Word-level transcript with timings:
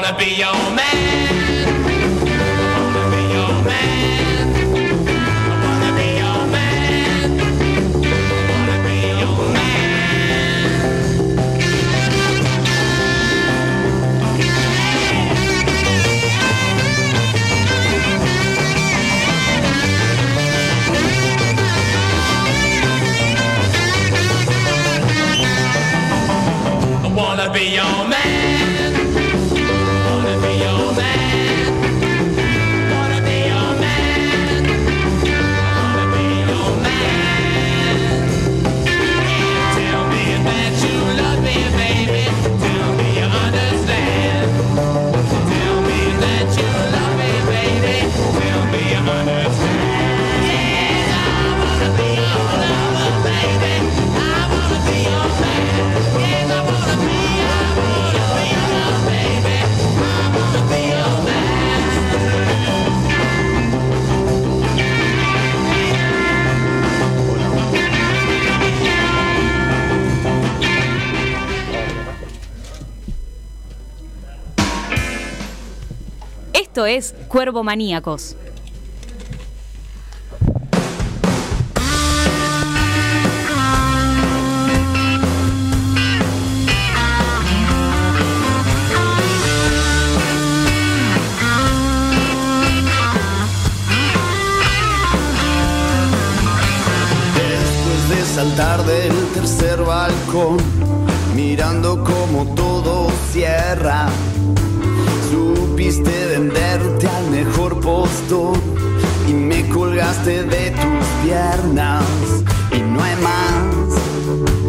gonna 0.00 0.16
be 0.16 0.26
your 0.26 0.54
man. 0.76 0.87
Cuervo 77.28 77.62
Maníacos. 77.62 78.36
de 98.08 98.24
saltar 98.24 98.82
del 98.86 99.12
tercer 99.34 99.82
balcón, 99.82 100.56
mirando 101.36 102.02
como 102.02 102.54
todo 102.54 103.10
cierra. 103.30 104.08
Supiste 105.30 106.26
venderte 106.26 107.07
mejor 107.44 107.78
postor 107.80 108.56
y 109.28 109.32
me 109.32 109.68
colgaste 109.68 110.42
de 110.42 110.72
tus 110.72 111.06
piernas 111.22 112.04
y 112.72 112.80
no 112.80 113.00
hay 113.00 113.14
más, 113.28 113.90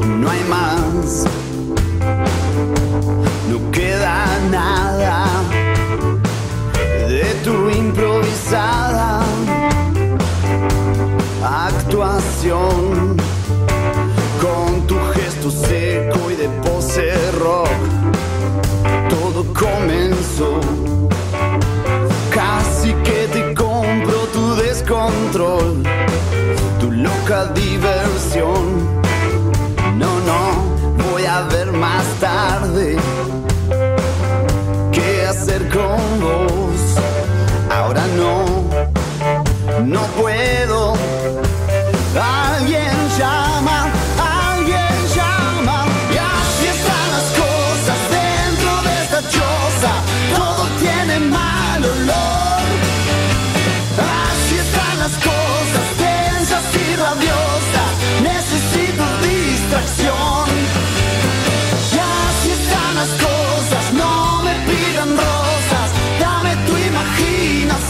no 0.06 0.30
hay 0.30 0.44
más, 0.48 1.26
no 3.50 3.72
queda 3.72 4.24
nada 4.52 5.26
de 7.08 7.26
tu 7.44 7.72
improvisada 7.72 9.24
actuación 11.44 13.18
con 14.44 14.86
tu 14.86 14.96
gesto 15.16 15.50
seco 15.50 16.30
y 16.30 16.36
de 16.36 16.48
pose 16.62 17.32
rock. 17.32 17.70
Todo 19.10 19.44
comenzó. 19.54 20.69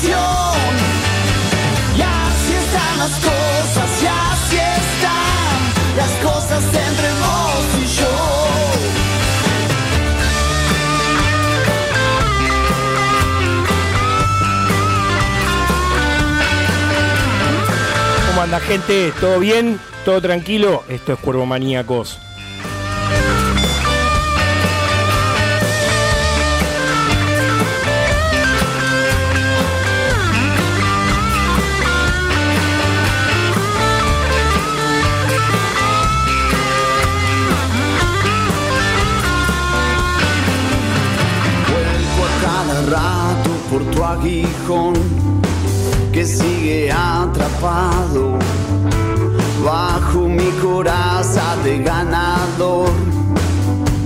Y 0.02 0.12
así 2.02 2.54
están 2.54 3.00
las 3.00 3.12
cosas, 3.20 4.04
y 4.04 4.08
así 4.08 4.58
están 4.58 5.98
las 5.98 6.12
cosas 6.24 6.64
entre 6.64 7.10
vos 7.20 7.66
y 7.82 7.86
yo. 7.98 8.08
¿Cómo 18.30 18.42
anda 18.42 18.60
gente? 18.62 19.14
¿Todo 19.20 19.40
bien? 19.40 19.80
¿Todo 20.06 20.22
tranquilo? 20.22 20.84
Esto 20.88 21.12
es 21.14 21.20
Cuervo 21.20 21.46
Maníacos. 21.46 22.20
Aguijón 44.12 44.94
que 46.12 46.26
sigue 46.26 46.92
atrapado 46.92 48.40
bajo 49.64 50.28
mi 50.28 50.50
coraza 50.62 51.56
de 51.64 51.80
ganador. 51.80 52.90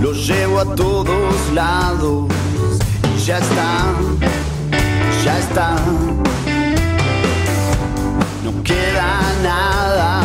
Lo 0.00 0.12
llevo 0.12 0.60
a 0.60 0.74
todos 0.74 1.34
lados 1.54 2.26
y 3.16 3.18
ya 3.24 3.38
está, 3.38 3.70
ya 5.24 5.38
está. 5.38 5.76
No 8.44 8.62
queda 8.62 9.20
nada 9.42 10.20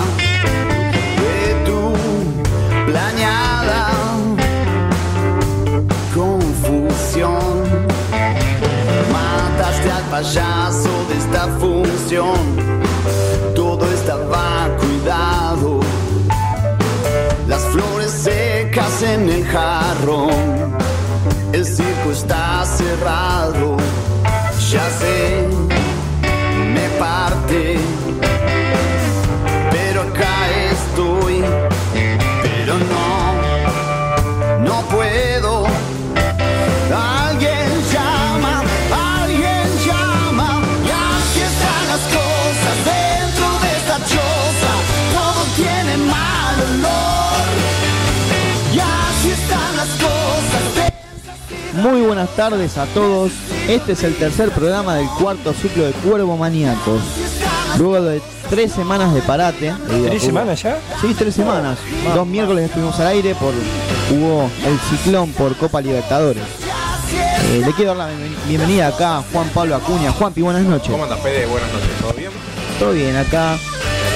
de 1.21 1.65
tu 1.65 2.91
planeada 2.91 4.08
payaso 10.09 10.89
de 11.07 11.17
esta 11.17 11.47
función. 11.59 12.39
Todo 13.55 13.85
estaba 13.93 14.67
cuidado. 14.79 15.79
Las 17.47 17.63
flores 17.65 18.11
secas 18.11 19.03
en 19.03 19.29
el 19.29 19.45
jarrón. 19.45 20.77
El 21.53 21.65
circo 21.65 22.11
está 22.11 22.65
cerrado. 22.65 23.77
Ya 24.71 24.89
sé, 24.89 25.47
me 26.73 26.89
parte. 26.99 27.77
Pero 29.71 30.01
acá 30.01 30.49
estoy. 30.71 31.43
Pero 32.43 32.73
no, 32.77 34.59
no 34.63 34.81
puedo. 34.89 35.68
Muy 51.81 52.01
buenas 52.01 52.29
tardes 52.35 52.77
a 52.77 52.85
todos. 52.87 53.31
Este 53.67 53.93
es 53.93 54.03
el 54.03 54.15
tercer 54.15 54.49
programa 54.51 54.95
del 54.95 55.07
cuarto 55.19 55.53
ciclo 55.53 55.85
de 55.85 55.91
Cuervo 55.93 56.37
Maníacos. 56.37 57.01
Luego 57.77 58.01
de 58.01 58.21
tres 58.49 58.71
semanas 58.71 59.13
de 59.13 59.21
parate. 59.21 59.73
¿Tres 60.07 60.23
semanas 60.23 60.61
ya? 60.61 60.77
Sí, 61.01 61.13
tres 61.17 61.35
semanas. 61.35 61.77
Dos 62.13 62.27
miércoles 62.27 62.65
estuvimos 62.65 62.99
al 62.99 63.07
aire 63.07 63.35
por 63.35 63.53
hubo 64.11 64.49
el 64.65 64.79
ciclón 64.89 65.31
por 65.33 65.55
Copa 65.55 65.81
Libertadores. 65.81 66.43
Eh, 67.51 67.61
le 67.65 67.73
quiero 67.73 67.95
dar 67.95 68.09
la 68.09 68.15
bien- 68.15 68.35
bienvenida 68.47 68.87
acá 68.87 69.17
a 69.17 69.23
Juan 69.31 69.47
Pablo 69.49 69.75
Acuña. 69.75 70.11
Juanpi, 70.11 70.41
buenas 70.41 70.63
noches. 70.63 70.89
¿Cómo 70.91 71.03
andas, 71.03 71.19
Fede? 71.21 71.45
Buenas 71.45 71.71
noches, 71.71 71.89
¿todo 72.01 72.13
bien? 72.13 72.31
Todo 72.79 72.91
bien 72.91 73.15
acá 73.15 73.57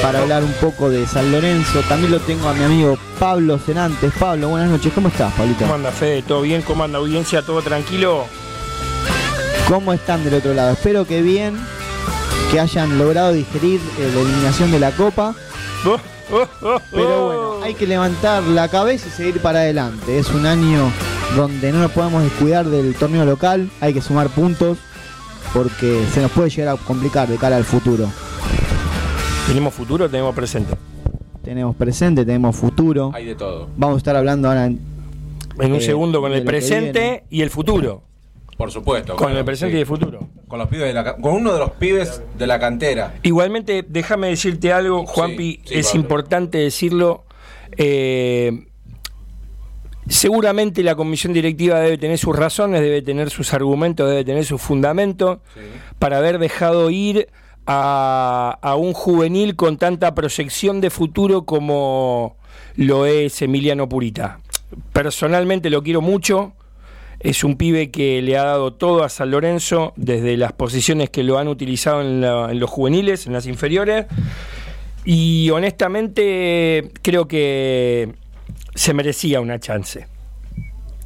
para 0.04 0.20
hablar 0.20 0.44
un 0.44 0.52
poco 0.54 0.90
de 0.90 1.08
San 1.08 1.32
Lorenzo. 1.32 1.80
También 1.88 2.12
lo 2.12 2.20
tengo 2.20 2.50
a 2.50 2.54
mi 2.54 2.62
amigo 2.62 2.98
Pablo 3.20 3.58
Cenantes. 3.58 4.12
Pablo, 4.20 4.50
buenas 4.50 4.70
noches. 4.70 4.92
¿Cómo 4.94 5.08
estás, 5.08 5.34
Pablito? 5.34 5.62
¿Cómo 5.62 5.76
anda 5.76 5.94
Fede? 5.94 6.22
¿Todo 6.24 6.42
bien? 6.42 6.62
¿Cómo 6.62 6.84
anda 6.84 7.00
audiencia? 7.00 7.42
¿Todo 7.42 7.62
tranquilo? 7.62 8.26
¿Cómo 9.70 9.94
están 9.94 10.26
del 10.26 10.34
otro 10.34 10.54
lado? 10.54 10.74
Espero 10.74 11.08
que 11.08 11.22
bien, 11.22 11.58
que 12.52 12.60
hayan 12.60 13.00
logrado 13.00 13.32
digerir 13.32 13.80
eh, 13.98 14.12
la 14.14 14.20
eliminación 14.20 14.72
de 14.72 14.80
la 14.80 14.92
Copa. 14.92 15.34
Oh, 15.86 15.98
oh, 16.34 16.48
oh, 16.64 16.82
Pero 16.92 17.26
bueno, 17.26 17.64
hay 17.64 17.74
que 17.74 17.88
levantar 17.88 18.44
la 18.44 18.68
cabeza 18.68 19.08
y 19.08 19.12
seguir 19.12 19.40
para 19.40 19.60
adelante. 19.60 20.20
Es 20.20 20.32
un 20.32 20.46
año 20.46 20.92
donde 21.38 21.72
no 21.72 21.80
nos 21.80 21.92
podemos 21.92 22.24
descuidar 22.24 22.66
del 22.66 22.94
torneo 22.96 23.24
local, 23.24 23.70
hay 23.80 23.94
que 23.94 24.02
sumar 24.02 24.28
puntos 24.28 24.78
porque 25.54 26.06
se 26.14 26.22
nos 26.22 26.32
puede 26.32 26.50
llegar 26.50 26.76
a 26.76 26.78
complicar 26.78 27.30
de 27.30 27.38
cara 27.38 27.56
al 27.56 27.64
futuro. 27.64 28.10
¿Tenemos 29.48 29.74
futuro 29.74 30.06
o 30.06 30.10
tenemos 30.10 30.34
presente? 30.36 30.74
Tenemos 31.44 31.76
presente, 31.76 32.26
tenemos 32.26 32.56
futuro. 32.56 33.12
Hay 33.14 33.26
de 33.26 33.36
todo. 33.36 33.70
Vamos 33.78 33.96
a 33.96 33.98
estar 33.98 34.16
hablando 34.16 34.48
ahora 34.48 34.66
en- 34.66 34.94
En 35.60 35.72
un 35.72 35.78
Eh, 35.78 35.82
segundo 35.82 36.20
con 36.20 36.34
el 36.34 36.44
presente 36.44 37.26
y 37.30 37.42
el 37.44 37.52
futuro. 37.52 38.02
Por 38.58 38.72
supuesto. 38.72 39.16
Con 39.16 39.28
claro, 39.28 39.40
el 39.40 39.46
presente 39.46 39.74
sí. 39.74 39.78
y 39.78 39.82
el 39.82 39.86
futuro. 39.86 40.28
Con 40.48 40.58
los 40.58 40.68
pibes 40.68 40.88
de 40.88 40.94
la 40.94 41.16
con 41.18 41.34
uno 41.36 41.54
de 41.54 41.60
los 41.60 41.72
pibes 41.72 42.24
de 42.40 42.48
la 42.48 42.60
cantera. 42.60 43.14
Igualmente, 43.22 43.86
déjame 43.88 44.30
decirte 44.30 44.74
algo, 44.74 45.06
Juanpi, 45.06 45.60
sí, 45.64 45.76
es 45.76 45.88
Pablo. 45.88 46.02
importante 46.02 46.58
decirlo. 46.58 47.24
eh, 47.78 48.66
seguramente 50.08 50.82
la 50.84 50.96
comisión 50.96 51.34
directiva 51.34 51.80
debe 51.80 51.98
tener 51.98 52.18
sus 52.18 52.36
razones, 52.36 52.82
debe 52.82 53.02
tener 53.02 53.30
sus 53.30 53.54
argumentos, 53.54 54.10
debe 54.10 54.24
tener 54.26 54.44
sus 54.46 54.62
fundamentos 54.62 55.38
para 56.00 56.18
haber 56.18 56.40
dejado 56.40 56.90
ir 56.90 57.30
a, 57.66 58.76
un 58.78 58.94
juvenil 58.94 59.56
con 59.56 59.78
tanta 59.78 60.14
proyección 60.16 60.82
de 60.82 60.90
futuro 60.90 61.46
como 61.46 62.36
lo 62.76 63.06
es 63.06 63.42
Emiliano 63.42 63.88
Purita. 63.88 64.40
Personalmente 64.92 65.70
lo 65.70 65.84
quiero 65.84 66.02
mucho. 66.02 66.54
Es 67.20 67.44
un 67.44 67.56
pibe 67.56 67.90
que 67.90 68.22
le 68.22 68.38
ha 68.38 68.44
dado 68.44 68.74
todo 68.74 69.04
a 69.04 69.10
San 69.10 69.32
Lorenzo 69.32 69.94
desde 69.96 70.36
las 70.36 70.52
posiciones 70.52 71.10
que 71.10 71.24
lo 71.24 71.38
han 71.38 71.48
utilizado 71.48 72.02
en 72.02 72.60
los 72.60 72.70
juveniles, 72.70 73.28
en 73.28 73.34
las 73.34 73.46
inferiores. 73.46 74.08
Y 75.06 75.50
honestamente 75.52 76.92
creo 77.02 77.28
que 77.28 78.14
se 78.76 78.94
merecía 78.94 79.40
una 79.40 79.60
chance. 79.60 80.08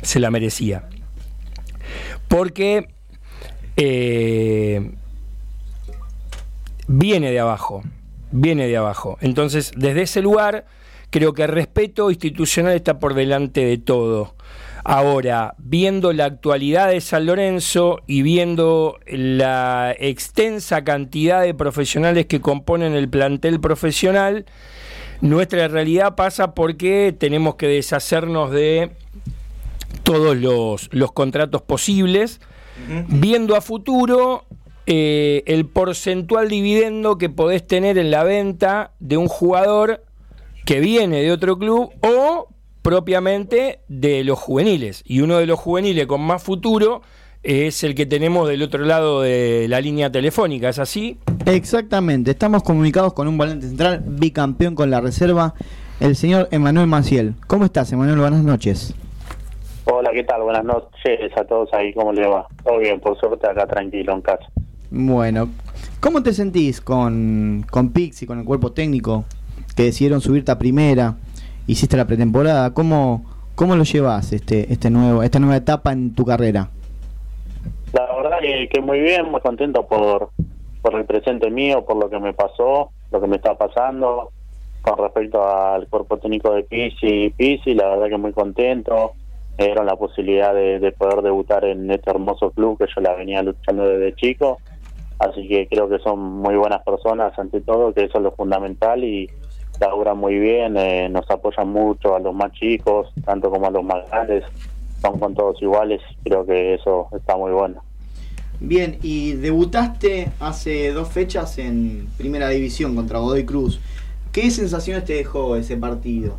Se 0.02 0.20
la 0.20 0.32
merecía. 0.32 0.90
Porque 2.28 2.88
eh, 3.76 4.92
viene 6.88 7.32
de 7.32 7.40
abajo. 7.40 7.84
Viene 8.32 8.68
de 8.68 8.78
abajo. 8.78 9.18
Entonces, 9.22 9.72
desde 9.76 10.02
ese 10.04 10.22
lugar, 10.22 10.66
creo 11.10 11.34
que 11.34 11.44
el 11.44 11.50
respeto 11.50 12.10
institucional 12.10 12.74
está 12.74 13.00
por 13.00 13.14
delante 13.14 13.66
de 13.66 13.78
todo. 13.78 14.36
Ahora, 14.84 15.56
viendo 15.58 16.14
la 16.14 16.26
actualidad 16.26 16.90
de 16.90 17.02
San 17.02 17.26
Lorenzo 17.26 18.00
y 18.08 18.22
viendo 18.22 19.00
la 19.06 19.94
extensa 20.00 20.84
cantidad 20.84 21.42
de 21.42 21.54
profesionales 21.54 22.26
que 22.26 22.40
componen 22.40 22.94
el 22.94 23.10
plantel 23.10 23.60
profesional, 23.60 24.46
nuestra 25.20 25.68
realidad 25.68 26.16
pasa 26.16 26.54
porque 26.54 27.14
tenemos 27.18 27.56
que 27.56 27.68
deshacernos 27.68 28.52
de 28.52 28.92
todos 30.04 30.38
los, 30.38 30.90
los 30.94 31.12
contratos 31.12 31.62
posibles, 31.62 32.40
viendo 33.10 33.56
a 33.58 33.62
futuro 33.62 34.46
eh, 34.90 35.44
el 35.48 35.66
porcentual 35.66 36.48
dividendo 36.48 37.18
que 37.18 37.30
podés 37.30 37.68
tener 37.68 37.98
en 37.98 38.10
la 38.10 38.24
venta 38.24 38.92
de 39.00 39.18
un 39.18 39.28
jugador 39.28 40.06
que 40.66 40.80
viene 40.80 41.22
de 41.22 41.32
otro 41.34 41.60
club 41.60 41.92
o 42.02 42.48
propiamente 42.82 43.82
de 43.90 44.24
los 44.24 44.40
juveniles. 44.40 45.04
Y 45.06 45.20
uno 45.20 45.40
de 45.40 45.46
los 45.46 45.60
juveniles 45.60 46.08
con 46.08 46.22
más 46.22 46.42
futuro 46.42 47.02
es 47.44 47.84
el 47.84 47.96
que 47.96 48.06
tenemos 48.06 48.48
del 48.48 48.64
otro 48.64 48.86
lado 48.86 49.22
de 49.22 49.68
la 49.68 49.82
línea 49.82 50.10
telefónica, 50.10 50.70
¿es 50.70 50.80
así? 50.80 51.20
Exactamente, 51.46 52.32
estamos 52.32 52.64
comunicados 52.64 53.12
con 53.12 53.28
un 53.28 53.38
volante 53.38 53.68
central 53.68 54.04
bicampeón 54.06 54.74
con 54.74 54.90
la 54.90 55.02
reserva, 55.02 55.54
el 56.00 56.16
señor 56.16 56.48
Emanuel 56.52 56.88
Maciel. 56.88 57.36
¿Cómo 57.48 57.66
estás, 57.66 57.92
Emanuel? 57.92 58.20
Buenas 58.20 58.44
noches. 58.44 58.96
Hola, 59.84 60.12
¿qué 60.14 60.24
tal? 60.24 60.44
Buenas 60.44 60.64
noches 60.64 61.32
a 61.36 61.44
todos 61.44 61.74
ahí, 61.74 61.94
¿cómo 61.94 62.14
les 62.14 62.28
va? 62.28 62.48
Todo 62.64 62.80
bien, 62.80 63.02
por 63.02 63.20
suerte 63.20 63.48
acá 63.48 63.68
tranquilo 63.68 64.14
en 64.14 64.22
casa. 64.22 64.48
Bueno, 64.90 65.50
¿cómo 66.00 66.24
te 66.24 66.34
sentís 66.34 66.80
con, 66.80 67.66
con 67.70 67.90
Pixi, 67.92 68.26
con 68.26 68.40
el 68.40 68.46
cuerpo 68.46 68.72
técnico 68.72 69.26
que 69.76 69.84
decidieron 69.84 70.22
subirte 70.22 70.52
a 70.52 70.58
primera? 70.58 71.16
Hiciste 71.68 71.98
la 71.98 72.08
pretemporada, 72.08 72.74
¿cómo, 72.74 73.26
cómo 73.56 73.76
lo 73.76 73.84
llevas 73.84 74.32
este, 74.32 74.72
este 74.72 74.90
nuevo, 74.90 75.24
esta 75.24 75.40
nueva 75.40 75.58
etapa 75.58 75.92
en 75.92 76.16
tu 76.16 76.24
carrera? 76.24 76.70
La 77.92 78.06
verdad 78.16 78.38
que, 78.40 78.82
muy 78.82 79.02
bien, 79.02 79.30
muy 79.30 79.42
contento 79.42 79.86
por, 79.88 80.30
por 80.82 80.96
el 80.96 81.06
presente 81.06 81.50
mío, 81.50 81.84
por 81.86 81.98
lo 81.98 82.10
que 82.10 82.20
me 82.20 82.34
pasó, 82.34 82.92
lo 83.12 83.22
que 83.22 83.28
me 83.28 83.36
está 83.36 83.58
pasando 83.58 84.32
con 84.82 84.98
respecto 85.00 85.44
al 85.46 85.88
cuerpo 85.88 86.18
técnico 86.18 86.54
de 86.54 86.64
Pisi, 86.64 87.34
Pisi, 87.36 87.74
la 87.74 87.90
verdad 87.90 88.08
que 88.08 88.18
muy 88.18 88.32
contento. 88.32 89.14
Dieron 89.58 89.88
la 89.88 89.96
posibilidad 89.96 90.54
de, 90.54 90.80
de 90.80 90.92
poder 90.92 91.24
debutar 91.24 91.66
en 91.66 91.90
este 91.90 92.12
hermoso 92.12 92.52
club 92.52 92.78
que 92.78 92.86
yo 92.96 93.02
la 93.02 93.16
venía 93.16 93.42
luchando 93.42 93.88
desde 93.88 94.16
chico. 94.16 94.60
Así 95.20 95.48
que 95.48 95.68
creo 95.68 95.90
que 95.90 96.00
son 96.00 96.20
muy 96.20 96.56
buenas 96.56 96.84
personas 96.84 97.38
ante 97.40 97.62
todo, 97.62 97.94
que 97.94 98.06
eso 98.06 98.18
es 98.18 98.24
lo 98.24 98.32
fundamental 98.32 99.04
y 99.04 99.30
laburan 99.80 100.18
muy 100.18 100.38
bien, 100.38 100.78
eh, 100.78 101.10
nos 101.10 101.30
apoyan 101.30 101.70
mucho 101.70 102.16
a 102.16 102.20
los 102.20 102.34
más 102.34 102.52
chicos, 102.54 103.12
tanto 103.26 103.50
como 103.50 103.68
a 103.68 103.72
los 103.72 103.84
más 103.84 104.10
grandes, 104.10 104.44
son 105.02 105.20
con 105.20 105.34
todos 105.34 105.62
iguales, 105.62 106.02
creo 106.24 106.46
que 106.46 106.76
eso 106.76 107.08
está 107.16 107.36
muy 107.36 107.52
bueno. 107.52 107.82
Bien, 108.60 108.98
y 109.04 109.34
debutaste 109.34 110.30
hace 110.40 110.92
dos 110.92 111.10
fechas 111.10 111.60
en 111.60 112.08
Primera 112.18 112.50
División 112.50 112.96
contra 112.96 113.20
Godoy 113.20 113.46
Cruz. 113.46 113.80
¿Qué 114.32 114.50
sensaciones 114.50 115.06
te 115.06 115.14
dejó 115.14 115.56
ese 115.56 115.78
partido? 115.78 116.36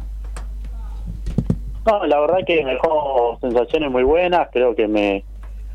No, 1.87 2.05
la 2.07 2.21
verdad 2.21 2.39
que 2.47 2.65
me 2.65 2.73
dejó 2.73 3.39
sensaciones 3.41 3.91
muy 3.91 4.03
buenas, 4.03 4.49
creo 4.53 4.75
que 4.75 4.89
me, 4.89 5.25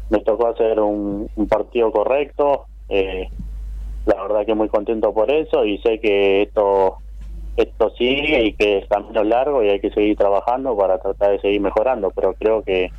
me 0.09 0.19
tocó 0.19 0.47
hacer 0.47 0.79
un, 0.79 1.29
un 1.35 1.47
partido 1.47 1.91
correcto, 1.91 2.65
eh, 2.93 3.29
la 4.05 4.21
verdad 4.21 4.45
que 4.45 4.53
muy 4.53 4.69
contento 4.69 5.13
por 5.13 5.31
eso 5.31 5.65
y 5.65 5.79
sé 5.79 5.99
que 5.99 6.43
esto 6.43 6.97
esto 7.57 7.91
sigue 7.97 8.45
y 8.45 8.53
que 8.53 8.79
es 8.79 8.87
camino 8.87 9.23
largo 9.23 9.63
y 9.63 9.69
hay 9.69 9.79
que 9.79 9.91
seguir 9.91 10.17
trabajando 10.17 10.75
para 10.75 10.99
tratar 10.99 11.31
de 11.31 11.39
seguir 11.39 11.61
mejorando, 11.61 12.11
pero 12.11 12.33
creo 12.33 12.63
que 12.63 12.91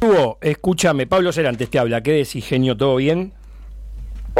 Hugo, 0.00 0.38
escúchame, 0.40 1.06
Pablo 1.06 1.32
Cerantes 1.32 1.70
te 1.70 1.78
habla. 1.78 2.02
¿Qué 2.02 2.12
decís, 2.12 2.46
genio? 2.46 2.76
¿Todo 2.76 2.96
bien? 2.96 3.32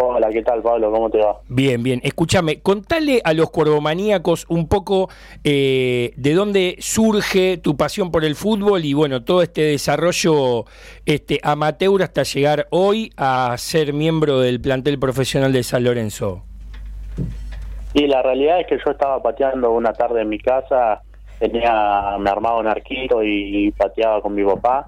Hola, 0.00 0.28
¿qué 0.30 0.42
tal 0.42 0.62
Pablo? 0.62 0.92
¿Cómo 0.92 1.10
te 1.10 1.18
va? 1.18 1.40
Bien, 1.48 1.82
bien. 1.82 2.00
Escúchame, 2.04 2.60
contale 2.60 3.20
a 3.24 3.32
los 3.32 3.50
cuervomaníacos 3.50 4.46
un 4.48 4.68
poco 4.68 5.08
eh, 5.42 6.12
de 6.16 6.34
dónde 6.34 6.76
surge 6.78 7.56
tu 7.56 7.76
pasión 7.76 8.12
por 8.12 8.24
el 8.24 8.36
fútbol 8.36 8.84
y 8.84 8.94
bueno, 8.94 9.24
todo 9.24 9.42
este 9.42 9.62
desarrollo 9.62 10.66
este, 11.04 11.40
amateur 11.42 12.00
hasta 12.02 12.22
llegar 12.22 12.68
hoy 12.70 13.10
a 13.16 13.56
ser 13.58 13.92
miembro 13.92 14.38
del 14.38 14.60
plantel 14.60 15.00
profesional 15.00 15.52
de 15.52 15.64
San 15.64 15.82
Lorenzo. 15.82 16.44
Y 17.92 18.06
la 18.06 18.22
realidad 18.22 18.60
es 18.60 18.68
que 18.68 18.78
yo 18.84 18.92
estaba 18.92 19.20
pateando 19.20 19.72
una 19.72 19.92
tarde 19.92 20.22
en 20.22 20.28
mi 20.28 20.38
casa, 20.38 21.02
tenía 21.40 22.16
me 22.20 22.30
armaba 22.30 22.60
un 22.60 22.68
arquito 22.68 23.24
y, 23.24 23.66
y 23.66 23.70
pateaba 23.72 24.20
con 24.22 24.36
mi 24.36 24.44
papá 24.44 24.86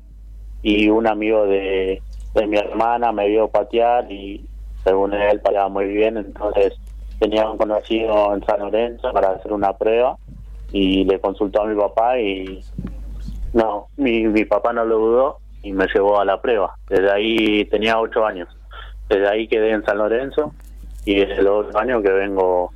y 0.62 0.88
un 0.88 1.08
amigo 1.08 1.46
de, 1.46 2.00
de 2.34 2.46
mi 2.46 2.58
hermana 2.58 3.10
me 3.10 3.26
vio 3.26 3.48
patear 3.48 4.10
y 4.12 4.44
según 4.84 5.14
él 5.14 5.40
pateaba 5.40 5.68
muy 5.68 5.86
bien, 5.86 6.16
entonces 6.16 6.74
tenía 7.18 7.48
un 7.48 7.58
conocido 7.58 8.34
en 8.34 8.44
San 8.44 8.60
Lorenzo 8.60 9.12
para 9.12 9.32
hacer 9.32 9.52
una 9.52 9.72
prueba 9.76 10.16
y 10.72 11.04
le 11.04 11.20
consultó 11.20 11.62
a 11.62 11.66
mi 11.66 11.78
papá 11.78 12.18
y 12.18 12.64
no, 13.52 13.88
mi, 13.96 14.26
mi 14.26 14.44
papá 14.44 14.72
no 14.72 14.84
lo 14.84 14.98
dudó 14.98 15.38
y 15.62 15.72
me 15.72 15.86
llevó 15.92 16.20
a 16.20 16.24
la 16.24 16.40
prueba. 16.40 16.76
Desde 16.88 17.10
ahí 17.10 17.64
tenía 17.66 17.98
ocho 17.98 18.24
años. 18.24 18.48
Desde 19.08 19.28
ahí 19.28 19.48
quedé 19.48 19.72
en 19.72 19.84
San 19.84 19.98
Lorenzo 19.98 20.54
y 21.04 21.16
desde 21.16 21.42
los 21.42 21.66
ocho 21.66 21.78
años 21.78 22.02
que 22.02 22.10
vengo 22.10 22.72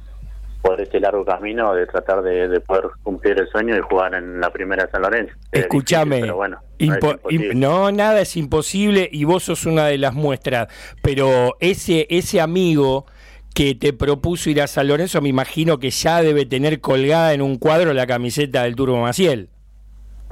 por 0.64 0.80
este 0.80 0.98
largo 0.98 1.26
camino 1.26 1.74
de 1.74 1.86
tratar 1.86 2.22
de, 2.22 2.48
de 2.48 2.58
poder 2.60 2.84
cumplir 3.02 3.38
el 3.38 3.46
sueño 3.48 3.76
y 3.76 3.80
jugar 3.80 4.14
en 4.14 4.40
la 4.40 4.50
primera 4.50 4.86
de 4.86 4.90
San 4.90 5.02
Lorenzo. 5.02 5.34
Es 5.52 5.60
Escúchame, 5.60 6.30
bueno, 6.32 6.58
es 6.78 7.54
no, 7.54 7.92
nada 7.92 8.22
es 8.22 8.34
imposible 8.38 9.06
y 9.12 9.24
vos 9.24 9.42
sos 9.42 9.66
una 9.66 9.88
de 9.88 9.98
las 9.98 10.14
muestras, 10.14 10.68
pero 11.02 11.56
ese, 11.60 12.06
ese 12.08 12.40
amigo 12.40 13.04
que 13.54 13.74
te 13.74 13.92
propuso 13.92 14.48
ir 14.48 14.62
a 14.62 14.66
San 14.66 14.88
Lorenzo, 14.88 15.20
me 15.20 15.28
imagino 15.28 15.78
que 15.78 15.90
ya 15.90 16.22
debe 16.22 16.46
tener 16.46 16.80
colgada 16.80 17.34
en 17.34 17.42
un 17.42 17.58
cuadro 17.58 17.92
la 17.92 18.06
camiseta 18.06 18.62
del 18.62 18.74
Turbo 18.74 18.96
Maciel. 19.02 19.50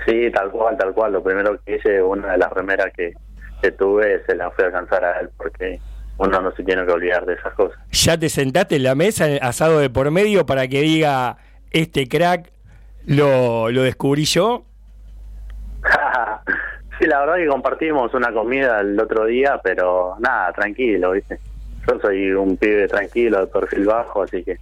Sí, 0.06 0.30
tal 0.32 0.50
cual, 0.50 0.78
tal 0.78 0.94
cual. 0.94 1.12
Lo 1.12 1.22
primero 1.22 1.60
que 1.62 1.76
hice, 1.76 2.02
una 2.02 2.32
de 2.32 2.38
las 2.38 2.50
remeras 2.50 2.90
que, 2.96 3.12
que 3.60 3.70
tuve, 3.70 4.24
se 4.24 4.34
la 4.34 4.50
fui 4.50 4.64
a 4.64 4.68
alcanzar 4.68 5.04
a 5.04 5.20
él 5.20 5.28
porque 5.36 5.78
uno 6.18 6.40
no 6.40 6.52
se 6.52 6.62
tiene 6.62 6.84
que 6.84 6.92
olvidar 6.92 7.26
de 7.26 7.34
esas 7.34 7.54
cosas. 7.54 7.78
¿Ya 7.90 8.18
te 8.18 8.28
sentaste 8.28 8.76
en 8.76 8.84
la 8.84 8.94
mesa, 8.94 9.26
en 9.26 9.34
el 9.34 9.42
asado 9.42 9.78
de 9.78 9.90
por 9.90 10.10
medio, 10.10 10.46
para 10.46 10.68
que 10.68 10.82
diga, 10.82 11.36
este 11.70 12.08
crack 12.08 12.50
lo, 13.06 13.70
lo 13.70 13.82
descubrí 13.82 14.24
yo? 14.24 14.64
sí, 16.98 17.06
la 17.06 17.20
verdad 17.20 17.36
que 17.36 17.46
compartimos 17.46 18.14
una 18.14 18.32
comida 18.32 18.80
el 18.80 18.98
otro 18.98 19.26
día, 19.26 19.60
pero 19.62 20.16
nada, 20.20 20.52
tranquilo, 20.52 21.12
¿viste? 21.12 21.38
Yo 21.88 21.98
soy 22.00 22.30
un 22.32 22.56
pibe 22.56 22.86
tranquilo, 22.86 23.40
de 23.40 23.46
perfil 23.48 23.86
bajo, 23.86 24.22
así 24.22 24.44
que 24.44 24.58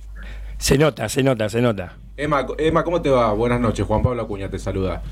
Se 0.57 0.79
nota, 0.79 1.09
se 1.09 1.23
nota, 1.23 1.49
se 1.49 1.61
nota. 1.61 1.93
Emma, 2.17 2.47
Emma, 2.59 2.85
¿cómo 2.85 3.03
te 3.03 3.11
va? 3.11 3.33
Buenas 3.33 3.61
noches, 3.61 3.87
Juan 3.87 4.03
Pablo 4.03 4.23
Acuña 4.23 4.49
te 4.49 4.59
saluda. 4.59 5.03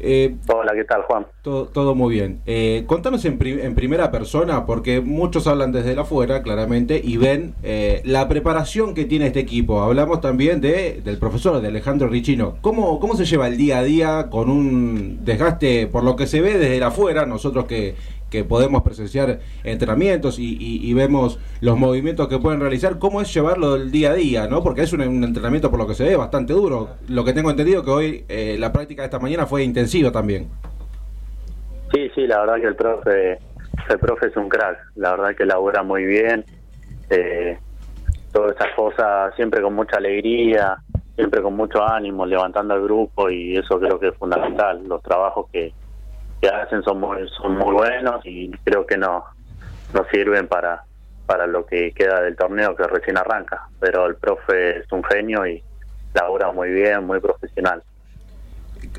Eh, 0.00 0.36
Hola, 0.54 0.72
¿qué 0.74 0.84
tal, 0.84 1.02
Juan? 1.02 1.26
todo, 1.42 1.66
todo 1.66 1.94
muy 1.94 2.14
bien. 2.14 2.40
Eh, 2.46 2.84
contanos 2.86 3.24
en, 3.24 3.36
pri- 3.38 3.60
en 3.60 3.74
primera 3.74 4.10
persona, 4.10 4.64
porque 4.66 5.00
muchos 5.00 5.46
hablan 5.46 5.72
desde 5.72 5.94
la 5.96 6.02
afuera, 6.02 6.42
claramente, 6.42 7.00
y 7.02 7.16
ven 7.16 7.54
eh, 7.62 8.00
la 8.04 8.28
preparación 8.28 8.94
que 8.94 9.06
tiene 9.06 9.26
este 9.28 9.40
equipo. 9.40 9.80
Hablamos 9.80 10.20
también 10.20 10.60
de, 10.60 11.00
del 11.04 11.18
profesor, 11.18 11.60
de 11.60 11.68
Alejandro 11.68 12.08
Richino. 12.08 12.56
¿Cómo, 12.60 13.00
¿Cómo 13.00 13.14
se 13.16 13.24
lleva 13.24 13.48
el 13.48 13.56
día 13.56 13.78
a 13.78 13.82
día 13.84 14.28
con 14.30 14.50
un 14.50 15.24
desgaste, 15.24 15.86
por 15.88 16.04
lo 16.04 16.14
que 16.16 16.26
se 16.26 16.40
ve 16.40 16.58
desde 16.58 16.78
la 16.78 16.88
afuera, 16.88 17.26
nosotros 17.26 17.64
que, 17.64 17.94
que 18.30 18.44
podemos 18.44 18.82
presenciar 18.82 19.40
entrenamientos 19.64 20.38
y, 20.38 20.56
y- 20.60 20.94
vemos 20.94 21.38
los 21.60 21.78
movimientos 21.78 22.28
que 22.28 22.38
pueden 22.38 22.60
realizar, 22.60 22.98
cómo 22.98 23.20
es 23.20 23.32
llevarlo 23.32 23.78
del 23.78 23.90
día 23.90 24.10
a 24.10 24.14
día, 24.14 24.46
¿no? 24.48 24.62
Porque 24.62 24.82
es 24.82 24.92
un, 24.92 25.00
entrenamiento, 25.02 25.70
por 25.70 25.78
lo 25.78 25.86
que 25.86 25.94
se 25.94 26.04
ve, 26.04 26.16
bastante 26.16 26.52
duro. 26.52 26.88
Lo 27.08 27.24
que 27.24 27.32
tengo 27.32 27.50
entendido 27.50 27.84
que 27.84 27.90
hoy 27.90 28.24
eh, 28.28 28.56
la 28.58 28.72
práctica 28.72 29.02
de 29.02 29.06
esta 29.06 29.18
mañana 29.18 29.46
fue 29.46 29.62
intensiva 29.62 30.10
también. 30.10 30.48
Sí, 31.92 32.10
sí, 32.14 32.26
la 32.26 32.40
verdad 32.40 32.56
que 32.56 32.66
el 32.66 32.76
profe, 32.76 33.38
el 33.88 33.98
profe 33.98 34.26
es 34.26 34.36
un 34.36 34.48
crack, 34.48 34.78
la 34.96 35.12
verdad 35.12 35.36
que 35.36 35.46
labura 35.46 35.82
muy 35.82 36.04
bien, 36.04 36.44
eh, 37.10 37.58
todas 38.32 38.56
esas 38.56 38.74
cosas 38.74 39.34
siempre 39.36 39.62
con 39.62 39.74
mucha 39.74 39.96
alegría, 39.96 40.78
siempre 41.18 41.42
con 41.42 41.56
mucho 41.56 41.82
ánimo, 41.82 42.26
levantando 42.26 42.74
al 42.74 42.82
grupo 42.82 43.30
y 43.30 43.56
eso 43.56 43.80
creo 43.80 43.98
que 43.98 44.08
es 44.08 44.14
fundamental. 44.16 44.86
Los 44.86 45.02
trabajos 45.02 45.46
que, 45.52 45.72
que 46.40 46.48
hacen 46.48 46.82
son 46.82 47.00
muy, 47.00 47.28
son 47.40 47.56
muy 47.56 47.72
buenos 47.74 48.20
y 48.24 48.50
creo 48.64 48.86
que 48.86 48.96
no 48.96 49.24
nos 49.92 50.06
sirven 50.08 50.46
para, 50.46 50.84
para 51.26 51.46
lo 51.46 51.66
que 51.66 51.92
queda 51.92 52.20
del 52.22 52.36
torneo 52.36 52.76
que 52.76 52.84
recién 52.84 53.16
arranca, 53.18 53.62
pero 53.80 54.06
el 54.06 54.16
profe 54.16 54.78
es 54.78 54.92
un 54.92 55.02
genio 55.04 55.46
y 55.46 55.62
labura 56.14 56.52
muy 56.52 56.70
bien, 56.70 57.04
muy 57.06 57.20
profesional. 57.20 57.82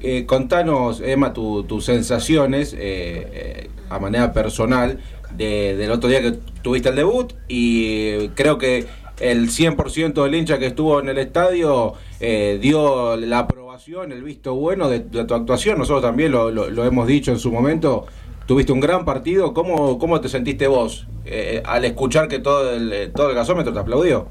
Eh, 0.01 0.25
contanos, 0.25 1.01
Emma, 1.01 1.33
tu- 1.33 1.63
tus 1.63 1.85
sensaciones 1.85 2.73
eh, 2.73 2.77
eh, 2.79 3.69
a 3.89 3.99
manera 3.99 4.33
personal 4.33 4.99
de- 5.31 5.75
del 5.77 5.91
otro 5.91 6.09
día 6.09 6.21
que 6.21 6.33
tuviste 6.61 6.89
el 6.89 6.95
debut 6.95 7.33
y 7.47 8.29
creo 8.29 8.57
que 8.57 8.85
el 9.19 9.49
100% 9.49 10.23
del 10.23 10.35
hincha 10.35 10.59
que 10.59 10.67
estuvo 10.67 10.99
en 10.99 11.09
el 11.09 11.17
estadio 11.17 11.93
eh, 12.19 12.57
dio 12.61 13.15
la 13.17 13.39
aprobación, 13.39 13.68
el 13.87 14.23
visto 14.23 14.55
bueno 14.55 14.89
de, 14.89 14.99
tu 14.99 15.33
actuación. 15.33 15.77
Nosotros 15.77 16.03
también 16.03 16.31
lo, 16.31 16.83
hemos 16.83 17.07
dicho 17.07 17.31
en 17.31 17.39
su 17.39 17.51
momento. 17.51 18.05
Tuviste 18.45 18.71
un 18.71 18.79
gran 18.79 19.05
partido. 19.05 19.53
¿Cómo, 19.53 19.97
cómo 19.97 20.19
te 20.19 20.27
sentiste 20.27 20.67
vos 20.67 21.07
eh, 21.25 21.61
al 21.65 21.85
escuchar 21.85 22.27
que 22.27 22.39
todo 22.39 22.73
el, 22.73 23.11
todo 23.13 23.29
el 23.29 23.35
gasómetro 23.35 23.71
te 23.71 23.79
aplaudió? 23.79 24.27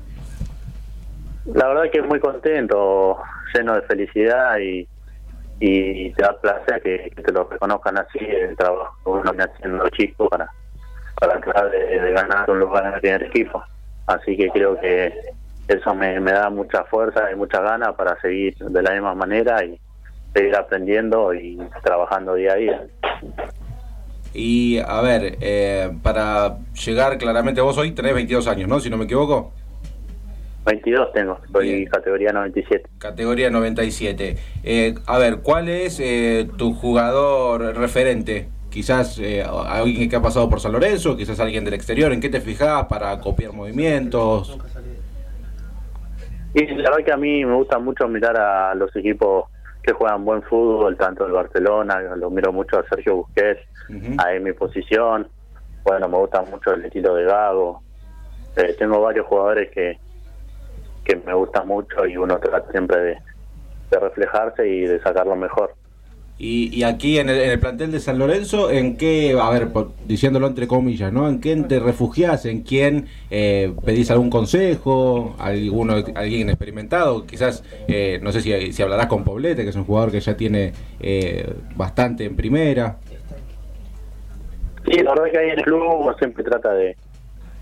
La 1.46 1.68
verdad 1.68 1.90
que 1.90 2.02
muy 2.02 2.20
contento, 2.20 3.16
lleno 3.54 3.74
de 3.74 3.82
felicidad 3.82 4.58
y, 4.58 4.86
y 5.60 6.10
te 6.12 6.22
da 6.22 6.38
placer 6.38 6.82
que, 6.82 7.10
te 7.22 7.32
lo 7.32 7.48
reconozcan 7.48 7.96
así, 7.96 8.18
el 8.18 8.54
trabajo 8.54 8.94
que 9.02 9.10
uno 9.10 9.32
viene 9.32 9.44
haciendo 9.44 9.88
chico 9.90 10.28
para, 10.28 10.50
para 11.18 11.40
tratar 11.40 11.70
de, 11.70 12.00
de 12.00 12.12
ganar 12.12 12.50
un 12.50 12.60
lugar 12.60 12.84
en 12.86 12.94
el 12.94 13.00
primer 13.00 13.22
equipo. 13.22 13.62
Así 14.06 14.36
que 14.36 14.50
creo 14.50 14.78
que 14.78 15.12
eso 15.68 15.94
me, 15.94 16.18
me 16.20 16.32
da 16.32 16.50
mucha 16.50 16.84
fuerza 16.84 17.30
y 17.30 17.36
mucha 17.36 17.60
ganas 17.60 17.94
para 17.94 18.18
seguir 18.20 18.56
de 18.56 18.82
la 18.82 18.92
misma 18.92 19.14
manera 19.14 19.62
y 19.64 19.78
seguir 20.34 20.56
aprendiendo 20.56 21.34
y 21.34 21.58
trabajando 21.82 22.34
día 22.34 22.52
a 22.52 22.56
día. 22.56 22.86
Y 24.34 24.78
a 24.78 25.00
ver, 25.00 25.36
eh, 25.40 25.90
para 26.02 26.58
llegar 26.84 27.18
claramente, 27.18 27.60
vos 27.60 27.76
hoy 27.78 27.92
tenés 27.92 28.14
22 28.14 28.46
años, 28.48 28.68
¿no? 28.68 28.80
Si 28.80 28.90
no 28.90 28.96
me 28.96 29.04
equivoco. 29.04 29.52
22 30.68 31.12
tengo, 31.12 31.38
soy 31.50 31.72
Bien. 31.72 31.88
categoría 31.88 32.32
97. 32.32 32.88
Categoría 32.98 33.50
97. 33.50 34.36
Eh, 34.64 34.94
a 35.06 35.18
ver, 35.18 35.38
¿cuál 35.38 35.68
es 35.68 35.98
eh, 36.00 36.46
tu 36.58 36.74
jugador 36.74 37.74
referente? 37.76 38.48
Quizás 38.70 39.18
eh, 39.18 39.42
alguien 39.42 40.10
que 40.10 40.16
ha 40.16 40.20
pasado 40.20 40.50
por 40.50 40.60
San 40.60 40.72
Lorenzo, 40.72 41.16
quizás 41.16 41.40
alguien 41.40 41.64
del 41.64 41.72
exterior. 41.72 42.12
¿En 42.12 42.20
qué 42.20 42.28
te 42.28 42.40
fijás 42.40 42.84
para 42.84 43.18
copiar 43.18 43.52
movimientos? 43.54 44.58
Y 46.54 46.66
la 46.66 46.90
verdad 46.90 47.04
que 47.04 47.12
a 47.12 47.16
mí 47.16 47.44
me 47.44 47.54
gusta 47.54 47.78
mucho 47.78 48.08
mirar 48.08 48.38
a 48.38 48.74
los 48.74 48.94
equipos 48.96 49.46
que 49.82 49.92
juegan 49.92 50.24
buen 50.24 50.42
fútbol, 50.42 50.96
tanto 50.96 51.26
el 51.26 51.32
Barcelona, 51.32 52.00
lo 52.16 52.30
miro 52.30 52.52
mucho 52.52 52.78
a 52.78 52.84
Sergio 52.88 53.16
Busquets, 53.16 53.60
Ujú. 53.88 54.16
ahí 54.18 54.36
en 54.36 54.42
mi 54.44 54.52
posición. 54.52 55.28
Bueno, 55.84 56.08
me 56.08 56.18
gusta 56.18 56.42
mucho 56.42 56.74
el 56.74 56.84
estilo 56.84 57.14
de 57.14 57.24
Gago. 57.24 57.82
Eh, 58.56 58.74
tengo 58.78 59.00
varios 59.00 59.26
jugadores 59.26 59.70
que, 59.70 59.98
que 61.04 61.16
me 61.16 61.32
gustan 61.32 61.66
mucho 61.68 62.06
y 62.06 62.16
uno 62.16 62.38
trata 62.38 62.70
siempre 62.70 62.98
de, 63.00 63.18
de 63.90 63.98
reflejarse 64.00 64.68
y 64.68 64.80
de 64.82 65.00
sacar 65.00 65.26
lo 65.26 65.36
mejor. 65.36 65.74
Y, 66.40 66.84
aquí 66.84 67.18
en 67.18 67.30
el, 67.30 67.40
en 67.40 67.50
el 67.50 67.58
plantel 67.58 67.90
de 67.90 67.98
San 67.98 68.16
Lorenzo, 68.16 68.70
¿en 68.70 68.96
qué, 68.96 69.36
a 69.40 69.50
ver, 69.50 69.70
diciéndolo 70.06 70.46
entre 70.46 70.68
comillas, 70.68 71.12
¿no? 71.12 71.28
¿En 71.28 71.38
quién 71.38 71.66
te 71.66 71.80
refugias? 71.80 72.46
¿En 72.46 72.62
quién 72.62 73.08
eh, 73.28 73.72
pedís 73.84 74.12
algún 74.12 74.30
consejo? 74.30 75.34
¿Alguno, 75.40 75.94
¿Alguien 76.14 76.48
experimentado? 76.48 77.26
Quizás, 77.26 77.64
eh, 77.88 78.20
no 78.22 78.30
sé 78.30 78.40
si, 78.72 78.82
hablarás 78.82 79.08
con 79.08 79.24
Poblete, 79.24 79.64
que 79.64 79.70
es 79.70 79.76
un 79.76 79.82
jugador 79.82 80.12
que 80.12 80.20
ya 80.20 80.36
tiene 80.36 80.72
eh, 81.00 81.52
bastante 81.74 82.24
en 82.24 82.36
primera. 82.36 82.98
Sí, 84.84 85.02
la 85.02 85.10
verdad 85.10 85.32
que 85.32 85.38
ahí 85.38 85.50
en 85.50 85.58
el 85.58 85.64
club 85.64 85.82
uno 85.82 86.14
siempre 86.18 86.44
trata 86.44 86.72
de, 86.72 86.96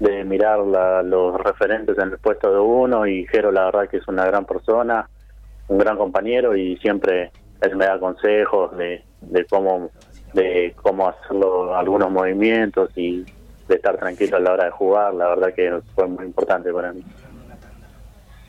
de 0.00 0.22
mirar 0.24 0.58
la- 0.58 1.02
los 1.02 1.40
referentes 1.40 1.96
en 1.96 2.10
el 2.10 2.18
puesto 2.18 2.52
de 2.52 2.60
uno 2.60 3.06
y 3.06 3.26
Jero 3.28 3.50
la 3.50 3.64
verdad 3.64 3.88
que 3.88 3.96
es 3.96 4.06
una 4.06 4.26
gran 4.26 4.44
persona, 4.44 5.08
un 5.68 5.78
gran 5.78 5.96
compañero 5.96 6.54
y 6.54 6.76
siempre 6.76 7.30
él 7.60 7.76
me 7.76 7.86
da 7.86 7.98
consejos 7.98 8.76
de, 8.76 9.02
de 9.20 9.44
cómo 9.46 9.90
de 10.32 10.74
cómo 10.82 11.08
hacerlo 11.08 11.74
algunos 11.74 12.10
movimientos 12.10 12.90
y 12.96 13.24
de 13.68 13.74
estar 13.74 13.96
tranquilo 13.96 14.36
a 14.36 14.40
la 14.40 14.52
hora 14.52 14.64
de 14.66 14.70
jugar, 14.70 15.14
la 15.14 15.28
verdad 15.28 15.54
que 15.54 15.80
fue 15.94 16.06
muy 16.06 16.26
importante 16.26 16.72
para 16.72 16.92
mí. 16.92 17.02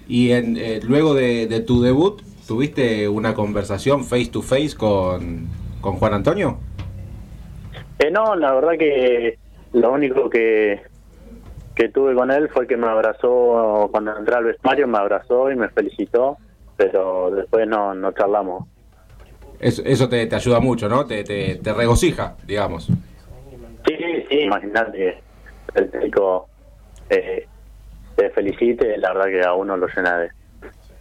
Y 0.08 0.32
en, 0.32 0.58
eh, 0.58 0.80
luego 0.84 1.14
de, 1.14 1.48
de 1.48 1.62
tu 1.62 1.82
debut, 1.82 2.22
¿tuviste 2.48 3.08
una 3.08 3.34
conversación 3.34 4.04
face 4.04 4.28
to 4.28 4.42
face 4.42 4.76
con, 4.76 5.48
con 5.82 5.96
Juan 5.96 6.14
Antonio? 6.14 6.60
Eh, 8.00 8.12
no, 8.12 8.36
la 8.36 8.54
verdad 8.54 8.78
que 8.78 9.38
lo 9.74 9.92
único 9.92 10.30
que, 10.30 10.82
que 11.76 11.90
tuve 11.90 12.14
con 12.16 12.32
él 12.32 12.50
fue 12.50 12.68
que 12.68 12.78
me 12.78 12.88
abrazó 12.88 13.90
cuando 13.92 14.16
entré 14.18 14.36
al 14.36 14.46
vestuario, 14.46 14.88
me 14.88 14.98
abrazó 14.98 15.52
y 15.52 15.56
me 15.56 15.70
felicitó, 15.70 16.38
pero 16.76 17.32
después 17.32 17.68
no, 17.68 17.94
no 17.96 18.12
charlamos. 18.12 18.66
Eso, 19.60 19.82
eso 19.86 20.08
te, 20.08 20.26
te 20.28 20.36
ayuda 20.36 20.60
mucho, 20.60 20.88
¿no? 20.88 21.06
Te, 21.06 21.24
te, 21.24 21.56
te 21.56 21.74
regocija, 21.74 22.36
digamos. 22.46 22.86
Sí, 22.86 23.96
sí, 24.30 24.40
imagínate, 24.40 25.18
el 25.76 25.90
técnico 25.90 26.48
eh, 27.10 27.48
te 28.16 28.30
felicite, 28.32 28.98
la 28.98 29.14
verdad 29.14 29.26
que 29.32 29.44
a 29.44 29.54
uno 29.54 29.78
lo 29.78 29.88
llena 29.88 30.18
de, 30.20 30.30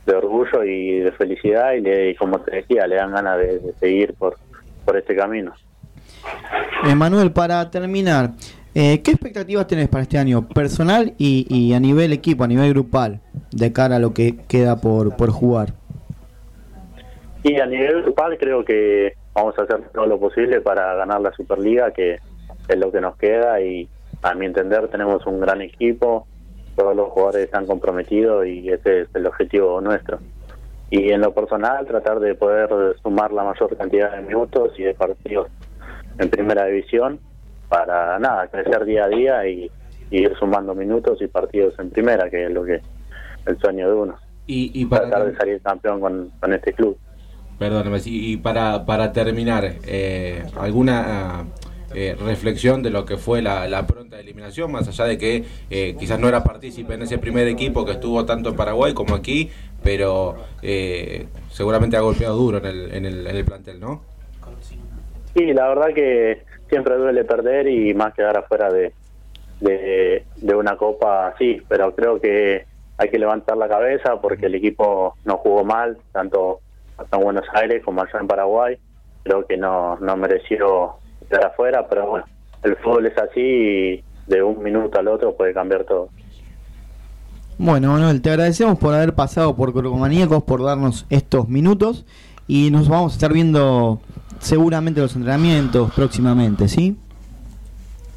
de 0.07 0.15
orgullo 0.15 0.63
y 0.65 1.01
de 1.01 1.13
felicidad 1.13 1.73
y, 1.73 1.81
le, 1.81 2.11
y 2.11 2.15
como 2.15 2.41
te 2.41 2.57
decía, 2.57 2.87
le 2.87 2.97
dan 2.97 3.13
ganas 3.13 3.39
de, 3.39 3.59
de 3.59 3.73
seguir 3.75 4.15
por, 4.15 4.37
por 4.85 4.97
este 4.97 5.17
camino. 5.17 5.53
Emanuel, 6.85 7.33
para 7.33 7.71
terminar, 7.71 8.33
eh, 8.75 9.03
¿qué 9.03 9.11
expectativas 9.11 9.67
tenés 9.67 9.89
para 9.89 10.03
este 10.03 10.19
año 10.19 10.49
personal 10.49 11.15
y, 11.19 11.47
y 11.49 11.75
a 11.75 11.81
nivel 11.81 12.13
equipo, 12.13 12.45
a 12.45 12.49
nivel 12.49 12.71
grupal, 12.71 13.21
de 13.51 13.73
cara 13.73 13.97
a 13.97 13.99
lo 13.99 14.15
que 14.15 14.37
queda 14.49 14.81
por, 14.81 15.17
por 15.17 15.31
jugar? 15.31 15.75
Y 17.49 17.61
a 17.61 17.67
nivel 17.67 18.03
grupal 18.03 18.37
creo 18.39 18.65
que 18.65 19.15
vamos 19.33 19.57
a 19.57 19.63
hacer 19.63 19.81
todo 19.95 20.05
lo 20.05 20.19
posible 20.19 20.61
para 20.61 20.97
ganar 20.97 21.21
la 21.21 21.31
Superliga, 21.31 21.93
que 21.93 22.19
es 22.67 22.77
lo 22.77 22.91
que 22.91 23.01
nos 23.01 23.17
queda 23.17 23.61
y 23.61 23.89
a 24.21 24.35
mi 24.35 24.47
entender 24.47 24.89
tenemos 24.89 25.25
un 25.27 25.39
gran 25.39 25.63
equipo, 25.63 26.27
todos 26.75 26.97
los 26.97 27.09
jugadores 27.11 27.45
están 27.45 27.65
comprometidos 27.67 28.49
y 28.49 28.69
ese 28.69 29.03
es 29.03 29.09
el 29.15 29.29
objetivo 29.29 29.81
nuestro. 29.81 30.19
Y 30.91 31.13
en 31.13 31.21
lo 31.21 31.33
personal 31.33 31.87
tratar 31.87 32.19
de 32.19 32.35
poder 32.35 32.97
sumar 33.01 33.33
la 33.33 33.45
mayor 33.45 33.77
cantidad 33.77 34.11
de 34.11 34.23
minutos 34.23 34.73
y 34.77 34.83
de 34.83 34.95
partidos 34.95 35.47
en 36.19 36.29
primera 36.29 36.65
división 36.65 37.21
para 37.69 38.19
nada, 38.19 38.49
crecer 38.49 38.85
día 38.85 39.05
a 39.05 39.09
día 39.09 39.47
y, 39.47 39.71
y 40.11 40.23
ir 40.23 40.35
sumando 40.37 40.75
minutos 40.75 41.23
y 41.23 41.29
partidos 41.29 41.79
en 41.79 41.91
primera, 41.91 42.29
que 42.29 42.47
es 42.47 42.51
lo 42.51 42.65
que 42.65 42.81
el 43.47 43.57
sueño 43.61 43.87
de 43.87 43.95
uno. 43.95 44.17
Y, 44.49 44.73
y 44.75 44.85
para, 44.87 45.03
Tratar 45.03 45.31
de 45.31 45.37
salir 45.37 45.63
campeón 45.63 46.01
con, 46.01 46.33
con 46.41 46.53
este 46.53 46.73
club. 46.73 46.99
Perdóname, 47.59 47.99
y 48.05 48.37
para, 48.37 48.85
para 48.85 49.13
terminar, 49.13 49.77
eh, 49.87 50.45
¿alguna 50.59 51.47
eh, 51.95 52.15
reflexión 52.21 52.83
de 52.83 52.91
lo 52.91 53.07
que 53.07 53.17
fue 53.17 53.41
la, 53.41 53.67
la 53.67 53.87
pronta 53.87 54.21
eliminación? 54.21 54.71
Más 54.71 54.87
allá 54.89 55.07
de 55.07 55.17
que 55.17 55.45
eh, 55.71 55.97
quizás 55.99 56.21
no 56.21 56.29
era 56.29 56.45
partícipe 56.45 56.93
en 56.93 57.03
ese 57.03 57.17
primer 57.17 57.49
equipo 57.49 57.87
que 57.87 57.93
estuvo 57.93 58.27
tanto 58.27 58.51
en 58.51 58.57
Paraguay 58.57 58.93
como 58.93 59.15
aquí, 59.15 59.51
pero 59.83 60.37
eh, 60.61 61.29
seguramente 61.51 61.97
ha 61.97 62.01
golpeado 62.01 62.37
duro 62.37 62.59
en 62.59 62.67
el, 62.67 62.95
en 62.95 63.07
el, 63.07 63.27
en 63.27 63.37
el 63.37 63.45
plantel, 63.47 63.81
¿no? 63.81 64.03
Sí, 65.35 65.53
la 65.55 65.69
verdad 65.69 65.95
que 65.95 66.43
siempre 66.69 66.97
duele 66.97 67.25
perder 67.25 67.69
y 67.69 67.95
más 67.95 68.13
quedar 68.13 68.37
afuera 68.37 68.71
de, 68.71 68.93
de, 69.61 70.25
de 70.37 70.55
una 70.55 70.77
copa, 70.77 71.35
sí, 71.39 71.63
pero 71.69 71.95
creo 71.95 72.21
que 72.21 72.67
hay 72.99 73.09
que 73.09 73.19
levantar 73.19 73.57
la 73.57 73.69
cabeza 73.69 74.21
porque 74.21 74.47
el 74.47 74.57
equipo 74.57 75.17
no 75.25 75.39
jugó 75.39 75.65
mal, 75.65 75.97
tanto 76.13 76.61
acá 76.99 77.17
en 77.17 77.23
Buenos 77.25 77.45
Aires 77.55 77.83
como 77.85 78.01
allá 78.03 78.19
en 78.21 78.27
Paraguay. 78.27 78.77
Creo 79.23 79.47
que 79.47 79.57
no, 79.57 79.97
no 79.99 80.17
mereció 80.17 80.95
quedar 81.29 81.47
afuera, 81.47 81.87
pero 81.89 82.07
bueno, 82.11 82.25
el 82.63 82.77
fútbol 82.77 83.07
es 83.07 83.19
así 83.19 83.41
y 83.41 84.05
de 84.27 84.43
un 84.43 84.63
minuto 84.63 84.99
al 84.99 85.09
otro 85.09 85.37
puede 85.37 85.53
cambiar 85.53 85.85
todo. 85.85 86.09
Bueno, 87.59 87.93
Manuel, 87.93 88.21
te 88.21 88.31
agradecemos 88.31 88.79
por 88.79 88.95
haber 88.95 89.15
pasado 89.15 89.57
por 89.57 89.73
Corcomaníacos, 89.73 90.43
por 90.45 90.63
darnos 90.63 91.07
estos 91.11 91.49
minutos 91.49 92.05
y 92.47 92.71
nos 92.71 92.89
vamos 92.89 93.13
a 93.13 93.15
estar 93.15 93.33
viendo 93.33 94.01
seguramente 94.39 95.01
los 95.01 95.17
entrenamientos 95.17 95.91
próximamente, 95.95 96.69
¿sí? 96.69 96.97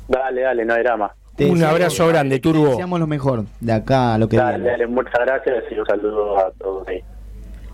Dale, 0.07 0.41
dale, 0.41 0.65
no 0.65 0.73
hay 0.73 0.83
drama. 0.83 1.11
Te 1.37 1.45
Un 1.45 1.53
deseamos- 1.55 1.73
abrazo 1.75 2.07
grande, 2.07 2.35
te 2.35 2.41
Turbo. 2.41 2.67
deseamos 2.67 2.99
lo 2.99 3.07
mejor 3.07 3.45
de 3.61 3.71
acá 3.71 4.15
a 4.15 4.17
lo 4.17 4.27
que 4.27 4.35
Dale, 4.35 4.57
viene. 4.57 4.71
dale, 4.71 4.87
muchas 4.87 5.13
gracias 5.25 5.63
y 5.71 5.79
un 5.79 5.85
saludo 5.85 6.37
a 6.37 6.51
todos 6.59 6.85
ahí. 6.89 7.01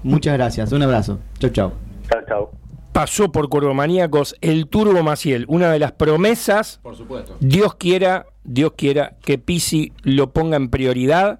Muchas 0.06 0.36
gracias, 0.36 0.72
un 0.72 0.84
abrazo. 0.84 1.18
Chau, 1.40 1.50
chau. 1.50 1.74
Chao, 2.08 2.22
chao. 2.28 2.52
Pasó 2.92 3.32
por 3.32 3.50
Cordomaníacos 3.50 4.36
el 4.40 4.68
Turbo 4.68 5.02
Maciel, 5.02 5.46
una 5.48 5.72
de 5.72 5.80
las 5.80 5.94
promesas. 5.94 6.80
Por 6.84 6.96
supuesto. 6.96 7.36
Dios 7.40 7.74
quiera, 7.74 8.28
Dios 8.44 8.74
quiera 8.78 9.16
que 9.26 9.40
Pisi 9.40 9.94
lo 10.04 10.32
ponga 10.32 10.58
en 10.58 10.70
prioridad 10.70 11.40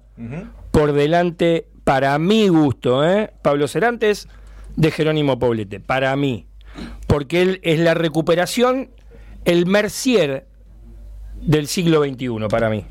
por 0.72 0.94
delante, 0.94 1.68
para 1.84 2.18
mi 2.18 2.48
gusto, 2.48 3.08
¿eh? 3.08 3.32
Pablo 3.40 3.68
Cerantes 3.68 4.28
de 4.74 4.90
Jerónimo 4.90 5.38
Poblete, 5.38 5.78
para 5.78 6.16
mí. 6.16 6.48
Porque 7.06 7.42
él 7.42 7.60
es 7.62 7.78
la 7.78 7.94
recuperación, 7.94 8.90
el 9.44 9.66
Mercier 9.66 10.44
del 11.40 11.68
siglo 11.68 12.02
XXI, 12.02 12.48
para 12.50 12.68
mí. 12.68 12.84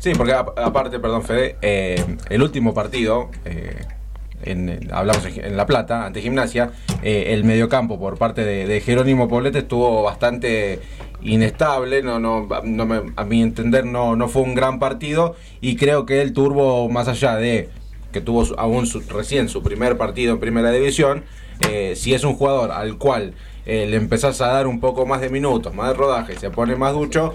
Sí, 0.00 0.10
porque 0.16 0.32
aparte, 0.32 0.98
perdón, 0.98 1.22
Fede, 1.22 1.56
eh, 1.62 2.16
el 2.30 2.42
último 2.42 2.74
partido, 2.74 3.30
eh, 3.44 3.86
en, 4.42 4.88
hablamos 4.92 5.24
en, 5.26 5.56
La 5.56 5.66
Plata, 5.66 6.06
ante 6.06 6.20
Gimnasia, 6.20 6.70
eh, 7.02 7.26
el 7.28 7.44
mediocampo 7.44 7.98
por 7.98 8.18
parte 8.18 8.44
de, 8.44 8.80
Jerónimo 8.80 9.28
Poblete 9.28 9.58
estuvo 9.60 10.02
bastante 10.02 10.80
inestable, 11.22 12.02
no, 12.02 12.18
no, 12.20 12.46
no 12.64 12.86
me- 12.86 13.12
a 13.16 13.24
mi 13.24 13.42
entender 13.42 13.84
no, 13.84 14.16
no 14.16 14.28
fue 14.28 14.42
un 14.42 14.54
gran 14.54 14.78
partido 14.78 15.34
y 15.60 15.76
creo 15.76 16.06
que 16.06 16.22
el 16.22 16.32
Turbo, 16.32 16.88
más 16.88 17.08
allá 17.08 17.36
de 17.36 17.68
que 18.12 18.20
tuvo 18.20 18.46
aún 18.56 18.86
su- 18.86 19.00
recién 19.00 19.48
su 19.48 19.62
primer 19.62 19.96
partido 19.98 20.32
en 20.32 20.40
primera 20.40 20.70
división, 20.70 21.24
eh, 21.68 21.94
si 21.96 22.14
es 22.14 22.24
un 22.24 22.34
jugador 22.34 22.70
al 22.70 22.96
cual 22.98 23.34
eh, 23.66 23.86
le 23.90 23.96
empezás 23.96 24.40
a 24.40 24.46
dar 24.48 24.66
un 24.66 24.80
poco 24.80 25.04
más 25.06 25.20
de 25.20 25.28
minutos, 25.28 25.74
más 25.74 25.88
de 25.88 25.94
rodaje, 25.94 26.38
se 26.38 26.50
pone 26.50 26.76
más 26.76 26.94
ducho, 26.94 27.34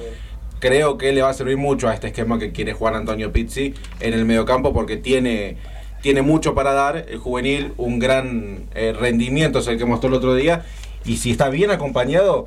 creo 0.59 0.97
que 0.97 1.11
le 1.11 1.21
va 1.21 1.29
a 1.29 1.33
servir 1.33 1.57
mucho 1.57 1.89
a 1.89 1.93
este 1.93 2.07
esquema 2.07 2.39
que 2.39 2.51
quiere 2.53 2.73
jugar 2.73 2.95
Antonio 2.95 3.31
Pizzi 3.33 3.73
en 3.99 4.13
el 4.13 4.23
mediocampo 4.25 4.73
porque 4.73 4.95
tiene, 4.97 5.57
tiene 6.03 6.21
mucho 6.21 6.53
para 6.53 6.73
dar, 6.73 7.05
el 7.09 7.17
juvenil, 7.17 7.73
un 7.77 7.97
gran 7.97 8.65
eh, 8.75 8.93
rendimiento 8.93 9.59
es 9.59 9.67
el 9.67 9.77
que 9.77 9.85
mostró 9.85 10.09
el 10.09 10.15
otro 10.15 10.35
día 10.35 10.65
y 11.05 11.15
si 11.15 11.31
está 11.31 11.47
bien 11.47 11.71
acompañado 11.71 12.45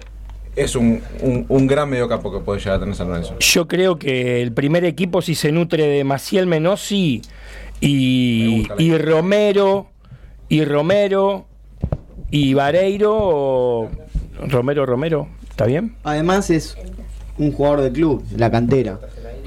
es 0.57 0.77
un, 0.77 1.01
un, 1.23 1.47
un 1.49 1.67
gran 1.67 1.89
mediocampo 1.89 2.31
que 2.31 2.41
puede 2.41 2.61
llegar 2.61 2.77
a 2.77 2.81
tener 2.81 2.95
San 2.95 3.09
Lorenzo. 3.09 3.39
Yo 3.41 3.67
creo 3.67 3.99
que 3.99 4.43
el 4.43 4.53
primer 4.53 4.85
equipo, 4.85 5.23
si 5.23 5.35
se 5.35 5.53
nutre 5.53 5.87
de 5.87 6.05
Maciel 6.05 6.47
Menossi 6.47 7.23
Me 7.81 7.89
y, 7.89 8.69
y. 8.79 8.99
Romero, 8.99 9.87
y 10.51 10.65
Romero, 10.65 11.47
y 12.31 12.53
Vareiro, 12.53 13.15
o 13.19 13.91
Romero, 14.49 14.85
Romero, 14.85 15.29
¿está 15.49 15.65
bien? 15.65 15.97
Además 16.05 16.51
es 16.51 16.77
un 17.39 17.53
jugador 17.53 17.81
del 17.81 17.93
club, 17.93 18.23
de 18.25 18.39
la 18.39 18.51
cantera. 18.51 18.99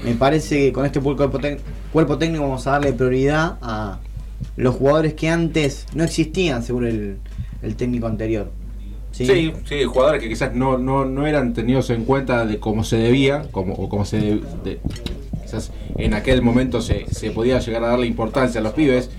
Me 0.04 0.14
parece 0.14 0.58
que 0.58 0.72
con 0.72 0.86
este 0.86 1.00
cuerpo, 1.00 1.38
técnico 2.18 2.42
vamos 2.42 2.66
a 2.66 2.72
darle 2.72 2.92
prioridad 2.92 3.58
a 3.60 3.98
los 4.56 4.74
jugadores 4.76 5.14
que 5.14 5.28
antes 5.28 5.86
no 5.94 6.04
existían 6.04 6.62
según 6.62 6.86
el, 6.86 7.16
el 7.62 7.76
técnico 7.76 8.06
anterior. 8.06 8.50
¿Sí? 9.12 9.26
Sí, 9.26 9.52
sí, 9.68 9.84
jugadores 9.84 10.22
que 10.22 10.28
quizás 10.28 10.54
no, 10.54 10.78
no, 10.78 11.04
no 11.04 11.26
eran 11.26 11.52
tenidos 11.52 11.90
en 11.90 12.04
cuenta 12.04 12.46
de 12.46 12.58
cómo 12.60 12.84
se 12.84 12.96
debía, 12.96 13.42
como, 13.50 13.74
o 13.74 13.88
como 13.88 14.04
se 14.04 14.18
de- 14.18 14.42
de- 14.64 14.80
quizás 15.42 15.72
en 15.96 16.14
aquel 16.14 16.42
momento 16.42 16.80
se, 16.80 17.06
se 17.12 17.30
podía 17.32 17.58
llegar 17.58 17.82
a 17.84 17.88
darle 17.88 18.06
importancia 18.06 18.60
a 18.60 18.64
los 18.64 18.72
pibes, 18.72 19.10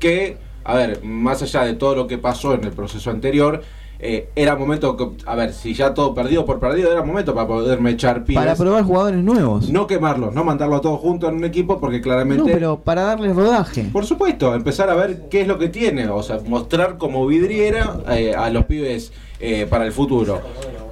que, 0.00 0.38
a 0.64 0.74
ver, 0.74 1.04
más 1.04 1.42
allá 1.42 1.62
de 1.64 1.74
todo 1.74 1.94
lo 1.94 2.06
que 2.06 2.16
pasó 2.18 2.54
en 2.54 2.64
el 2.64 2.72
proceso 2.72 3.10
anterior, 3.10 3.62
eh, 3.98 4.28
era 4.36 4.56
momento, 4.56 4.96
que- 4.96 5.10
a 5.24 5.34
ver, 5.34 5.52
si 5.52 5.72
ya 5.74 5.94
todo 5.94 6.14
perdido 6.14 6.44
por 6.44 6.60
perdido, 6.60 6.92
era 6.92 7.02
momento 7.02 7.34
para 7.34 7.46
poderme 7.46 7.90
echar 7.90 8.24
pilas. 8.24 8.44
Para 8.44 8.56
probar 8.56 8.84
jugadores 8.84 9.22
nuevos. 9.22 9.70
No 9.70 9.86
quemarlos, 9.86 10.34
no 10.34 10.44
mandarlo 10.44 10.80
todo 10.80 10.96
junto 10.98 11.28
en 11.28 11.36
un 11.36 11.44
equipo 11.44 11.80
porque 11.80 12.00
claramente... 12.00 12.44
No, 12.44 12.52
pero 12.52 12.80
para 12.80 13.02
darles 13.02 13.34
rodaje. 13.34 13.88
Por 13.92 14.04
supuesto, 14.04 14.54
empezar 14.54 14.90
a 14.90 14.94
ver 14.94 15.28
qué 15.30 15.40
es 15.42 15.48
lo 15.48 15.58
que 15.58 15.68
tiene, 15.68 16.08
o 16.08 16.22
sea, 16.22 16.38
mostrar 16.46 16.98
como 16.98 17.26
vidriera 17.26 17.96
eh, 18.10 18.34
a 18.34 18.50
los 18.50 18.66
pibes 18.66 19.12
eh, 19.40 19.66
para 19.68 19.86
el 19.86 19.92
futuro. 19.92 20.40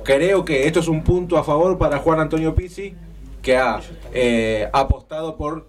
Creo 0.05 0.45
que 0.45 0.67
esto 0.67 0.81
es 0.81 0.89
un 0.89 1.03
punto 1.03 1.39
a 1.39 1.45
favor 1.45 1.79
para 1.79 1.99
Juan 1.99 2.21
Antonio 2.21 2.55
Pizzi, 2.55 2.95
que 3.43 3.57
ha 3.57 3.81
apostado 4.73 5.37
por, 5.37 5.67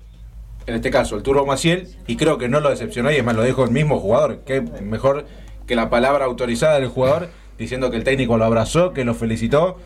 en 0.66 0.76
este 0.76 0.90
caso, 0.90 1.16
el 1.16 1.24
Turbo 1.24 1.46
Maciel, 1.46 1.88
y 2.08 2.16
creo 2.16 2.38
que 2.38 2.48
no 2.48 2.60
lo 2.60 2.70
decepcionó, 2.70 3.12
y 3.12 3.16
es 3.16 3.24
más, 3.24 3.36
lo 3.36 3.44
dijo 3.44 3.64
el 3.64 3.72
mismo 3.72 4.00
jugador, 4.00 4.40
que 4.46 4.62
mejor 4.82 5.26
que 5.68 5.76
la 5.76 5.90
palabra 5.90 6.26
autorizada 6.26 6.80
del 6.80 6.90
jugador, 6.90 7.30
diciendo 7.58 7.90
que 7.92 7.98
el 7.98 8.04
técnico 8.04 8.38
lo 8.38 8.46
abrazó, 8.46 8.94
que 8.94 9.06
lo 9.06 9.14
felicitó, 9.14 9.78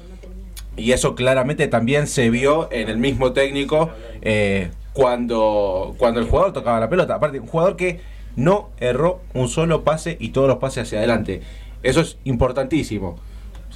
y 0.75 0.91
eso 0.91 1.15
claramente 1.15 1.67
también 1.67 2.07
se 2.07 2.29
vio 2.29 2.69
en 2.71 2.89
el 2.89 2.97
mismo 2.97 3.33
técnico 3.33 3.89
eh, 4.21 4.71
cuando, 4.93 5.95
cuando 5.97 6.19
el 6.19 6.27
jugador 6.27 6.53
tocaba 6.53 6.79
la 6.79 6.89
pelota. 6.89 7.15
Aparte, 7.15 7.39
un 7.39 7.47
jugador 7.47 7.75
que 7.75 7.99
no 8.35 8.69
erró 8.79 9.21
un 9.33 9.49
solo 9.49 9.83
pase 9.83 10.17
y 10.19 10.29
todos 10.29 10.47
los 10.47 10.57
pases 10.57 10.83
hacia 10.83 10.99
adelante. 10.99 11.41
Eso 11.83 12.01
es 12.01 12.17
importantísimo. 12.23 13.17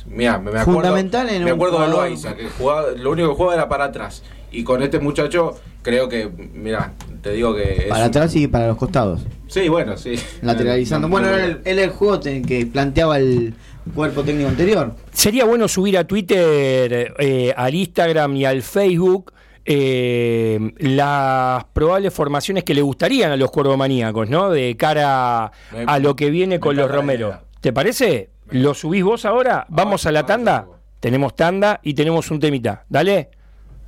Mira, 0.06 0.38
me, 0.38 0.50
acuerdo, 0.50 0.74
Fundamental 0.74 1.30
en 1.30 1.44
me 1.44 1.52
acuerdo 1.52 1.82
de 1.82 1.88
Loaiza, 1.88 2.36
que 2.36 2.50
jugaba, 2.50 2.92
lo 2.92 3.12
único 3.12 3.30
que 3.30 3.36
jugaba 3.36 3.54
era 3.54 3.70
para 3.70 3.86
atrás. 3.86 4.24
Y 4.54 4.63
con 4.63 4.82
este 4.84 5.00
muchacho, 5.00 5.56
creo 5.82 6.08
que, 6.08 6.30
mira, 6.54 6.94
te 7.22 7.32
digo 7.32 7.56
que. 7.56 7.88
Para 7.89 8.04
un- 8.04 8.08
atrás 8.10 8.36
y 8.36 8.48
para 8.48 8.68
los 8.68 8.78
costados. 8.78 9.22
Sí, 9.48 9.68
bueno, 9.68 9.98
sí. 9.98 10.13
Lateralizando. 10.42 11.08
No, 11.08 11.12
Bueno, 11.12 11.28
no, 11.30 11.36
era 11.36 11.84
el, 11.84 11.89
juego 11.89 12.20
que 12.22 12.68
planteaba 12.72 13.18
el 13.18 13.54
cuerpo 13.94 14.24
técnico 14.24 14.50
anterior. 14.50 14.96
Sería 15.12 15.46
bueno 15.46 15.68
subir 15.68 15.98
a 15.98 16.06
Twitter, 16.06 17.13
eh, 17.20 17.54
al 17.58 17.74
Instagram 17.76 18.36
y 18.38 18.46
al 18.46 18.62
Facebook 18.62 19.34
eh, 19.66 20.60
las 20.78 21.63
probables 21.74 22.13
formaciones 22.13 22.63
que 22.63 22.74
le 22.74 22.82
gustarían 22.82 23.32
a 23.32 23.38
los 23.38 23.50
cuervomaníacos, 23.50 24.30
¿no? 24.30 24.50
De 24.50 24.76
cara 24.78 25.52
Me- 25.72 25.84
a 25.88 26.00
lo 26.00 26.16
que 26.16 26.30
viene 26.30 26.60
con 26.60 26.76
los 26.76 26.84
encanta 26.86 26.96
la 26.96 27.02
Romero. 27.02 27.28
idea. 27.30 27.44
¿Te 27.62 27.74
parece? 27.74 28.30
¿Lo 28.52 28.74
subís 28.74 29.04
vos 29.04 29.26
ahora? 29.26 29.66
¿Vamos 29.70 30.06
a 30.06 30.12
la 30.12 30.26
tanda? 30.26 30.68
Tenemos 31.00 31.36
tanda 31.36 31.80
y 31.82 31.94
tenemos 31.94 32.30
un 32.30 32.39
temita. 32.39 32.86
Dale, 32.89 33.30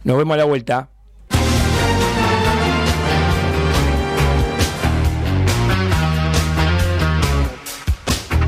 nos 0.06 0.18
vemos 0.18 0.36
a 0.36 0.38
la 0.38 0.46
vuelta. 0.46 0.90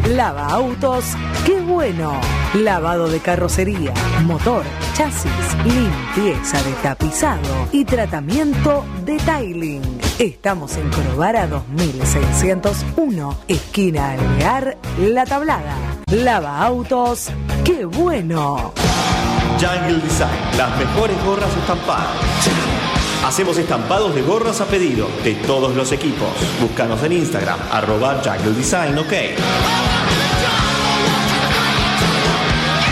Lava 0.08 0.48
autos, 0.48 1.04
qué 1.46 1.60
bueno. 1.60 2.14
Lavado 2.54 3.10
de 3.10 3.20
carrocería, 3.20 3.94
motor, 4.24 4.64
chasis, 4.94 5.32
limpieza 5.66 6.64
de 6.64 6.72
tapizado 6.82 7.68
y 7.72 7.84
tratamiento 7.84 8.86
de 9.04 9.18
tiling. 9.18 9.82
Estamos 10.18 10.78
en 10.78 10.90
Corobara 10.90 11.48
2601, 11.48 13.38
esquina 13.48 14.12
Alvear, 14.12 14.78
La 15.00 15.26
Tablada. 15.26 15.76
Lava 16.10 16.64
autos, 16.64 17.30
qué 17.66 17.84
bueno. 17.86 18.74
Jungle 19.60 19.98
Design, 19.98 20.56
las 20.56 20.78
mejores 20.78 21.18
gorras 21.26 21.50
estampadas. 21.58 22.08
Hacemos 23.26 23.58
estampados 23.58 24.14
de 24.14 24.22
gorras 24.22 24.62
a 24.62 24.66
pedido 24.66 25.10
de 25.24 25.34
todos 25.34 25.76
los 25.76 25.92
equipos. 25.92 26.30
Búscanos 26.62 27.02
en 27.02 27.14
Instagram, 27.14 27.58
arroba 27.72 28.22
Jungle 28.24 28.54
Design, 28.54 28.96
ok. 29.00 29.14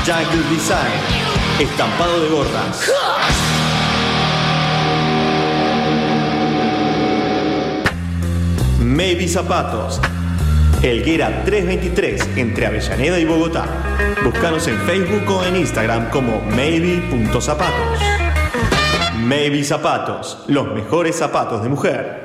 Jungle 0.08 0.50
Design, 0.50 1.60
estampado 1.60 2.20
de 2.20 2.30
gorras. 2.30 2.92
Maybe 8.80 9.28
Zapatos. 9.28 10.02
Elguera 10.86 11.44
323 11.46 12.38
entre 12.38 12.68
Avellaneda 12.68 13.18
y 13.18 13.26
Bogotá. 13.26 13.66
Búscanos 14.24 14.68
en 14.68 14.78
Facebook 14.82 15.28
o 15.32 15.44
en 15.44 15.56
Instagram 15.56 16.12
como 16.12 16.42
maybe.zapatos. 16.56 18.00
Maybe 19.18 19.64
Zapatos, 19.64 20.44
los 20.46 20.72
mejores 20.76 21.16
zapatos 21.16 21.64
de 21.64 21.70
mujer. 21.70 22.24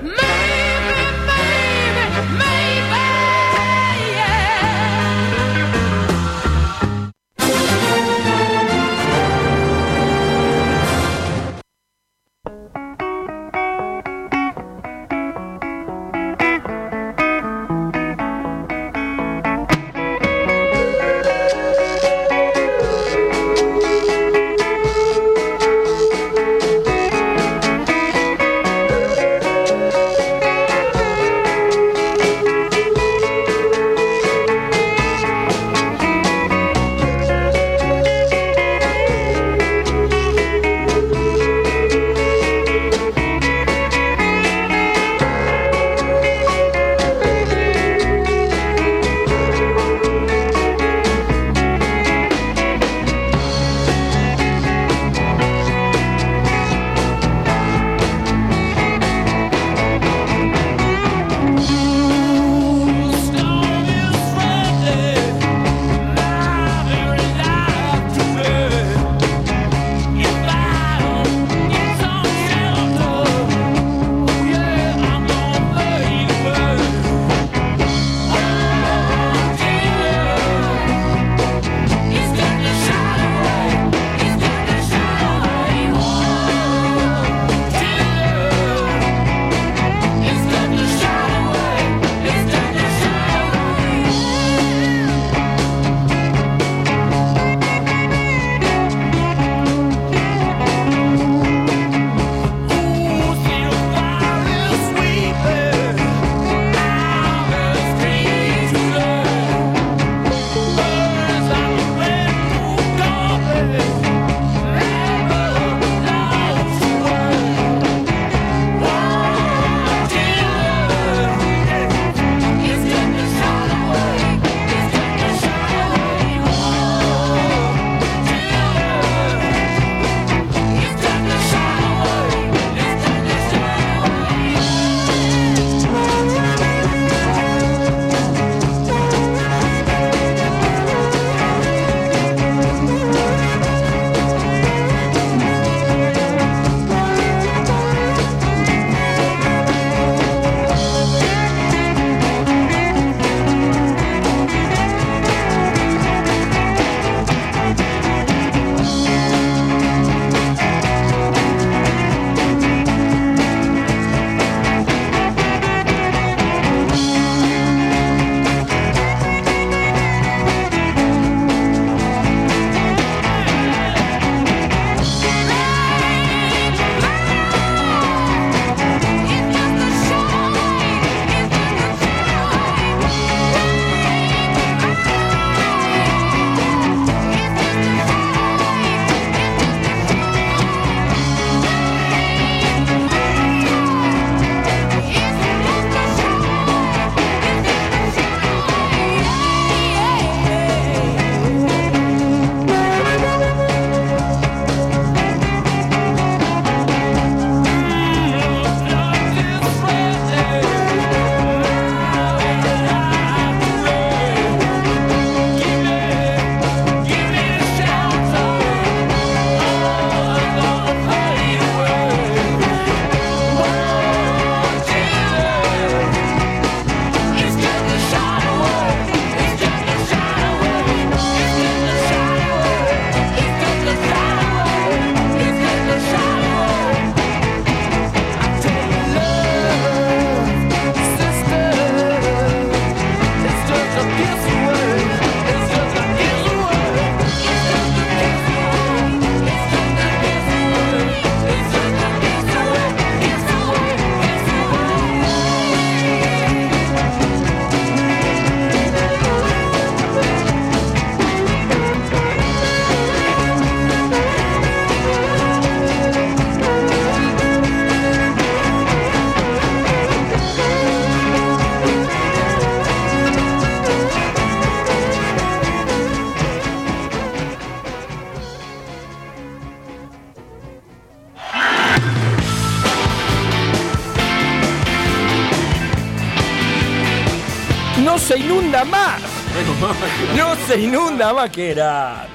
Se 291.21 291.29
inunda 291.29 291.43
más 291.43 291.51
que 291.51 291.71
era. 291.71 292.27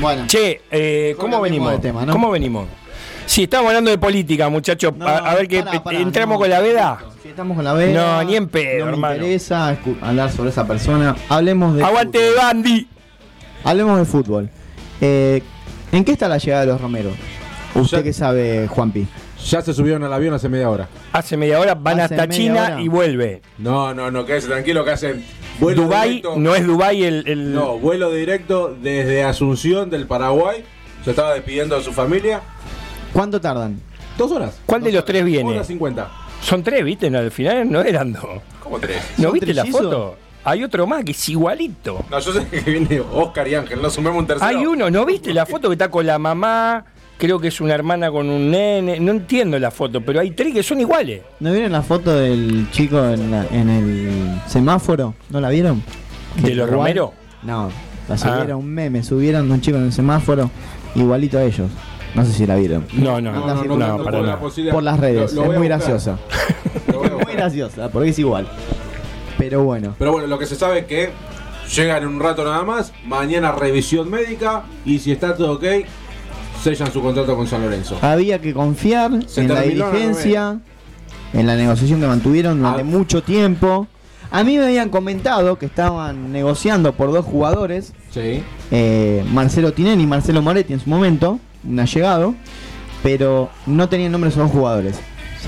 Bueno. 0.00 0.24
Che, 0.26 0.60
eh, 0.70 1.14
¿cómo 1.18 1.40
venimos? 1.40 1.72
de 1.72 1.78
tema, 1.78 2.04
¿no? 2.04 2.12
¿Cómo 2.12 2.30
venimos? 2.30 2.66
Si 3.26 3.44
estamos 3.44 3.68
hablando 3.68 3.90
de 3.90 3.98
política, 3.98 4.48
muchachos, 4.48 4.92
No, 4.96 5.06
a, 5.06 5.18
a 5.18 5.34
ver 5.34 5.48
pará, 5.48 5.98
entramos 5.98 6.34
no. 6.34 6.38
con 6.40 6.50
la 6.50 6.60
veda. 6.60 6.98
Si 7.22 7.28
estamos 7.30 7.56
con 7.56 7.64
la 7.64 7.72
veda. 7.72 8.22
No, 8.22 8.24
ni 8.24 8.36
en 8.36 8.48
pedo, 8.48 8.80
No 8.80 8.84
me 8.86 8.92
hermano. 8.92 9.14
interesa 9.16 9.76
hablar 10.00 10.30
sobre 10.30 10.50
esa 10.50 10.66
persona. 10.66 11.16
Hablemos 11.28 11.74
de. 11.76 11.82
Aguante 11.84 12.18
de 12.18 12.34
Bandy. 12.34 12.88
Hablemos 13.64 13.98
de 13.98 14.04
fútbol. 14.04 14.48
Eh, 15.00 15.42
¿En 15.92 16.04
qué 16.04 16.12
está 16.12 16.28
la 16.28 16.38
llegada 16.38 16.62
de 16.62 16.66
los 16.68 16.80
Romeros? 16.80 17.14
Usted 17.74 18.04
que 18.04 18.12
sabe, 18.12 18.68
Juanpi. 18.68 19.06
Ya 19.48 19.62
se 19.62 19.72
subieron 19.72 20.02
al 20.02 20.12
avión 20.12 20.34
hace 20.34 20.48
media 20.48 20.68
hora. 20.68 20.88
Hace 21.12 21.36
media 21.36 21.60
hora 21.60 21.74
van 21.74 22.00
Hace 22.00 22.14
hasta 22.14 22.28
China 22.28 22.64
hora. 22.64 22.80
y 22.80 22.88
vuelve. 22.88 23.42
No, 23.58 23.94
no, 23.94 24.10
no, 24.10 24.24
quédese 24.24 24.48
tranquilo 24.48 24.84
que 24.84 24.90
hacen 24.90 25.24
vuelo 25.60 25.82
Dubai 25.82 26.08
directo. 26.08 26.34
no 26.36 26.54
es 26.54 26.66
Dubai 26.66 27.04
el, 27.04 27.22
el- 27.28 27.54
No, 27.54 27.78
vuelo 27.78 28.10
directo 28.10 28.76
desde 28.82 29.22
Asunción 29.24 29.88
del 29.88 30.06
Paraguay. 30.06 30.64
Se 31.04 31.10
estaba 31.10 31.34
despidiendo 31.34 31.76
de 31.76 31.84
su 31.84 31.92
familia. 31.92 32.40
¿Cuánto 33.12 33.40
tardan? 33.40 33.80
Dos 34.18 34.32
horas. 34.32 34.58
¿Cuál 34.66 34.82
de 34.82 34.90
los 34.92 35.04
tres 35.04 35.24
viene? 35.24 35.50
Hora 35.50 35.62
cincuenta. 35.64 36.10
Son 36.40 36.62
tres, 36.62 36.84
¿viste? 36.84 37.08
No, 37.08 37.18
al 37.18 37.30
final 37.30 37.70
no 37.70 37.80
eran 37.82 38.12
dos. 38.12 38.24
¿Cómo 38.60 38.80
tres? 38.80 39.00
¿No 39.18 39.24
¿Son 39.24 39.32
viste 39.34 39.54
la 39.54 39.64
foto? 39.66 40.16
Hay 40.42 40.62
otro 40.62 40.86
más 40.86 41.04
que 41.04 41.10
es 41.12 41.28
igualito. 41.28 42.04
No, 42.10 42.18
yo 42.20 42.32
sé 42.32 42.46
que 42.48 42.60
viene 42.60 43.00
Oscar 43.00 43.46
y 43.48 43.54
Ángel, 43.56 43.82
no 43.82 43.90
sumemos 43.90 44.18
un 44.20 44.26
tercero. 44.26 44.48
Hay 44.48 44.64
uno, 44.66 44.90
¿no 44.90 45.04
viste 45.04 45.32
la 45.34 45.44
foto 45.46 45.68
que 45.68 45.74
está 45.74 45.90
con 45.90 46.06
la 46.06 46.18
mamá? 46.18 46.84
Creo 47.18 47.38
que 47.40 47.48
es 47.48 47.60
una 47.62 47.74
hermana 47.74 48.10
con 48.10 48.28
un 48.28 48.50
nene. 48.50 49.00
No 49.00 49.10
entiendo 49.12 49.58
la 49.58 49.70
foto, 49.70 50.00
pero 50.02 50.20
hay 50.20 50.32
tres 50.32 50.52
que 50.52 50.62
son 50.62 50.80
iguales. 50.80 51.22
¿No 51.40 51.50
vieron 51.52 51.72
la 51.72 51.82
foto 51.82 52.14
del 52.14 52.68
chico 52.70 53.02
en, 53.06 53.30
la- 53.30 53.46
en 53.50 53.70
el 53.70 54.40
semáforo? 54.46 55.14
¿No 55.30 55.40
la 55.40 55.48
vieron? 55.48 55.82
¿De 56.36 56.54
los 56.54 56.68
igual- 56.68 56.70
Romero? 56.70 57.14
No, 57.42 57.70
la 58.08 58.14
Ah. 58.14 58.18
subieron 58.18 58.58
un 58.60 58.66
meme, 58.66 59.02
subieron 59.02 59.50
un 59.50 59.60
chico 59.62 59.78
en 59.78 59.84
el 59.84 59.92
semáforo 59.92 60.50
igualito 60.94 61.38
a 61.38 61.44
ellos. 61.44 61.70
No 62.14 62.24
sé 62.24 62.32
si 62.32 62.46
la 62.46 62.56
vieron. 62.56 62.86
No, 62.92 63.20
no, 63.20 63.32
no, 63.32 63.46
no, 63.46 63.62
por- 63.64 63.78
no, 63.78 63.96
para 64.04 64.38
por 64.38 64.58
la. 64.58 64.72
Por 64.72 64.82
las 64.82 65.00
redes, 65.00 65.32
Lo- 65.32 65.46
lo 65.46 65.52
es 65.52 65.58
muy 65.58 65.68
graciosa. 65.68 66.18
A 66.88 67.24
muy 67.24 67.32
graciosa, 67.34 67.88
porque 67.88 68.10
es 68.10 68.18
igual. 68.18 68.46
Pero 69.38 69.64
bueno. 69.64 69.94
Pero 69.98 70.12
bueno, 70.12 70.26
lo 70.26 70.38
que 70.38 70.46
se 70.46 70.54
sabe 70.56 70.80
es 70.80 70.84
que 70.86 71.10
llegan 71.74 72.02
en 72.02 72.08
un 72.08 72.20
rato 72.20 72.44
nada 72.44 72.62
más, 72.62 72.92
mañana 73.06 73.52
revisión 73.52 74.10
médica 74.10 74.64
y 74.84 74.98
si 74.98 75.12
está 75.12 75.34
todo 75.34 75.54
ok, 75.54 75.64
sellan 76.74 76.92
su 76.92 77.00
contrato 77.00 77.36
con 77.36 77.46
San 77.46 77.62
Lorenzo. 77.62 77.96
Había 78.02 78.40
que 78.40 78.52
confiar 78.52 79.10
Se 79.28 79.42
en 79.42 79.48
la 79.54 79.62
dirigencia, 79.62 80.58
en 81.32 81.46
la 81.46 81.54
negociación 81.54 82.00
que 82.00 82.06
mantuvieron 82.08 82.58
durante 82.58 82.80
Ah. 82.82 82.84
mucho 82.84 83.22
tiempo. 83.22 83.86
A 84.32 84.42
mí 84.42 84.58
me 84.58 84.64
habían 84.64 84.88
comentado 84.88 85.56
que 85.58 85.66
estaban 85.66 86.32
negociando 86.32 86.92
por 86.92 87.12
dos 87.12 87.24
jugadores, 87.24 87.92
Sí. 88.10 88.42
eh, 88.72 89.24
Marcelo 89.32 89.72
Tinelli 89.72 90.02
y 90.02 90.06
Marcelo 90.08 90.42
Moretti 90.42 90.72
en 90.72 90.80
su 90.80 90.90
momento, 90.90 91.38
un 91.68 91.78
allegado, 91.78 92.34
pero 93.04 93.48
no 93.66 93.88
tenían 93.88 94.10
nombre 94.10 94.30
esos 94.30 94.42
dos 94.42 94.50
jugadores. 94.50 94.96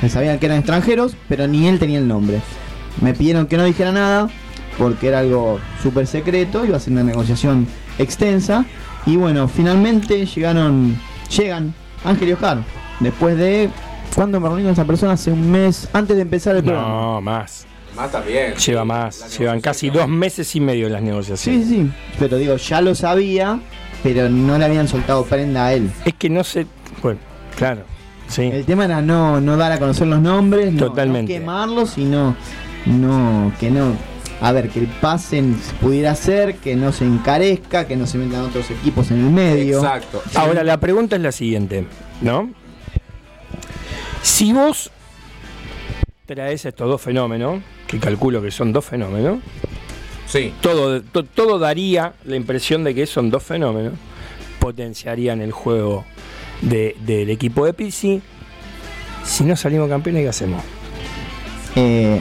Se 0.00 0.08
sabían 0.08 0.38
que 0.38 0.46
eran 0.46 0.58
extranjeros, 0.58 1.16
pero 1.28 1.48
ni 1.48 1.66
él 1.66 1.80
tenía 1.80 1.98
el 1.98 2.06
nombre. 2.06 2.40
Me 3.00 3.12
pidieron 3.14 3.46
que 3.48 3.56
no 3.56 3.64
dijera 3.64 3.90
nada 3.90 4.28
porque 4.78 5.08
era 5.08 5.18
algo 5.18 5.58
súper 5.82 6.06
secreto, 6.06 6.64
iba 6.64 6.76
a 6.76 6.80
ser 6.80 6.92
una 6.92 7.02
negociación 7.02 7.66
extensa. 7.98 8.64
Y 9.06 9.16
bueno, 9.16 9.48
finalmente 9.48 10.24
llegaron, 10.26 10.96
llegan 11.36 11.74
Ángel 12.04 12.28
y 12.28 12.32
Oscar. 12.32 12.58
Después 13.00 13.36
de. 13.36 13.70
¿Cuándo 14.14 14.40
me 14.40 14.48
reuní 14.48 14.62
con 14.64 14.72
esa 14.72 14.84
persona? 14.84 15.12
Hace 15.12 15.30
un 15.30 15.50
mes, 15.50 15.88
antes 15.92 16.16
de 16.16 16.22
empezar 16.22 16.56
el 16.56 16.64
programa. 16.64 16.88
No, 16.88 17.20
más. 17.20 17.66
Más 17.96 18.10
también. 18.10 18.54
Lleva 18.54 18.84
más. 18.84 19.38
Llevan 19.38 19.60
casi 19.60 19.90
dos 19.90 20.08
meses 20.08 20.54
y 20.56 20.60
medio 20.60 20.88
las 20.88 21.00
Sí, 21.00 21.06
negociaciones. 21.06 21.68
sí, 21.68 21.90
pero 22.18 22.36
digo, 22.38 22.56
ya 22.56 22.80
lo 22.80 22.94
sabía, 22.94 23.60
pero 24.02 24.28
no 24.28 24.56
le 24.58 24.64
habían 24.64 24.88
soltado 24.88 25.24
prenda 25.24 25.66
a 25.66 25.72
él. 25.74 25.90
Es 26.04 26.14
que 26.14 26.28
no 26.30 26.42
sé. 26.44 26.66
Bueno, 27.02 27.20
claro. 27.56 27.82
Sí. 28.28 28.42
El 28.42 28.64
tema 28.64 28.84
era 28.84 29.00
no, 29.00 29.40
no 29.40 29.56
dar 29.56 29.72
a 29.72 29.78
conocer 29.78 30.06
los 30.06 30.20
nombres, 30.20 30.72
no, 30.72 30.86
Totalmente. 30.86 31.32
no 31.34 31.40
quemarlos, 31.40 31.90
sino 31.90 32.34
no, 32.86 33.52
que 33.58 33.70
no. 33.70 33.92
A 34.40 34.52
ver, 34.52 34.68
que 34.68 34.78
el 34.80 34.86
pase 34.86 35.42
pudiera 35.80 36.14
ser, 36.14 36.56
que 36.56 36.76
no 36.76 36.92
se 36.92 37.04
encarezca, 37.04 37.86
que 37.88 37.96
no 37.96 38.06
se 38.06 38.18
metan 38.18 38.42
otros 38.42 38.70
equipos 38.70 39.10
en 39.10 39.18
el 39.18 39.30
medio. 39.32 39.78
Exacto. 39.78 40.22
Ahora, 40.36 40.62
la 40.62 40.78
pregunta 40.78 41.16
es 41.16 41.22
la 41.22 41.32
siguiente, 41.32 41.86
¿no? 42.20 42.50
Si 44.22 44.52
vos 44.52 44.90
traes 46.26 46.64
estos 46.64 46.88
dos 46.88 47.00
fenómenos, 47.00 47.62
que 47.86 47.98
calculo 47.98 48.40
que 48.42 48.50
son 48.50 48.72
dos 48.72 48.84
fenómenos, 48.84 49.38
Sí. 50.26 50.52
todo, 50.60 51.00
to- 51.02 51.24
todo 51.24 51.58
daría 51.58 52.12
la 52.24 52.36
impresión 52.36 52.84
de 52.84 52.94
que 52.94 53.06
son 53.06 53.30
dos 53.30 53.42
fenómenos, 53.42 53.94
potenciarían 54.60 55.40
el 55.40 55.52
juego 55.52 56.04
de- 56.60 56.94
del 57.00 57.30
equipo 57.30 57.64
de 57.64 57.72
Pizzi. 57.72 58.20
Si 59.24 59.42
no 59.44 59.56
salimos 59.56 59.88
campeones, 59.88 60.22
¿qué 60.22 60.28
hacemos? 60.28 60.62
Eh, 61.76 62.20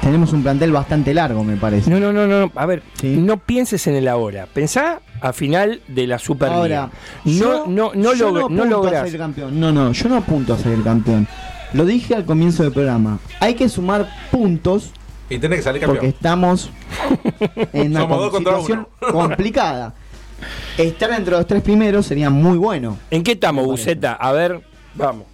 tenemos 0.00 0.32
un 0.32 0.42
plantel 0.42 0.72
bastante 0.72 1.12
largo, 1.14 1.42
me 1.44 1.56
parece. 1.56 1.90
No, 1.90 1.98
no, 2.00 2.12
no, 2.12 2.26
no. 2.26 2.52
A 2.54 2.66
ver, 2.66 2.82
Sí. 3.00 3.16
no 3.16 3.38
pienses 3.38 3.86
en 3.86 3.94
el 3.96 4.08
ahora. 4.08 4.46
Pensá 4.52 5.00
a 5.20 5.32
final 5.32 5.80
de 5.88 6.06
la 6.06 6.18
Superliga. 6.18 6.58
Ahora, 6.58 6.90
no, 7.24 7.32
yo- 7.32 7.64
no, 7.66 7.90
no, 7.94 8.14
yo 8.14 8.30
log- 8.30 8.50
no 8.50 8.62
apunto 8.64 8.88
a 8.96 9.06
ser 9.06 9.18
campeón. 9.18 9.60
No, 9.60 9.72
no, 9.72 9.92
yo 9.92 10.08
no 10.08 10.16
apunto 10.16 10.54
a 10.54 10.58
ser 10.58 10.72
el 10.72 10.82
campeón. 10.82 11.26
Lo 11.72 11.84
dije 11.84 12.14
al 12.14 12.24
comienzo 12.24 12.62
del 12.62 12.72
programa. 12.72 13.18
Hay 13.40 13.54
que 13.54 13.68
sumar 13.68 14.08
puntos 14.30 14.90
Y 15.28 15.38
tenés 15.38 15.58
que 15.58 15.62
salir 15.64 15.82
porque 15.84 16.12
campeón. 16.12 16.14
estamos 16.14 16.70
en 17.72 17.96
una 17.96 18.30
situación 18.30 18.88
complicada. 19.12 19.94
Estar 20.78 21.10
entre 21.12 21.32
los 21.32 21.46
tres 21.46 21.62
primeros 21.62 22.06
sería 22.06 22.30
muy 22.30 22.56
bueno. 22.56 22.96
¿En 23.10 23.22
qué 23.22 23.32
estamos. 23.32 23.66
Buceta? 23.66 24.12
A 24.14 24.32
ver, 24.32 24.62
vamos. 24.94 25.24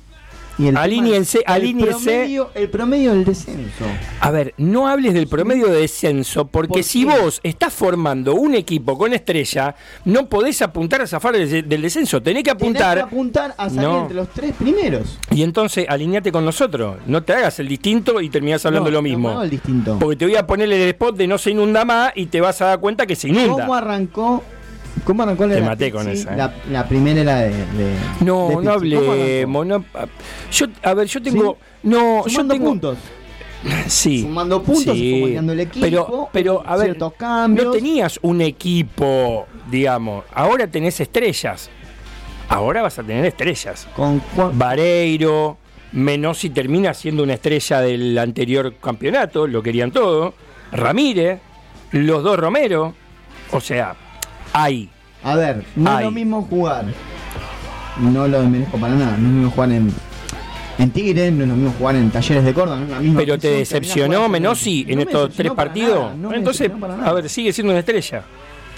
Y 0.56 0.68
el 0.68 0.76
Alíñense, 0.76 1.40
tema 1.40 1.56
el 1.56 1.62
alíñense. 1.62 1.92
promedio- 2.04 2.50
El 2.54 2.70
promedio 2.70 3.10
del 3.12 3.24
descenso. 3.24 3.84
A 4.20 4.30
ver, 4.30 4.54
no 4.56 4.86
hables 4.86 5.12
del 5.12 5.26
promedio 5.26 5.66
de 5.66 5.80
descenso, 5.80 6.46
porque 6.46 6.68
¿Por 6.74 6.82
si 6.84 7.04
vos 7.04 7.40
estás 7.42 7.72
formando 7.72 8.34
un 8.36 8.54
equipo 8.54 8.96
con 8.96 9.12
estrella, 9.12 9.74
no 10.04 10.28
podés 10.28 10.62
apuntar 10.62 11.02
a 11.02 11.06
zafar 11.08 11.34
del, 11.36 11.68
del 11.68 11.82
descenso. 11.82 12.22
Tenés 12.22 12.44
que 12.44 12.50
Tenés 12.54 12.62
apuntar. 12.62 12.96
que 12.98 13.02
apuntar 13.02 13.54
a 13.58 13.68
salir 13.68 13.82
No. 13.82 14.02
entre 14.02 14.14
los 14.14 14.28
tres 14.28 14.52
primeros. 14.54 15.18
Y 15.32 15.42
entonces 15.42 15.86
alineate 15.88 16.30
con 16.30 16.44
nosotros. 16.44 16.98
No 17.06 17.22
te 17.24 17.32
hagas 17.32 17.58
el 17.58 17.66
distinto 17.68 18.20
y 18.20 18.28
terminás 18.30 18.64
hablando 18.64 18.90
No, 18.90 18.94
lo 18.94 19.02
mismo. 19.02 19.30
no 19.34 19.42
el 19.42 19.50
distinto. 19.50 19.98
Porque 19.98 20.16
te 20.16 20.24
voy 20.26 20.36
a 20.36 20.46
poner 20.46 20.70
el 20.70 20.80
spot 20.90 21.16
de 21.16 21.26
no 21.26 21.36
se 21.38 21.50
inunda 21.50 21.84
más 21.84 22.12
y 22.14 22.26
te 22.26 22.40
vas 22.40 22.60
a 22.62 22.66
dar 22.66 22.80
cuenta 22.80 23.06
que 23.06 23.16
se 23.16 23.28
inunda. 23.28 23.62
¿Cómo 23.64 23.74
arrancó? 23.74 24.44
¿Cómo 25.02 25.22
arrancó 25.24 25.46
la 25.46 25.54
Te 25.57 25.61
maté 25.62 25.90
con 25.90 26.09
esa, 26.09 26.33
eh. 26.35 26.37
La, 26.37 26.54
la 26.70 26.87
primera 26.88 27.20
era 27.20 27.37
de, 27.40 27.48
de- 27.50 27.96
No, 28.20 28.48
de 28.50 28.57
no 28.64 28.72
hablemos. 28.72 29.66
no- 29.66 29.85
yo, 30.52 30.66
a 30.83 30.94
ver, 30.94 31.07
yo 31.09 31.20
tengo. 31.22 31.59
No, 31.83 32.24
yo 32.24 32.30
Sumando 32.30 32.54
tengo. 32.54 32.66
puntos. 32.68 32.98
Sí. 33.88 34.20
Sumando 34.20 34.62
puntos, 34.62 34.94
sí. 34.94 35.14
acompañando 35.16 35.52
el 35.54 35.61
equipo, 35.61 35.87
Pero, 35.87 36.28
pero 36.33 36.62
a 36.66 36.76
ver, 36.76 36.98
cambios. 37.16 37.64
no 37.66 37.72
tenías 37.72 38.18
un 38.20 38.42
equipo, 38.42 39.46
digamos. 39.70 40.24
Ahora 40.35 40.66
tenés 40.66 41.00
estrellas. 41.00 41.70
Ahora 42.50 42.83
vas 42.83 42.98
a 42.98 43.02
tener 43.02 43.24
estrellas. 43.24 43.88
Con 43.96 44.20
Vareiro, 44.52 45.57
Menossi 45.92 46.50
termina 46.50 46.92
siendo 46.92 47.22
una 47.22 47.33
estrella 47.35 47.80
del 47.80 48.18
anterior 48.18 48.74
campeonato, 48.83 49.46
lo 49.46 49.62
querían 49.62 49.90
todo. 49.92 50.35
Ramírez, 50.70 51.40
los 51.92 52.22
dos 52.22 52.38
Romero. 52.38 52.94
O 53.50 53.61
sea, 53.62 53.94
hay. 54.54 54.88
A 55.22 55.34
ver, 55.36 55.64
no 55.76 55.90
Ay. 55.90 55.98
es 55.98 56.04
lo 56.04 56.10
mismo 56.10 56.42
jugar. 56.42 56.84
No 58.00 58.26
lo 58.26 58.40
desmerezco 58.40 58.78
para 58.78 58.94
nada. 58.94 59.10
No 59.12 59.16
es 59.16 59.22
lo 59.22 59.28
mismo 59.28 59.50
jugar 59.50 59.72
en, 59.72 59.92
en 60.78 60.90
Tigre, 60.90 61.30
no 61.30 61.42
es 61.44 61.48
lo 61.50 61.54
mismo 61.56 61.74
jugar 61.78 61.96
en 61.96 62.10
Talleres 62.10 62.44
de 62.44 62.54
Córdoba. 62.54 62.76
No 62.78 62.84
es 62.84 62.90
la 62.90 62.98
misma 63.00 63.20
Pero 63.20 63.38
te 63.38 63.48
decepcionó 63.50 64.28
Menossi 64.28 64.84
No 64.84 64.90
en 64.92 64.96
me 64.96 65.02
estos 65.04 65.34
tres 65.34 65.52
partidos. 65.52 65.98
nada, 66.04 66.14
no 66.16 66.32
Entonces, 66.34 66.70
a 67.04 67.12
ver, 67.12 67.28
sigue 67.28 67.52
siendo 67.52 67.72
una 67.72 67.80
estrella. 67.80 68.22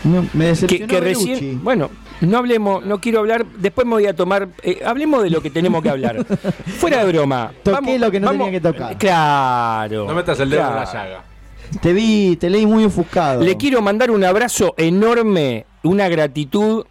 No, 0.04 0.22
me 0.34 0.44
que, 0.44 0.48
decepcionó 0.50 0.86
que 0.86 1.00
recién, 1.00 1.64
bueno, 1.64 1.90
no 2.20 2.38
hablemos, 2.38 2.84
no 2.84 3.00
quiero 3.00 3.20
hablar, 3.20 3.44
después 3.46 3.86
me 3.86 3.94
voy 3.94 4.06
a 4.06 4.14
tomar, 4.14 4.48
eh, 4.62 4.80
hablemos 4.84 5.22
de 5.22 5.30
lo 5.30 5.40
que 5.40 5.50
tenemos 5.50 5.82
que 5.82 5.88
hablar. 5.88 6.24
Fuera 6.78 7.04
de 7.04 7.12
broma. 7.12 7.50
Toqué 7.62 7.98
lo 7.98 8.10
que 8.10 8.20
no 8.20 8.30
tenía 8.30 8.50
que 8.50 8.60
tocar. 8.60 8.96
Claro. 8.98 10.06
No 10.06 10.14
metas 10.14 10.38
el 10.38 10.50
dedo 10.50 10.68
en 10.68 10.74
la 10.74 10.84
llaga. 10.84 11.24
Te 11.80 11.92
vi, 11.92 12.36
te 12.36 12.50
leí 12.50 12.66
muy 12.66 12.84
ofuscado. 12.84 13.42
Le 13.42 13.56
quiero 13.56 13.82
mandar 13.82 14.10
un 14.10 14.24
abrazo 14.24 14.74
enorme, 14.76 15.66
una 15.82 16.08
gratitud 16.08 16.84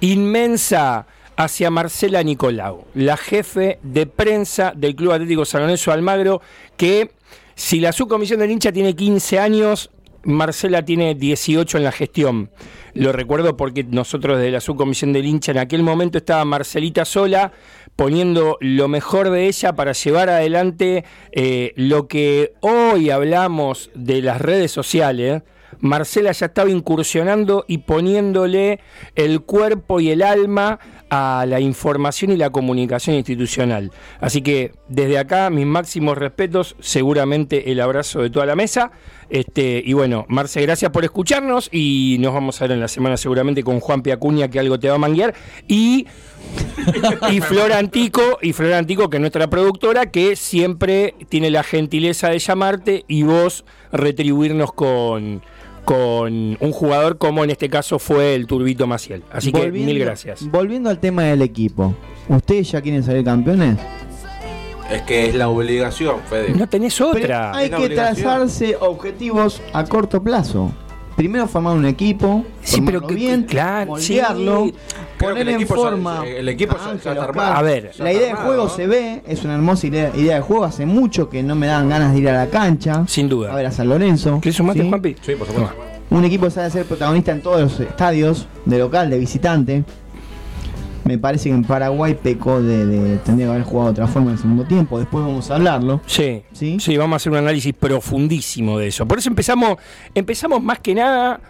inmensa 0.00 1.06
hacia 1.36 1.70
Marcela 1.70 2.22
Nicolau, 2.22 2.84
la 2.94 3.16
jefe 3.16 3.78
de 3.82 4.06
prensa 4.06 4.72
del 4.74 4.96
Club 4.96 5.12
Atlético 5.12 5.44
San 5.44 5.62
Lorenzo 5.62 5.92
Almagro, 5.92 6.40
que 6.76 7.12
si 7.54 7.80
la 7.80 7.92
subcomisión 7.92 8.40
del 8.40 8.50
hincha 8.50 8.72
tiene 8.72 8.94
15 8.94 9.38
años, 9.38 9.90
Marcela 10.24 10.84
tiene 10.84 11.14
18 11.14 11.78
en 11.78 11.84
la 11.84 11.92
gestión. 11.92 12.50
Lo 12.94 13.12
recuerdo 13.12 13.56
porque 13.56 13.84
nosotros 13.84 14.38
desde 14.38 14.50
la 14.50 14.60
subcomisión 14.60 15.12
del 15.12 15.26
hincha 15.26 15.52
en 15.52 15.58
aquel 15.58 15.82
momento 15.82 16.18
estaba 16.18 16.44
Marcelita 16.44 17.04
sola, 17.04 17.52
poniendo 17.98 18.58
lo 18.60 18.86
mejor 18.86 19.28
de 19.30 19.48
ella 19.48 19.72
para 19.72 19.90
llevar 19.90 20.30
adelante 20.30 21.04
eh, 21.32 21.72
lo 21.74 22.06
que 22.06 22.52
hoy 22.60 23.10
hablamos 23.10 23.90
de 23.92 24.22
las 24.22 24.40
redes 24.40 24.70
sociales. 24.70 25.42
Marcela 25.80 26.30
ya 26.30 26.46
estaba 26.46 26.70
incursionando 26.70 27.64
y 27.66 27.78
poniéndole 27.78 28.78
el 29.16 29.40
cuerpo 29.40 29.98
y 29.98 30.10
el 30.10 30.22
alma 30.22 30.78
a 31.10 31.44
la 31.48 31.58
información 31.58 32.30
y 32.30 32.36
la 32.36 32.50
comunicación 32.50 33.16
institucional. 33.16 33.90
Así 34.20 34.42
que 34.42 34.74
desde 34.88 35.18
acá 35.18 35.50
mis 35.50 35.66
máximos 35.66 36.16
respetos, 36.16 36.76
seguramente 36.78 37.72
el 37.72 37.80
abrazo 37.80 38.22
de 38.22 38.30
toda 38.30 38.46
la 38.46 38.54
mesa. 38.54 38.92
Este, 39.28 39.82
y 39.84 39.92
bueno, 39.92 40.24
Marce, 40.28 40.62
gracias 40.62 40.92
por 40.92 41.04
escucharnos 41.04 41.68
y 41.72 42.16
nos 42.20 42.32
vamos 42.32 42.60
a 42.60 42.64
ver 42.64 42.72
en 42.72 42.80
la 42.80 42.88
semana 42.88 43.16
seguramente 43.16 43.64
con 43.64 43.80
Juan 43.80 44.02
Piacuña 44.02 44.48
que 44.48 44.60
algo 44.60 44.78
te 44.78 44.88
va 44.88 44.94
a 44.94 44.98
manguear 44.98 45.34
y 45.66 46.06
y 47.30 47.40
Flor 47.40 47.72
Antico, 47.72 48.38
y 48.42 48.52
Flor 48.52 48.72
Antico, 48.74 49.08
que 49.10 49.16
es 49.16 49.20
nuestra 49.20 49.48
productora, 49.48 50.06
que 50.10 50.36
siempre 50.36 51.14
tiene 51.28 51.50
la 51.50 51.62
gentileza 51.62 52.28
de 52.30 52.38
llamarte 52.38 53.04
y 53.08 53.22
vos 53.22 53.64
retribuirnos 53.92 54.72
con, 54.72 55.42
con 55.84 56.56
un 56.60 56.72
jugador 56.72 57.18
como 57.18 57.44
en 57.44 57.50
este 57.50 57.68
caso 57.68 57.98
fue 57.98 58.34
el 58.34 58.46
Turbito 58.46 58.86
Maciel. 58.86 59.22
Así 59.32 59.52
que 59.52 59.58
Volviendo- 59.60 59.92
mil 59.92 59.98
gracias. 59.98 60.48
Volviendo 60.50 60.90
al 60.90 60.98
tema 60.98 61.22
del 61.24 61.42
equipo. 61.42 61.94
¿Ustedes 62.28 62.70
ya 62.70 62.80
quieren 62.80 63.02
salir 63.02 63.24
campeones? 63.24 63.78
Es 64.90 65.02
que 65.02 65.26
es 65.28 65.34
la 65.34 65.48
obligación, 65.50 66.16
Fede. 66.30 66.54
No 66.56 66.66
tenés 66.66 66.98
otra. 67.00 67.52
Hay 67.54 67.68
que 67.70 67.90
trazarse 67.90 68.74
objetivos 68.80 69.60
a 69.74 69.84
corto 69.84 70.22
plazo. 70.22 70.72
Primero 71.14 71.46
formar 71.48 71.76
un 71.76 71.84
equipo, 71.84 72.44
Sí, 72.62 72.80
pero 72.80 73.06
que- 73.06 73.14
bien, 73.14 73.42
claro, 73.42 73.90
moldearlo, 73.90 74.66
sí. 74.66 74.74
Poner 75.18 75.48
el 75.48 75.60
en 75.60 75.66
forma. 75.66 76.24
el 76.26 76.48
equipo 76.48 76.72
a 76.74 76.78
ya- 76.78 76.84
ya 76.84 76.90
Ángel, 76.90 76.98
está 76.98 77.10
Oscar. 77.12 77.28
armado. 77.30 77.54
A 77.54 77.62
ver. 77.62 77.92
La 77.98 78.12
idea 78.12 78.26
de 78.28 78.34
juego 78.34 78.64
¿no? 78.64 78.68
se 78.70 78.86
ve, 78.86 79.22
es 79.26 79.44
una 79.44 79.54
hermosa 79.54 79.86
idea, 79.86 80.12
idea 80.14 80.36
de 80.36 80.40
juego. 80.40 80.64
Hace 80.64 80.86
mucho 80.86 81.28
que 81.28 81.42
no 81.42 81.54
me 81.54 81.66
dan 81.66 81.88
ganas 81.88 82.12
de 82.12 82.18
ir 82.20 82.28
a 82.28 82.32
la 82.44 82.46
cancha. 82.50 83.04
Sin 83.06 83.28
duda. 83.28 83.52
A 83.52 83.56
ver 83.56 83.66
a 83.66 83.72
San 83.72 83.88
Lorenzo. 83.88 84.40
¿Querés 84.40 84.56
sumarte, 84.56 84.82
¿sí? 84.82 84.88
Juanpi? 84.88 85.16
Sí, 85.20 85.34
por 85.34 85.46
supuesto. 85.46 85.74
Un 86.10 86.24
equipo 86.24 86.46
que 86.46 86.50
sabe 86.52 86.70
ser 86.70 86.86
protagonista 86.86 87.32
en 87.32 87.42
todos 87.42 87.60
los 87.60 87.80
estadios, 87.80 88.46
de 88.64 88.78
local, 88.78 89.10
de 89.10 89.18
visitante. 89.18 89.84
Me 91.04 91.16
parece 91.18 91.48
que 91.48 91.54
en 91.54 91.64
Paraguay 91.64 92.14
pecó 92.22 92.60
de, 92.60 92.84
de- 92.86 93.16
tendría 93.18 93.46
que 93.48 93.52
haber 93.52 93.64
jugado 93.64 93.86
de 93.88 93.92
otra 93.92 94.06
forma 94.08 94.28
en 94.30 94.36
el 94.36 94.42
segundo 94.42 94.64
tiempo. 94.64 94.98
Después 94.98 95.24
vamos 95.24 95.50
a 95.50 95.54
hablarlo. 95.54 96.02
Sí, 96.06 96.42
¿Sí? 96.52 96.78
sí, 96.80 96.96
vamos 96.98 97.14
a 97.14 97.16
hacer 97.16 97.32
un 97.32 97.38
análisis 97.38 97.72
profundísimo 97.72 98.78
de 98.78 98.88
eso. 98.88 99.06
Por 99.06 99.18
eso 99.18 99.30
empezamos, 99.30 99.78
empezamos 100.14 100.62
más 100.62 100.80
que 100.80 100.94
nada 100.94 101.40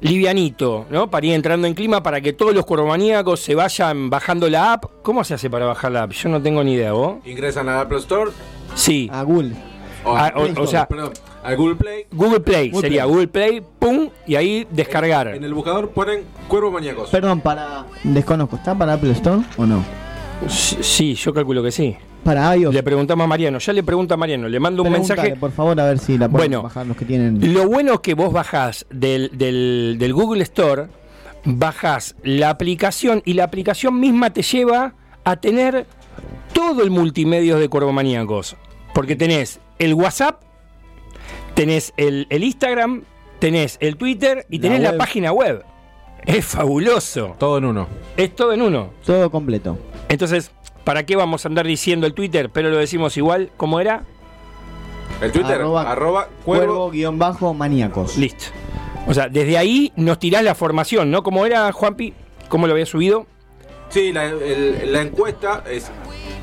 livianito, 0.00 0.86
¿no? 0.90 1.10
Para 1.10 1.26
ir 1.26 1.32
entrando 1.34 1.66
en 1.66 1.74
clima, 1.74 2.02
para 2.02 2.20
que 2.20 2.32
todos 2.32 2.54
los 2.54 2.64
cuervomaníacos 2.64 3.40
se 3.40 3.54
vayan 3.54 4.10
bajando 4.10 4.48
la 4.48 4.74
app. 4.74 4.84
¿Cómo 5.02 5.24
se 5.24 5.34
hace 5.34 5.50
para 5.50 5.66
bajar 5.66 5.92
la 5.92 6.04
app? 6.04 6.12
Yo 6.12 6.28
no 6.28 6.40
tengo 6.40 6.62
ni 6.64 6.74
idea, 6.74 6.92
¿vos? 6.92 7.16
Ingresan 7.24 7.68
al 7.68 7.80
Apple 7.80 7.98
Store 7.98 8.30
Sí. 8.74 9.08
A 9.12 9.22
Google. 9.22 9.52
o, 10.04 10.16
Ah, 10.16 10.26
al 10.34 10.56
o- 10.58 10.66
sea- 10.66 10.86
perdón, 10.86 11.12
al 11.42 11.56
Google 11.56 11.74
Play. 11.76 12.06
Google 12.12 12.40
Play, 12.40 12.70
Google 12.70 12.80
sería 12.82 13.02
Play. 13.02 13.12
Google 13.14 13.28
Play, 13.28 13.62
pum, 13.78 14.08
y 14.26 14.36
ahí 14.36 14.66
descargar. 14.70 15.28
En 15.28 15.42
el 15.44 15.52
buscador 15.52 15.90
ponen 15.90 16.22
Cuervo 16.46 16.70
Maníacos. 16.70 17.10
Perdón, 17.10 17.40
para. 17.40 17.84
Desconozco, 18.04 18.56
¿está 18.56 18.74
para 18.76 18.94
Apple 18.94 19.10
Store 19.12 19.42
o 19.56 19.66
no? 19.66 19.84
Sí, 20.48 21.14
yo 21.14 21.34
calculo 21.34 21.62
que 21.62 21.72
sí. 21.72 21.96
Para 22.28 22.54
iOS. 22.54 22.74
Le 22.74 22.82
preguntamos 22.82 23.24
a 23.24 23.26
Mariano, 23.26 23.58
ya 23.58 23.72
le 23.72 23.82
pregunto 23.82 24.12
a 24.12 24.16
Mariano, 24.18 24.50
le 24.50 24.60
mando 24.60 24.82
un 24.82 24.92
mensaje. 24.92 25.34
por 25.36 25.50
favor, 25.50 25.80
a 25.80 25.86
ver 25.86 25.98
si 25.98 26.18
la 26.18 26.28
pueden 26.28 26.50
Bueno, 26.50 26.62
bajar 26.62 26.86
los 26.86 26.94
que 26.94 27.06
tienen. 27.06 27.54
Lo 27.54 27.66
bueno 27.66 27.94
es 27.94 28.00
que 28.00 28.12
vos 28.12 28.34
bajás 28.34 28.84
del, 28.90 29.30
del- 29.32 29.96
del 29.98 30.12
Google 30.12 30.42
Store, 30.42 30.88
bajás 31.46 32.16
la 32.22 32.50
aplicación 32.50 33.22
y 33.24 33.32
la 33.32 33.44
aplicación 33.44 33.98
misma 33.98 34.30
te 34.30 34.42
lleva 34.42 34.92
a 35.24 35.36
tener 35.36 35.86
todo 36.52 36.82
el 36.82 36.90
multimedia 36.90 37.56
de 37.56 37.66
Corvomaníacos. 37.70 38.56
Porque 38.92 39.16
tenés 39.16 39.58
el 39.78 39.94
WhatsApp, 39.94 40.42
tenés 41.54 41.94
el, 41.96 42.26
el 42.28 42.44
Instagram, 42.44 43.04
tenés 43.38 43.78
el 43.80 43.96
Twitter 43.96 44.44
y 44.50 44.58
tenés 44.58 44.82
la, 44.82 44.90
web. 44.90 44.98
página 44.98 45.32
web. 45.32 45.64
Es 46.26 46.44
fabuloso. 46.44 47.36
Todo 47.38 47.56
en 47.56 47.64
uno. 47.64 47.88
Es 48.18 48.36
todo 48.36 48.52
en 48.52 48.60
uno. 48.60 48.90
Todo 49.06 49.30
completo. 49.30 49.78
Entonces, 50.10 50.50
¿para 50.88 51.04
qué 51.04 51.16
vamos 51.16 51.44
a 51.44 51.48
andar 51.48 51.66
diciendo 51.66 52.06
el 52.06 52.14
Twitter? 52.14 52.48
Pero 52.48 52.70
lo 52.70 52.78
decimos 52.78 53.14
igual, 53.18 53.50
¿cómo 53.58 53.78
era? 53.78 54.04
El 55.20 55.30
Twitter, 55.32 55.56
Arroba 55.56 55.82
arroba, 55.90 56.28
Cuervo. 56.46 56.90
Cuervo-maníacos. 56.90 58.16
Listo. 58.16 58.46
O 59.06 59.12
sea, 59.12 59.28
desde 59.28 59.58
ahí 59.58 59.92
nos 59.96 60.18
tirás 60.18 60.42
la 60.42 60.54
formación, 60.54 61.10
¿no? 61.10 61.22
¿Cómo 61.22 61.44
era, 61.44 61.70
Juanpi? 61.72 62.14
¿Cómo 62.48 62.66
lo 62.66 62.72
había 62.72 62.86
subido? 62.86 63.26
Sí, 63.90 64.12
la, 64.14 64.24
el- 64.30 64.90
la 64.90 65.02
encuesta 65.02 65.62
es 65.70 65.90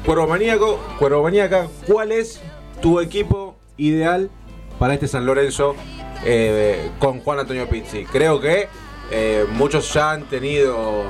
Cuervo 0.05 0.27
Maníaco, 0.27 0.79
Cuervo 0.99 1.23
Maníaca, 1.23 1.67
¿cuál 1.87 2.11
es 2.11 2.39
tu 2.83 2.99
equipo 2.99 3.55
ideal 3.77 4.29
para 4.77 4.93
este 4.93 5.07
San 5.07 5.25
Lorenzo 5.25 5.75
eh, 6.23 6.91
con 6.99 7.19
Juan 7.21 7.39
Antonio 7.39 7.67
Pizzi? 7.67 8.05
Creo 8.05 8.39
que 8.39 8.67
eh, 9.09 9.45
muchos 9.53 9.91
ya 9.91 10.11
han 10.11 10.25
tenido... 10.25 11.03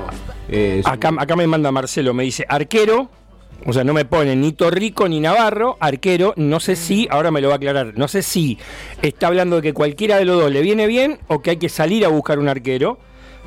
eh, 0.48 0.80
acá 0.86 1.36
me 1.36 1.46
manda 1.46 1.70
Marcelo, 1.70 2.14
me 2.14 2.22
dice 2.22 2.46
arquero, 2.48 3.10
o 3.64 3.72
sea, 3.72 3.84
no 3.84 3.92
me 3.92 4.04
pone 4.04 4.36
ni 4.36 4.52
Torrico 4.52 5.08
ni 5.08 5.20
Navarro, 5.20 5.76
arquero, 5.80 6.34
no 6.36 6.60
sé 6.60 6.76
si, 6.76 7.08
ahora 7.10 7.30
me 7.30 7.40
lo 7.40 7.48
va 7.48 7.54
a 7.54 7.56
aclarar, 7.56 7.94
no 7.96 8.08
sé 8.08 8.22
si 8.22 8.58
está 9.02 9.28
hablando 9.28 9.56
de 9.56 9.62
que 9.62 9.72
cualquiera 9.72 10.18
de 10.18 10.24
los 10.24 10.40
dos 10.40 10.52
le 10.52 10.60
viene 10.60 10.86
bien 10.86 11.18
o 11.28 11.42
que 11.42 11.50
hay 11.50 11.56
que 11.56 11.68
salir 11.68 12.04
a 12.04 12.08
buscar 12.08 12.38
un 12.38 12.48
arquero. 12.48 12.98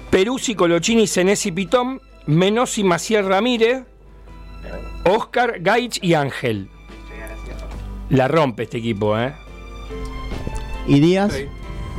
Peruzzi, 0.10 0.56
Colochini, 0.56 1.06
Senesi, 1.06 1.52
Pitón, 1.52 2.02
Menosi, 2.26 2.84
Maciel 2.84 3.28
Ramírez, 3.28 3.84
Oscar, 5.06 5.60
Gaich 5.60 6.00
y 6.02 6.16
Ángel. 6.16 6.70
La 8.10 8.28
rompe 8.28 8.64
este 8.64 8.80
equipo, 8.80 9.18
¿eh? 9.20 9.34
Y 10.88 11.00
Díaz. 11.00 11.34
Sí. 11.34 11.46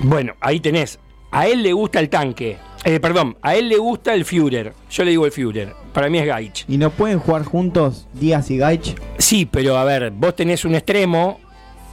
Bueno, 0.02 0.34
ahí 0.40 0.58
tenés. 0.58 0.98
A 1.30 1.46
él 1.46 1.62
le 1.62 1.72
gusta 1.72 2.00
el 2.00 2.08
tanque. 2.08 2.58
Eh, 2.84 2.98
perdón, 2.98 3.36
a 3.42 3.56
él 3.56 3.68
le 3.68 3.76
gusta 3.76 4.14
el 4.14 4.24
Führer. 4.24 4.72
Yo 4.90 5.04
le 5.04 5.10
digo 5.10 5.26
el 5.26 5.32
Führer. 5.32 5.74
Para 5.92 6.08
mí 6.08 6.18
es 6.18 6.26
Gaich. 6.26 6.64
¿Y 6.68 6.78
no 6.78 6.90
pueden 6.90 7.18
jugar 7.18 7.44
juntos 7.44 8.06
Díaz 8.14 8.50
y 8.50 8.56
Gaich? 8.56 8.94
Sí, 9.18 9.44
pero 9.44 9.76
a 9.76 9.84
ver, 9.84 10.10
vos 10.10 10.34
tenés 10.34 10.64
un 10.64 10.74
extremo 10.74 11.40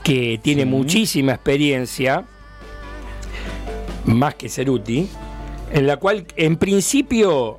que 0.02 0.40
tiene 0.42 0.64
muchísima 0.64 1.32
experiencia, 1.32 2.24
más 4.06 4.34
que 4.36 4.48
Ceruti, 4.48 5.08
en 5.72 5.86
la 5.86 5.98
cual 5.98 6.24
en 6.36 6.56
principio 6.56 7.58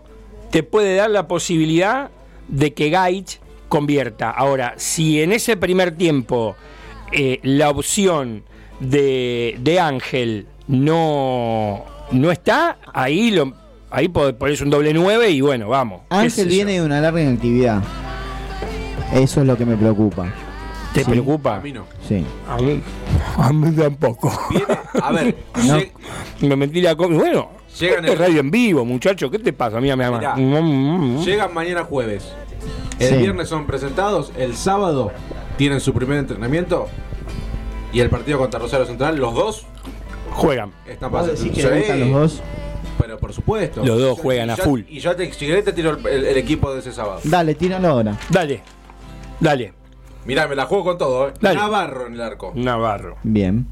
te 0.49 0.63
puede 0.63 0.95
dar 0.95 1.11
la 1.11 1.27
posibilidad 1.27 2.09
de 2.47 2.73
que 2.73 2.89
Gaich 2.89 3.39
convierta. 3.67 4.31
Ahora, 4.31 4.73
si 4.77 5.21
en 5.21 5.31
ese 5.31 5.55
primer 5.57 5.95
tiempo 5.95 6.55
eh, 7.11 7.39
la 7.43 7.69
opción 7.69 8.43
de, 8.79 9.57
de 9.59 9.79
Ángel 9.79 10.47
no, 10.67 11.85
no 12.11 12.31
está, 12.31 12.77
ahí 12.93 13.31
lo 13.31 13.53
ahí 13.91 14.07
po- 14.07 14.33
pones 14.35 14.61
un 14.61 14.69
doble 14.69 14.93
9 14.93 15.29
y 15.31 15.41
bueno, 15.41 15.67
vamos. 15.69 16.01
Ángel 16.09 16.47
viene 16.47 16.73
de 16.73 16.81
una 16.83 17.01
larga 17.01 17.21
inactividad. 17.21 17.81
Eso 19.13 19.41
es 19.41 19.47
lo 19.47 19.57
que 19.57 19.65
me 19.65 19.75
preocupa. 19.75 20.31
¿Te 20.93 21.03
Sí. 21.03 21.09
preocupa? 21.11 21.55
A 21.57 21.59
mí 21.59 21.71
no. 21.71 21.85
Sí. 22.07 22.23
A 22.47 22.57
mí, 22.57 22.81
a 23.37 23.53
mí 23.53 23.71
tampoco. 23.75 24.31
Viene, 24.49 24.65
a 25.01 25.11
ver, 25.11 25.35
No. 26.41 26.47
Me 26.47 26.55
metí 26.55 26.81
la 26.81 26.95
Bueno, 26.95 27.49
Llegan 27.79 27.99
este 28.05 28.13
el- 28.13 28.19
radio 28.19 28.39
en 28.39 28.51
vivo, 28.51 28.85
muchacho. 28.85 29.29
¿Qué 29.29 29.39
te 29.39 29.53
pasa? 29.53 29.79
Mira, 29.79 29.95
mira, 29.95 30.11
Mirá. 30.11 30.35
mira. 30.35 30.61
Mm, 30.61 30.65
mm, 30.65 31.19
mm. 31.19 31.25
llegan 31.25 31.53
mañana 31.53 31.83
jueves. 31.83 32.31
El 32.99 33.09
Sí. 33.09 33.17
viernes 33.17 33.47
son 33.47 33.65
presentados, 33.65 34.31
el 34.37 34.55
sábado 34.55 35.11
tienen 35.57 35.79
su 35.79 35.93
primer 35.93 36.17
entrenamiento 36.17 36.87
y 37.93 37.99
el 38.01 38.09
partido 38.09 38.37
contra 38.39 38.59
Rosario 38.59 38.85
Central, 38.85 39.17
los 39.17 39.33
dos 39.33 39.65
Juegan. 40.31 40.71
están 40.87 41.11
¿Vos 41.11 41.21
pasando. 41.21 41.41
decís 41.43 41.57
que 41.63 41.69
le 41.69 41.77
gustan 41.79 41.99
los 41.99 42.09
dos? 42.11 42.41
Pero 42.99 43.17
por 43.17 43.33
supuesto. 43.33 43.85
Los 43.85 43.99
dos 43.99 44.19
juegan 44.19 44.49
a 44.49 44.57
full. 44.57 44.81
Y 44.89 44.99
ya 44.99 45.15
te, 45.15 45.31
si 45.31 45.47
querés 45.47 45.63
te 45.65 45.73
tiro 45.73 45.91
el, 45.91 46.05
el- 46.07 46.25
el 46.25 46.37
equipo 46.37 46.73
de 46.73 46.79
ese 46.79 46.91
sábado. 46.91 47.19
Dale, 47.23 47.55
tíralo 47.55 47.87
ahora. 47.87 48.17
Dale, 48.29 48.61
dale. 49.39 49.73
Mirá, 50.25 50.47
me 50.47 50.55
la 50.55 50.65
juego 50.65 50.83
con 50.83 50.97
todo, 50.97 51.29
¿eh? 51.29 51.33
Dale. 51.39 51.55
Navarro 51.57 52.07
en 52.07 52.13
el 52.13 52.21
arco. 52.21 52.51
Navarro. 52.55 53.17
Bien. 53.23 53.65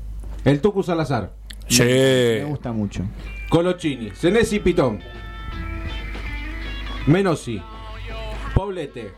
El 0.45 0.61
Tucu 0.61 0.81
Salazar. 0.81 1.33
Sí. 1.67 1.83
Me 1.83 2.45
gusta 2.45 2.71
mucho. 2.71 3.03
Colochini. 3.49 4.11
Senesi 4.15 4.59
Pitón. 4.59 4.99
Menosi. 7.05 7.61
Poblete. 8.55 9.11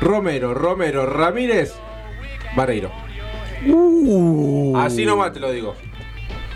Romero, 0.00 0.54
Romero, 0.54 1.06
Ramírez. 1.06 1.74
Vareiro. 2.56 2.90
Uh. 3.66 4.76
Así 4.76 5.04
nomás 5.04 5.32
te 5.32 5.40
lo 5.40 5.50
digo. 5.52 5.74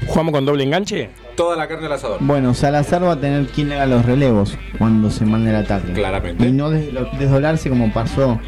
¿Jugamos 0.06 0.32
con 0.32 0.44
doble 0.44 0.64
enganche? 0.64 1.10
Toda 1.34 1.56
la 1.56 1.66
carne 1.66 1.86
al 1.86 1.92
asador. 1.92 2.18
Bueno, 2.20 2.54
Salazar 2.54 3.02
va 3.04 3.12
a 3.12 3.20
tener 3.20 3.46
quien 3.46 3.68
le 3.70 3.76
haga 3.76 3.86
los 3.86 4.04
relevos 4.04 4.56
cuando 4.78 5.10
se 5.10 5.24
mande 5.24 5.50
el 5.50 5.56
ataque. 5.56 5.92
Claramente. 5.92 6.46
Y 6.46 6.52
no 6.52 6.70
des- 6.70 6.92
desdoblarse 7.18 7.68
como 7.68 7.92
pasó 7.92 8.38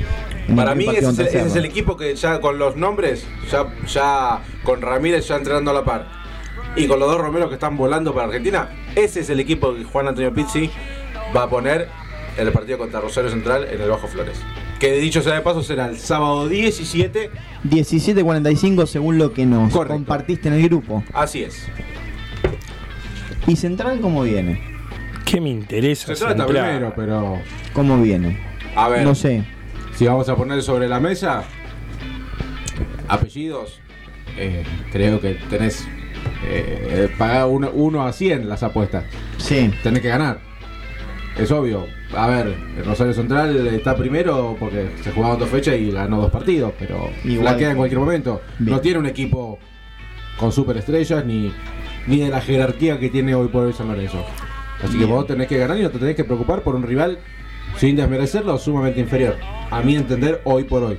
en 0.49 0.55
Para 0.57 0.75
mí 0.75 0.87
ese 0.87 0.99
es, 1.09 1.19
el, 1.19 1.27
ese 1.27 1.47
es 1.47 1.57
el 1.57 1.65
equipo 1.65 1.97
que 1.97 2.15
ya 2.15 2.41
con 2.41 2.59
los 2.59 2.77
nombres, 2.77 3.27
ya, 3.51 3.67
ya 3.89 4.41
con 4.65 4.83
Ramírez 4.83 5.27
ya 5.27 5.37
entrenando 5.37 5.71
a 5.71 5.75
la 5.75 5.85
par. 5.85 6.07
Y 6.77 6.87
con 6.87 6.99
los 7.01 7.09
dos 7.11 7.19
Romeros 7.21 7.49
que 7.49 7.55
están 7.55 7.77
volando 7.77 8.13
para 8.15 8.27
Argentina, 8.27 8.69
ese 8.95 9.21
es 9.21 9.31
el 9.31 9.41
equipo 9.41 9.75
que 9.75 9.85
Juan 9.85 10.09
Antonio 10.09 10.33
Pizzi 10.35 10.71
va 11.35 11.45
a 11.45 11.49
poner 11.51 11.89
el 12.37 12.53
partido 12.53 12.77
contra 12.77 13.01
Rosario 13.01 13.31
Central 13.31 13.67
en 13.71 13.81
el 13.81 13.89
Bajo 13.89 14.07
Flores. 14.07 14.39
Que 14.79 14.93
dicho 14.93 15.23
sea 15.23 15.35
de 15.35 15.41
paso 15.41 15.63
será 15.63 15.87
el 15.87 15.99
sábado 15.99 16.49
17. 16.49 17.31
17.45 17.65 18.87
según 18.87 19.19
lo 19.19 19.33
que 19.33 19.47
nos 19.47 19.73
compartiste 19.73 20.49
en 20.49 20.55
el 20.55 20.63
grupo. 20.65 21.03
Así 21.13 21.43
es. 21.43 21.67
¿Y 23.47 23.57
Central 23.57 24.01
cómo 24.01 24.23
viene? 24.23 24.61
¿Qué 25.25 25.41
me 25.41 25.51
interesa? 25.51 26.07
Central 26.15 26.33
está 26.33 26.47
primero, 26.47 26.93
pero. 26.95 27.41
¿Cómo 27.73 28.01
viene? 28.03 28.39
A 28.75 28.89
ver. 28.89 29.05
No 29.05 29.15
sé. 29.15 29.45
Si 29.95 30.07
vamos 30.07 30.29
a 30.29 30.37
poner 30.37 30.63
sobre 30.63 30.89
la 30.89 31.01
mesa 31.01 31.45
apellidos, 33.09 33.81
eh, 34.37 34.65
creo 34.93 35.21
que 35.21 35.39
tenés 35.49 35.87
eh, 36.45 37.09
pagar 37.17 37.47
1 37.47 38.07
a 38.07 38.13
100 38.13 38.49
las 38.49 38.63
apuestas. 38.63 39.05
Sí. 39.39 39.73
Tenés 39.83 40.03
que 40.03 40.09
ganar. 40.09 40.41
Es 41.39 41.51
obvio. 41.51 41.87
A 42.17 42.27
ver, 42.29 42.57
el 42.79 42.85
Rosario 42.85 43.13
Central 43.13 43.67
está 43.69 43.95
primero 43.95 44.57
porque 44.59 44.89
se 45.03 45.13
jugaban 45.13 45.39
dos 45.39 45.51
fechas 45.51 45.77
y 45.77 45.91
ganó 45.91 46.23
dos 46.23 46.31
partidos, 46.31 46.73
pero 46.79 47.11
Igual. 47.25 47.45
la 47.45 47.57
queda 47.57 47.71
en 47.73 47.77
cualquier 47.77 48.01
momento. 48.01 48.41
Bien. 48.59 48.75
No 48.75 48.81
tiene 48.81 48.99
un 48.99 49.07
equipo 49.07 49.59
con 50.39 50.51
superestrellas 50.51 51.25
ni, 51.27 51.53
ni 52.07 52.21
de 52.21 52.31
la 52.31 52.41
jerarquía 52.41 52.99
que 52.99 53.11
tiene 53.11 53.35
hoy 53.35 53.49
por 53.49 53.67
hoy 53.67 53.75
San 53.75 53.89
Lorenzo. 53.89 54.25
Así 54.83 54.99
que 54.99 55.05
vos 55.05 55.27
tenés 55.27 55.47
que 55.47 55.59
ganar 55.59 55.79
y 55.79 55.83
no 55.83 55.91
te 55.91 55.99
tenés 55.99 56.17
que 56.17 56.25
preocupar 56.25 56.63
por 56.63 56.75
un 56.75 56.83
rival 56.83 57.19
sin 57.77 57.97
desmerecerlo 57.97 58.59
sumamente 58.59 59.01
inferior. 59.01 59.37
A 59.71 59.83
mi 59.83 59.97
entender, 59.97 60.41
hoy 60.45 60.65
por 60.65 60.83
hoy. 60.85 60.99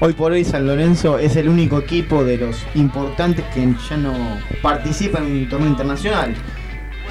Hoy 0.00 0.12
por 0.12 0.32
hoy 0.32 0.44
San 0.44 0.66
Lorenzo 0.66 1.18
es 1.18 1.36
el 1.36 1.48
único 1.48 1.78
equipo 1.78 2.24
de 2.24 2.38
los 2.38 2.64
importantes 2.74 3.44
que 3.52 3.68
ya 3.90 3.96
no 3.96 4.14
participa 4.62 5.18
en 5.18 5.24
un 5.24 5.48
torneo 5.48 5.68
internacional. 5.68 6.34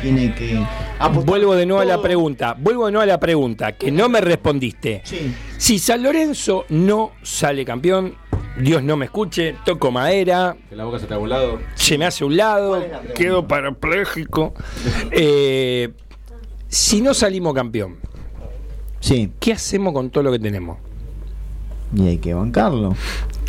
Tiene 0.01 0.33
que 0.35 0.57
apostar 0.99 1.25
Vuelvo 1.25 1.55
de 1.55 1.65
nuevo 1.65 1.81
a 1.81 1.85
la 1.85 2.01
pregunta, 2.01 2.55
vuelvo 2.57 2.85
de 2.85 2.91
nuevo 2.91 3.03
a 3.03 3.07
la 3.07 3.19
pregunta, 3.19 3.71
que 3.73 3.91
no 3.91 4.09
me 4.09 4.21
respondiste. 4.21 5.01
Sí. 5.03 5.33
Si 5.57 5.79
San 5.79 6.03
Lorenzo 6.03 6.65
no 6.69 7.11
sale 7.23 7.65
campeón, 7.65 8.15
Dios 8.59 8.83
no 8.83 8.95
me 8.97 9.05
escuche, 9.05 9.55
toco 9.65 9.91
madera, 9.91 10.55
Que 10.69 10.75
la 10.75 10.85
boca 10.85 10.99
se 10.99 11.05
te 11.07 11.13
haga 11.13 11.21
a 11.21 11.23
un 11.23 11.29
lado. 11.29 11.59
se 11.75 11.97
me 11.97 12.05
hace 12.05 12.23
a 12.23 12.27
un 12.27 12.37
lado, 12.37 12.83
quedo 13.15 13.47
parapléjico. 13.47 14.53
Eh, 15.11 15.89
si 16.67 17.01
no 17.01 17.13
salimos 17.13 17.53
campeón, 17.53 17.97
Sí. 18.99 19.31
¿qué 19.39 19.53
hacemos 19.53 19.93
con 19.93 20.09
todo 20.09 20.23
lo 20.23 20.31
que 20.31 20.39
tenemos? 20.39 20.77
Y 21.95 22.07
hay 22.07 22.17
que 22.17 22.33
bancarlo. 22.33 22.95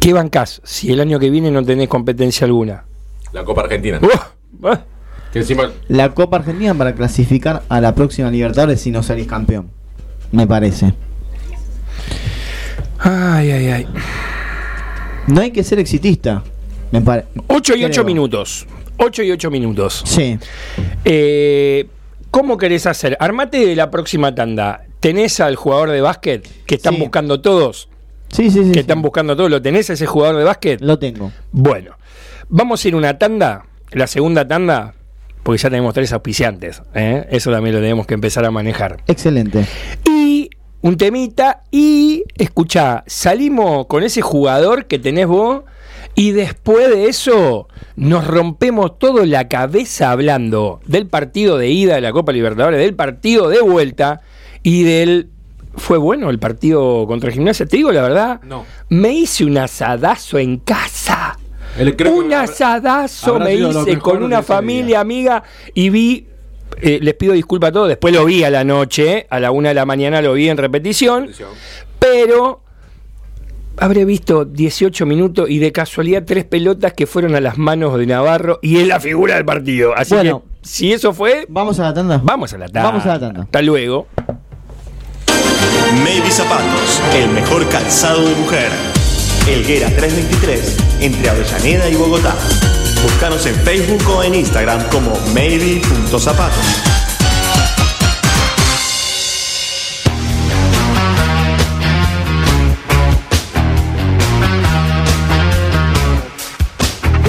¿Qué 0.00 0.12
bancás 0.12 0.60
si 0.62 0.92
el 0.92 1.00
año 1.00 1.18
que 1.18 1.28
viene 1.30 1.50
no 1.50 1.64
tenés 1.64 1.88
competencia 1.88 2.44
alguna? 2.46 2.84
La 3.32 3.44
Copa 3.44 3.62
Argentina. 3.62 4.00
Uh, 4.60 4.66
uh, 4.66 4.76
Que 5.32 5.40
encima 5.40 5.70
La 5.88 6.14
Copa 6.14 6.38
Argentina 6.38 6.74
para 6.74 6.94
clasificar 6.94 7.62
a 7.68 7.80
la 7.80 7.94
próxima 7.94 8.30
Libertadores 8.30 8.80
si 8.80 8.90
no 8.90 9.02
salís 9.02 9.26
campeón. 9.26 9.70
Me 10.32 10.46
parece. 10.46 10.94
Ay, 12.98 13.50
ay, 13.50 13.66
ay. 13.68 13.88
No 15.26 15.40
hay 15.40 15.50
que 15.50 15.62
ser 15.62 15.78
exitista. 15.78 16.42
Me 16.90 17.00
pare- 17.00 17.26
8 17.48 17.76
y 17.76 17.84
8 17.84 17.92
Creo. 17.92 18.04
minutos. 18.04 18.66
8 18.96 19.22
y 19.22 19.30
8 19.30 19.50
minutos. 19.50 20.02
Sí. 20.06 20.38
Eh, 21.04 21.86
¿Cómo 22.30 22.56
querés 22.58 22.86
hacer? 22.86 23.16
Armate 23.20 23.64
de 23.64 23.76
la 23.76 23.90
próxima 23.90 24.34
tanda. 24.34 24.84
¿Tenés 25.00 25.40
al 25.40 25.56
jugador 25.56 25.90
de 25.90 26.00
básquet 26.00 26.48
que 26.66 26.74
están 26.74 26.94
Sí. 26.94 27.00
buscando 27.00 27.40
todos? 27.40 27.88
Sí, 28.30 28.50
sí, 28.50 28.62
sí. 28.64 28.68
Que 28.68 28.74
sí. 28.74 28.80
están 28.80 29.00
buscando 29.00 29.36
todos. 29.36 29.50
¿Lo 29.50 29.62
tenés 29.62 29.88
a 29.90 29.92
ese 29.92 30.06
jugador 30.06 30.36
de 30.36 30.44
básquet? 30.44 30.80
Lo 30.80 30.98
tengo. 30.98 31.30
Bueno, 31.52 31.92
vamos 32.48 32.84
a 32.84 32.88
ir 32.88 32.94
a 32.94 32.96
una 32.96 33.18
tanda, 33.18 33.64
la 33.92 34.06
segunda 34.06 34.46
tanda, 34.46 34.94
porque 35.48 35.62
ya 35.62 35.70
tenemos 35.70 35.94
tres 35.94 36.12
auspiciantes. 36.12 36.82
¿eh? 36.92 37.26
Eso 37.30 37.50
también 37.50 37.74
lo 37.74 37.80
tenemos 37.80 38.06
que 38.06 38.12
empezar 38.12 38.44
a 38.44 38.50
manejar. 38.50 39.02
Excelente. 39.06 39.64
Y 40.04 40.50
un 40.82 40.98
temita, 40.98 41.62
y 41.70 42.24
escucha, 42.36 43.02
salimos 43.06 43.86
con 43.86 44.02
ese 44.02 44.20
jugador 44.20 44.84
que 44.84 44.98
tenés 44.98 45.26
vos, 45.26 45.62
y 46.14 46.32
después 46.32 46.90
de 46.90 47.08
eso 47.08 47.66
nos 47.96 48.26
rompemos 48.26 48.98
todo 48.98 49.24
la 49.24 49.48
cabeza 49.48 50.10
hablando 50.10 50.80
del 50.84 51.06
partido 51.06 51.56
de 51.56 51.70
ida 51.70 51.94
de 51.94 52.02
la 52.02 52.12
Copa 52.12 52.32
Libertadores, 52.32 52.78
del 52.78 52.94
partido 52.94 53.48
de 53.48 53.62
vuelta 53.62 54.20
y 54.62 54.82
del... 54.82 55.30
Fue 55.76 55.96
bueno 55.96 56.28
el 56.28 56.38
partido 56.38 57.06
contra 57.06 57.30
Gimnasia, 57.30 57.64
te 57.64 57.78
digo 57.78 57.90
la 57.90 58.02
verdad. 58.02 58.42
No. 58.42 58.66
Me 58.90 59.12
hice 59.12 59.46
un 59.46 59.56
asadazo 59.56 60.36
en 60.38 60.58
casa. 60.58 61.37
El- 61.78 61.96
creo 61.96 62.12
que 62.12 62.18
un 62.18 62.32
asadazo 62.32 63.34
habrá 63.36 63.44
me 63.46 63.54
hice 63.54 63.98
con 63.98 64.22
una 64.22 64.42
familia 64.42 64.84
día. 64.86 65.00
amiga 65.00 65.42
y 65.74 65.90
vi, 65.90 66.26
eh, 66.80 66.98
les 67.00 67.14
pido 67.14 67.32
disculpas 67.32 67.70
a 67.70 67.72
todos, 67.72 67.88
después 67.88 68.12
lo 68.14 68.24
vi 68.24 68.44
a 68.44 68.50
la 68.50 68.64
noche, 68.64 69.26
a 69.30 69.38
la 69.40 69.50
una 69.50 69.68
de 69.70 69.74
la 69.74 69.86
mañana 69.86 70.20
lo 70.20 70.32
vi 70.34 70.48
en 70.48 70.56
repetición, 70.56 71.30
pero 71.98 72.62
habré 73.76 74.04
visto 74.04 74.44
18 74.44 75.06
minutos 75.06 75.48
y 75.48 75.58
de 75.60 75.70
casualidad 75.70 76.24
tres 76.26 76.44
pelotas 76.44 76.92
que 76.94 77.06
fueron 77.06 77.34
a 77.36 77.40
las 77.40 77.58
manos 77.58 77.96
de 77.96 78.06
Navarro 78.06 78.58
y 78.60 78.78
es 78.78 78.86
la 78.88 78.98
figura 78.98 79.36
del 79.36 79.44
partido. 79.44 79.94
Así 79.96 80.14
Bueno. 80.14 80.42
que 80.62 80.68
si 80.68 80.92
eso 80.92 81.12
fue, 81.14 81.46
Vamos 81.48 81.78
a 81.78 81.84
la 81.84 81.94
tanda. 81.94 82.20
vamos 82.22 82.52
a 82.52 82.58
la 82.58 82.66
tanda. 82.66 82.82
Vamos 82.82 83.04
a 83.06 83.08
la 83.08 83.20
tanda. 83.20 83.42
Hasta 83.42 83.62
luego. 83.62 84.08
Maybe 86.04 86.30
Zapatos, 86.30 87.00
el 87.14 87.30
mejor 87.30 87.66
calzado 87.68 88.22
de 88.28 88.34
mujer. 88.34 88.68
Elguera 89.48 89.88
323, 89.88 90.76
entre 91.00 91.30
Avellaneda 91.30 91.88
y 91.88 91.94
Bogotá. 91.94 92.36
Búscanos 93.02 93.46
en 93.46 93.54
Facebook 93.64 94.06
o 94.08 94.22
en 94.22 94.34
Instagram 94.34 94.82
como 94.90 95.18
maybe.zapatos. 95.32 97.07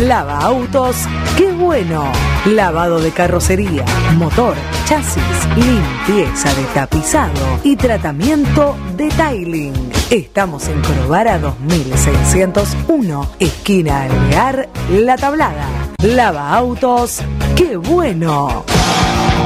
Lava 0.07 0.39
autos, 0.39 0.95
qué 1.37 1.51
bueno. 1.51 2.09
Lavado 2.45 3.01
de 3.01 3.11
carrocería, 3.11 3.83
motor, 4.15 4.55
chasis, 4.85 5.21
limpieza 5.57 6.53
de 6.53 6.63
tapizado 6.73 7.59
y 7.63 7.75
tratamiento 7.75 8.77
de 8.95 9.09
tiling. 9.09 9.73
Estamos 10.09 10.69
en 10.69 10.81
Corobara 10.81 11.37
2601, 11.39 13.29
esquina 13.39 14.03
Alvear, 14.03 14.69
La 14.89 15.17
Tablada. 15.17 15.67
Lava 16.01 16.55
autos, 16.55 17.19
qué 17.57 17.75
bueno. 17.75 18.63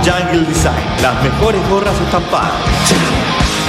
Jungle 0.06 0.46
Design, 0.48 1.02
las 1.02 1.24
mejores 1.24 1.68
gorras 1.68 2.00
estampadas. 2.00 2.83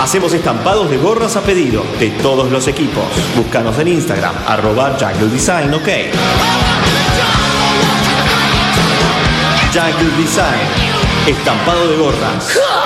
Hacemos 0.04 0.34
estampados 0.34 0.90
de 0.90 0.98
gorras 0.98 1.34
a 1.34 1.40
pedido 1.40 1.82
de 1.98 2.10
todos 2.10 2.52
los 2.52 2.68
equipos. 2.68 3.04
Búscanos 3.34 3.78
en 3.78 3.88
Instagram, 3.88 4.34
arroba 4.46 4.90
Design, 5.32 5.72
ok. 5.72 5.88
Jungle 9.72 10.16
Design, 10.18 10.60
estampado 11.26 11.88
de 11.88 11.96
gorras. 11.96 12.83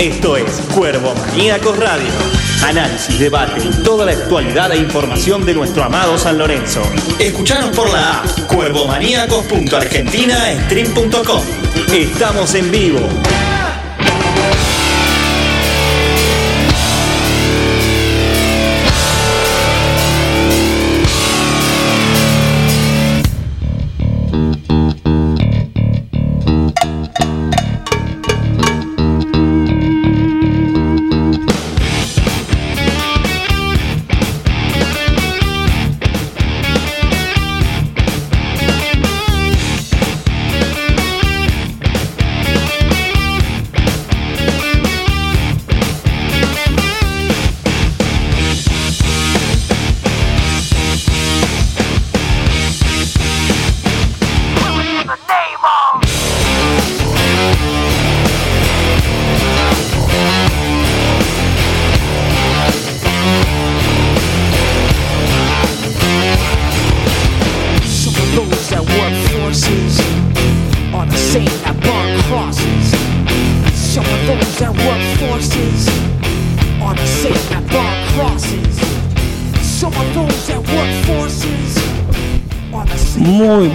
Esto 0.00 0.34
es 0.34 0.50
Cuervo 0.74 1.14
Maníacos 1.14 1.76
Radio. 1.76 2.08
Análisis, 2.64 3.18
debate 3.18 3.60
y 3.62 3.70
toda 3.82 4.06
la 4.06 4.12
actualidad 4.12 4.72
e 4.72 4.78
información 4.78 5.44
de 5.44 5.52
nuestro 5.52 5.84
amado 5.84 6.16
San 6.16 6.38
Lorenzo. 6.38 6.80
Escuchanos 7.18 7.76
por 7.76 7.92
la 7.92 8.20
app 8.20 8.46
cuervomaníacos.argentinastream.com. 8.46 11.42
Estamos 11.92 12.54
en 12.54 12.70
vivo. 12.70 13.00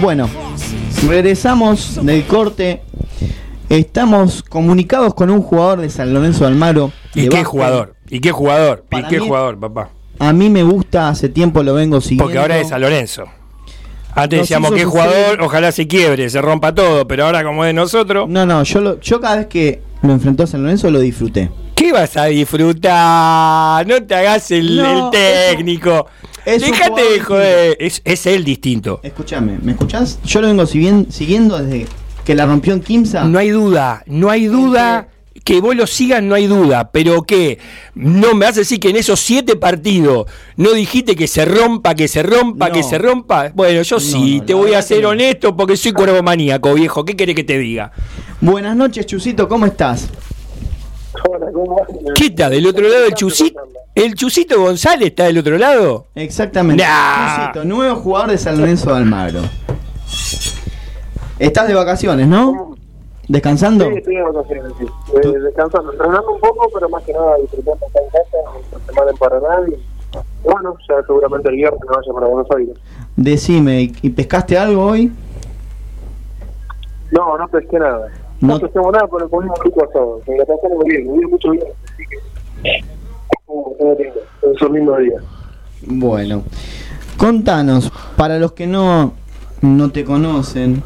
Bueno. 0.06 0.28
Regresamos 1.08 1.98
del 2.06 2.24
corte. 2.26 2.80
Estamos 3.68 4.44
comunicados 4.44 5.14
con 5.14 5.30
un 5.30 5.42
jugador 5.42 5.80
de 5.80 5.90
San 5.90 6.14
Lorenzo 6.14 6.44
de 6.44 6.50
Almagro. 6.52 6.92
¿Y 7.12 7.22
de 7.22 7.28
qué 7.28 7.36
básquet. 7.38 7.46
jugador? 7.50 7.94
¿Y 8.08 8.20
qué 8.20 8.30
jugador? 8.30 8.84
¿Y 8.86 8.90
Para 8.90 9.08
qué 9.08 9.18
mí- 9.18 9.26
jugador, 9.26 9.58
papá? 9.58 9.90
A 10.20 10.32
mí 10.32 10.48
me 10.48 10.62
gusta, 10.62 11.08
hace 11.08 11.28
tiempo 11.28 11.64
lo 11.64 11.74
vengo 11.74 12.00
siguiendo. 12.00 12.26
Porque 12.26 12.38
ahora 12.38 12.56
es 12.58 12.68
San 12.68 12.80
Lorenzo. 12.82 13.24
Antes 14.14 14.38
Nos 14.38 14.44
decíamos 14.48 14.68
sufrir. 14.68 14.86
jugador, 14.86 15.40
ojalá 15.42 15.72
se 15.72 15.88
quiebre, 15.88 16.30
se 16.30 16.40
rompa 16.40 16.72
todo, 16.72 17.08
pero 17.08 17.26
ahora 17.26 17.42
como 17.42 17.64
es 17.64 17.70
de 17.70 17.72
nosotros. 17.74 18.28
No, 18.28 18.46
no, 18.46 18.62
yo, 18.62 18.80
lo- 18.80 19.00
yo 19.00 19.20
cada 19.20 19.38
vez 19.38 19.46
que 19.48 19.82
lo 20.02 20.12
enfrentó 20.12 20.44
a 20.44 20.46
San 20.46 20.62
Lorenzo 20.62 20.88
lo 20.88 21.00
disfruté. 21.00 21.50
¿Qué 21.76 21.92
vas 21.92 22.16
a 22.16 22.24
disfrutar? 22.24 23.86
No 23.86 24.02
te 24.02 24.14
hagas 24.14 24.50
el, 24.50 24.76
No, 24.76 25.10
el 25.12 25.18
técnico. 25.54 26.06
es 26.44 26.62
Déjate 26.62 27.02
de 27.02 27.20
joder. 27.20 27.76
Es, 27.78 28.00
es 28.04 28.26
él 28.26 28.44
distinto. 28.44 29.00
Escúchame, 29.02 29.58
¿me 29.62 29.72
escuchás? 29.72 30.18
Yo 30.24 30.40
lo 30.40 30.48
vengo 30.48 30.64
siguien- 30.66 31.06
siguiendo 31.12 31.58
desde 31.62 31.86
que 32.24 32.34
la 32.34 32.46
rompió 32.46 32.72
en 32.72 32.80
Kimsa. 32.80 33.24
No 33.24 33.38
hay 33.38 33.50
duda, 33.50 34.02
no 34.06 34.30
hay 34.30 34.46
duda. 34.46 35.08
Que 35.44 35.60
vos 35.60 35.76
lo 35.76 35.86
sigas, 35.86 36.22
no 36.24 36.34
hay 36.34 36.46
duda. 36.48 36.90
Pero 36.90 37.22
que 37.22 37.58
no 37.94 38.34
me 38.34 38.46
vas 38.46 38.56
a 38.56 38.60
decir 38.60 38.80
que 38.80 38.88
en 38.88 38.96
esos 38.96 39.20
siete 39.20 39.54
partidos 39.54 40.26
no 40.56 40.72
dijiste 40.72 41.14
que 41.14 41.28
se 41.28 41.44
rompa, 41.44 41.94
que 41.94 42.08
se 42.08 42.22
rompa, 42.24 42.66
No. 42.68 42.74
que 42.74 42.82
se 42.82 42.98
rompa. 42.98 43.52
Bueno, 43.54 43.82
yo 43.82 44.00
sí, 44.00 44.38
no, 44.40 44.44
te 44.46 44.54
voy 44.54 44.72
a 44.74 44.82
ser 44.82 45.06
honesto 45.06 45.54
porque 45.56 45.76
soy 45.76 45.92
cuervo 45.92 46.20
maníaco, 46.22 46.74
viejo. 46.74 47.04
¿Qué 47.04 47.14
querés 47.14 47.36
que 47.36 47.44
te 47.44 47.58
diga? 47.58 47.92
Buenas 48.40 48.74
noches, 48.74 49.06
Chusito, 49.06 49.46
¿cómo 49.48 49.66
estás? 49.66 50.08
Hola, 51.28 51.46
¿cómo 51.52 51.76
vas? 51.76 51.88
¿Qué 52.14 52.26
está 52.26 52.48
del 52.50 52.66
otro 52.66 52.88
lado 52.88 53.06
el 53.06 53.14
Chusito? 53.14 53.60
¿El 53.94 54.14
Chusito 54.14 54.60
González 54.60 55.08
está 55.08 55.24
del 55.24 55.38
otro 55.38 55.56
lado? 55.58 56.06
Exactamente. 56.14 56.82
Nah. 56.84 57.36
Chusito, 57.52 57.64
nuevo 57.64 57.96
jugador 57.96 58.30
de 58.30 58.38
San 58.38 58.58
Lorenzo 58.58 58.90
de 58.90 58.96
Almagro. 58.96 59.40
Estás 61.38 61.68
de 61.68 61.74
vacaciones, 61.74 62.26
¿no? 62.28 62.74
¿Descansando? 63.28 63.86
Sí, 63.88 63.94
estoy 63.96 64.16
de 64.16 64.22
vacaciones, 64.22 64.72
sí. 64.78 64.84
Eh, 65.16 65.38
descansando, 65.40 65.92
entrenando 65.92 66.30
un 66.32 66.40
poco, 66.40 66.68
pero 66.72 66.88
más 66.88 67.02
que 67.04 67.12
nada 67.12 67.36
disfrutando 67.40 67.86
acá 67.86 67.98
en 68.02 68.10
casa, 68.10 68.58
esta 68.60 68.78
semana 68.92 69.10
en 69.10 69.16
Paraná. 69.16 69.56
Y 69.68 70.46
bueno, 70.48 70.76
ya 70.88 70.94
seguramente 71.06 71.48
el 71.48 71.56
viernes 71.56 71.80
me 71.80 71.96
vaya 71.96 72.12
para 72.14 72.26
Buenos 72.26 72.50
Aires. 72.56 72.76
Decime, 73.16 73.82
¿y- 73.82 73.96
¿y 74.02 74.10
pescaste 74.10 74.56
algo 74.56 74.84
hoy? 74.86 75.12
No, 77.10 77.36
no 77.36 77.48
pesqué 77.48 77.78
nada. 77.78 78.08
No, 78.40 78.48
No- 78.54 78.60
pesquemos 78.60 78.92
nada, 78.92 79.06
pero 79.10 79.28
comimos 79.30 79.58
rico 79.64 79.84
asado. 79.88 80.20
En 80.26 80.38
la 80.38 80.44
pasé 80.44 80.68
muy 80.68 80.88
bien, 80.90 81.06
muy 81.06 81.18
bien, 81.18 81.30
mucho 81.30 81.50
bien. 81.50 81.64
Así 81.84 82.02
que, 82.08 82.16
uh, 83.46 83.70
estuvo 83.72 83.94
lindo, 83.98 84.20
es 84.54 84.62
un 84.62 84.74
lindo 84.74 84.96
día. 84.98 85.20
Bueno, 85.86 86.42
contanos, 87.16 87.90
para 88.16 88.38
los 88.38 88.52
que 88.52 88.66
no, 88.66 89.14
no 89.62 89.90
te 89.90 90.04
conocen, 90.04 90.82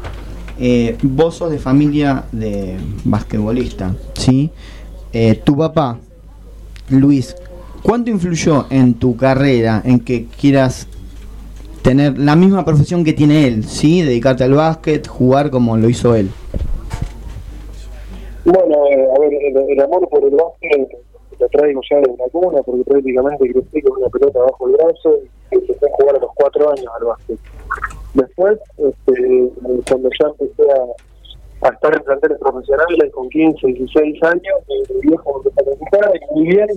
eh, 0.59 0.97
vos 1.01 1.35
sos 1.35 1.51
de 1.51 1.59
familia 1.59 2.23
de 2.31 2.77
basquetbolista, 3.03 3.95
¿sí? 4.13 4.49
Eh, 5.11 5.35
tu 5.43 5.57
papá, 5.57 5.97
Luis, 6.89 7.35
¿cuánto 7.81 8.11
influyó 8.11 8.67
en 8.69 8.93
tu 8.93 9.15
carrera 9.17 9.81
en 9.83 9.99
que 9.99 10.27
quieras 10.39 10.87
tener 11.81 12.17
la 12.17 12.35
misma 12.35 12.63
profesión 12.63 13.03
que 13.03 13.13
tiene 13.13 13.47
él, 13.47 13.65
¿sí? 13.65 14.03
Dedicarte 14.03 14.43
al 14.43 14.53
básquet, 14.53 15.07
jugar 15.07 15.49
como 15.49 15.75
lo 15.77 15.89
hizo 15.89 16.15
él. 16.15 16.29
Bueno, 18.51 18.85
eh, 18.85 19.07
a 19.15 19.19
ver, 19.19 19.33
el, 19.69 19.79
amor 19.79 20.09
por 20.09 20.21
el 20.25 20.35
básquet 20.35 20.89
lo 21.39 21.47
traigo 21.47 21.79
ya 21.89 22.01
de 22.01 22.09
una 22.09 22.25
cuna, 22.33 22.61
porque 22.63 22.83
prácticamente 22.83 23.49
crecí 23.49 23.81
con 23.81 23.97
una 23.97 24.09
pelota 24.09 24.39
bajo 24.39 24.67
el 24.67 24.73
brazo 24.75 25.19
y 25.51 25.55
empecé 25.55 25.85
a 25.85 25.95
jugar 25.95 26.15
a 26.17 26.19
los 26.19 26.31
cuatro 26.35 26.69
años 26.69 26.87
al 26.99 27.05
básquet. 27.05 27.39
Después, 28.13 28.59
este, 28.77 29.49
cuando 29.87 30.09
ya 30.19 30.27
empecé 30.27 30.63
a, 30.69 31.69
estar 31.71 31.95
en 31.95 32.03
planteles 32.03 32.39
profesionales 32.39 33.13
con 33.13 33.29
15, 33.29 33.67
16 33.67 34.23
años, 34.23 34.59
eh, 34.67 34.93
mi 34.95 35.09
viejo 35.09 35.41
empezó 35.45 36.09
a 36.09 36.15
y 36.15 36.35
muy 36.35 36.47
bien 36.47 36.69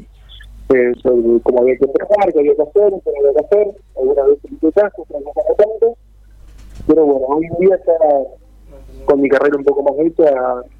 eh, 0.74 0.92
sobre 1.02 1.40
cómo 1.42 1.62
había 1.62 1.76
que 1.76 1.86
entrenar, 1.86 2.32
qué 2.32 2.38
había 2.38 2.54
que 2.54 2.62
hacer, 2.62 2.92
qué 3.02 3.10
había 3.18 3.32
que 3.32 3.46
hacer, 3.46 3.66
algunas 3.98 4.26
veces 4.26 4.52
hice 4.52 4.72
caso, 4.72 5.02
otras 5.02 5.22
no 5.22 5.54
tanto, 5.56 5.96
pero 6.86 7.04
bueno, 7.04 7.26
hoy 7.26 7.46
en 7.46 7.66
día 7.66 7.80
ya 7.84 8.43
con 9.04 9.20
mi 9.20 9.28
carrera 9.28 9.56
un 9.56 9.64
poco 9.64 9.82
más 9.82 9.94
hecha, 10.06 10.24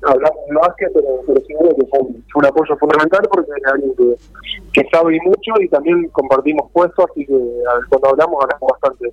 hablamos 0.03 0.47
de 0.49 0.55
básquet, 0.55 0.91
pero, 0.95 1.07
pero 1.27 1.41
duda 1.61 1.75
que 1.75 1.87
fue 1.87 2.01
un, 2.01 2.47
apoyo 2.47 2.77
fundamental 2.77 3.23
porque 3.31 3.51
es 3.57 3.73
alguien 3.73 3.93
que, 3.97 4.81
que 4.81 4.89
sabe 4.91 5.19
mucho 5.25 5.53
y 5.61 5.69
también 5.69 6.09
compartimos 6.09 6.71
puestos, 6.73 7.07
así 7.11 7.25
que 7.27 7.33
ver, 7.33 7.85
cuando 7.89 8.09
hablamos 8.11 8.43
hablamos 8.43 8.71
bastante. 8.73 9.13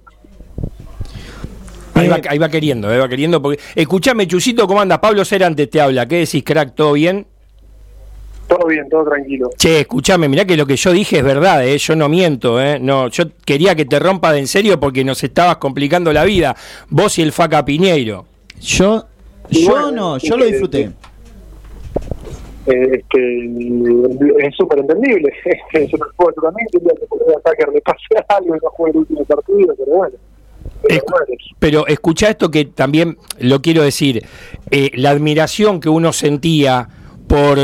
Ahí 1.93 2.07
va, 2.07 2.20
ahí 2.30 2.38
va 2.38 2.49
queriendo, 2.49 2.88
ahí 2.88 2.97
va 2.97 3.07
queriendo. 3.07 3.41
Porque... 3.41 3.62
Escuchame, 3.76 4.28
Chusito, 4.28 4.68
¿cómo 4.68 4.82
andas? 4.82 4.99
Pablo 4.99 5.24
Cerante 5.24 5.68
te 5.68 5.80
habla. 5.80 6.07
¿Qué 6.07 6.20
decís, 6.20 6.43
crack? 6.43 6.74
¿Todo 6.74 6.93
bien? 6.93 7.28
Todo 8.47 8.68
bien, 8.68 8.89
todo 8.89 9.05
tranquilo. 9.05 9.49
Che, 9.55 9.82
escuchame, 9.82 10.28
mirá 10.28 10.43
que 10.43 10.57
lo 10.57 10.66
que 10.66 10.76
yo 10.76 10.91
dije 10.91 11.20
es 11.20 11.24
verdad, 11.24 11.66
¿eh? 11.66 11.78
yo 11.78 11.95
no 11.95 12.09
miento, 12.09 12.62
¿eh? 12.62 12.80
no, 12.80 13.07
yo 13.07 13.24
quería 13.45 13.76
que 13.76 13.86
te 13.86 13.97
rompa 13.97 14.34
de 14.34 14.39
en 14.39 14.47
serio 14.47 14.78
porque 14.78 15.05
nos 15.05 15.24
estabas 15.24 15.55
complicando 15.55 16.12
la 16.12 16.26
vida, 16.26 16.53
vos 16.89 17.18
y 17.18 17.22
el 17.22 17.32
Faca 17.32 17.64
Piñeiro. 17.64 18.26
Yo, 18.62 19.05
yo 19.49 19.70
bueno, 19.72 19.91
no, 19.91 20.18
yo 20.18 20.38
lo 20.38 20.45
que- 20.45 20.51
disfruté. 20.51 20.91
Eh, 22.68 22.99
este, 22.99 24.47
es 24.47 24.55
súper 24.55 24.80
entendible. 24.80 25.32
yo, 25.74 25.97
no 25.97 26.05
yo 26.20 26.41
también 26.41 26.68
quería 26.72 26.91
que 26.99 27.07
por 27.07 27.20
a 27.22 27.49
Tucker 27.49 27.74
le 27.74 27.82
pase 27.82 27.99
algo 28.30 28.55
y 28.55 28.59
no 28.64 28.70
juegue 28.72 28.91
el 28.91 28.97
último 28.99 29.26
partido, 29.26 29.74
pero 29.78 29.91
bueno. 29.97 30.16
Pero 30.88 31.03
Pero 31.59 31.88
escucha 31.88 32.30
esto 32.30 32.51
que 32.51 32.66
también 32.66 33.18
lo 33.39 33.62
quiero 33.62 33.82
decir, 33.84 34.24
eh, 34.70 34.91
la 34.95 35.09
admiración 35.09 35.80
que 35.80 35.89
uno 35.89 36.14
sentía 36.14 36.88
por, 37.28 37.57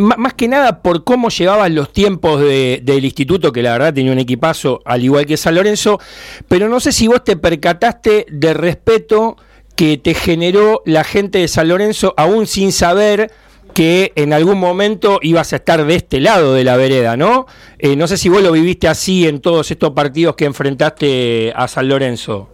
más 0.00 0.34
que 0.34 0.48
nada 0.48 0.82
por 0.82 1.04
cómo 1.04 1.28
llevaban 1.28 1.74
los 1.76 1.92
tiempos 1.92 2.40
de- 2.40 2.80
del 2.82 3.04
instituto, 3.04 3.52
que 3.52 3.62
la 3.62 3.72
verdad 3.72 3.94
tenía 3.94 4.10
un 4.12 4.18
equipazo 4.18 4.80
al 4.84 5.04
igual 5.04 5.24
que 5.26 5.36
San 5.36 5.54
Lorenzo, 5.54 6.00
pero 6.48 6.68
no 6.68 6.80
sé 6.80 6.90
si 6.92 7.06
vos 7.06 7.22
te 7.22 7.36
percataste 7.36 8.26
del 8.30 8.54
respeto 8.56 9.36
que 9.76 9.98
te 9.98 10.14
generó 10.14 10.82
la 10.84 11.04
gente 11.04 11.38
de 11.38 11.48
San 11.48 11.68
Lorenzo, 11.68 12.14
aún 12.16 12.46
sin 12.46 12.72
saber 12.72 13.30
que 13.74 14.12
en 14.16 14.32
algún 14.32 14.58
momento 14.58 15.18
ibas 15.20 15.52
a 15.52 15.56
estar 15.56 15.84
de 15.84 15.94
este 15.94 16.18
lado 16.18 16.54
de 16.54 16.64
la 16.64 16.78
vereda, 16.78 17.18
¿no? 17.18 17.44
Eh, 17.78 17.94
no 17.94 18.06
sé 18.06 18.16
si 18.16 18.30
vos 18.30 18.42
lo 18.42 18.50
viviste 18.52 18.88
así 18.88 19.28
en 19.28 19.42
todos 19.42 19.70
estos 19.70 19.90
partidos 19.90 20.34
que 20.34 20.46
enfrentaste 20.46 21.52
a 21.54 21.68
San 21.68 21.88
Lorenzo. 21.88 22.48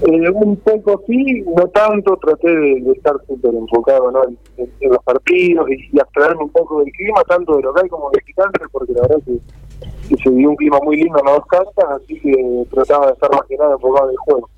Eh, 0.00 0.30
un 0.30 0.56
poco 0.56 1.02
sí, 1.06 1.44
no 1.54 1.66
tanto, 1.68 2.16
traté 2.16 2.48
de, 2.48 2.92
estar 2.92 3.14
súper 3.26 3.52
enfocado 3.52 4.10
¿no? 4.10 4.22
en, 4.56 4.70
los 4.80 5.02
partidos 5.02 5.68
y, 5.68 5.96
y 5.96 6.00
abstraerme 6.00 6.44
un 6.44 6.50
poco 6.50 6.78
del 6.78 6.90
clima, 6.92 7.20
tanto 7.24 7.56
de 7.56 7.62
local 7.62 7.88
como 7.90 8.08
de 8.10 8.20
visitante, 8.24 8.60
porque 8.72 8.92
la 8.94 9.02
verdad 9.02 9.18
que, 9.26 9.38
que 10.08 10.22
se 10.22 10.30
vivió 10.30 10.50
un 10.50 10.56
clima 10.56 10.78
muy 10.82 10.96
lindo 10.96 11.18
en 11.18 11.26
las 11.26 11.34
dos 11.34 11.90
así 11.96 12.18
que 12.20 12.64
trataba 12.70 13.08
de 13.08 13.12
estar 13.12 13.30
más 13.32 13.42
que 13.48 13.56
nada 13.56 13.72
enfocado 13.72 14.06
en 14.06 14.12
el 14.12 14.18
juego. 14.18 14.48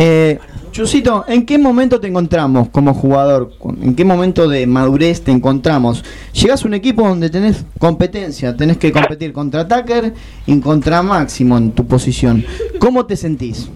Eh, 0.00 0.38
Chusito, 0.70 1.24
¿en 1.26 1.44
qué 1.44 1.58
momento 1.58 1.98
te 1.98 2.06
encontramos 2.06 2.68
como 2.68 2.94
jugador? 2.94 3.50
¿En 3.82 3.96
qué 3.96 4.04
momento 4.04 4.48
de 4.48 4.64
madurez 4.64 5.22
te 5.22 5.32
encontramos? 5.32 6.04
Llegas 6.32 6.64
a 6.64 6.68
un 6.68 6.74
equipo 6.74 7.02
donde 7.02 7.30
tenés 7.30 7.64
competencia, 7.80 8.56
tenés 8.56 8.76
que 8.76 8.92
competir 8.92 9.32
contra 9.32 9.66
Tucker 9.66 10.14
y 10.46 10.60
contra 10.60 11.02
Máximo 11.02 11.58
en 11.58 11.72
tu 11.72 11.84
posición. 11.84 12.44
¿Cómo 12.78 13.06
te 13.06 13.16
sentís? 13.16 13.68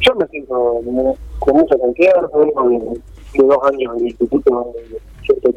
Yo 0.00 0.12
me 0.16 0.26
siento 0.26 0.82
con 1.38 1.56
mucha 1.56 1.78
confianza, 1.78 2.26
de, 2.36 3.00
dos 3.46 3.58
años 3.70 3.92
en 3.94 4.00
el 4.00 4.06
instituto 4.08 4.74
siento 5.24 5.52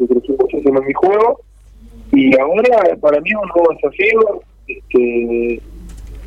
que 0.47 0.57
en 0.57 0.73
mi 0.85 0.93
juego 0.93 1.41
y 2.11 2.39
ahora 2.39 2.95
para 3.01 3.19
mí 3.21 3.29
es 3.29 3.35
un 3.35 3.49
nuevo 3.49 3.73
desafío 3.73 4.41
este, 4.67 5.61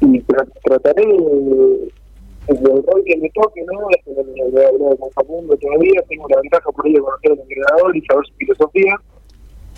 y 0.03 0.21
tra- 0.23 0.49
trataré 0.65 1.07
de, 1.07 1.91
el 2.59 2.83
rol 2.85 3.03
que 3.05 3.17
me 3.19 3.31
toque, 3.31 3.63
¿no? 3.65 3.81
Voy 3.81 4.63
a 4.63 4.69
hablar 4.69 4.99
con 4.99 5.11
Facundo 5.13 5.57
todavía, 5.57 6.03
tengo 6.09 6.29
la 6.29 6.41
ventaja 6.41 6.71
por 6.73 6.85
de 6.85 7.01
conocer 7.01 7.33
al 7.33 7.39
entrenador 7.41 7.97
y 7.97 8.03
saber 8.07 8.27
su 8.27 8.35
filosofía, 8.35 8.97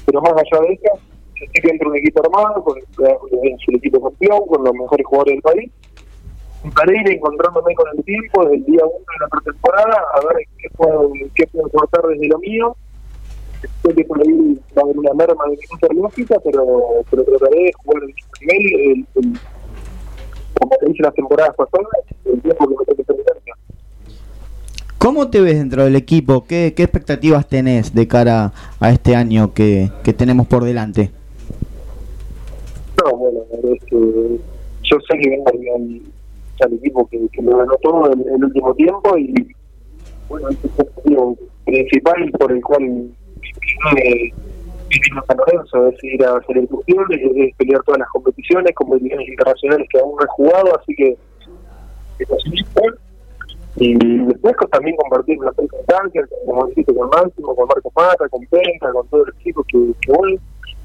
pero 0.07 0.21
más 0.23 0.33
allá 0.33 0.63
de 0.67 0.73
eso, 0.75 0.99
estoy 1.41 1.71
dentro 1.71 1.91
de 1.91 1.93
un 1.93 1.97
equipo 1.99 2.23
armado, 2.25 2.65
con 2.65 2.79
el, 2.79 3.77
equipo 3.77 4.01
campeón, 4.01 4.47
con 4.47 4.65
los 4.65 4.75
mejores 4.75 5.07
jugadores 5.07 5.35
del 5.35 5.43
país, 5.43 5.71
para 6.75 6.93
ir 6.93 7.11
encontrándome 7.11 7.75
con 7.75 7.87
el 7.97 8.05
tiempo 8.05 8.45
desde 8.45 8.57
el 8.57 8.65
día 8.65 8.81
uno 8.85 8.99
de 8.99 9.21
la 9.21 9.29
pretemporada 9.29 10.05
a 10.15 10.21
ver 10.27 10.47
qué 10.59 10.69
puedo, 10.77 11.13
qué 11.35 11.47
puedo 11.49 11.67
aportar 11.67 12.07
desde 12.09 12.29
lo 12.29 12.39
mío. 12.39 12.77
Sé 13.85 13.95
que 13.95 14.05
por 14.05 14.21
ahí 14.21 14.61
va 14.77 14.83
a 14.83 14.85
haber 14.85 14.99
una 14.99 15.15
merma 15.15 15.45
de 15.45 15.51
minutos 15.51 15.91
lógica, 15.95 16.37
pero, 16.45 16.83
pero 17.11 17.25
trataré 17.25 17.65
de 17.65 17.73
jugar 17.85 18.03
el 18.03 18.15
nivel, 18.41 18.81
el, 18.91 19.07
el- 19.17 19.41
como 20.63 20.77
te 20.77 20.91
hice 20.91 21.03
las 21.03 21.15
temporadas 21.15 21.55
pasadas, 21.57 21.89
el 22.25 22.41
tiempo 22.41 22.69
que 22.69 22.75
me 22.75 23.05
toque 23.05 23.23
¿Cómo 24.99 25.29
te 25.31 25.41
ves 25.41 25.59
dentro 25.59 25.83
del 25.83 25.97
equipo? 25.97 26.45
¿Qué, 26.45 26.75
qué 26.77 26.85
expectativas 26.85 27.49
tenés 27.49 27.93
de 27.93 28.07
cara 28.07 28.53
a 28.79 28.91
este 28.91 29.17
año 29.17 29.53
que, 29.53 29.91
que 30.05 30.13
tenemos 30.13 30.47
por 30.47 30.63
delante? 30.63 31.11
No, 33.03 33.17
bueno, 33.17 33.41
la 33.51 33.57
verdad 33.57 33.73
es 33.73 33.85
que 33.87 33.97
yo 33.97 34.97
sé 35.11 35.19
que 35.19 35.31
vengo 35.31 35.49
al, 35.49 36.03
al 36.61 36.73
equipo 36.75 37.09
que, 37.09 37.19
que 37.33 37.43
me 37.43 37.51
ganó 37.51 37.75
todo 37.83 38.13
el, 38.13 38.21
el 38.21 38.45
último 38.45 38.73
tiempo 38.75 39.19
y 39.19 39.35
bueno, 40.29 40.51
ese 40.51 40.69
es 40.69 40.79
el 40.79 40.87
objetivo 40.87 41.37
principal 41.65 42.31
por 42.39 42.53
el 42.53 42.63
cual 42.63 42.83
me 43.95 44.33
vine 45.01 45.21
a 45.21 45.25
San 45.27 45.37
Lorenzo, 45.37 45.89
es 45.89 46.05
ir 46.05 46.25
a 46.25 46.37
hacer 46.37 46.59
el 46.59 46.69
club, 46.69 46.85
es, 46.87 47.21
es 47.37 47.57
pelear 47.57 47.83
todas 47.85 47.99
las 48.01 48.09
competiciones, 48.09 48.75
competiciones 48.75 49.29
internacionales 49.29 49.89
que 49.91 49.99
aún 50.01 50.17
no 50.17 50.25
he 50.25 50.29
jugado, 50.29 50.79
así 50.81 50.95
que 50.95 51.17
lo 52.29 52.37
siento. 52.41 52.83
y 53.77 53.95
después 54.27 54.55
con- 54.57 54.71
también 54.71 54.97
compartir 54.97 55.39
la 55.39 55.53
cancha, 55.87 56.21
como 56.47 56.67
dijiste, 56.67 56.95
con 56.95 57.09
Máximo, 57.09 57.55
con 57.57 57.67
Marco 57.69 57.93
Mata, 57.97 58.29
con 58.29 58.45
Penca, 58.47 58.93
con 58.93 59.07
todo 59.09 59.25
el 59.27 59.33
equipo 59.41 59.65
que, 59.65 59.79
que 60.01 60.13
voy, 60.13 60.39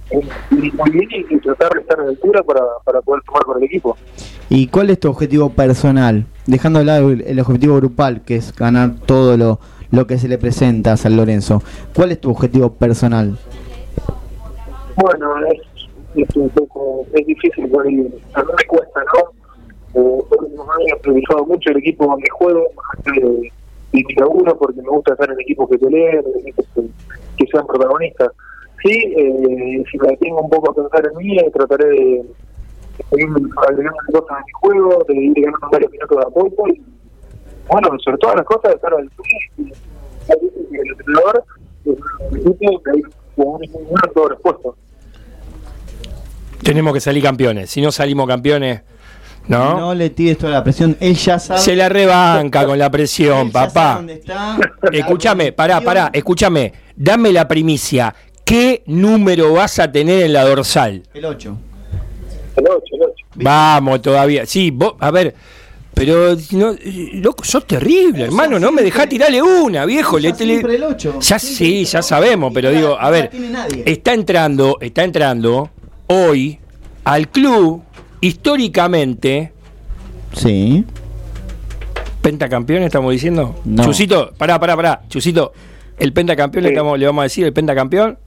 y 0.09 0.15
y, 0.55 1.25
y 1.35 1.39
tratar 1.39 1.73
de 1.73 1.81
estar 1.81 1.99
a 1.99 2.03
la 2.03 2.09
altura 2.09 2.41
para, 2.43 2.61
para 2.85 3.01
poder 3.01 3.21
tomar 3.23 3.43
con 3.43 3.57
el 3.57 3.63
equipo. 3.65 3.97
¿Y 4.49 4.67
cuál 4.67 4.89
es 4.89 4.99
tu 5.01 5.09
objetivo 5.09 5.49
personal? 5.49 6.25
Dejando 6.45 6.79
de 6.79 6.85
lado 6.85 7.09
el, 7.11 7.21
el 7.21 7.39
objetivo 7.41 7.75
grupal, 7.75 8.21
que 8.21 8.37
es 8.37 8.55
ganar 8.55 8.95
todo 9.05 9.35
lo, 9.35 9.59
lo 9.91 10.07
que 10.07 10.17
se 10.17 10.29
le 10.29 10.37
presenta 10.37 10.93
a 10.93 10.97
San 10.97 11.17
Lorenzo. 11.17 11.61
¿Cuál 11.93 12.13
es 12.13 12.21
tu 12.21 12.31
objetivo 12.31 12.71
personal? 12.71 13.37
Bueno, 14.97 15.35
es, 16.15 16.35
un 16.35 16.49
poco, 16.49 17.05
es 17.13 17.25
difícil, 17.27 17.69
por 17.69 17.85
ahí, 17.85 17.93
a 18.33 18.43
mí 18.43 18.51
me 18.57 18.65
cuesta, 18.65 19.01
¿no? 19.13 19.29
Eh, 19.93 20.23
años 20.31 20.97
he 20.97 20.99
priorizado 21.01 21.45
mucho 21.45 21.69
el 21.69 21.77
equipo 21.77 22.05
donde 22.05 22.27
juego, 22.31 22.67
de 23.05 23.51
mi 23.93 24.03
laburo, 24.15 24.57
porque 24.57 24.81
me 24.81 24.89
gusta 24.89 25.13
estar 25.13 25.31
en 25.31 25.39
equipos 25.39 25.69
que 25.69 25.77
peleen, 25.77 26.23
que, 27.37 27.45
sean 27.45 27.67
protagonistas. 27.67 28.31
Sí, 28.83 29.13
eh, 29.17 29.83
si 29.91 29.97
me 29.99 30.07
detengo 30.09 30.41
un 30.41 30.49
poco 30.49 30.71
a 30.71 30.75
pensar 30.75 31.09
en 31.11 31.17
mí, 31.17 31.37
eh, 31.37 31.51
trataré 31.53 31.89
de, 31.89 32.25
agregando 33.67 33.99
cosas 34.11 34.37
a 34.37 34.43
mi 34.45 34.51
juego, 34.53 35.05
de 35.07 35.15
ir 35.15 35.33
ganando 35.35 35.69
varios 35.71 35.91
minutos 35.91 36.17
de 36.17 36.23
a 36.23 36.29
poco, 36.29 36.67
y 36.69 36.81
bueno, 37.69 37.89
sobre 38.03 38.17
todas 38.17 38.37
las 38.37 38.45
cosas, 38.45 38.75
estar 38.75 38.93
al 38.93 39.09
y 39.57 39.61
y 39.61 40.75
el 40.75 40.87
entrenador, 40.87 41.43
eh, 41.85 41.95
el 42.31 42.37
equipo, 42.39 42.81
todos 44.13 44.31
los 44.31 44.41
puestos. 44.41 44.75
Tenemos 46.63 46.93
que 46.93 46.99
salir 46.99 47.23
campeones. 47.23 47.69
Si 47.69 47.81
no 47.81 47.91
salimos 47.91 48.27
campeones, 48.27 48.81
¿no? 49.47 49.79
No 49.79 49.93
le 49.93 50.09
tires 50.09 50.37
toda 50.37 50.51
la 50.51 50.63
presión. 50.63 50.97
Él 50.99 51.15
ya 51.15 51.39
sabe. 51.39 51.61
Se 51.61 51.75
la 51.75 51.87
rebanca 51.87 52.65
con 52.65 52.77
la 52.77 52.89
presión, 52.89 53.51
papá. 53.51 54.03
Escúchame, 54.91 55.51
pará, 55.51 55.79
pará, 55.81 56.09
escúchame. 56.11 56.73
Dame 56.95 57.31
la 57.31 57.47
primicia. 57.47 58.13
¿Qué 58.43 58.83
número 58.87 59.53
vas 59.53 59.79
a 59.79 59.91
tener 59.91 60.23
en 60.23 60.33
la 60.33 60.43
dorsal? 60.43 61.03
El 61.13 61.25
8. 61.25 61.57
El 62.55 62.65
8, 62.65 62.83
el 62.93 63.01
8. 63.03 63.13
Vamos 63.35 64.01
todavía. 64.01 64.45
Sí, 64.45 64.71
vos, 64.71 64.95
a 64.99 65.11
ver. 65.11 65.35
Pero, 65.93 66.35
no, 66.51 66.75
loco, 67.13 67.43
sos 67.43 67.65
terrible, 67.65 68.25
hermano. 68.25 68.59
No 68.59 68.71
me 68.71 68.83
dejá 68.83 69.07
tirarle 69.07 69.41
una, 69.41 69.83
viejo. 69.85 70.19
Le, 70.19 70.29
le- 70.29 70.35
Siempre 70.35 70.75
el 70.75 70.83
8. 70.83 71.19
ya 71.21 71.39
sí, 71.39 71.85
ya 71.85 72.01
sabemos, 72.03 72.51
pero 72.53 72.69
digo, 72.71 72.97
a 72.99 73.09
ver, 73.09 73.31
está 73.85 74.13
entrando, 74.13 74.77
está 74.79 75.03
entrando 75.03 75.71
hoy 76.07 76.59
al 77.03 77.29
club 77.29 77.81
históricamente. 78.21 79.51
Sí. 80.33 80.85
¿Pentacampeón 82.21 82.83
estamos 82.83 83.11
diciendo? 83.11 83.55
No. 83.65 83.83
Chusito, 83.83 84.33
pará, 84.37 84.59
pará, 84.59 84.75
pará. 84.75 85.01
Chusito, 85.07 85.53
¿el 85.97 86.13
pentacampeón 86.13 86.63
le, 86.63 86.69
estamos, 86.69 86.99
le 86.99 87.05
vamos 87.05 87.21
a 87.21 87.23
decir 87.23 87.45
el 87.45 87.53
pentacampeón? 87.53 88.17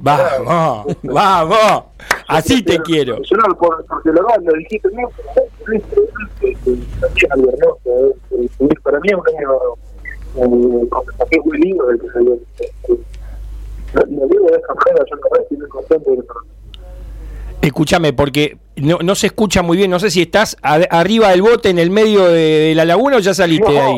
Vamos, 0.00 0.96
vamos. 1.02 1.84
Así 2.28 2.62
te 2.62 2.78
quiero. 2.80 3.16
Yo 3.22 3.36
no, 3.36 3.54
por, 3.56 3.84
porque 3.86 4.10
lo, 4.10 4.22
lo 4.22 4.52
dijiste, 4.58 4.88
no, 4.92 5.08
algo 7.30 7.50
hermoso, 7.50 8.14
eh, 8.32 8.48
Para 8.82 9.00
mí 9.00 9.08
es 9.08 9.14
un 9.14 9.22
año 9.38 9.50
eh, 10.36 11.40
muy 11.44 11.58
lindo 11.58 11.86
del 11.86 12.00
que 12.00 12.08
salió. 12.10 12.38
Lo 13.94 14.00
lo 14.06 14.26
digo 14.28 14.46
de 14.50 14.56
esta 14.56 14.74
manera, 14.74 15.04
yo 15.08 15.16
no 15.16 15.40
estoy 15.40 15.56
muy 15.58 15.68
contento 15.68 16.10
de 16.10 16.16
eso. 16.16 16.34
Escúchame, 17.62 18.12
porque 18.12 18.58
no, 18.76 18.98
no 19.02 19.14
se 19.14 19.28
escucha 19.28 19.62
muy 19.62 19.76
bien. 19.76 19.90
No 19.90 19.98
sé 20.00 20.10
si 20.10 20.20
estás 20.22 20.56
a- 20.62 20.74
arriba 20.90 21.30
del 21.30 21.42
bote 21.42 21.70
en 21.70 21.78
el 21.78 21.90
medio 21.90 22.24
de, 22.28 22.40
de 22.40 22.74
la 22.74 22.84
laguna 22.84 23.16
o 23.16 23.20
ya 23.20 23.32
saliste 23.32 23.70
de 23.72 23.78
No. 23.78 23.96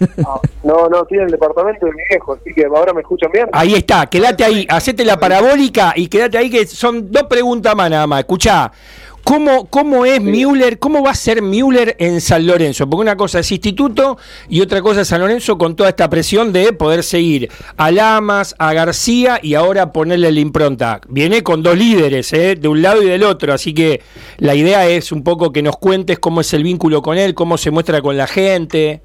No, 0.64 0.88
no, 0.88 1.02
estoy 1.02 1.18
en 1.18 1.24
el 1.24 1.30
departamento 1.30 1.84
de 1.86 1.92
mi 1.92 2.02
viejo, 2.08 2.32
así 2.32 2.52
que 2.54 2.64
ahora 2.64 2.92
me 2.94 3.02
escuchan 3.02 3.30
bien. 3.30 3.48
Ahí 3.52 3.74
está, 3.74 4.06
quédate 4.06 4.44
ahí, 4.44 4.66
hacete 4.68 5.04
la 5.04 5.18
parabólica 5.18 5.92
y 5.94 6.08
quédate 6.08 6.38
ahí 6.38 6.48
que 6.48 6.66
son 6.66 7.12
dos 7.12 7.24
preguntas 7.24 7.76
más 7.76 7.90
nada 7.90 8.06
más. 8.06 8.20
Escuchá, 8.20 8.72
¿cómo, 9.24 9.66
cómo 9.66 10.06
es 10.06 10.22
Müller, 10.22 10.78
cómo 10.78 11.02
va 11.02 11.10
a 11.10 11.14
ser 11.14 11.42
Müller 11.42 11.96
en 11.98 12.22
San 12.22 12.46
Lorenzo? 12.46 12.88
Porque 12.88 13.02
una 13.02 13.16
cosa 13.16 13.40
es 13.40 13.52
instituto 13.52 14.16
y 14.48 14.62
otra 14.62 14.80
cosa 14.80 15.02
es 15.02 15.08
San 15.08 15.20
Lorenzo 15.20 15.58
con 15.58 15.76
toda 15.76 15.90
esta 15.90 16.08
presión 16.08 16.52
de 16.52 16.72
poder 16.72 17.02
seguir 17.02 17.50
a 17.76 17.90
Lamas, 17.90 18.54
a 18.58 18.72
García 18.72 19.38
y 19.42 19.54
ahora 19.54 19.92
ponerle 19.92 20.32
la 20.32 20.40
impronta. 20.40 21.02
Viene 21.08 21.42
con 21.42 21.62
dos 21.62 21.76
líderes, 21.76 22.32
¿eh? 22.32 22.56
de 22.56 22.68
un 22.68 22.80
lado 22.80 23.02
y 23.02 23.06
del 23.06 23.22
otro, 23.22 23.52
así 23.52 23.74
que 23.74 24.00
la 24.38 24.54
idea 24.54 24.86
es 24.86 25.12
un 25.12 25.22
poco 25.22 25.52
que 25.52 25.62
nos 25.62 25.76
cuentes 25.76 26.18
cómo 26.18 26.40
es 26.40 26.54
el 26.54 26.62
vínculo 26.62 27.02
con 27.02 27.18
él, 27.18 27.34
cómo 27.34 27.58
se 27.58 27.70
muestra 27.70 28.00
con 28.00 28.16
la 28.16 28.26
gente. 28.26 29.02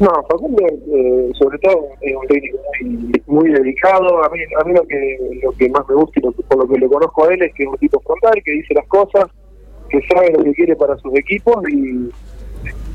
No, 0.00 0.10
Facundo, 0.30 0.64
eh, 0.64 1.30
sobre 1.36 1.58
todo, 1.58 1.88
es 2.00 2.14
un 2.14 2.26
técnico 2.28 2.58
muy, 3.26 3.50
dedicado. 3.50 4.22
A 4.22 4.28
mí, 4.28 4.38
a 4.60 4.64
mí 4.64 4.72
lo, 4.72 4.82
que, 4.86 5.18
lo 5.42 5.50
que 5.52 5.68
más 5.70 5.88
me 5.88 5.96
gusta 5.96 6.20
y 6.20 6.22
lo 6.22 6.32
por 6.32 6.58
lo 6.58 6.68
que 6.68 6.78
le 6.78 6.88
conozco 6.88 7.24
a 7.24 7.34
él 7.34 7.42
es 7.42 7.52
que 7.54 7.64
es 7.64 7.68
un 7.68 7.76
tipo 7.78 8.00
frontal, 8.00 8.40
que 8.44 8.52
dice 8.52 8.74
las 8.74 8.86
cosas, 8.86 9.26
que 9.88 10.00
sabe 10.12 10.32
lo 10.32 10.44
que 10.44 10.52
quiere 10.52 10.76
para 10.76 10.96
sus 10.98 11.12
equipos 11.16 11.56
y, 11.68 12.10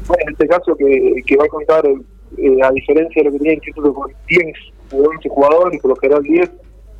bueno, 0.07 0.23
en 0.25 0.31
este 0.31 0.47
caso, 0.47 0.75
que, 0.77 1.21
que 1.25 1.35
va 1.35 1.43
a 1.43 1.49
contar, 1.49 1.85
eh, 1.85 2.57
a 2.63 2.71
diferencia 2.71 3.21
de 3.21 3.25
lo 3.25 3.31
que 3.31 3.37
tenía 3.37 3.51
el 3.51 3.57
Instituto 3.57 3.93
con 3.93 4.11
10 4.27 4.55
o 4.93 4.97
11 5.09 5.29
jugadores, 5.29 5.81
por 5.81 5.89
lo 5.89 5.95
general 5.97 6.23
10 6.23 6.51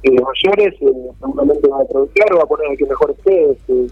eh, 0.04 0.12
mayores, 0.12 0.74
eh, 0.82 1.12
seguramente 1.20 1.68
va 1.70 1.80
a 1.80 1.84
aprovechar, 1.84 2.38
va 2.38 2.44
a 2.44 2.46
poner 2.46 2.68
al 2.72 2.78
que 2.78 2.86
mejor 2.86 3.12
esté. 3.12 3.52
este, 3.52 3.88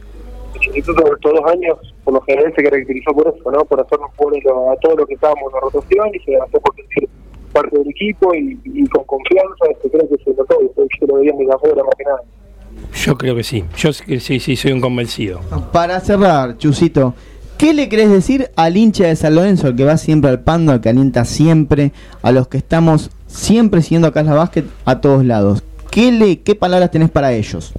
el 0.56 0.66
instituto 0.66 1.08
en 1.08 1.14
estos 1.14 1.34
dos 1.34 1.52
años, 1.52 1.78
por 2.04 2.14
lo 2.14 2.22
general, 2.22 2.54
se 2.56 2.64
caracterizó 2.64 3.12
por 3.12 3.28
eso, 3.28 3.52
¿no? 3.52 3.66
Por 3.66 3.80
hacernos 3.80 4.12
poner 4.16 4.41
a 4.47 4.76
todo 4.82 4.95
lo 4.95 5.06
que 5.06 5.14
estábamos 5.14 5.43
en 5.47 5.54
la 5.54 5.60
rotación 5.62 6.10
y 6.14 6.20
se 6.20 6.36
hace 6.38 6.60
por 6.60 6.76
sentir 6.76 7.10
parte 7.52 7.78
del 7.78 7.89
equipo 7.89 8.34
y, 8.34 8.60
y 8.64 8.88
con 8.88 9.04
confianza, 9.04 9.66
este, 9.72 9.89
creo 9.89 10.10
que 10.10 10.24
se 10.24 10.34
notó, 10.34 10.58
y 10.62 10.99
yo 10.99 11.08
lo 11.08 11.16
veía 11.16 11.32
en 11.32 11.38
mi 11.38 11.45
afuera 11.52 11.84
más 11.84 11.95
que 11.97 12.04
nada. 12.04 12.22
Yo 12.93 13.18
creo 13.18 13.36
que 13.36 13.43
sí, 13.43 13.64
yo 13.78 13.93
sí, 13.93 14.20
sí, 14.20 14.39
sí, 14.39 14.56
soy 14.56 14.72
un 14.72 14.82
convencido. 14.82 15.41
Para 15.72 15.99
cerrar, 15.99 16.58
Chusito, 16.58 17.14
¿qué 17.58 17.74
le 17.74 17.89
querés 17.89 18.10
decir 18.10 18.49
al 18.56 18.78
hincha 18.78 19.06
de 19.06 19.16
San 19.16 19.36
Lorenzo, 19.36 19.68
al 19.68 19.76
que 19.76 19.84
va 19.84 19.97
siempre 19.97 20.30
al 20.30 20.41
pando, 20.41 20.72
al 20.72 20.82
que 20.82 20.89
alienta 20.89 21.26
siempre, 21.26 21.91
a 22.22 22.32
los 22.32 22.47
que 22.47 22.58
estamos 22.58 23.12
siempre 23.28 23.82
siguiendo 23.82 24.08
a 24.08 24.14
Casla 24.14 24.34
Básquet 24.34 24.66
a 24.86 25.02
todos 25.02 25.26
lados? 25.26 25.64
¿Qué, 25.89 26.12
le, 26.12 26.39
¿Qué 26.39 26.56
palabras 26.56 26.91
tenés 26.91 27.10
para 27.10 27.34
ellos? 27.34 27.74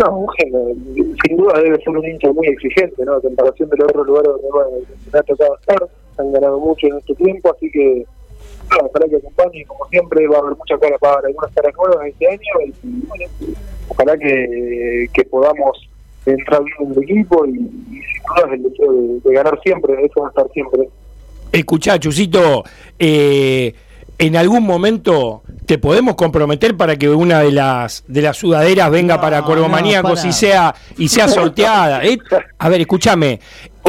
No, 0.00 0.10
bueno, 0.12 0.74
sin 1.22 1.36
duda 1.36 1.60
debe 1.60 1.76
ser 1.76 1.90
un 1.90 2.06
hincha 2.06 2.32
muy 2.32 2.46
exigente, 2.46 3.04
¿no? 3.04 3.16
En 3.16 3.20
comparación 3.20 3.68
de 3.68 3.76
los 3.76 3.88
otros 3.88 4.06
lugares 4.06 4.30
donde 4.32 4.48
bueno, 4.50 4.70
ha 5.12 5.22
tocado 5.22 5.58
estar, 5.60 5.88
han 6.16 6.32
ganado 6.32 6.58
mucho 6.58 6.86
en 6.86 6.96
este 6.96 7.14
tiempo, 7.16 7.54
así 7.54 7.70
que, 7.70 8.06
no, 8.70 8.86
ojalá 8.86 9.08
que 9.08 9.16
acompañe, 9.16 9.64
como 9.66 9.84
siempre, 9.90 10.26
va 10.26 10.38
a 10.38 10.40
haber 10.40 10.56
mucha 10.56 10.78
cara 10.78 10.96
para 10.96 11.26
algunas 11.26 11.52
caras 11.52 11.74
nuevas 11.76 12.06
este 12.06 12.28
año, 12.28 12.72
y 12.82 13.06
bueno, 13.06 13.24
ojalá 13.88 14.16
que, 14.16 15.06
que 15.12 15.24
podamos 15.24 15.90
entrar 16.24 16.62
bien 16.64 16.76
en 16.80 16.92
el 16.92 17.02
equipo 17.02 17.44
y, 17.44 17.50
y 17.50 18.00
sin 18.00 18.22
duda 18.26 18.54
el 18.54 18.62
deseo 18.62 18.92
de, 18.92 19.20
de 19.20 19.34
ganar 19.34 19.60
siempre, 19.62 20.02
eso 20.02 20.20
va 20.20 20.28
a 20.28 20.30
estar 20.30 20.50
siempre. 20.52 20.88
Escuchá, 21.52 21.98
Chusito, 21.98 22.64
eh, 22.98 23.74
en 24.18 24.36
algún 24.36 24.62
momento 24.62 25.42
te 25.70 25.78
podemos 25.78 26.16
comprometer 26.16 26.76
para 26.76 26.96
que 26.96 27.08
una 27.08 27.42
de 27.42 27.52
las 27.52 28.02
de 28.08 28.22
las 28.22 28.38
sudaderas 28.38 28.90
venga 28.90 29.20
para 29.20 29.42
Cuervo 29.42 29.66
no, 29.66 29.68
Maníacos 29.68 30.18
para. 30.18 30.28
y 30.28 30.32
sea 30.32 30.74
y 30.98 31.06
sea 31.06 31.28
sorteada. 31.28 32.04
Eh, 32.04 32.18
a 32.58 32.68
ver, 32.68 32.80
escúchame. 32.80 33.38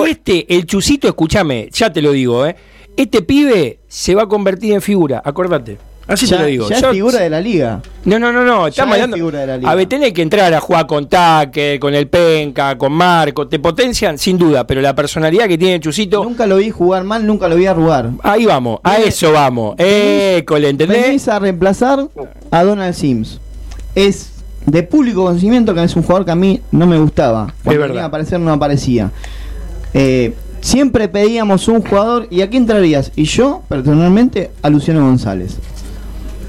Este, 0.05 0.45
el 0.55 0.67
Chusito, 0.67 1.07
escúchame, 1.07 1.69
ya 1.71 1.91
te 1.91 2.03
lo 2.03 2.11
digo, 2.11 2.45
eh. 2.45 2.55
Este 2.95 3.23
pibe 3.23 3.79
se 3.87 4.13
va 4.13 4.21
a 4.21 4.27
convertir 4.27 4.73
en 4.73 4.83
figura, 4.83 5.23
acordate. 5.25 5.79
Así 6.07 6.25
ya, 6.25 6.37
te 6.37 6.43
lo 6.43 6.49
digo. 6.49 6.69
ya 6.69 6.77
es 6.77 6.85
figura 6.87 7.19
de 7.19 7.29
la 7.29 7.39
liga. 7.39 7.81
No, 8.05 8.19
no, 8.19 8.33
no, 8.33 8.43
no. 8.43 8.67
Estamos 8.67 8.75
Ya 8.75 8.83
es 8.83 9.03
hablando. 9.03 9.15
figura 9.15 9.39
de 9.41 9.47
la 9.47 9.57
liga. 9.57 9.71
A 9.71 9.75
ver, 9.75 9.87
tenés 9.87 10.11
que 10.13 10.21
entrar 10.21 10.53
a 10.53 10.59
jugar 10.59 10.87
con 10.87 11.07
Taque, 11.07 11.77
con 11.79 11.93
el 11.93 12.07
Penca, 12.07 12.77
con 12.77 12.91
Marco. 12.91 13.47
Te 13.47 13.59
potencian, 13.59 14.17
sin 14.17 14.37
duda, 14.37 14.65
pero 14.67 14.81
la 14.81 14.93
personalidad 14.95 15.47
que 15.47 15.57
tiene 15.57 15.79
Chusito. 15.79 16.23
Nunca 16.23 16.45
lo 16.47 16.57
vi 16.57 16.69
jugar 16.69 17.03
mal, 17.03 17.25
nunca 17.25 17.47
lo 17.47 17.55
vi 17.55 17.65
arrugar. 17.65 18.09
Ahí 18.23 18.45
vamos, 18.45 18.79
a 18.83 18.97
eso 18.97 19.31
vamos. 19.31 19.75
École, 19.77 20.69
¿entendés? 20.69 21.01
Venís 21.03 21.27
a 21.27 21.39
reemplazar 21.39 22.07
a 22.49 22.63
Donald 22.63 22.93
Sims. 22.93 23.39
Es 23.95 24.31
de 24.65 24.83
público 24.83 25.23
conocimiento 25.25 25.73
que 25.73 25.83
es 25.83 25.95
un 25.95 26.03
jugador 26.03 26.25
que 26.25 26.31
a 26.31 26.35
mí 26.35 26.61
no 26.71 26.85
me 26.87 26.97
gustaba. 26.99 27.53
Cuando 27.63 27.79
verdad. 27.81 27.87
venía 27.93 28.03
a 28.03 28.07
aparecer 28.07 28.39
no 28.39 28.51
aparecía. 28.51 29.11
Eh, 29.93 30.33
siempre 30.61 31.07
pedíamos 31.07 31.67
un 31.67 31.81
jugador 31.81 32.27
y 32.29 32.41
a 32.41 32.49
quién 32.49 32.65
traerías. 32.65 33.11
Y 33.15 33.23
yo, 33.25 33.63
personalmente, 33.67 34.51
a 34.61 34.69
Luciano 34.69 35.01
González. 35.01 35.57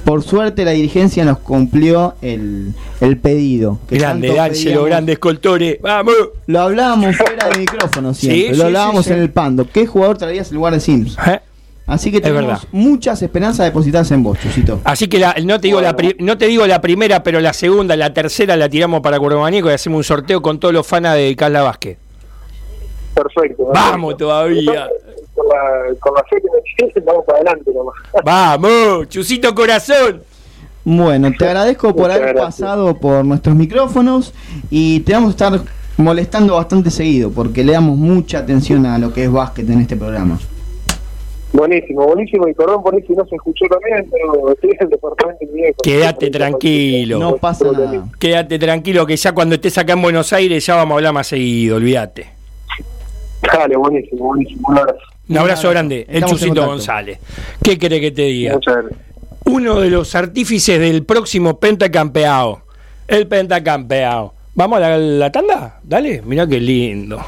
Por 0.04 0.22
suerte 0.22 0.64
la 0.64 0.72
dirigencia 0.72 1.24
nos 1.24 1.38
cumplió 1.38 2.14
el, 2.22 2.72
el 3.00 3.16
pedido. 3.18 3.78
que 3.88 3.96
Grande, 3.98 4.28
pedíamos. 4.28 4.86
grande 4.86 5.12
escoltore. 5.12 5.78
¡Vamos! 5.82 6.14
Lo 6.46 6.60
hablábamos 6.60 7.16
fuera 7.16 7.48
de 7.48 7.58
micrófono 7.58 8.12
siempre. 8.14 8.50
Sí, 8.52 8.56
lo 8.58 8.64
hablábamos 8.64 9.04
sí, 9.04 9.10
sí. 9.10 9.14
en 9.16 9.22
el 9.22 9.30
pando. 9.30 9.66
¿Qué 9.70 9.86
jugador 9.86 10.18
traerías 10.18 10.48
en 10.50 10.56
lugar 10.56 10.74
de 10.74 10.80
Sims? 10.80 11.16
Así 11.86 12.10
que 12.10 12.18
Es 12.18 12.22
tenemos 12.22 12.46
verdad. 12.46 12.62
muchas 12.72 13.20
esperanzas 13.22 13.66
depositadas 13.66 14.10
en 14.12 14.22
vos, 14.22 14.38
Chusito. 14.40 14.80
Así 14.84 15.08
que 15.08 15.18
la- 15.18 15.34
no, 15.44 15.60
te 15.60 15.66
digo 15.68 15.80
la 15.80 15.96
pri- 15.96 16.16
no 16.20 16.38
te 16.38 16.46
digo 16.46 16.66
la 16.66 16.80
primera, 16.80 17.22
pero 17.22 17.40
la 17.40 17.52
segunda, 17.52 17.96
la 17.96 18.14
tercera 18.14 18.56
la 18.56 18.68
tiramos 18.68 19.00
para 19.00 19.18
Cuervo 19.18 19.40
Maníaco 19.40 19.68
y 19.68 19.72
hacemos 19.74 19.98
un 19.98 20.04
sorteo 20.04 20.40
con 20.42 20.58
todos 20.60 20.72
los 20.72 20.86
fanas 20.86 21.16
de 21.16 21.34
Casla 21.36 21.62
Vázquez. 21.62 21.98
Perfecto. 23.14 23.66
Vamos 23.72 24.16
todavía. 24.16 24.88
Con 25.34 25.48
la, 25.48 25.94
con 25.98 26.14
la 26.14 26.22
fe 26.24 26.36
que 26.92 27.00
vamos 27.00 27.24
para 27.24 27.38
adelante 27.38 27.70
nomás. 27.74 27.94
Vamos, 28.24 29.08
Chusito 29.08 29.54
Corazón. 29.54 30.22
Bueno, 30.84 31.30
te 31.38 31.46
agradezco 31.46 31.94
por 31.94 32.08
Muchas 32.08 32.16
haber 32.16 32.34
gracias. 32.34 32.60
pasado 32.60 32.94
por 32.98 33.24
nuestros 33.24 33.54
micrófonos 33.54 34.34
y 34.70 35.00
te 35.00 35.12
vamos 35.12 35.28
a 35.28 35.30
estar 35.30 35.60
molestando 35.96 36.54
bastante 36.56 36.90
seguido 36.90 37.30
porque 37.30 37.62
le 37.64 37.72
damos 37.72 37.96
mucha 37.96 38.38
atención 38.38 38.84
a 38.86 38.98
lo 38.98 39.12
que 39.12 39.24
es 39.24 39.32
básquet 39.32 39.68
en 39.70 39.80
este 39.80 39.96
programa. 39.96 40.38
Buenísimo, 41.52 42.06
buenísimo. 42.06 42.48
Y 42.48 42.54
perdón 42.54 42.82
por 42.82 42.94
si 43.06 43.12
no 43.12 43.26
se 43.26 43.36
escuchó 43.36 43.66
también, 43.66 44.08
pero 44.10 44.52
estoy 44.52 44.70
en 44.70 44.76
el 44.80 44.88
departamento 44.88 45.46
de. 45.46 45.74
Quédate 45.82 46.30
tranquilo. 46.30 47.18
No 47.18 47.36
pasa 47.36 47.70
nada. 47.70 48.04
Quédate 48.18 48.58
tranquilo 48.58 49.06
que 49.06 49.16
ya 49.16 49.32
cuando 49.32 49.54
estés 49.54 49.76
acá 49.78 49.92
en 49.92 50.02
Buenos 50.02 50.32
Aires 50.32 50.64
ya 50.64 50.76
vamos 50.76 50.92
a 50.92 50.96
hablar 50.96 51.12
más 51.12 51.26
seguido, 51.26 51.76
olvídate. 51.76 52.41
Dale, 53.52 53.76
buenísimo, 53.76 54.26
buenísimo. 54.26 54.68
Un 54.68 54.78
abrazo. 54.78 55.00
Un 55.28 55.38
abrazo 55.38 55.70
grande, 55.70 56.06
el 56.08 56.24
Chusito. 56.24 56.66
González. 56.66 57.18
¿Qué 57.62 57.78
querés 57.78 58.00
que 58.00 58.10
te 58.10 58.22
diga? 58.22 58.54
Muchas 58.54 58.76
gracias. 58.76 59.00
Uno 59.44 59.80
de 59.80 59.90
los 59.90 60.14
artífices 60.14 60.78
del 60.78 61.04
próximo 61.04 61.58
pentacampeado. 61.58 62.62
El 63.08 63.26
pentacampeado. 63.26 64.34
¿Vamos 64.54 64.76
a 64.78 64.80
la, 64.80 64.98
la 64.98 65.32
tanda? 65.32 65.80
Dale, 65.82 66.22
mirá 66.22 66.46
qué 66.46 66.60
lindo. 66.60 67.20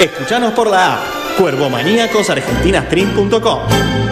Escuchanos 0.00 0.52
por 0.52 0.68
la 0.68 0.94
app 0.94 1.00
cuervomaníacosargentinastream.com. 1.38 4.03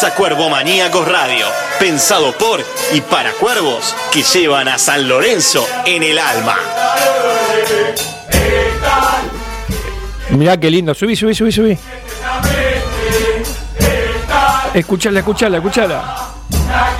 comienza 0.00 0.16
Cuervo 0.16 0.48
Maníacos 0.48 1.06
Radio, 1.06 1.44
pensado 1.78 2.32
por 2.38 2.64
y 2.94 3.02
para 3.02 3.32
cuervos 3.32 3.94
que 4.10 4.22
llevan 4.22 4.66
a 4.68 4.78
San 4.78 5.06
Lorenzo 5.06 5.66
en 5.84 6.02
el 6.02 6.18
alma. 6.18 6.56
Mirá 10.30 10.58
qué 10.58 10.70
lindo. 10.70 10.94
Subí, 10.94 11.16
subí, 11.16 11.34
subí, 11.34 11.52
subí. 11.52 11.78
Escuchala, 14.72 15.18
escuchala, 15.18 15.58
escuchala. 15.58 16.32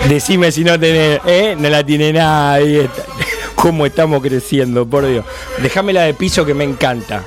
Decime 0.07 0.53
si 0.53 0.63
no 0.63 0.79
tenés, 0.79 1.21
¿eh? 1.25 1.57
No 1.59 1.71
la 1.71 1.83
tiene 1.83 2.13
nadie. 2.13 2.91
¿Cómo 3.55 3.87
estamos 3.87 4.21
creciendo, 4.21 4.85
por 4.85 5.07
Dios? 5.07 5.25
Déjame 5.63 5.95
la 5.95 6.03
de 6.03 6.13
piso 6.13 6.45
que 6.45 6.53
me 6.53 6.65
encanta. 6.65 7.25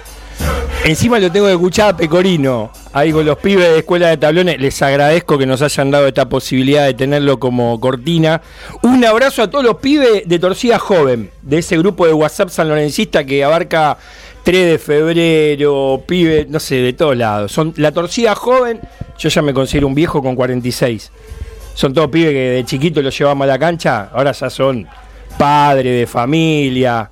Encima 0.84 1.18
lo 1.18 1.32
tengo 1.32 1.48
que 1.48 1.54
escuchar 1.54 1.94
a 1.94 1.98
Pecorino, 1.98 2.72
ahí 2.94 3.12
con 3.12 3.26
los 3.26 3.38
pibes 3.40 3.70
de 3.70 3.80
Escuela 3.80 4.08
de 4.10 4.18
Tablones. 4.18 4.60
Les 4.60 4.82
agradezco 4.82 5.38
que 5.38 5.46
nos 5.46 5.62
hayan 5.62 5.92
dado 5.92 6.08
esta 6.08 6.30
posibilidad 6.30 6.86
de 6.86 6.94
tenerlo 6.94 7.40
como 7.40 7.80
cortina. 7.80 8.42
Un 8.84 9.04
abrazo 9.04 9.42
a 9.42 9.50
todos 9.50 9.66
los 9.66 9.78
pibes 9.78 10.28
de 10.28 10.40
Torcida 10.40 10.80
Joven, 10.80 11.30
de 11.42 11.58
ese 11.58 11.78
grupo 11.78 12.08
de 12.08 12.14
WhatsApp 12.14 12.50
sanlorencista 12.50 13.26
que 13.26 13.44
abarca 13.44 13.98
3 14.44 14.72
de 14.72 14.78
febrero, 14.78 16.04
pibes, 16.08 16.48
no 16.48 16.60
sé, 16.60 16.76
de 16.76 16.94
todos 16.94 17.18
lados. 17.18 17.52
Son 17.52 17.74
la 17.78 17.92
Torcida 17.92 18.36
Joven, 18.36 18.80
yo 19.18 19.30
ya 19.30 19.42
me 19.42 19.54
considero 19.54 19.88
un 19.88 19.96
viejo 19.96 20.22
con 20.22 20.36
46. 20.36 21.12
Son 21.74 21.94
todos 21.94 22.10
pibes 22.10 22.32
que 22.32 22.50
de 22.50 22.66
chiquito 22.66 23.02
los 23.02 23.18
llevamos 23.18 23.46
a 23.46 23.48
la 23.48 23.60
cancha, 23.60 24.10
ahora 24.14 24.32
ya 24.32 24.50
son 24.50 24.88
padres 25.38 26.00
de 26.00 26.06
familia, 26.06 27.10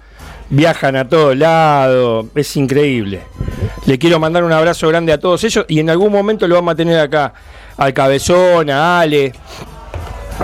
viajan 0.51 0.97
a 0.97 1.07
todos 1.07 1.35
lados, 1.35 2.27
es 2.35 2.55
increíble. 2.57 3.21
Le 3.85 3.97
quiero 3.97 4.19
mandar 4.19 4.43
un 4.43 4.51
abrazo 4.51 4.87
grande 4.89 5.11
a 5.11 5.19
todos 5.19 5.43
ellos 5.43 5.65
y 5.67 5.79
en 5.79 5.89
algún 5.89 6.11
momento 6.11 6.47
lo 6.47 6.55
vamos 6.55 6.73
a 6.73 6.75
tener 6.75 6.99
acá 6.99 7.33
al 7.77 7.93
Cabezón, 7.93 8.69
a 8.69 8.99
Ale, 8.99 9.33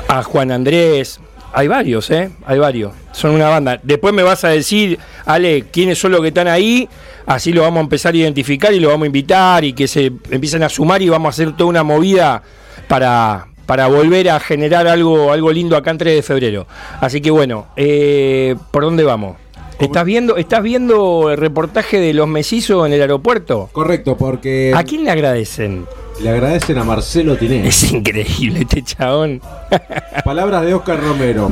a 0.07 0.23
Juan 0.23 0.51
Andrés. 0.51 1.19
Hay 1.53 1.67
varios, 1.67 2.09
¿eh? 2.09 2.31
Hay 2.45 2.57
varios. 2.57 2.93
Son 3.11 3.31
una 3.31 3.49
banda. 3.49 3.79
Después 3.83 4.13
me 4.13 4.23
vas 4.23 4.43
a 4.43 4.49
decir, 4.49 4.97
Ale, 5.25 5.65
quiénes 5.71 5.99
son 5.99 6.11
los 6.11 6.21
que 6.21 6.29
están 6.29 6.47
ahí. 6.47 6.87
Así 7.25 7.51
lo 7.51 7.61
vamos 7.63 7.79
a 7.79 7.83
empezar 7.83 8.13
a 8.13 8.17
identificar 8.17 8.73
y 8.73 8.79
lo 8.79 8.89
vamos 8.89 9.03
a 9.03 9.07
invitar 9.07 9.63
y 9.65 9.73
que 9.73 9.87
se 9.87 10.05
empiecen 10.31 10.63
a 10.63 10.69
sumar 10.69 11.01
y 11.01 11.09
vamos 11.09 11.27
a 11.27 11.29
hacer 11.29 11.55
toda 11.57 11.69
una 11.69 11.83
movida 11.83 12.41
para, 12.87 13.47
para 13.65 13.87
volver 13.87 14.29
a 14.29 14.39
generar 14.39 14.87
algo, 14.87 15.33
algo 15.33 15.51
lindo 15.51 15.75
acá 15.75 15.91
en 15.91 15.97
3 15.97 16.15
de 16.15 16.23
febrero. 16.23 16.67
Así 17.01 17.19
que 17.19 17.29
bueno, 17.29 17.67
eh, 17.75 18.55
¿por 18.71 18.83
dónde 18.83 19.03
vamos? 19.03 19.35
¿Estás 19.79 20.05
viendo, 20.05 20.37
¿Estás 20.37 20.63
viendo 20.63 21.29
el 21.29 21.37
reportaje 21.37 21.99
de 21.99 22.13
los 22.13 22.27
mesizos 22.27 22.87
en 22.87 22.93
el 22.93 23.01
aeropuerto? 23.01 23.69
Correcto, 23.71 24.17
porque. 24.17 24.73
¿A 24.75 24.83
quién 24.83 25.03
le 25.03 25.11
agradecen? 25.11 25.85
Le 26.19 26.29
agradecen 26.29 26.79
a 26.79 26.83
Marcelo 26.83 27.37
Tinelli. 27.37 27.67
Es 27.67 27.91
increíble 27.91 28.61
este 28.61 28.81
chabón. 28.83 29.39
Palabras 30.25 30.65
de 30.65 30.73
Oscar 30.73 30.99
Romero. 30.99 31.51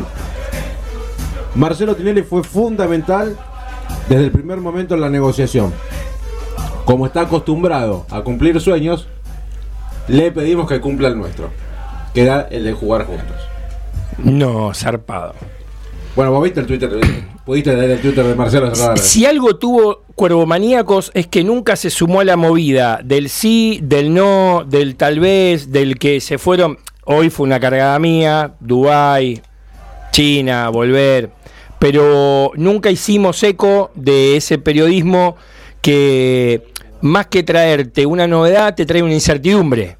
Marcelo 1.54 1.96
Tinelli 1.96 2.24
fue 2.24 2.44
fundamental 2.44 3.38
desde 4.10 4.24
el 4.24 4.32
primer 4.32 4.58
momento 4.60 4.96
en 4.96 5.02
la 5.02 5.10
negociación. 5.10 5.72
Como 6.84 7.06
está 7.06 7.22
acostumbrado 7.22 8.08
a 8.10 8.22
cumplir 8.22 8.60
sueños, 8.60 9.08
le 10.08 10.32
pedimos 10.32 10.68
que 10.68 10.82
cumpla 10.82 11.10
el 11.10 11.18
nuestro, 11.18 11.50
que 12.14 12.24
era 12.24 12.48
el 12.50 12.64
de 12.64 12.74
jugar 12.74 13.06
juntos. 13.06 13.38
No, 14.18 14.74
zarpado. 14.74 15.36
Bueno, 16.16 16.32
vos 16.32 16.44
viste 16.44 16.62
el 16.62 16.66
Twitter, 16.66 16.90
pudiste 17.46 17.76
leer 17.76 17.92
el 17.92 18.00
Twitter 18.00 18.24
de 18.26 18.36
Marcelo 18.36 18.74
Serrano. 18.74 18.98
Si 18.98 19.26
algo 19.26 19.58
tuvo 19.58 20.04
Cuervomaníacos 20.16 21.12
es 21.14 21.28
que 21.28 21.44
nunca 21.44 21.76
se 21.76 21.90
sumó 21.90 22.22
a 22.22 22.24
la 22.24 22.38
movida 22.38 23.02
del 23.04 23.28
sí, 23.28 23.80
del 23.84 24.14
no, 24.14 24.64
del 24.66 24.96
tal 24.96 25.20
vez, 25.20 25.72
del 25.74 26.00
que 26.00 26.22
se 26.22 26.38
fueron. 26.38 26.78
Hoy 27.04 27.30
fue 27.30 27.46
una 27.46 27.60
cargada 27.60 28.00
mía, 28.00 28.54
Dubai, 28.62 29.42
China, 30.12 30.70
volver. 30.70 31.32
Pero 31.80 32.52
nunca 32.56 32.90
hicimos 32.90 33.44
eco 33.44 33.92
de 33.96 34.38
ese 34.38 34.58
periodismo 34.58 35.36
que 35.82 36.64
más 37.02 37.28
que 37.28 37.44
traerte 37.44 38.06
una 38.06 38.26
novedad, 38.26 38.74
te 38.74 38.86
trae 38.86 39.04
una 39.04 39.14
incertidumbre. 39.14 39.98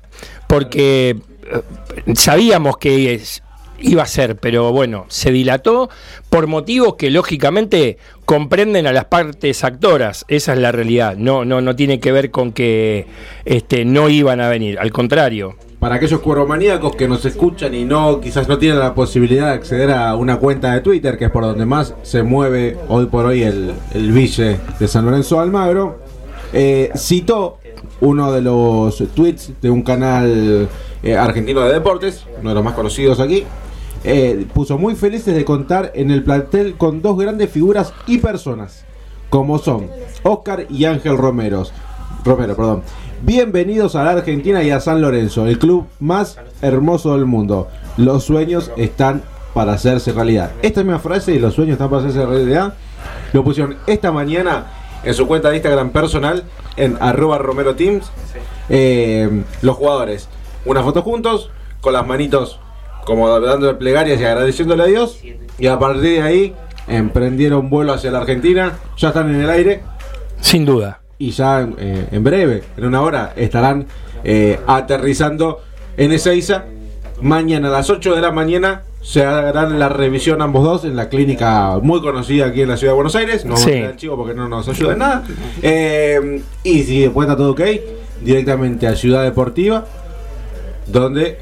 Porque 0.48 1.18
eh, 1.52 2.14
sabíamos 2.16 2.78
que 2.78 3.16
es- 3.16 3.42
iba 3.80 4.04
a 4.04 4.08
ser, 4.08 4.38
pero 4.38 4.72
bueno, 4.72 5.06
se 5.10 5.32
dilató 5.32 5.90
por 6.30 6.48
motivos 6.48 6.96
que 6.96 7.10
lógicamente 7.10 7.98
comprenden 8.26 8.88
a 8.88 8.94
las 8.94 9.06
partes 9.06 9.64
actoras. 9.64 10.26
Esa 10.28 10.54
es 10.54 10.60
la 10.60 10.72
realidad. 10.72 11.16
No, 11.18 11.46
no, 11.46 11.62
no 11.62 11.76
tiene 11.76 12.00
que 12.00 12.12
ver 12.12 12.32
con 12.32 12.52
que 12.52 13.08
este, 13.46 13.86
no 13.86 14.10
iban 14.10 14.42
a 14.42 14.50
venir. 14.50 14.80
Al 14.80 14.92
contrario. 14.92 15.56
Para 15.80 15.96
aquellos 15.96 16.22
cueromaníacos 16.22 16.96
que 16.96 17.08
nos 17.08 17.26
escuchan 17.26 17.74
y 17.76 17.86
no, 17.86 18.20
quizás 18.20 18.48
no 18.48 18.58
tienen 18.58 18.80
la 18.80 18.96
posibilidad 18.96 19.50
de 19.50 19.54
acceder 19.54 19.92
a 19.92 20.16
una 20.16 20.38
cuenta 20.38 20.74
de 20.74 20.82
Twitter, 20.82 21.18
que 21.18 21.26
es 21.26 21.32
por 21.32 21.44
donde 21.44 21.66
más 21.66 21.94
se 22.02 22.24
mueve 22.24 22.78
hoy 22.88 23.06
por 23.06 23.26
hoy 23.26 23.44
el, 23.44 23.74
el 23.94 24.12
ville 24.12 24.58
de 24.80 24.88
San 24.88 25.06
Lorenzo 25.06 25.40
Almagro, 25.40 26.00
eh, 26.54 26.90
citó 26.96 27.60
uno 28.02 28.32
de 28.32 28.42
los 28.42 28.98
tweets 29.14 29.54
de 29.62 29.70
un 29.70 29.82
canal 29.82 30.70
eh, 31.04 31.18
argentino 31.18 31.62
de 31.62 31.74
deportes, 31.74 32.26
uno 32.40 32.50
de 32.50 32.56
los 32.56 32.64
más 32.64 32.74
conocidos 32.74 33.20
aquí. 33.20 33.44
eh, 34.04 34.46
puso 34.54 34.78
muy 34.78 34.96
felices 34.96 35.34
de 35.34 35.44
contar 35.44 35.92
en 35.96 36.12
el 36.12 36.24
plantel 36.24 36.76
con 36.76 37.02
dos 37.02 37.18
grandes 37.18 37.50
figuras 37.50 37.94
y 38.06 38.20
personas, 38.20 38.86
como 39.30 39.58
son 39.58 39.88
Oscar 40.24 40.68
y 40.70 40.86
Ángel 40.86 41.18
Romeros. 41.18 41.74
Romero, 42.24 42.56
perdón. 42.56 42.84
Bienvenidos 43.22 43.96
a 43.96 44.04
la 44.04 44.12
Argentina 44.12 44.62
y 44.62 44.70
a 44.70 44.80
San 44.80 45.02
Lorenzo, 45.02 45.48
el 45.48 45.58
club 45.58 45.88
más 46.00 46.38
hermoso 46.62 47.16
del 47.16 47.26
mundo. 47.26 47.68
Los 47.98 48.24
sueños 48.24 48.72
están 48.78 49.24
para 49.54 49.74
hacerse 49.74 50.12
realidad. 50.12 50.52
Esta 50.62 50.84
misma 50.84 51.00
frase 51.00 51.40
los 51.40 51.56
sueños 51.56 51.74
están 51.74 51.90
para 51.90 52.04
hacerse 52.04 52.26
realidad 52.26 52.74
lo 53.34 53.44
pusieron 53.44 53.78
esta 53.88 54.12
mañana 54.12 54.66
en 55.06 55.14
su 55.14 55.28
cuenta 55.28 55.50
de 55.50 55.58
Instagram 55.58 55.92
personal 55.92 56.44
en 56.76 56.98
arroba 57.00 57.38
Romero 57.38 57.76
Teams. 57.76 58.12
Eh, 58.70 59.44
los 59.62 59.76
jugadores, 59.76 60.28
una 60.66 60.84
foto 60.84 61.02
juntos, 61.02 61.52
con 61.82 61.94
las 61.94 62.06
manitos 62.06 62.60
como 63.06 63.40
dando 63.40 63.78
plegarias 63.78 64.20
y 64.20 64.26
agradeciéndole 64.26 64.84
a 64.84 64.88
Dios. 64.88 65.20
Y 65.58 65.68
a 65.68 65.80
partir 65.80 66.02
de 66.02 66.22
ahí 66.22 66.56
emprendieron 66.88 67.70
vuelo 67.70 67.94
hacia 67.94 68.12
la 68.12 68.20
Argentina. 68.20 68.74
Ya 68.98 69.10
están 69.10 69.34
en 69.34 69.42
el 69.42 69.50
aire. 69.50 69.84
Sin 70.42 70.66
duda. 70.66 71.00
Y 71.18 71.32
ya 71.32 71.68
eh, 71.78 72.08
en 72.12 72.24
breve, 72.24 72.64
en 72.76 72.86
una 72.86 73.02
hora, 73.02 73.34
estarán 73.36 73.86
eh, 74.24 74.60
aterrizando 74.68 75.62
en 75.96 76.12
Ezeiza. 76.12 76.66
Mañana 77.22 77.70
a 77.70 77.72
las 77.72 77.90
8 77.90 78.16
de 78.16 78.22
la 78.22 78.32
mañana 78.32 78.84
se 79.06 79.24
harán 79.24 79.78
la 79.78 79.88
revisión 79.88 80.42
ambos 80.42 80.64
dos 80.64 80.84
en 80.84 80.96
la 80.96 81.10
clínica 81.10 81.78
muy 81.80 82.02
conocida 82.02 82.48
aquí 82.48 82.62
en 82.64 82.70
la 82.70 82.76
ciudad 82.78 82.94
de 82.94 82.96
Buenos 82.96 83.16
Aires. 83.16 83.46
No 83.46 83.56
Sí. 83.56 83.70
vamos 83.70 83.84
a 83.84 83.88
dar 83.90 83.96
chivo 83.98 84.18
porque 84.18 84.34
no 84.34 84.50
nos 84.50 84.68
ayuda 84.68 84.94
en 84.94 85.00
nada. 85.00 85.24
Eh, 85.62 86.42
y 86.64 86.84
si 86.84 87.02
después 87.02 87.28
está 87.28 87.38
todo 87.38 87.52
ok, 87.52 87.62
directamente 88.24 88.88
a 88.88 88.96
Ciudad 88.96 89.24
Deportiva, 89.24 89.86
donde 90.88 91.38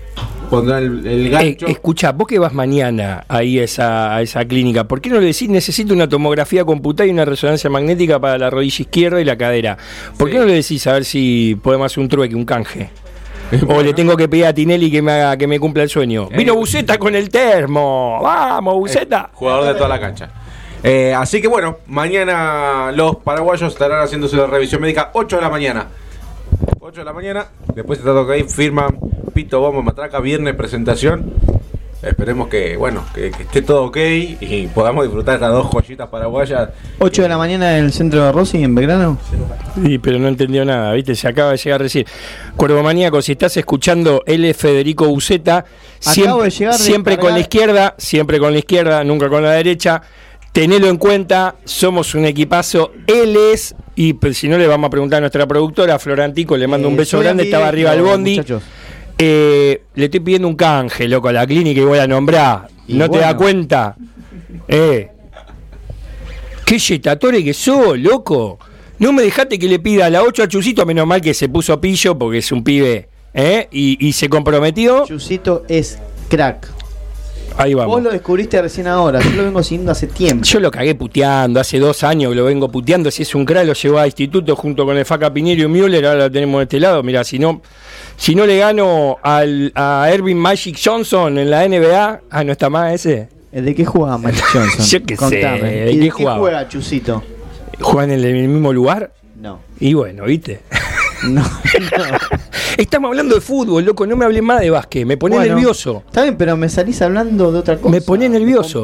pondrán 0.49 0.84
el, 0.84 1.07
el 1.07 1.30
gancho. 1.30 1.68
Eh, 1.68 1.72
escucha, 1.72 2.11
vos 2.11 2.28
que 2.28 2.38
vas 2.38 2.53
mañana 2.53 3.24
ahí 3.30 3.57
a 3.59 3.64
esa, 3.64 4.14
a 4.18 4.22
esa 4.22 4.43
clínica, 4.45 4.84
¿por 4.86 4.99
qué 4.99 5.09
no 5.09 5.20
le 5.20 5.28
decís 5.28 5.47
necesito 5.49 5.93
una 5.93 6.07
tomografía 6.09 6.66
computada 6.66 7.07
y 7.07 7.11
una 7.11 7.24
resonancia 7.26 7.70
magnética 7.70 8.20
para 8.20 8.38
la 8.38 8.49
rodilla 8.49 8.82
izquierda 8.82 9.22
y 9.22 9.26
la 9.26 9.38
cadera? 9.38 9.78
¿Por 10.18 10.30
qué 10.30 10.38
no 10.38 10.45
le 10.45 10.53
decís 10.55 10.86
a 10.88 10.93
ver 10.93 11.05
si 11.05 11.57
podemos 11.64 11.86
hacer 11.86 12.01
un 12.03 12.09
trueque, 12.09 12.36
un 12.36 12.45
canje? 12.45 12.89
O 13.68 13.82
le 13.82 13.93
tengo 13.93 14.16
que 14.18 14.28
pedir 14.28 14.45
a 14.45 14.54
Tinelli 14.54 14.91
que 14.91 15.01
me 15.01 15.12
haga, 15.12 15.38
que 15.38 15.47
me 15.47 15.60
cumpla 15.60 15.84
el 15.84 15.89
sueño. 15.89 16.28
Vino 16.30 16.56
Buceta 16.56 16.97
con 16.97 17.16
el 17.16 17.30
termo. 17.30 18.20
Vamos, 18.22 18.76
Buceta. 18.76 19.30
Jugador 19.34 19.66
de 19.66 19.74
toda 19.76 19.89
la 19.89 19.99
cancha. 19.99 20.30
Eh, 20.84 21.14
así 21.16 21.41
que 21.41 21.47
bueno, 21.47 21.78
mañana 21.88 22.91
los 22.93 23.18
paraguayos 23.18 23.72
estarán 23.72 24.01
haciéndose 24.01 24.36
la 24.36 24.47
revisión 24.47 24.82
médica 24.82 25.12
8 25.14 25.38
de 25.38 25.41
la 25.41 25.49
mañana. 25.49 25.88
8 26.80 26.99
de 26.99 27.06
la 27.06 27.14
mañana, 27.14 27.47
después 27.74 27.99
está 27.99 28.12
todo 28.12 28.24
ok, 28.24 28.47
firman 28.49 28.97
Pito 29.34 29.62
Bombo 29.62 29.82
Matraca, 29.82 30.20
viernes 30.20 30.56
presentación. 30.56 31.34
Esperemos 32.04 32.49
que, 32.49 32.76
bueno, 32.76 33.06
que, 33.16 33.32
que 33.32 33.43
esté 33.43 33.62
todo 33.62 33.86
ok 33.86 33.97
y 34.41 34.68
podamos 34.74 35.06
disfrutar 35.06 35.36
estas 35.36 35.51
dos 35.51 35.68
joyitas 35.72 36.10
paraguayas. 36.10 36.70
8 36.99 37.22
de 37.22 37.30
la 37.30 37.38
mañana 37.38 37.78
en 37.78 37.86
el 37.86 37.93
centro 37.93 38.26
de 38.26 38.32
Rossi, 38.32 38.62
en 38.62 38.76
Belgrano. 38.76 39.18
Sí, 39.82 39.97
pero 39.99 40.20
no 40.20 40.28
entendió 40.28 40.66
nada, 40.66 40.91
¿viste? 40.93 41.16
Se 41.16 41.28
acaba 41.28 41.51
de 41.51 41.58
llegar 41.58 41.82
recién. 41.82 42.06
Cuervo 42.58 42.84
Maníaco, 42.84 43.22
si 43.22 43.32
estás 43.32 43.56
escuchando, 43.56 44.22
él 44.26 44.43
es 44.43 44.58
Federico 44.58 45.08
Buceta. 45.08 45.64
Siempre, 45.99 46.43
de 46.43 46.49
llegar 46.49 46.74
de 46.78 46.80
siempre 46.84 47.18
con 47.18 47.32
la 47.32 47.39
izquierda, 47.39 47.95
siempre 47.97 48.38
con 48.39 48.51
la 48.51 48.60
izquierda, 48.60 49.04
nunca 49.06 49.30
con 49.30 49.41
la 49.41 49.51
derecha. 49.51 50.01
Tenelo 50.51 50.88
en 50.88 50.97
cuenta, 50.97 51.56
somos 51.64 52.14
un 52.14 52.26
equipazo. 52.26 52.91
Él 53.08 53.36
es, 53.36 53.74
y 53.95 54.14
pues, 54.14 54.38
si 54.38 54.47
no 54.49 54.58
le 54.58 54.68
vamos 54.68 54.88
a 54.88 54.91
preguntar 54.91 55.18
a 55.18 55.22
nuestra 55.22 55.47
productora, 55.47 55.97
Florantico, 55.97 56.58
le 56.58 56.68
mando 56.68 56.88
Eh, 56.88 56.91
un 56.91 56.97
beso 56.97 57.18
soy 57.18 57.24
grande, 57.24 57.43
estaba 57.43 57.70
arriba 57.70 57.91
del 57.91 58.01
ambidextro, 58.01 58.18
bondi. 58.18 58.38
muchachos. 58.38 58.64
Eh, 59.18 59.84
le 59.95 60.05
estoy 60.05 60.20
pidiendo 60.20 60.47
un 60.47 60.55
canje, 60.55 61.07
loco, 61.07 61.28
a 61.28 61.34
la 61.34 61.45
clínica 61.45 61.80
y 61.82 61.86
voy 61.86 61.99
a 61.99 62.07
nombrar. 62.07 62.68
Y 62.88 62.95
¿No 62.95 63.09
te 63.09 63.20
das 63.20 63.36
cuenta? 63.36 63.95
Eh. 64.68 65.09
¿Qué 66.66 66.78
yetatore 66.80 67.43
que 67.43 67.53
sos, 67.53 67.97
loco? 67.97 68.59
No 68.99 69.11
me 69.11 69.24
dejaste 69.24 69.59
que 69.59 69.68
le 69.68 69.80
pida 69.80 70.05
a 70.05 70.09
la 70.09 70.24
8 70.24 70.43
a 70.43 70.47
Chusito, 70.47 70.86
menos 70.86 71.05
mal 71.05 71.22
que 71.22 71.34
se 71.34 71.49
puso 71.49 71.80
pillo 71.80 72.18
porque 72.18 72.38
es 72.39 72.51
un 72.51 72.64
pibe, 72.64 73.09
¿eh? 73.34 73.68
Y, 73.72 74.05
y 74.05 74.14
se 74.14 74.30
comprometió. 74.30 75.05
Chusito 75.05 75.64
es 75.68 75.99
crack. 76.30 76.82
Ahí 77.58 77.74
vamos. 77.74 77.95
Vos 77.95 78.04
lo 78.04 78.12
descubriste 78.12 78.62
recién 78.62 78.88
ahora, 78.88 79.20
yo 79.22 79.30
lo 79.32 79.43
vengo 79.43 79.62
siguiendo 79.62 79.91
hace 79.91 80.08
tiempo. 80.08 80.43
Yo 80.43 80.60
lo 80.60 80.72
cagué 80.72 80.95
puteando, 80.95 81.60
hace 81.60 81.78
dos 81.80 82.04
años 82.04 82.36
lo 82.36 82.45
vengo 82.45 82.70
puteando. 82.70 83.12
Si 83.12 83.22
es 83.24 83.36
un 83.36 83.45
crack, 83.45 83.68
lo 83.68 83.74
llevó 83.74 83.99
a 83.99 84.06
instituto 84.08 84.56
junto 84.56 84.86
con 84.86 84.97
el 84.97 85.06
Faca 85.06 85.32
Piñero 85.32 85.64
y 85.64 85.68
Müller. 85.68 86.06
Ahora 86.06 86.20
lo 86.26 86.32
tenemos 86.32 86.60
de 86.60 86.64
este 86.64 86.80
lado. 86.80 87.04
Mira, 87.04 87.24
si 87.24 87.38
no, 87.38 87.62
si 88.18 88.34
no 88.34 88.45
le 88.45 88.58
gano 88.58 89.18
al, 89.22 89.72
a 89.76 90.10
Ervin 90.12 90.38
Magic 90.38 90.80
Johnson 90.84 91.38
en 91.38 91.49
la 91.49 91.68
NBA, 91.68 92.22
ah, 92.30 92.43
no 92.43 92.51
está 92.51 92.70
más 92.70 92.93
ese. 92.93 93.30
¿De 93.51 93.76
qué 93.76 93.86
jugaba 93.86 94.18
Mike 94.18 94.41
Johnson? 94.54 94.86
Yo 94.86 95.04
qué 95.06 95.16
sé. 95.16 95.36
¿de 95.36 95.91
¿Y 95.91 95.95
qué 95.95 95.99
de 95.99 96.06
qué 96.06 96.10
jugaba? 96.10 96.39
juega 96.39 96.68
Chusito? 96.68 97.24
¿Juegan 97.80 98.12
en 98.12 98.24
el 98.24 98.47
mismo 98.47 98.74
lugar? 98.74 99.14
No. 99.39 99.60
Y 99.80 99.93
bueno, 99.93 100.24
¿viste? 100.26 100.62
No. 101.28 101.43
Estamos 102.78 103.09
hablando 103.09 103.36
de 103.36 103.41
fútbol, 103.41 103.86
loco, 103.86 104.05
no 104.07 104.15
me 104.15 104.26
hablé 104.26 104.41
más 104.41 104.59
de 104.61 104.69
básquet, 104.69 105.05
me 105.05 105.17
pone 105.17 105.36
Bueno, 105.36 105.55
nervioso. 105.55 106.03
Está 106.07 106.24
bien, 106.24 106.38
pero 106.38 106.57
me 106.57 106.69
salís 106.69 107.01
hablando 107.01 107.51
de 107.51 107.59
otra 107.59 107.78
cosa. 107.78 107.89
Me 107.89 108.01
pone 108.01 108.28
nervioso. 108.30 108.84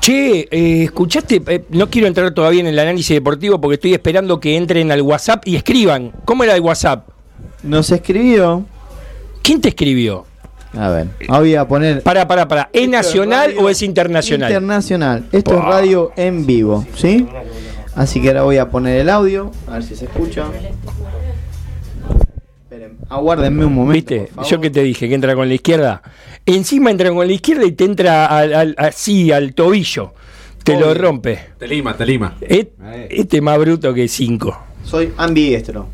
Che, 0.00 0.48
eh, 0.50 0.84
¿escuchaste? 0.84 1.42
Eh, 1.46 1.64
no 1.70 1.90
quiero 1.90 2.06
entrar 2.06 2.32
todavía 2.32 2.60
en 2.60 2.68
el 2.68 2.78
análisis 2.78 3.14
deportivo 3.14 3.60
porque 3.60 3.74
estoy 3.74 3.92
esperando 3.92 4.40
que 4.40 4.56
entren 4.56 4.90
al 4.90 5.02
WhatsApp 5.02 5.46
y 5.46 5.56
escriban. 5.56 6.12
¿Cómo 6.24 6.44
era 6.44 6.54
el 6.54 6.60
WhatsApp? 6.60 7.08
Nos 7.62 7.90
escribió. 7.92 8.64
¿Quién 9.42 9.60
te 9.60 9.68
escribió? 9.68 10.24
A 10.76 10.88
ver, 10.88 11.08
voy 11.28 11.54
a 11.56 11.66
poner. 11.66 12.02
Para, 12.02 12.28
para, 12.28 12.46
para. 12.46 12.70
¿Es 12.72 12.88
nacional 12.88 13.54
o 13.58 13.68
es 13.68 13.82
internacional? 13.82 14.50
Internacional. 14.50 15.24
Esto 15.32 15.58
es 15.58 15.64
radio 15.64 16.12
en 16.16 16.46
vivo, 16.46 16.86
¿sí? 16.94 17.26
Así 17.96 18.22
que 18.22 18.28
ahora 18.28 18.42
voy 18.42 18.58
a 18.58 18.70
poner 18.70 19.00
el 19.00 19.10
audio, 19.10 19.50
a 19.66 19.72
ver 19.72 19.82
si 19.82 19.96
se 19.96 20.04
escucha. 20.04 20.44
Esperen, 22.70 22.98
aguárdenme 23.08 23.64
un 23.64 23.74
momento. 23.74 23.94
¿Viste? 24.14 24.26
por 24.32 24.44
favor. 24.44 24.50
Yo 24.52 24.60
que 24.60 24.70
te 24.70 24.82
dije 24.84 25.08
que 25.08 25.14
entra 25.16 25.34
con 25.34 25.48
la 25.48 25.54
izquierda. 25.54 26.02
Encima 26.46 26.92
entra 26.92 27.10
con 27.10 27.26
la 27.26 27.32
izquierda 27.32 27.64
y 27.66 27.72
te 27.72 27.82
entra 27.84 28.26
al, 28.26 28.54
al- 28.54 28.74
así 28.78 29.32
al 29.32 29.54
tobillo. 29.54 30.14
Te 30.62 30.78
lo 30.78 30.94
rompe. 30.94 31.36
Te 31.58 31.66
lima, 31.66 31.96
te 31.96 32.06
lima. 32.06 32.36
Et- 32.40 32.70
Este 33.08 33.38
es 33.38 33.42
más 33.42 33.58
bruto 33.58 33.92
que 33.92 34.06
cinco. 34.06 34.56
Soy 34.84 35.12
ambidiestro. 35.16 35.88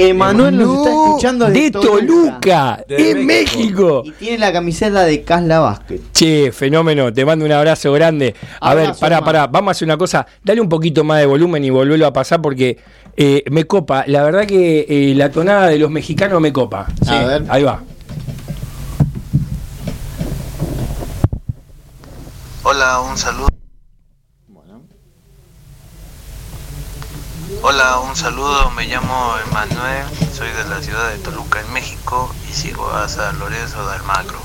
Emanuel 0.00 0.56
nos 0.56 0.78
está 0.78 0.90
escuchando 0.90 1.46
de 1.46 1.70
Toluca, 1.72 2.84
De 2.86 3.10
en 3.10 3.26
México. 3.26 4.02
Y 4.04 4.12
tiene 4.12 4.38
la 4.38 4.52
camiseta 4.52 5.02
de 5.02 5.24
Casla 5.24 5.58
Vázquez. 5.58 6.00
Che, 6.12 6.52
fenómeno, 6.52 7.12
te 7.12 7.24
mando 7.24 7.44
un 7.44 7.50
abrazo 7.50 7.92
grande. 7.92 8.36
A 8.60 8.74
ver, 8.74 8.92
pará, 9.00 9.16
hermano. 9.16 9.24
pará, 9.24 9.46
vamos 9.48 9.68
a 9.68 9.72
hacer 9.72 9.86
una 9.86 9.96
cosa. 9.96 10.24
Dale 10.44 10.60
un 10.60 10.68
poquito 10.68 11.02
más 11.02 11.18
de 11.18 11.26
volumen 11.26 11.64
y 11.64 11.70
volverlo 11.70 12.06
a 12.06 12.12
pasar 12.12 12.40
porque 12.40 12.78
eh, 13.16 13.42
me 13.50 13.64
copa. 13.64 14.04
La 14.06 14.22
verdad 14.22 14.46
que 14.46 14.86
eh, 14.88 15.14
la 15.16 15.32
tonada 15.32 15.66
de 15.66 15.78
los 15.78 15.90
mexicanos 15.90 16.40
me 16.40 16.52
copa. 16.52 16.86
Sí, 17.02 17.12
A 17.12 17.26
ver. 17.26 17.44
Ahí 17.48 17.64
va. 17.64 17.82
Hola, 22.62 23.00
un 23.00 23.18
saludo. 23.18 23.57
Hola, 27.60 27.98
un 28.08 28.14
saludo. 28.14 28.70
Me 28.70 28.86
llamo 28.86 29.34
Emanuel, 29.48 30.06
soy 30.32 30.46
de 30.48 30.70
la 30.70 30.80
ciudad 30.80 31.10
de 31.10 31.18
Toluca, 31.18 31.60
en 31.60 31.72
México, 31.72 32.32
y 32.48 32.52
sigo 32.52 32.88
a 32.88 33.08
San 33.08 33.36
Lorenzo 33.40 33.84
de 33.84 33.96
Almagro. 33.96 34.38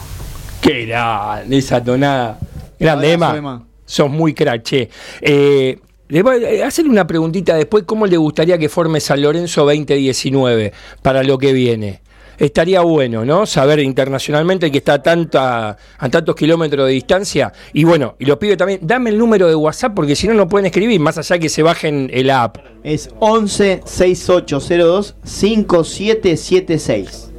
Qué 0.61 0.87
grande 0.87 1.57
esa 1.57 1.83
tonada. 1.83 2.39
Grande, 2.79 3.13
Abrazo, 3.13 3.35
Emma. 3.35 3.37
Emma. 3.37 3.67
Sos 3.85 4.09
muy 4.09 4.33
crache. 4.33 4.89
Eh, 5.21 5.79
le 6.07 6.23
voy 6.23 6.43
a 6.59 6.67
hacer 6.67 6.87
una 6.87 7.05
preguntita 7.05 7.55
después. 7.55 7.83
¿Cómo 7.85 8.07
le 8.07 8.17
gustaría 8.17 8.57
que 8.57 8.67
forme 8.67 8.99
San 8.99 9.21
Lorenzo 9.21 9.63
2019 9.63 10.73
para 11.03 11.23
lo 11.23 11.37
que 11.37 11.53
viene? 11.53 12.02
Estaría 12.37 12.81
bueno, 12.81 13.25
¿no? 13.25 13.45
Saber 13.45 13.79
internacionalmente 13.79 14.71
que 14.71 14.79
está 14.79 14.93
a, 14.93 15.03
tanta, 15.03 15.77
a 15.97 16.09
tantos 16.09 16.35
kilómetros 16.35 16.87
de 16.87 16.93
distancia. 16.93 17.53
Y 17.73 17.83
bueno, 17.83 18.15
y 18.19 18.25
los 18.25 18.37
pibes 18.37 18.57
también, 18.57 18.79
dame 18.81 19.11
el 19.11 19.17
número 19.17 19.47
de 19.47 19.55
WhatsApp 19.55 19.93
porque 19.95 20.15
si 20.15 20.27
no, 20.27 20.33
no 20.33 20.47
pueden 20.47 20.65
escribir, 20.65 20.99
más 20.99 21.17
allá 21.17 21.39
que 21.39 21.49
se 21.49 21.63
bajen 21.63 22.09
el 22.13 22.29
app. 22.29 22.57
Es 22.83 23.09
11 23.19 23.81
6802 23.85 25.15
5776. 25.23 27.29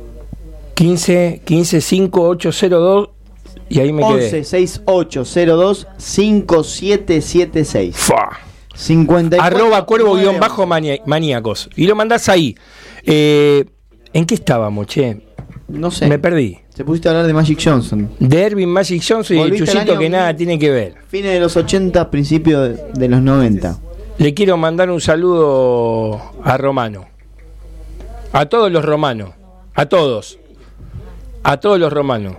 15 0.75 1.43
15 1.45 1.81
5802 1.81 3.09
y 3.69 3.81
ahí 3.81 3.93
me 3.93 4.03
quedé. 4.03 4.25
11 4.27 4.45
6802 4.45 5.87
5776. 5.99 7.97
Fua. 7.97 8.39
54 8.75 9.45
Arroba 9.45 9.87
cuervo 9.87 10.15
guion 10.15 10.37
9. 10.37 10.41
bajo 10.41 10.67
maníacos. 10.67 11.71
Y 11.77 11.87
lo 11.87 11.95
mandás 11.95 12.29
ahí. 12.29 12.57
Eh, 13.05 13.65
¿En 14.15 14.27
qué 14.27 14.37
estábamos, 14.37 14.87
che? 14.87 15.21
No 15.67 15.91
sé. 15.91 16.07
Me 16.07 16.21
perdí. 16.21 16.59
Te 16.75 16.85
pusiste 16.85 17.09
a 17.09 17.11
hablar 17.11 17.27
de 17.27 17.35
Magic 17.35 17.61
Johnson. 17.63 18.11
De 18.21 18.43
Ervin 18.43 18.69
Magic 18.69 19.03
Johnson 19.07 19.37
y 19.37 19.59
Chusito 19.59 19.81
año 19.81 19.99
que 19.99 20.09
nada 20.09 20.35
tiene 20.37 20.57
que 20.57 20.71
ver. 20.71 20.95
Fines 21.09 21.33
de 21.33 21.41
los 21.41 21.57
80, 21.57 22.11
principios 22.11 22.69
de, 22.69 22.93
de 22.93 23.09
los 23.09 23.21
90. 23.21 23.77
Le 24.19 24.33
quiero 24.33 24.57
mandar 24.57 24.89
un 24.91 25.01
saludo 25.01 26.21
a 26.45 26.57
Romano. 26.57 27.07
A 28.33 28.47
todos 28.47 28.71
los 28.71 28.85
romanos. 28.85 29.31
A 29.75 29.87
todos. 29.87 30.39
A 31.43 31.57
todos 31.59 31.81
los 31.81 31.93
romanos. 31.93 32.37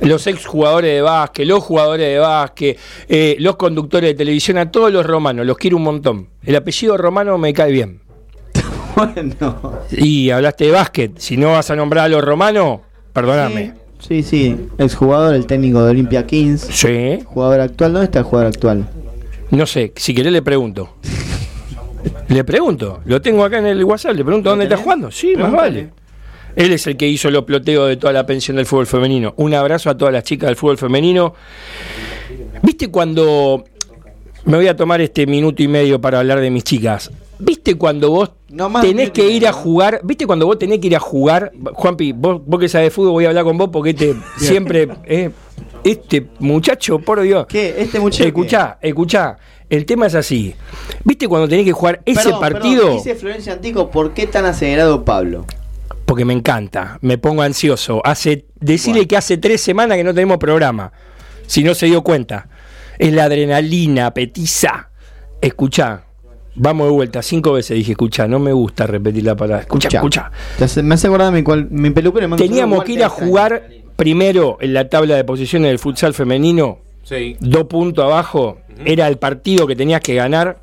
Los 0.00 0.26
ex 0.28 0.46
jugadores 0.46 0.94
de 0.94 1.02
básquet, 1.02 1.46
los 1.46 1.62
jugadores 1.62 2.06
de 2.06 2.18
básquet, 2.18 2.78
eh, 3.08 3.36
los 3.40 3.56
conductores 3.56 4.10
de 4.10 4.14
televisión, 4.14 4.58
a 4.58 4.70
todos 4.70 4.92
los 4.92 5.04
romanos. 5.04 5.44
Los 5.44 5.56
quiero 5.56 5.76
un 5.76 5.84
montón. 5.84 6.28
El 6.44 6.54
apellido 6.54 6.96
romano 6.96 7.36
me 7.38 7.52
cae 7.52 7.72
bien. 7.72 8.03
Bueno. 8.94 9.80
Y 9.90 10.30
hablaste 10.30 10.64
de 10.66 10.70
básquet. 10.70 11.18
Si 11.18 11.36
no 11.36 11.52
vas 11.52 11.70
a 11.70 11.76
nombrar 11.76 12.06
a 12.06 12.08
los 12.08 12.24
romanos, 12.24 12.80
perdóname. 13.12 13.74
Sí, 13.98 14.22
sí. 14.22 14.56
Exjugador, 14.78 15.34
el 15.34 15.46
técnico 15.46 15.82
de 15.82 15.90
Olympia 15.90 16.26
Kings. 16.26 16.62
Sí. 16.70 17.20
Jugador 17.24 17.60
actual. 17.60 17.92
¿Dónde 17.92 18.04
está 18.06 18.18
el 18.18 18.24
jugador 18.24 18.48
actual? 18.48 18.88
No 19.50 19.66
sé, 19.66 19.92
si 19.96 20.14
querés 20.14 20.32
le 20.32 20.42
pregunto. 20.42 20.96
Le 22.28 22.44
pregunto, 22.44 23.00
lo 23.04 23.20
tengo 23.22 23.44
acá 23.44 23.58
en 23.58 23.66
el 23.66 23.84
WhatsApp, 23.84 24.14
le 24.14 24.24
pregunto 24.24 24.50
dónde 24.50 24.64
está 24.64 24.76
jugando. 24.76 25.10
Sí, 25.10 25.34
más 25.36 25.52
vale. 25.52 25.90
Él 26.56 26.72
es 26.72 26.86
el 26.86 26.96
que 26.96 27.08
hizo 27.08 27.30
los 27.30 27.44
ploteos 27.44 27.88
de 27.88 27.96
toda 27.96 28.12
la 28.12 28.26
pensión 28.26 28.56
del 28.56 28.66
fútbol 28.66 28.86
femenino. 28.86 29.34
Un 29.36 29.54
abrazo 29.54 29.90
a 29.90 29.96
todas 29.96 30.12
las 30.12 30.24
chicas 30.24 30.48
del 30.48 30.56
fútbol 30.56 30.78
femenino. 30.78 31.34
¿Viste 32.62 32.88
cuando 32.88 33.64
me 34.44 34.56
voy 34.56 34.68
a 34.68 34.76
tomar 34.76 35.00
este 35.00 35.26
minuto 35.26 35.62
y 35.62 35.68
medio 35.68 36.00
para 36.00 36.20
hablar 36.20 36.40
de 36.40 36.50
mis 36.50 36.64
chicas? 36.64 37.10
¿Viste 37.38 37.74
cuando 37.76 38.10
vos 38.10 38.30
No 38.48 38.70
tenés 38.80 39.10
que 39.10 39.28
ir 39.30 39.46
a 39.46 39.52
jugar? 39.52 40.00
¿Viste 40.04 40.26
cuando 40.26 40.46
vos 40.46 40.58
tenés 40.58 40.78
que 40.78 40.86
ir 40.86 40.96
a 40.96 41.00
jugar? 41.00 41.52
Juanpi, 41.74 42.12
vos, 42.12 42.40
vos 42.46 42.60
que 42.60 42.68
sabés 42.68 42.86
de 42.86 42.90
fútbol, 42.90 43.12
voy 43.12 43.24
a 43.24 43.28
hablar 43.28 43.44
con 43.44 43.58
vos 43.58 43.70
porque 43.72 43.90
este 43.90 44.14
siempre. 44.38 44.88
eh, 45.04 45.30
este 45.82 46.26
muchacho, 46.38 46.98
por 46.98 47.20
Dios. 47.20 47.46
¿Qué? 47.46 47.74
¿Este 47.78 48.00
muchacho 48.00 48.24
Escuchá, 48.24 48.78
escuchá. 48.80 49.36
El 49.68 49.84
tema 49.86 50.06
es 50.06 50.14
así. 50.14 50.54
¿Viste 51.04 51.26
cuando 51.26 51.48
tenés 51.48 51.64
que 51.64 51.72
jugar 51.72 52.00
ese 52.04 52.22
Perdón, 52.22 52.40
partido? 52.40 52.82
perdón, 52.82 52.96
dice 52.98 53.14
Florencia 53.14 53.52
Antico, 53.54 53.90
¿por 53.90 54.12
qué 54.14 54.26
tan 54.26 54.44
acelerado 54.44 55.04
Pablo? 55.04 55.44
Porque 56.06 56.24
me 56.24 56.34
encanta, 56.34 56.98
me 57.00 57.18
pongo 57.18 57.42
ansioso. 57.42 58.00
Hace, 58.04 58.46
decirle 58.60 59.06
que 59.08 59.16
hace 59.16 59.36
tres 59.38 59.60
semanas 59.62 59.96
que 59.96 60.04
no 60.04 60.14
tenemos 60.14 60.38
programa. 60.38 60.92
Si 61.46 61.64
no 61.64 61.74
se 61.74 61.86
dio 61.86 62.02
cuenta. 62.02 62.48
Es 62.98 63.12
la 63.12 63.24
adrenalina, 63.24 64.12
petiza. 64.14 64.90
Escuchá. 65.40 66.04
Vamos 66.56 66.86
de 66.86 66.92
vuelta, 66.92 67.22
cinco 67.22 67.52
veces 67.52 67.76
dije 67.76 67.92
escuchá, 67.92 68.28
no 68.28 68.38
me 68.38 68.52
gusta 68.52 68.86
repetir 68.86 69.24
la 69.24 69.34
palabra. 69.34 69.62
Escucha, 69.62 69.88
escucha. 69.88 70.30
Me 70.82 70.94
hace 70.94 71.08
acordar 71.08 71.32
mi, 71.32 71.42
cual, 71.42 71.68
mi 71.70 71.90
peluquero. 71.90 72.28
me 72.28 72.36
Teníamos 72.36 72.84
que 72.84 72.92
ir 72.92 73.04
a 73.04 73.08
jugar 73.08 73.68
primero 73.96 74.58
en 74.60 74.74
la 74.74 74.88
tabla 74.88 75.16
de 75.16 75.24
posiciones 75.24 75.68
del 75.68 75.78
futsal 75.78 76.14
femenino. 76.14 76.78
Sí. 77.02 77.36
Dos 77.40 77.64
puntos 77.64 78.04
abajo. 78.04 78.58
Era 78.84 79.08
el 79.08 79.18
partido 79.18 79.66
que 79.66 79.74
tenías 79.74 80.00
que 80.00 80.14
ganar. 80.14 80.58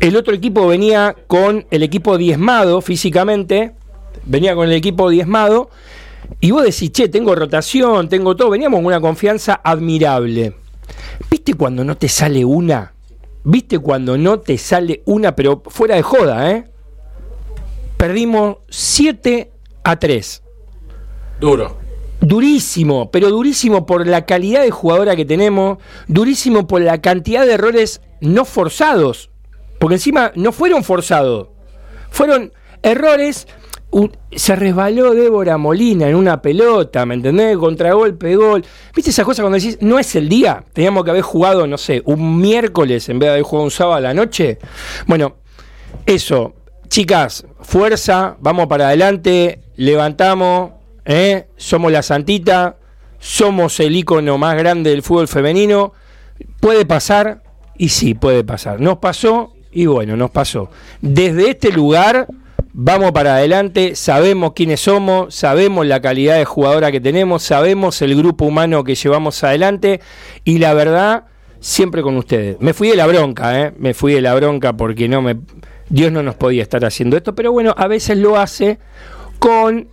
El 0.00 0.16
otro 0.16 0.34
equipo 0.34 0.66
venía 0.66 1.16
con 1.26 1.66
el 1.70 1.82
equipo 1.82 2.16
diezmado 2.16 2.80
físicamente. 2.80 3.72
Venía 4.24 4.54
con 4.54 4.68
el 4.68 4.74
equipo 4.74 5.10
diezmado. 5.10 5.68
Y 6.40 6.52
vos 6.52 6.62
decís, 6.62 6.92
che, 6.92 7.08
tengo 7.08 7.34
rotación, 7.34 8.08
tengo 8.08 8.36
todo. 8.36 8.50
Veníamos 8.50 8.78
con 8.78 8.86
una 8.86 9.00
confianza 9.00 9.60
admirable. 9.62 10.54
¿Viste 11.30 11.54
cuando 11.54 11.84
no 11.84 11.96
te 11.96 12.08
sale 12.08 12.44
una? 12.44 12.92
¿Viste 13.44 13.78
cuando 13.78 14.16
no 14.16 14.40
te 14.40 14.56
sale 14.56 15.02
una, 15.04 15.34
pero 15.34 15.62
fuera 15.66 15.96
de 15.96 16.02
joda, 16.02 16.50
eh? 16.50 16.64
Perdimos 17.96 18.58
7 18.68 19.50
a 19.84 19.98
3. 19.98 20.42
Duro. 21.40 21.76
Durísimo, 22.20 23.10
pero 23.10 23.30
durísimo 23.30 23.84
por 23.84 24.06
la 24.06 24.26
calidad 24.26 24.62
de 24.62 24.70
jugadora 24.70 25.16
que 25.16 25.24
tenemos, 25.24 25.78
durísimo 26.06 26.68
por 26.68 26.80
la 26.80 27.00
cantidad 27.00 27.44
de 27.44 27.54
errores 27.54 28.00
no 28.20 28.44
forzados, 28.44 29.30
porque 29.80 29.96
encima 29.96 30.30
no 30.36 30.52
fueron 30.52 30.84
forzados, 30.84 31.48
fueron 32.10 32.52
errores. 32.82 33.48
Se 34.30 34.56
resbaló 34.56 35.12
Débora 35.14 35.58
Molina 35.58 36.08
en 36.08 36.14
una 36.14 36.40
pelota, 36.40 37.04
¿me 37.04 37.14
entendés? 37.14 37.56
Contragolpe, 37.58 38.36
gol. 38.36 38.64
¿Viste 38.94 39.10
esa 39.10 39.24
cosa 39.24 39.42
cuando 39.42 39.58
decís, 39.58 39.78
no 39.80 39.98
es 39.98 40.14
el 40.16 40.28
día? 40.28 40.64
Teníamos 40.72 41.04
que 41.04 41.10
haber 41.10 41.22
jugado, 41.22 41.66
no 41.66 41.76
sé, 41.76 42.02
un 42.06 42.40
miércoles 42.40 43.08
en 43.08 43.18
vez 43.18 43.28
de 43.28 43.32
haber 43.32 43.42
jugado 43.42 43.64
un 43.64 43.70
sábado 43.70 43.96
a 43.96 44.00
la 44.00 44.14
noche. 44.14 44.58
Bueno, 45.06 45.36
eso, 46.06 46.54
chicas, 46.88 47.44
fuerza, 47.60 48.36
vamos 48.40 48.66
para 48.66 48.88
adelante, 48.88 49.60
levantamos, 49.76 50.72
¿eh? 51.04 51.48
somos 51.56 51.92
la 51.92 52.02
santita, 52.02 52.76
somos 53.18 53.78
el 53.80 53.94
ícono 53.94 54.38
más 54.38 54.56
grande 54.56 54.90
del 54.90 55.02
fútbol 55.02 55.28
femenino. 55.28 55.92
Puede 56.60 56.86
pasar, 56.86 57.42
y 57.76 57.90
sí, 57.90 58.14
puede 58.14 58.42
pasar. 58.42 58.80
Nos 58.80 58.98
pasó, 58.98 59.52
y 59.70 59.84
bueno, 59.84 60.16
nos 60.16 60.30
pasó. 60.30 60.70
Desde 61.02 61.50
este 61.50 61.72
lugar 61.72 62.26
vamos 62.72 63.12
para 63.12 63.36
adelante, 63.36 63.94
sabemos 63.94 64.52
quiénes 64.54 64.80
somos, 64.80 65.34
sabemos 65.34 65.86
la 65.86 66.00
calidad 66.00 66.36
de 66.36 66.44
jugadora 66.44 66.90
que 66.90 67.00
tenemos, 67.00 67.42
sabemos 67.42 68.00
el 68.02 68.16
grupo 68.16 68.46
humano 68.46 68.84
que 68.84 68.94
llevamos 68.94 69.42
adelante 69.44 70.00
y 70.44 70.58
la 70.58 70.74
verdad, 70.74 71.24
siempre 71.60 72.02
con 72.02 72.16
ustedes. 72.16 72.56
Me 72.60 72.72
fui 72.72 72.88
de 72.88 72.96
la 72.96 73.06
bronca, 73.06 73.60
¿eh? 73.60 73.72
me 73.78 73.94
fui 73.94 74.14
de 74.14 74.20
la 74.20 74.34
bronca 74.34 74.72
porque 74.74 75.08
no 75.08 75.22
me, 75.22 75.36
Dios 75.88 76.10
no 76.12 76.22
nos 76.22 76.34
podía 76.34 76.62
estar 76.62 76.84
haciendo 76.84 77.16
esto, 77.16 77.34
pero 77.34 77.52
bueno, 77.52 77.74
a 77.76 77.86
veces 77.86 78.16
lo 78.16 78.36
hace 78.38 78.78
con 79.38 79.88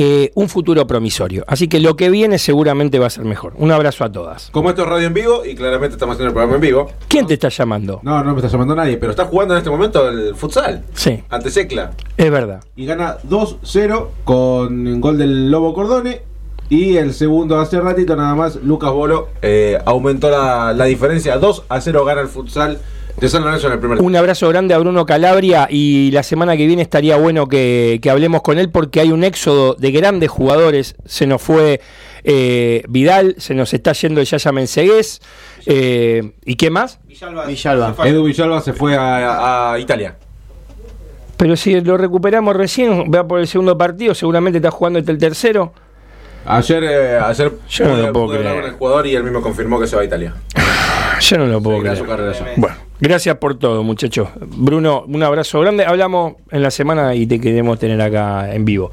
eh, 0.00 0.30
un 0.36 0.48
futuro 0.48 0.86
promisorio. 0.86 1.42
Así 1.48 1.66
que 1.66 1.80
lo 1.80 1.96
que 1.96 2.08
viene 2.08 2.38
seguramente 2.38 3.00
va 3.00 3.08
a 3.08 3.10
ser 3.10 3.24
mejor. 3.24 3.54
Un 3.56 3.72
abrazo 3.72 4.04
a 4.04 4.12
todas. 4.12 4.48
Como 4.52 4.70
esto 4.70 4.82
es 4.82 4.88
radio 4.88 5.08
en 5.08 5.14
vivo 5.14 5.44
y 5.44 5.56
claramente 5.56 5.94
estamos 5.96 6.14
haciendo 6.14 6.28
el 6.28 6.34
programa 6.34 6.54
en 6.54 6.60
vivo. 6.60 6.88
¿Quién 7.08 7.26
te 7.26 7.34
está 7.34 7.48
llamando? 7.48 7.98
No, 8.04 8.22
no 8.22 8.30
me 8.30 8.36
está 8.38 8.48
llamando 8.48 8.76
nadie, 8.76 8.96
pero 8.96 9.10
está 9.10 9.24
jugando 9.24 9.54
en 9.54 9.58
este 9.58 9.70
momento 9.70 10.08
el 10.08 10.36
futsal. 10.36 10.84
Sí. 10.94 11.20
Ante 11.28 11.50
Secla. 11.50 11.90
Es 12.16 12.30
verdad. 12.30 12.62
Y 12.76 12.86
gana 12.86 13.18
2-0 13.28 14.06
con 14.22 15.00
gol 15.00 15.18
del 15.18 15.50
Lobo 15.50 15.74
Cordone. 15.74 16.22
Y 16.68 16.96
el 16.96 17.12
segundo 17.12 17.58
hace 17.58 17.80
ratito 17.80 18.14
nada 18.14 18.36
más, 18.36 18.54
Lucas 18.56 18.92
Bolo 18.92 19.30
eh, 19.42 19.78
aumentó 19.84 20.30
la, 20.30 20.72
la 20.74 20.84
diferencia. 20.84 21.38
2 21.38 21.64
a 21.68 21.80
0 21.80 22.04
gana 22.04 22.20
el 22.20 22.28
futsal 22.28 22.78
de 23.20 23.28
San 23.28 23.42
Lorenzo 23.44 23.66
en 23.68 23.72
el 23.74 23.78
primer 23.80 24.00
Un 24.00 24.14
abrazo 24.16 24.48
grande 24.48 24.74
a 24.74 24.78
Bruno 24.78 25.04
Calabria 25.06 25.66
y 25.70 26.10
la 26.12 26.22
semana 26.22 26.56
que 26.56 26.66
viene 26.66 26.82
estaría 26.82 27.16
bueno 27.16 27.46
que, 27.46 27.98
que 28.02 28.10
hablemos 28.10 28.42
con 28.42 28.58
él 28.58 28.70
porque 28.70 29.00
hay 29.00 29.10
un 29.12 29.24
éxodo 29.24 29.74
de 29.74 29.90
grandes 29.90 30.30
jugadores. 30.30 30.94
Se 31.04 31.26
nos 31.26 31.42
fue 31.42 31.80
eh, 32.24 32.82
Vidal, 32.88 33.34
se 33.38 33.54
nos 33.54 33.74
está 33.74 33.92
yendo 33.92 34.20
el 34.20 34.26
Yaya 34.26 34.52
Mensegués. 34.52 35.20
eh, 35.66 36.32
¿Y 36.44 36.56
qué 36.56 36.70
más? 36.70 37.00
Villalba. 37.06 37.94
Edu 38.04 38.24
Villalba 38.24 38.60
se 38.60 38.72
fue 38.72 38.96
a, 38.96 39.72
a 39.72 39.78
Italia. 39.78 40.16
Pero 41.36 41.56
si 41.56 41.80
lo 41.80 41.96
recuperamos 41.96 42.56
recién, 42.56 43.10
va 43.14 43.26
por 43.26 43.38
el 43.40 43.46
segundo 43.46 43.78
partido, 43.78 44.12
seguramente 44.14 44.58
está 44.58 44.70
jugando 44.72 44.98
el 44.98 45.18
tercero. 45.18 45.72
Ayer, 46.44 46.82
eh, 46.84 47.18
ayer 47.18 47.52
Yo 47.68 47.84
no 47.84 47.96
lo 47.96 48.12
puedo 48.12 48.26
pude 48.26 48.36
hablar 48.38 48.52
creer. 48.52 48.62
con 48.64 48.70
el 48.72 48.76
jugador 48.78 49.06
y 49.06 49.14
él 49.14 49.22
mismo 49.24 49.40
confirmó 49.42 49.78
que 49.78 49.86
se 49.86 49.94
va 49.96 50.02
a 50.02 50.04
Italia. 50.04 50.34
Yo 51.20 51.38
no 51.38 51.46
lo 51.46 51.60
puedo 51.60 51.76
Seguirá 51.78 51.92
creer. 51.94 52.04
su 52.04 52.10
carrera 52.10 52.30
allá. 52.30 52.52
Bueno, 52.56 52.76
gracias 53.00 53.36
por 53.36 53.58
todo, 53.58 53.82
muchachos. 53.82 54.28
Bruno, 54.40 55.04
un 55.06 55.22
abrazo 55.22 55.60
grande. 55.60 55.84
Hablamos 55.84 56.34
en 56.50 56.62
la 56.62 56.70
semana 56.70 57.14
y 57.14 57.26
te 57.26 57.40
queremos 57.40 57.78
tener 57.78 58.00
acá 58.00 58.52
en 58.52 58.64
vivo. 58.64 58.90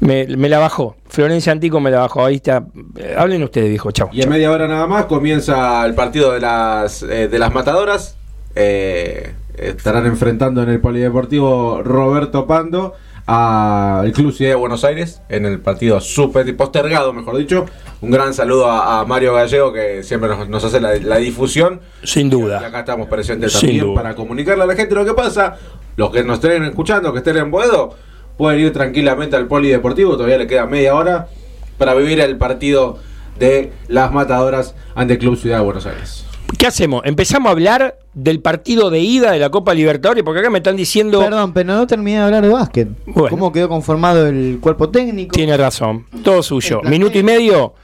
Me, 0.00 0.26
me 0.26 0.48
la 0.48 0.58
bajó. 0.58 0.96
Florencia 1.08 1.52
Antico 1.52 1.78
me 1.78 1.90
la 1.90 2.00
bajó. 2.00 2.24
Ahí 2.24 2.36
está. 2.36 2.64
Eh, 2.96 3.14
Hablen 3.16 3.42
ustedes, 3.42 3.68
viejo. 3.68 3.90
Chau. 3.92 4.08
Y 4.12 4.22
en 4.22 4.28
media 4.28 4.50
hora 4.50 4.66
nada 4.66 4.86
más 4.86 5.04
comienza 5.06 5.84
el 5.86 5.94
partido 5.94 6.32
de 6.32 6.40
las, 6.40 7.02
eh, 7.02 7.28
de 7.28 7.38
las 7.38 7.54
matadoras. 7.54 8.16
Eh, 8.54 9.32
estarán 9.56 10.06
enfrentando 10.06 10.62
en 10.62 10.70
el 10.70 10.80
Polideportivo 10.80 11.82
Roberto 11.82 12.46
Pando 12.46 12.94
al 13.26 14.12
Club 14.12 14.32
Ciudad 14.32 14.52
de 14.52 14.56
Buenos 14.56 14.84
Aires 14.84 15.22
en 15.28 15.46
el 15.46 15.60
partido 15.60 16.00
super 16.00 16.54
postergado, 16.56 17.12
mejor 17.12 17.36
dicho. 17.36 17.66
Un 18.00 18.10
gran 18.10 18.34
saludo 18.34 18.66
a, 18.70 19.00
a 19.00 19.04
Mario 19.04 19.34
Gallego 19.34 19.72
que 19.72 20.02
siempre 20.02 20.28
nos, 20.28 20.48
nos 20.48 20.64
hace 20.64 20.80
la, 20.80 20.96
la 20.96 21.16
difusión. 21.18 21.80
Sin 22.02 22.26
Y 22.26 22.30
duda. 22.30 22.66
acá 22.66 22.80
estamos 22.80 23.08
presentes 23.08 23.52
Sin 23.52 23.60
también 23.68 23.84
duda. 23.86 24.02
para 24.02 24.14
comunicarle 24.14 24.64
a 24.64 24.66
la 24.66 24.74
gente 24.74 24.94
lo 24.94 25.04
que 25.04 25.14
pasa. 25.14 25.56
Los 25.96 26.10
que 26.10 26.24
nos 26.24 26.42
estén 26.42 26.64
escuchando, 26.64 27.12
que 27.12 27.18
estén 27.18 27.36
en 27.36 27.50
Boedo, 27.50 27.94
pueden 28.36 28.60
ir 28.60 28.72
tranquilamente 28.72 29.36
al 29.36 29.46
Polideportivo. 29.46 30.14
Todavía 30.16 30.38
le 30.38 30.46
queda 30.46 30.66
media 30.66 30.94
hora 30.94 31.28
para 31.78 31.94
vivir 31.94 32.18
el 32.20 32.36
partido 32.38 32.98
de 33.38 33.72
las 33.88 34.12
matadoras 34.12 34.74
ante 34.94 35.14
el 35.14 35.18
Club 35.20 35.36
Ciudad 35.38 35.58
de 35.58 35.64
Buenos 35.64 35.86
Aires. 35.86 36.24
¿Qué 36.58 36.66
hacemos? 36.66 37.02
¿Empezamos 37.04 37.48
a 37.48 37.52
hablar 37.52 37.98
del 38.14 38.40
partido 38.40 38.90
de 38.90 39.00
ida 39.00 39.32
de 39.32 39.38
la 39.38 39.50
Copa 39.50 39.74
Libertadores? 39.74 40.22
Porque 40.22 40.40
acá 40.40 40.50
me 40.50 40.58
están 40.58 40.76
diciendo. 40.76 41.20
Perdón, 41.20 41.52
pero 41.52 41.74
no 41.74 41.86
terminé 41.86 42.18
de 42.18 42.24
hablar 42.24 42.42
de 42.42 42.48
básquet. 42.50 42.88
Bueno. 43.06 43.30
¿Cómo 43.30 43.52
quedó 43.52 43.68
conformado 43.68 44.26
el 44.26 44.58
cuerpo 44.60 44.88
técnico? 44.90 45.32
Tiene 45.32 45.56
razón. 45.56 46.06
Todo 46.22 46.42
suyo. 46.42 46.80
Minuto 46.82 47.18
y 47.18 47.22
medio. 47.22 47.74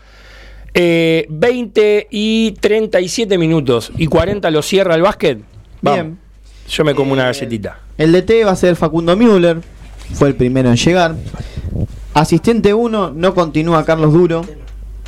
Eh, 0.75 1.27
20 1.31 2.09
y 2.11 2.53
37 2.53 3.39
minutos. 3.39 3.91
Y 3.97 4.07
40 4.07 4.51
lo 4.51 4.63
cierra 4.63 4.95
el 4.95 5.03
básquet. 5.03 5.39
Vamos. 5.81 6.03
Bien. 6.03 6.19
Yo 6.69 6.85
me 6.85 6.95
como 6.95 7.13
una 7.13 7.25
galletita. 7.25 7.81
El 7.97 8.13
DT 8.13 8.45
va 8.45 8.53
a 8.53 8.57
ser 8.57 8.77
Facundo 8.77 9.17
Müller. 9.17 9.61
Fue 10.13 10.29
el 10.29 10.35
primero 10.35 10.69
en 10.69 10.77
llegar. 10.77 11.17
Asistente 12.15 12.75
1 12.75 13.13
no 13.15 13.35
continúa 13.35 13.85
Carlos 13.85 14.13
Duro. 14.13 14.45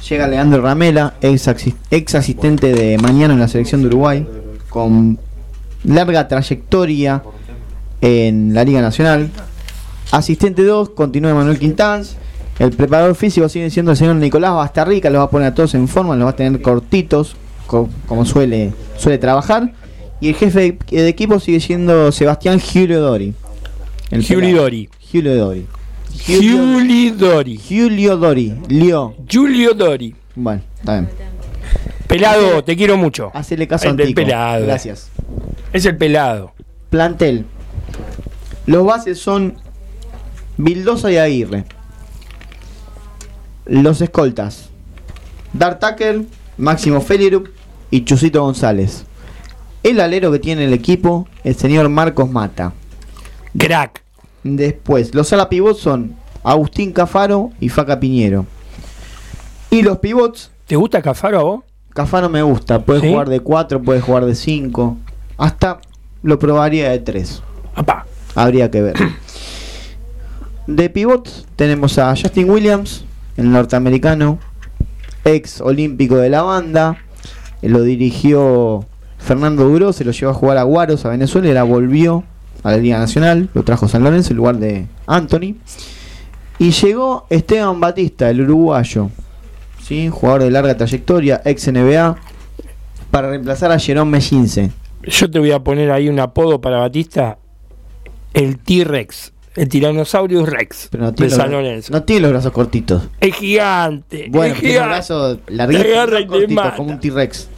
Llega 0.09 0.27
Leandro 0.28 0.62
Ramela, 0.62 1.14
ex, 1.20 1.48
ex 1.90 2.14
asistente 2.14 2.72
de 2.72 2.98
mañana 2.98 3.35
en 3.35 3.40
la 3.40 3.48
selección 3.48 3.82
de 3.82 3.89
Uruguay. 3.89 4.27
Con 4.68 5.18
larga 5.85 6.27
trayectoria 6.28 7.22
en 8.01 8.55
la 8.55 8.64
Liga 8.64 8.81
Nacional. 8.81 9.31
Asistente 10.10 10.62
2 10.64 10.90
continúa 10.90 11.35
Manuel 11.35 11.59
Quintanz. 11.59 12.14
El 12.59 12.70
preparador 12.72 13.14
físico 13.14 13.48
sigue 13.48 13.70
siendo 13.70 13.93
el 13.93 13.97
señor 13.97 14.16
Nicolás 14.16 14.52
Bastarrica. 14.55 15.10
Los 15.10 15.20
va 15.20 15.24
a 15.24 15.31
poner 15.31 15.48
a 15.48 15.55
todos 15.55 15.74
en 15.74 15.86
forma, 15.89 16.16
los 16.16 16.27
va 16.27 16.31
a 16.31 16.36
tener 16.36 16.60
cortitos, 16.60 17.36
co- 17.66 17.89
como 18.06 18.24
suele, 18.24 18.72
suele 18.97 19.18
trabajar. 19.18 19.72
Y 20.20 20.28
el 20.28 20.35
jefe 20.35 20.60
de, 20.90 20.97
de 21.02 21.09
equipo 21.09 21.40
sigue 21.40 21.60
siendo 21.60 22.10
Sebastián 22.12 22.59
Giulio 22.60 23.01
Dori. 23.01 23.32
Giulio. 24.20 24.62
Dori. 24.62 24.89
Giulio 25.01 25.36
Dori. 25.36 25.66
Giulio 26.15 27.15
Dori. 27.15 27.57
Giulio 27.59 28.16
Dori. 28.16 28.55
Lio. 28.69 29.15
Giulio 29.27 29.74
Dori. 29.74 30.15
Bueno, 30.35 30.62
está 30.78 30.93
bien. 31.01 31.09
Pelado, 32.07 32.65
te 32.65 32.77
quiero 32.77 32.97
mucho. 32.97 33.31
Hacele 33.35 33.69
caso 33.69 33.87
a 33.87 33.91
El 33.91 33.97
del 33.97 34.09
Antico. 34.09 34.23
pelado. 34.27 34.66
Gracias. 34.66 35.11
Es 35.73 35.85
el 35.87 35.97
pelado. 35.97 36.53
Plantel. 36.91 37.47
Los 38.66 38.85
bases 38.85 39.19
son 39.19 39.57
Vildosa 40.57 41.11
y 41.12 41.16
Aguirre. 41.16 41.65
Los 43.66 44.01
escoltas. 44.01 44.70
Dart 45.53 45.81
Tucker, 45.81 46.23
Máximo 46.59 47.01
Felirup 47.01 47.49
y 47.91 48.05
Chusito 48.05 48.43
González. 48.43 49.05
El 49.82 50.01
alero 50.01 50.31
que 50.31 50.39
tiene 50.39 50.65
el 50.65 50.73
equipo, 50.73 51.27
el 51.45 51.55
señor 51.55 51.89
Marcos 51.89 52.31
Mata. 52.31 52.73
Crack. 53.57 54.03
Después, 54.43 55.15
los 55.15 55.33
ala 55.33 55.49
pivots 55.49 55.81
son 55.81 56.15
Agustín 56.43 56.93
Cafaro 56.93 57.51
y 57.61 57.69
Faca 57.69 58.01
Piñero. 58.01 58.47
Y 59.71 59.83
los 59.83 59.99
pivots. 59.99 60.51
¿Te 60.67 60.77
gusta 60.77 61.03
Cafaro 61.03 61.39
a 61.39 61.43
vos? 61.43 61.65
Cafaro 61.91 62.29
me 62.29 62.43
gusta. 62.43 62.85
Puede 62.85 63.01
¿Sí? 63.01 63.09
jugar 63.09 63.29
de 63.29 63.41
4, 63.41 63.83
puede 63.83 64.01
jugar 64.01 64.25
de 64.25 64.35
5. 64.35 64.97
Hasta 65.37 65.81
lo 66.23 66.39
probaría 66.39 66.91
de 66.91 66.99
3. 66.99 67.43
Habría 68.35 68.71
que 68.71 68.83
ver. 68.83 68.97
De 70.67 70.89
pivots 70.89 71.47
tenemos 71.57 71.99
a 71.99 72.15
Justin 72.15 72.49
Williams, 72.49 73.05
el 73.37 73.51
norteamericano, 73.51 74.39
ex 75.25 75.61
olímpico 75.61 76.17
de 76.17 76.31
la 76.31 76.43
banda. 76.43 76.99
Lo 77.61 77.83
dirigió 77.83 78.85
Fernando 79.19 79.65
Duró, 79.65 79.93
se 79.93 80.05
lo 80.05 80.12
llevó 80.12 80.31
a 80.31 80.35
jugar 80.35 80.59
a 80.59 80.62
Guaros, 80.62 81.05
a 81.05 81.09
Venezuela, 81.09 81.49
y 81.49 81.51
ahora 81.51 81.65
volvió 81.65 82.23
a 82.62 82.70
la 82.73 82.77
Liga 82.78 82.99
Nacional. 82.99 83.49
Lo 83.55 83.62
trajo 83.62 83.89
San 83.89 84.05
Lorenzo 84.05 84.31
en 84.31 84.37
lugar 84.37 84.57
de 84.59 84.87
Anthony. 85.07 85.57
Y 86.59 86.73
llegó 86.73 87.27
Esteban 87.31 87.81
Batista, 87.81 88.28
el 88.28 88.43
uruguayo, 88.43 89.11
¿sí? 89.82 90.09
jugador 90.09 90.43
de 90.43 90.51
larga 90.51 90.77
trayectoria, 90.77 91.41
ex 91.45 91.73
NBA, 91.73 92.16
para 93.11 93.31
reemplazar 93.31 93.73
a 93.73 93.78
Jerome 93.78 94.11
Mellince. 94.11 94.70
Yo 95.05 95.31
te 95.31 95.39
voy 95.39 95.53
a 95.53 95.61
poner 95.61 95.91
ahí 95.91 96.09
un 96.09 96.20
apodo 96.20 96.61
para 96.61 96.78
Batista. 96.78 97.39
El 98.35 98.59
T-Rex. 98.59 99.32
El 99.57 99.69
Tiranosaurio 99.69 100.47
Rex. 100.47 100.89
Pero 100.91 101.05
no 101.05 101.11
de 101.11 101.16
tiene, 101.16 101.31
San 101.31 101.51
los, 101.51 101.62
Lorenzo. 101.62 101.93
no 101.93 102.03
tiene 102.03 102.23
los 102.23 102.31
brazos 102.31 102.53
cortitos. 102.53 103.09
Es 103.20 103.35
gigante. 103.35 104.27
Bueno, 104.31 104.55
es 104.55 104.61
tiene 104.61 104.74
gigante. 104.74 104.95
brazos 104.95 105.39
Te 105.47 105.53
larguitos, 105.55 106.27
cortitos, 106.28 106.73
como 106.74 106.91
un 106.91 107.01
T-Rex. 107.01 107.49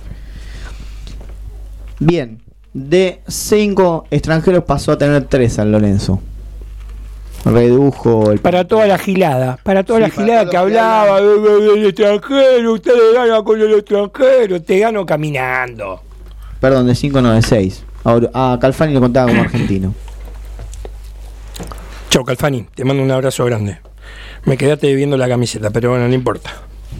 Bien, 1.99 2.41
de 2.75 3.21
cinco 3.29 4.07
extranjeros 4.11 4.65
pasó 4.65 4.93
a 4.93 4.99
tener 4.99 5.25
tres 5.25 5.55
San 5.55 5.71
Lorenzo. 5.73 6.21
Redujo 7.45 8.31
el. 8.31 8.39
Para 8.39 8.67
toda 8.69 8.87
la 8.87 8.99
gilada, 8.99 9.59
para 9.65 9.83
toda 9.83 9.99
Sí, 9.99 10.03
la 10.05 10.11
gilada 10.11 10.49
que 10.51 10.57
hablaba 10.57 11.19
"Eh, 11.19 11.25
eh, 11.25 11.63
del 11.75 11.87
extranjero, 11.87 12.73
ustedes 12.75 13.15
ganan 13.15 13.43
con 13.43 13.61
el 13.61 13.73
extranjero, 13.75 14.63
te 14.63 14.79
gano 14.79 15.05
caminando. 15.05 16.01
Perdón, 16.61 16.87
de 16.87 16.95
cinco 16.95 17.21
no, 17.21 17.33
de 17.33 17.43
seis. 17.43 17.85
Ahora, 18.05 18.31
a 18.33 18.57
Calfani 18.61 18.95
lo 18.95 19.01
contaba 19.01 19.29
como 19.29 19.43
argentino. 19.43 19.93
Chau, 22.11 22.25
Calfani, 22.25 22.67
te 22.75 22.85
mando 22.85 23.03
un 23.03 23.11
abrazo 23.11 23.45
grande. 23.45 23.79
Me 24.45 24.57
quedaste 24.57 24.87
debiendo 24.87 25.17
la 25.17 25.29
camiseta, 25.29 25.71
pero 25.71 25.91
bueno, 25.91 26.07
no 26.07 26.15
importa. 26.15 26.51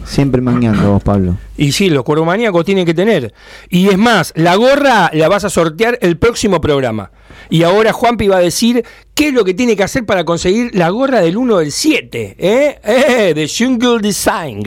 Siempre 0.05 0.41
mangueando 0.41 0.91
vos, 0.91 1.03
Pablo. 1.03 1.37
Y 1.57 1.71
sí, 1.71 1.89
los 1.89 2.03
cueromaníacos 2.03 2.65
tienen 2.65 2.85
que 2.85 2.93
tener. 2.93 3.33
Y 3.69 3.87
es 3.87 3.97
más, 3.97 4.33
la 4.35 4.55
gorra 4.55 5.09
la 5.13 5.29
vas 5.29 5.43
a 5.45 5.49
sortear 5.49 5.97
el 6.01 6.17
próximo 6.17 6.61
programa. 6.61 7.11
Y 7.49 7.63
ahora 7.63 7.93
Juanpi 7.93 8.27
va 8.27 8.37
a 8.37 8.41
decir 8.41 8.83
qué 9.13 9.27
es 9.29 9.33
lo 9.33 9.43
que 9.43 9.53
tiene 9.53 9.75
que 9.75 9.83
hacer 9.83 10.05
para 10.05 10.23
conseguir 10.23 10.73
la 10.75 10.89
gorra 10.89 11.21
del 11.21 11.37
1 11.37 11.57
del 11.57 11.71
7, 11.71 12.35
¿eh? 12.37 12.79
¿eh? 12.83 13.33
De 13.33 13.47
Jungle 13.49 13.99
Design. 13.99 14.63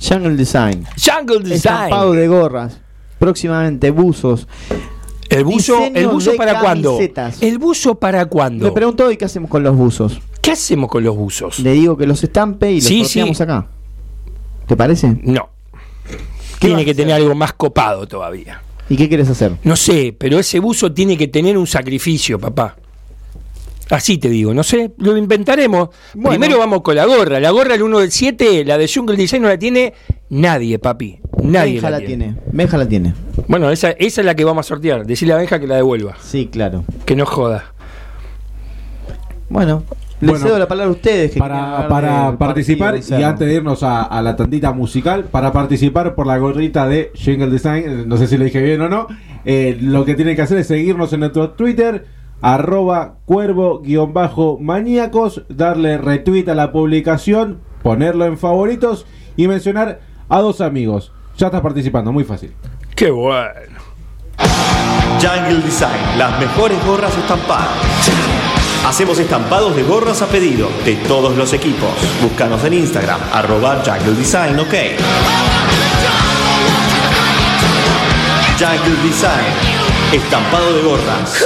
Jungle 0.00 0.36
Design. 0.36 0.86
Jungle 0.96 1.40
Design. 1.40 1.54
Estampado 1.54 2.12
de 2.12 2.28
gorras. 2.28 2.80
Próximamente 3.18 3.90
buzos. 3.90 4.48
¿El 5.28 5.44
buzo, 5.44 5.78
el 5.94 6.08
buzo 6.08 6.34
para 6.36 6.60
cuándo? 6.60 6.98
¿El 7.40 7.58
buzo 7.58 7.94
para 7.94 8.26
cuándo? 8.26 8.66
Me 8.66 8.72
preguntó 8.72 9.06
hoy 9.06 9.16
qué 9.16 9.24
hacemos 9.24 9.48
con 9.48 9.62
los 9.62 9.74
buzos. 9.74 10.20
¿Qué 10.42 10.50
hacemos 10.50 10.90
con 10.90 11.04
los 11.04 11.16
buzos? 11.16 11.58
Le 11.60 11.72
digo 11.72 11.96
que 11.96 12.06
los 12.06 12.22
estampe 12.22 12.70
y 12.70 12.76
los 12.76 12.84
Sí, 12.84 13.04
sí. 13.04 13.20
acá. 13.20 13.66
¿Te 14.72 14.76
parece? 14.76 15.14
No. 15.22 15.50
Tiene 16.58 16.82
que 16.86 16.94
tener 16.94 17.14
algo 17.16 17.34
más 17.34 17.52
copado 17.52 18.08
todavía. 18.08 18.62
¿Y 18.88 18.96
qué 18.96 19.06
quieres 19.06 19.28
hacer? 19.28 19.52
No 19.64 19.76
sé, 19.76 20.16
pero 20.18 20.38
ese 20.38 20.60
buzo 20.60 20.94
tiene 20.94 21.18
que 21.18 21.28
tener 21.28 21.58
un 21.58 21.66
sacrificio, 21.66 22.38
papá. 22.38 22.74
Así 23.90 24.16
te 24.16 24.30
digo, 24.30 24.54
no 24.54 24.62
sé, 24.62 24.92
lo 24.96 25.14
inventaremos. 25.18 25.90
Primero 26.14 26.58
vamos 26.58 26.80
con 26.80 26.96
la 26.96 27.04
gorra. 27.04 27.38
La 27.38 27.50
gorra, 27.50 27.74
el 27.74 27.82
1 27.82 27.98
del 27.98 28.10
7, 28.10 28.64
la 28.64 28.78
de 28.78 28.88
Jungle 28.88 29.14
Design 29.14 29.42
no 29.42 29.48
la 29.48 29.58
tiene 29.58 29.92
nadie, 30.30 30.78
papi. 30.78 31.18
Nadie 31.42 31.74
Benja 31.74 31.90
la, 31.90 31.98
la 31.98 32.06
tiene. 32.06 32.24
tiene. 32.24 32.40
Benja 32.50 32.78
la 32.78 32.88
tiene. 32.88 33.14
Bueno, 33.48 33.70
esa, 33.70 33.90
esa 33.90 34.22
es 34.22 34.24
la 34.24 34.34
que 34.34 34.44
vamos 34.44 34.64
a 34.64 34.68
sortear. 34.70 35.04
Decirle 35.04 35.34
a 35.34 35.36
Benja 35.36 35.60
que 35.60 35.66
la 35.66 35.76
devuelva. 35.76 36.16
Sí, 36.22 36.48
claro. 36.50 36.86
Que 37.04 37.14
no 37.14 37.26
joda. 37.26 37.74
Bueno, 39.50 39.84
les 40.22 40.30
Bueno, 40.30 40.46
cedo 40.46 40.58
la 40.58 40.68
palabra 40.68 40.88
a 40.88 40.92
ustedes. 40.92 41.32
Que 41.32 41.38
Para, 41.40 41.88
para 41.88 42.38
participar 42.38 42.94
partido 42.94 43.18
y 43.18 43.22
antes 43.24 43.48
de 43.48 43.54
irnos 43.54 43.82
a, 43.82 44.02
a 44.02 44.22
la 44.22 44.36
tandita 44.36 44.72
musical, 44.72 45.24
para 45.24 45.50
participar 45.52 46.14
por 46.14 46.28
la 46.28 46.38
gorrita 46.38 46.86
de 46.86 47.10
Jingle 47.14 47.50
Design, 47.50 47.84
eh, 47.84 48.04
no 48.06 48.16
sé 48.16 48.28
si 48.28 48.38
lo 48.38 48.44
dije 48.44 48.62
bien 48.62 48.80
o 48.82 48.88
no, 48.88 49.08
eh, 49.44 49.76
lo 49.80 50.04
que 50.04 50.14
tienen 50.14 50.36
que 50.36 50.42
hacer 50.42 50.58
es 50.58 50.68
seguirnos 50.68 51.12
en 51.12 51.18
nuestro 51.20 51.50
Twitter, 51.50 52.06
arroba 52.40 53.16
cuervo-maníacos, 53.26 55.42
darle 55.48 55.98
retweet 55.98 56.48
a 56.48 56.54
la 56.54 56.70
publicación, 56.70 57.58
ponerlo 57.82 58.24
en 58.24 58.38
favoritos 58.38 59.06
y 59.36 59.48
mencionar 59.48 59.98
a 60.28 60.40
dos 60.40 60.60
amigos. 60.60 61.12
Ya 61.36 61.46
estás 61.46 61.62
participando, 61.62 62.12
muy 62.12 62.22
fácil. 62.22 62.52
Qué 62.94 63.10
bueno. 63.10 63.82
Jungle 65.20 65.62
Design, 65.62 66.16
las 66.18 66.38
mejores 66.38 66.78
gorras 66.86 67.16
estampadas. 67.18 67.68
Hacemos 68.84 69.16
estampados 69.18 69.74
de 69.76 69.82
gorras 69.84 70.22
a 70.22 70.26
pedido 70.26 70.68
de 70.84 70.96
todos 70.96 71.36
los 71.36 71.52
equipos. 71.52 71.90
Búscanos 72.20 72.64
en 72.64 72.72
Instagram, 72.74 73.20
arroba 73.32 73.80
Jungle 73.84 74.14
Design, 74.14 74.58
ok. 74.58 74.74
Jungle 78.58 78.96
Design, 79.02 79.54
estampado 80.12 80.74
de 80.74 80.82
gorras. 80.82 81.44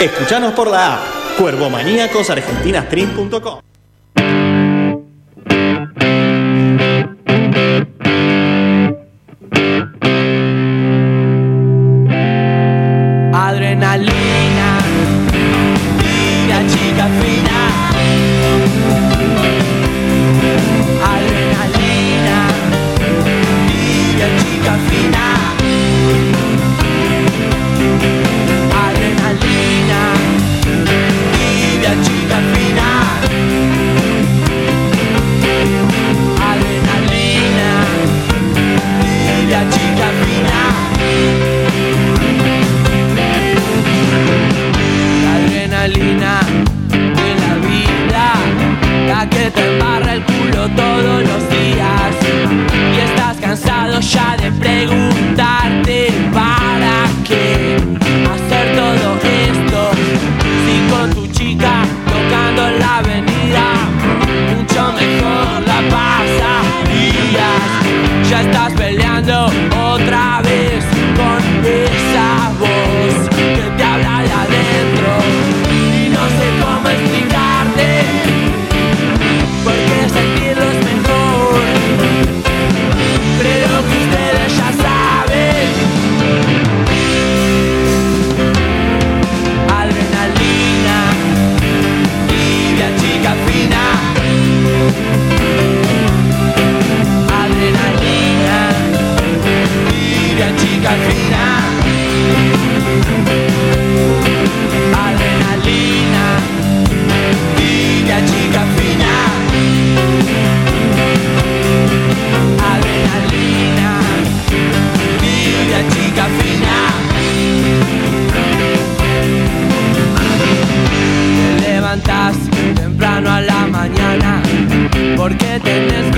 Escuchanos 0.00 0.52
por 0.52 0.70
la 0.70 0.94
app 0.94 1.00
cuervomaníacosargentinastream.com. 1.38 3.60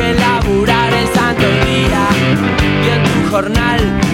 que 0.01 0.15
laburar 0.15 0.93
el 0.95 1.09
santo 1.09 1.47
día 1.67 2.09
y 2.85 2.89
en 2.89 3.03
tu 3.05 3.31
jornal. 3.31 4.10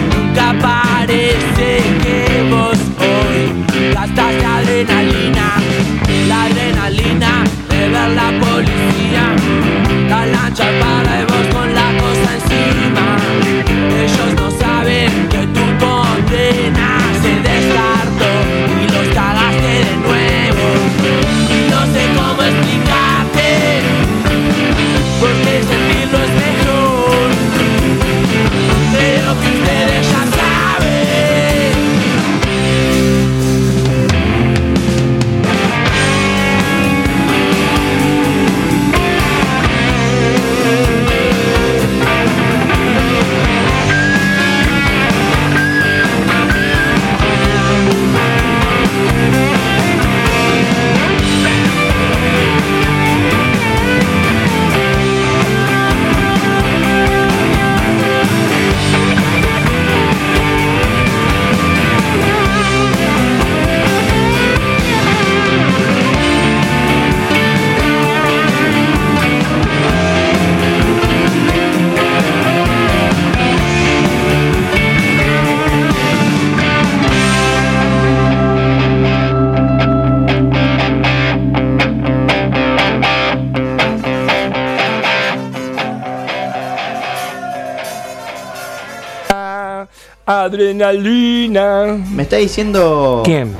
Adrenalina. 90.57 91.99
Me 92.11 92.23
está 92.23 92.37
diciendo. 92.37 93.23
¿Quién? 93.25 93.53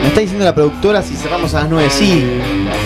Me 0.00 0.08
está 0.08 0.20
diciendo 0.20 0.44
la 0.44 0.54
productora 0.54 1.02
si 1.02 1.14
cerramos 1.14 1.52
a 1.54 1.60
las 1.60 1.70
9. 1.70 1.90
Sí. 1.90 2.24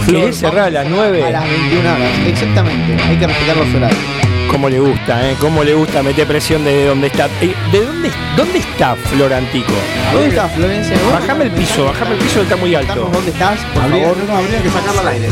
¿Querés 0.07 0.37
cerrar 0.39 0.67
a 0.67 0.71
las 0.71 0.89
9? 0.89 1.23
A 1.25 1.31
las 1.31 1.49
21 1.49 1.81
horas. 1.81 2.11
Exactamente. 2.27 3.03
Hay 3.03 3.17
que 3.17 3.27
respetar 3.27 3.57
los 3.57 3.75
horarios. 3.75 4.01
Cómo 4.51 4.69
le 4.69 4.79
gusta, 4.79 5.31
¿eh? 5.31 5.35
Cómo 5.41 5.65
le 5.65 5.75
gusta 5.75 6.03
meter 6.03 6.27
presión 6.29 6.65
desde 6.65 6.87
donde 6.87 7.09
está. 7.09 7.27
Eh, 7.41 7.53
¿De 7.73 7.85
dónde, 7.85 8.11
dónde 8.37 8.59
está 8.59 8.95
Flor 8.95 9.33
Antico? 9.33 9.73
¿Dónde 10.13 10.29
está 10.29 10.49
Florencia? 10.49 10.97
Bajame 11.11 11.45
el 11.47 11.51
piso, 11.51 11.85
bajame 11.87 12.13
el 12.13 12.19
piso, 12.19 12.43
está 12.43 12.55
muy 12.57 12.73
alto. 12.75 13.11
¿Dónde 13.13 13.31
estás? 13.33 13.59
Por 13.75 13.83
Habría, 13.83 14.03
favor. 14.05 14.17
no, 14.29 14.37
habría 14.37 14.63
que 14.63 14.71
sacarla 14.71 15.01
al 15.01 15.09
aire. 15.09 15.29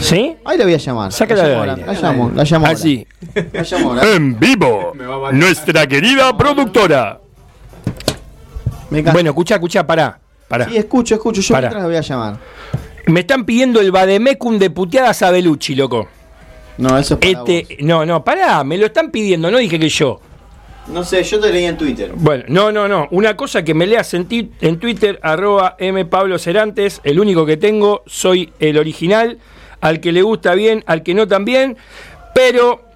¿Sí? 0.00 0.36
Ahí 0.44 0.56
la 0.58 0.64
voy 0.64 0.74
a 0.74 0.76
llamar. 0.76 1.12
Sácala 1.12 1.42
la 1.42 1.48
llamo 1.48 1.60
ahora. 1.60 1.74
aire. 1.74 1.86
La 1.86 1.92
llamo, 2.00 2.32
la 2.36 2.44
llamo. 2.44 2.66
Así. 2.66 3.06
La 3.52 3.62
llamo 3.62 3.88
ahora. 3.90 4.02
En 4.14 4.38
vivo. 4.38 4.89
Nuestra 5.32 5.86
querida 5.86 6.36
productora. 6.36 7.20
Me. 8.90 9.02
Bueno, 9.02 9.30
escucha, 9.30 9.54
escucha, 9.54 9.86
pará. 9.86 10.20
Pará. 10.48 10.68
Sí, 10.68 10.76
escucho, 10.76 11.14
escucho. 11.14 11.40
Yo 11.40 11.54
mientras 11.54 11.80
la 11.80 11.86
voy 11.86 11.96
a 11.96 12.00
llamar. 12.00 12.36
Me 13.06 13.20
están 13.20 13.44
pidiendo 13.44 13.80
el 13.80 13.92
Bademecum 13.92 14.58
de 14.58 14.70
puteadas 14.70 15.22
a 15.22 15.30
Belucci, 15.30 15.74
loco. 15.74 16.08
No, 16.78 16.96
eso 16.98 17.14
es 17.14 17.34
para 17.34 17.44
Este, 17.44 17.76
no, 17.82 18.06
no, 18.06 18.24
pará, 18.24 18.64
me 18.64 18.78
lo 18.78 18.86
están 18.86 19.10
pidiendo, 19.10 19.50
no 19.50 19.58
dije 19.58 19.78
que 19.78 19.88
yo. 19.88 20.20
No 20.88 21.04
sé, 21.04 21.22
yo 21.22 21.38
te 21.38 21.52
leí 21.52 21.66
en 21.66 21.76
Twitter. 21.76 22.12
Bueno, 22.14 22.44
no, 22.48 22.72
no, 22.72 22.88
no. 22.88 23.06
Una 23.10 23.36
cosa 23.36 23.62
que 23.62 23.74
me 23.74 23.86
leas 23.86 24.12
en, 24.14 24.26
en 24.60 24.78
Twitter, 24.78 25.20
arroba 25.22 25.76
M. 25.78 26.04
Pablo 26.06 26.38
Cerantes, 26.38 27.00
el 27.04 27.20
único 27.20 27.46
que 27.46 27.56
tengo, 27.56 28.02
soy 28.06 28.52
el 28.58 28.78
original. 28.78 29.38
Al 29.80 30.00
que 30.00 30.12
le 30.12 30.22
gusta 30.22 30.54
bien, 30.54 30.82
al 30.86 31.02
que 31.02 31.14
no 31.14 31.28
también. 31.28 31.76
Pero 32.34 32.89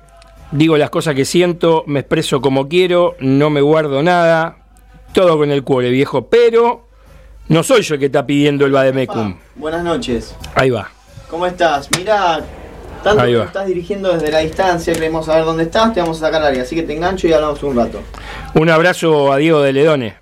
digo 0.55 0.77
las 0.77 0.91
cosas 0.91 1.15
que 1.15 1.25
siento, 1.25 1.83
me 1.87 2.01
expreso 2.01 2.41
como 2.41 2.69
quiero, 2.69 3.17
no 3.21 3.51
me 3.51 3.61
guardo 3.61 4.03
nada. 4.03 4.57
Todo 5.13 5.37
con 5.39 5.51
el 5.51 5.63
cuore, 5.63 5.91
viejo. 5.91 6.27
Pero 6.29 6.87
no 7.49 7.63
soy 7.63 7.83
yo 7.83 7.95
el 7.95 8.01
que 8.01 8.07
está 8.07 8.27
pidiendo 8.27 8.65
el 8.67 8.73
Bademecum. 8.73 9.37
Buenas 9.57 9.85
noches. 9.85 10.35
Ahí 10.55 10.71
va. 10.71 10.91
¿Cómo 11.31 11.47
estás? 11.47 11.89
Mirá, 11.97 12.41
tanto 13.03 13.23
Ahí 13.23 13.33
que 13.33 13.39
va. 13.39 13.45
estás 13.45 13.67
dirigiendo 13.67 14.13
desde 14.13 14.31
la 14.33 14.39
distancia, 14.39 14.93
queremos 14.93 15.27
saber 15.27 15.45
dónde 15.45 15.65
estás, 15.65 15.93
te 15.93 16.01
vamos 16.01 16.17
a 16.19 16.27
sacar 16.27 16.41
al 16.43 16.49
área. 16.49 16.63
Así 16.63 16.75
que 16.75 16.83
te 16.83 16.95
engancho 16.95 17.29
y 17.29 17.33
hablamos 17.33 17.63
un 17.63 17.77
rato. 17.77 18.01
Un 18.55 18.71
abrazo 18.71 19.33
a 19.33 19.37
Diego 19.37 19.61
de 19.63 19.73
Ledone, 19.73 20.17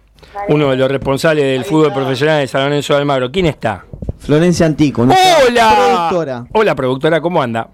uno 0.48 0.70
de 0.70 0.76
los 0.76 0.90
responsables 0.90 1.44
del 1.44 1.64
fútbol 1.64 1.92
profesional 1.92 2.40
de 2.40 2.46
San 2.48 2.64
Lorenzo 2.64 2.94
de 2.94 2.98
Almagro. 3.00 3.30
¿Quién 3.30 3.46
está? 3.46 3.84
Florencia 4.18 4.66
Antico, 4.66 5.04
nuestra 5.04 5.38
¡Hola! 5.48 5.74
productora. 6.09 6.44
Hola, 6.52 6.74
productora, 6.74 7.20
¿cómo 7.20 7.42
anda? 7.42 7.68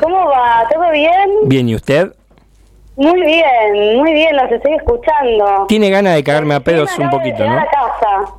¿Cómo 0.00 0.26
va? 0.26 0.66
¿Todo 0.72 0.90
bien? 0.92 1.30
Bien, 1.44 1.68
¿y 1.68 1.74
usted? 1.74 2.12
Muy 2.96 3.20
bien, 3.22 3.98
muy 3.98 4.12
bien, 4.14 4.34
los 4.36 4.50
estoy 4.50 4.74
escuchando. 4.74 5.66
Tiene 5.68 5.90
ganas 5.90 6.14
de 6.14 6.24
cagarme 6.24 6.54
a 6.54 6.60
pedos 6.60 6.98
un 6.98 7.10
poquito, 7.10 7.46
¿no? 7.46 7.58
a 7.58 7.64
casa. 7.66 8.34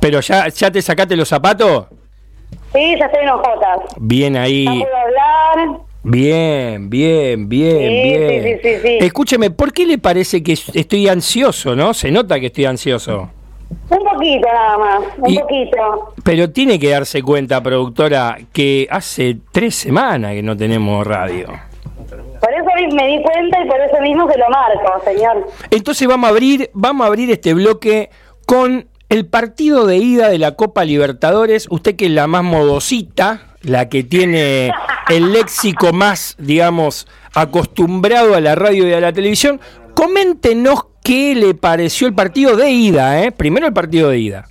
Pero 0.00 0.20
ya, 0.20 0.48
ya 0.48 0.70
te 0.70 0.80
sacaste 0.80 1.16
los 1.16 1.28
zapatos. 1.28 1.86
Sí, 2.72 2.94
ya 2.98 3.06
estoy 3.06 3.22
en 3.24 3.30
ojotas. 3.30 3.78
Bien 3.98 4.34
Ya 4.34 4.42
ahí. 4.42 4.64
puedo 4.66 4.96
hablar. 4.96 5.80
Bien, 6.04 6.88
bien, 6.88 7.48
bien, 7.48 7.78
Sí, 7.78 8.02
bien. 8.02 8.28
sí, 8.28 8.40
sí, 8.42 8.58
sí, 8.62 8.80
sí. 8.82 8.98
Escúcheme, 9.00 9.50
¿por 9.50 9.72
qué 9.72 9.84
le 9.86 9.98
parece 9.98 10.40
que 10.40 10.52
estoy 10.52 11.08
ansioso, 11.08 11.74
no? 11.74 11.92
Se 11.94 12.12
nota 12.12 12.38
que 12.38 12.46
estoy 12.46 12.66
ansioso. 12.66 13.28
Un 13.88 13.98
poquito 14.04 14.48
nada 14.52 14.78
más, 14.78 15.00
un 15.18 15.30
Y- 15.30 15.38
poquito. 15.38 16.14
Pero 16.24 16.50
tiene 16.50 16.78
que 16.78 16.90
darse 16.90 17.22
cuenta, 17.22 17.62
productora, 17.62 18.36
que 18.52 18.86
hace 18.90 19.38
tres 19.52 19.74
semanas 19.76 20.32
que 20.32 20.42
no 20.42 20.56
tenemos 20.56 21.06
radio. 21.06 21.48
Por 22.40 22.52
eso 22.52 22.94
me 22.94 23.06
di 23.08 23.22
cuenta 23.22 23.62
y 23.64 23.68
por 23.68 23.80
eso 23.80 24.00
mismo 24.02 24.30
se 24.30 24.38
lo 24.38 24.44
marco, 24.50 25.04
señor. 25.04 25.46
Entonces 25.70 26.06
vamos 26.06 26.28
a 26.28 26.30
abrir, 26.32 26.70
vamos 26.74 27.04
a 27.04 27.08
abrir 27.08 27.30
este 27.30 27.54
bloque 27.54 28.10
con 28.46 28.88
el 29.08 29.26
partido 29.26 29.86
de 29.86 29.96
ida 29.98 30.28
de 30.28 30.38
la 30.38 30.52
Copa 30.56 30.84
Libertadores. 30.84 31.66
Usted 31.70 31.96
que 31.96 32.06
es 32.06 32.10
la 32.12 32.26
más 32.26 32.44
modosita, 32.44 33.54
la 33.62 33.88
que 33.88 34.04
tiene 34.04 34.70
el 35.08 35.32
léxico 35.32 35.92
más, 35.92 36.36
digamos, 36.38 37.06
acostumbrado 37.34 38.34
a 38.34 38.40
la 38.40 38.54
radio 38.54 38.86
y 38.88 38.92
a 38.92 39.00
la 39.00 39.12
televisión, 39.12 39.60
coméntenos 39.94 40.84
qué 41.06 41.34
le 41.36 41.54
pareció 41.54 42.08
el 42.08 42.14
partido 42.14 42.56
de 42.56 42.68
ida, 42.68 43.22
¿eh? 43.22 43.30
Primero 43.30 43.66
el 43.66 43.72
partido 43.72 44.10
de 44.10 44.18
ida. 44.18 44.44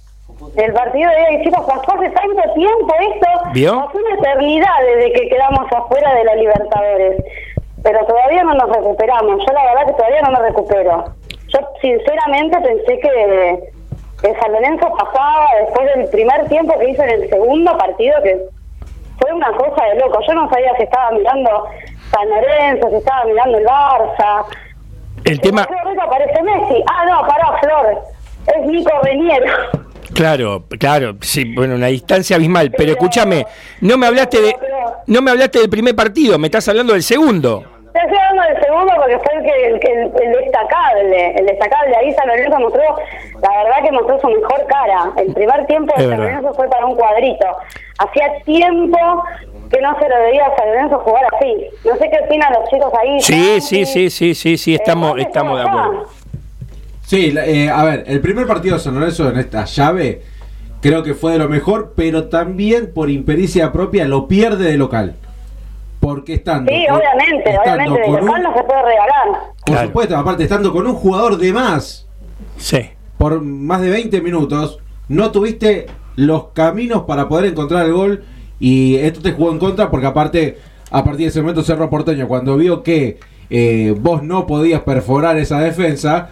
El 0.56 0.72
partido 0.72 1.10
de 1.10 1.36
hoy, 1.36 1.44
chicos, 1.44 1.66
pasó 1.68 1.98
hace 1.98 2.10
tanto 2.12 2.54
tiempo 2.54 2.94
esto. 3.14 3.28
¿Vio? 3.54 3.86
Pasó 3.86 3.98
una 3.98 4.16
eternidad 4.16 4.74
desde 4.88 5.12
que 5.12 5.30
quedamos 5.30 5.66
afuera 5.70 6.14
de 6.16 6.24
la 6.24 6.36
Libertadores. 6.36 7.24
Pero 7.84 8.06
todavía 8.06 8.44
no 8.44 8.54
nos 8.54 8.70
recuperamos. 8.70 9.42
Yo 9.46 9.54
la 9.54 9.66
verdad 9.66 9.86
que 9.88 9.94
todavía 9.94 10.22
no 10.22 10.32
me 10.32 10.40
recupero. 10.40 11.06
Yo 11.50 11.60
sinceramente 11.82 12.58
pensé 12.62 13.00
que, 13.00 13.60
que 14.22 14.40
San 14.40 14.52
Lorenzo 14.54 14.94
pasaba 14.98 15.48
después 15.60 15.94
del 15.94 16.10
primer 16.10 16.48
tiempo 16.48 16.80
que 16.80 16.90
hizo 16.90 17.04
en 17.04 17.10
el 17.10 17.30
segundo 17.30 17.78
partido, 17.78 18.24
que 18.24 18.40
fue 19.20 19.34
una 19.34 19.52
cosa 19.52 19.86
de 19.86 20.00
loco. 20.00 20.20
Yo 20.26 20.34
no 20.34 20.50
sabía 20.50 20.74
si 20.78 20.84
estaba 20.84 21.12
mirando 21.12 21.66
San 22.12 22.30
Lorenzo, 22.30 22.90
si 22.92 22.96
estaba 22.96 23.26
mirando 23.26 23.58
el 23.58 23.66
Barça. 23.66 24.46
El 25.26 25.42
tema, 25.42 25.68
momento 25.84 26.04
aparece 26.04 26.42
Messi. 26.44 26.84
Ah, 26.88 27.06
no, 27.10 27.28
pará, 27.28 27.60
Flor. 27.62 28.04
Es 28.48 28.68
Nico 28.68 28.92
Reniero. 29.04 29.46
claro, 30.14 30.64
claro, 30.80 31.16
sí, 31.22 31.54
bueno, 31.56 31.76
una 31.76 31.88
distancia 31.88 32.36
abismal. 32.36 32.72
Pero 32.78 32.92
escúchame, 32.92 33.46
no 33.82 33.98
me 33.98 34.06
hablaste 34.08 34.40
de, 34.42 34.56
no 35.08 35.22
me 35.22 35.32
hablaste 35.32 35.60
del 35.60 35.70
primer 35.70 35.96
partido, 35.96 36.38
me 36.38 36.48
estás 36.48 36.68
hablando 36.70 36.94
del 36.94 37.04
segundo. 37.04 37.64
Estoy 37.96 38.18
hablando 38.20 38.44
del 38.54 38.64
segundo 38.64 38.94
porque 38.98 39.18
fue 39.20 39.36
el, 39.38 39.44
que, 39.44 39.68
el, 39.68 39.80
que- 39.80 40.26
el- 40.26 40.32
destacable. 40.44 41.36
El 41.38 41.46
destacable. 41.46 41.96
Ahí 41.96 42.12
San 42.14 42.28
Lorenzo 42.28 42.60
mostró, 42.60 42.84
la 43.42 43.64
verdad 43.64 43.84
que 43.84 43.92
mostró 43.94 44.20
su 44.20 44.28
mejor 44.28 44.66
cara. 44.68 45.12
El 45.18 45.34
primer 45.34 45.66
tiempo 45.66 45.94
de 45.98 46.08
San. 46.10 46.18
Lorenzo 46.20 46.54
fue 46.54 46.68
para 46.70 46.86
un 46.86 46.96
cuadrito. 46.96 47.46
Hacía 47.98 48.32
tiempo 48.44 49.24
que 49.76 49.82
no 49.82 49.96
se 50.00 50.08
lo 50.10 50.16
veía 50.22 50.46
a 50.46 50.56
San 50.58 50.68
Lorenzo 50.68 51.00
jugar 51.00 51.24
así. 51.36 51.66
No 51.86 51.96
sé 51.98 52.10
qué 52.10 52.20
opinan 52.26 52.54
los 52.54 52.70
chicos 52.70 52.94
ahí. 53.02 53.20
Sí, 53.22 53.62
sí, 53.62 53.86
sí, 53.86 54.10
sí, 54.10 54.34
sí, 54.36 54.58
sí, 54.58 54.76
estamos, 54.76 55.18
estamos 55.20 55.58
de 55.60 55.68
acuerdo. 55.68 56.04
Sí, 57.06 57.34
eh, 57.38 57.70
a 57.70 57.84
ver, 57.84 58.04
el 58.08 58.20
primer 58.22 58.48
partido 58.48 58.78
de 58.78 58.84
San 58.84 58.96
Lorenzo 58.96 59.30
en 59.30 59.38
esta 59.38 59.66
llave 59.66 60.22
creo 60.82 61.04
que 61.04 61.14
fue 61.14 61.34
de 61.34 61.40
lo 61.40 61.50
mejor, 61.50 61.94
pero 61.96 62.26
también 62.30 62.92
por 62.94 63.10
impericia 63.10 63.72
propia 63.72 64.06
lo 64.08 64.28
pierde 64.28 64.72
de 64.72 64.78
local. 64.78 65.16
Porque 66.00 66.36
estando. 66.36 66.72
Sí, 66.72 66.86
con- 66.88 66.98
obviamente, 66.98 67.50
estando 67.50 67.94
obviamente. 67.94 68.00
De 68.02 68.06
con 68.06 68.26
local 68.26 68.38
un- 68.38 68.44
no 68.44 68.58
se 68.58 68.64
puede 68.64 68.82
regalar. 68.82 69.26
Por 69.66 69.78
supuesto, 69.80 70.18
aparte 70.18 70.44
estando 70.44 70.72
con 70.72 70.86
un 70.88 70.94
jugador 70.96 71.38
de 71.38 71.52
más. 71.54 72.08
Sí. 72.58 72.90
Por 73.18 73.42
más 73.42 73.82
de 73.82 73.90
20 73.90 74.22
minutos, 74.22 74.80
no 75.08 75.32
tuviste 75.32 75.88
los 76.16 76.48
caminos 76.50 77.04
para 77.04 77.28
poder 77.28 77.46
encontrar 77.52 77.86
el 77.86 77.94
gol. 77.94 78.24
Y 78.60 78.96
esto 78.98 79.22
te 79.22 79.32
jugó 79.34 79.52
en 79.52 79.60
contra 79.60 79.90
porque 79.92 80.08
aparte, 80.08 80.58
a 80.92 81.04
partir 81.04 81.26
de 81.26 81.30
ese 81.30 81.42
momento 81.42 81.62
Cerro 81.64 81.90
Porteño, 81.90 82.28
cuando 82.28 82.56
vio 82.58 82.84
que 82.84 83.20
eh, 83.50 83.94
vos 83.98 84.24
no 84.24 84.48
podías 84.48 84.82
perforar 84.82 85.38
esa 85.38 85.60
defensa, 85.60 86.30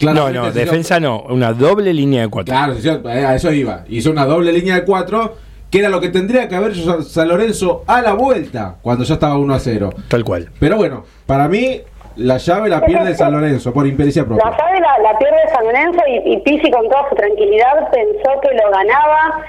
No, 0.00 0.30
no, 0.30 0.50
defensa 0.52 0.98
no, 1.00 1.22
una 1.28 1.52
doble 1.52 1.92
línea 1.94 2.22
de 2.22 2.28
cuatro. 2.28 2.52
Claro, 2.52 2.74
sí, 2.74 2.80
sí, 2.82 2.88
a 2.88 3.34
eso 3.34 3.52
iba. 3.52 3.84
Hizo 3.88 4.10
una 4.10 4.24
doble 4.26 4.52
línea 4.52 4.74
de 4.76 4.84
cuatro, 4.84 5.36
que 5.70 5.78
era 5.80 5.88
lo 5.88 6.00
que 6.00 6.08
tendría 6.10 6.48
que 6.48 6.54
haber 6.56 6.72
hecho 6.72 6.84
San- 6.84 7.02
San 7.04 7.28
Lorenzo 7.28 7.82
a 7.86 8.00
la 8.02 8.14
vuelta, 8.14 8.76
cuando 8.82 9.04
ya 9.04 9.14
estaba 9.14 9.36
1 9.38 9.54
a 9.54 9.58
0. 9.58 9.90
Tal 10.08 10.24
cual. 10.24 10.50
Pero 10.60 10.76
bueno, 10.76 11.04
para 11.26 11.48
mí, 11.48 11.80
la 12.16 12.38
llave 12.38 12.68
la 12.68 12.84
pierde 12.84 13.14
San 13.14 13.32
Lorenzo 13.32 13.72
por 13.72 13.86
impericia 13.86 14.24
propia. 14.24 14.44
La 14.50 14.56
llave 14.56 14.80
la, 14.80 15.12
la 15.12 15.18
pierde 15.18 15.36
San 15.52 15.64
Lorenzo 15.64 16.00
y, 16.08 16.32
y 16.34 16.40
Pizzi 16.40 16.70
con 16.70 16.88
toda 16.88 17.08
su 17.10 17.14
tranquilidad 17.16 17.90
pensó 17.90 18.40
que 18.42 18.48
lo 18.54 18.70
ganaba. 18.70 19.40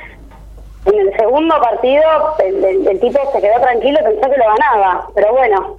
En 0.88 0.99
el 0.99 1.14
segundo 1.18 1.55
partido 1.61 2.03
el, 2.45 2.64
el- 2.64 2.88
el 2.88 2.99
tipo 2.99 3.19
se 3.34 3.41
quedó 3.41 3.59
tranquilo 3.61 3.97
y 4.01 4.03
pensó 4.03 4.22
que 4.30 4.38
lo 4.38 4.45
ganaba. 4.45 5.07
Pero 5.15 5.31
bueno, 5.34 5.77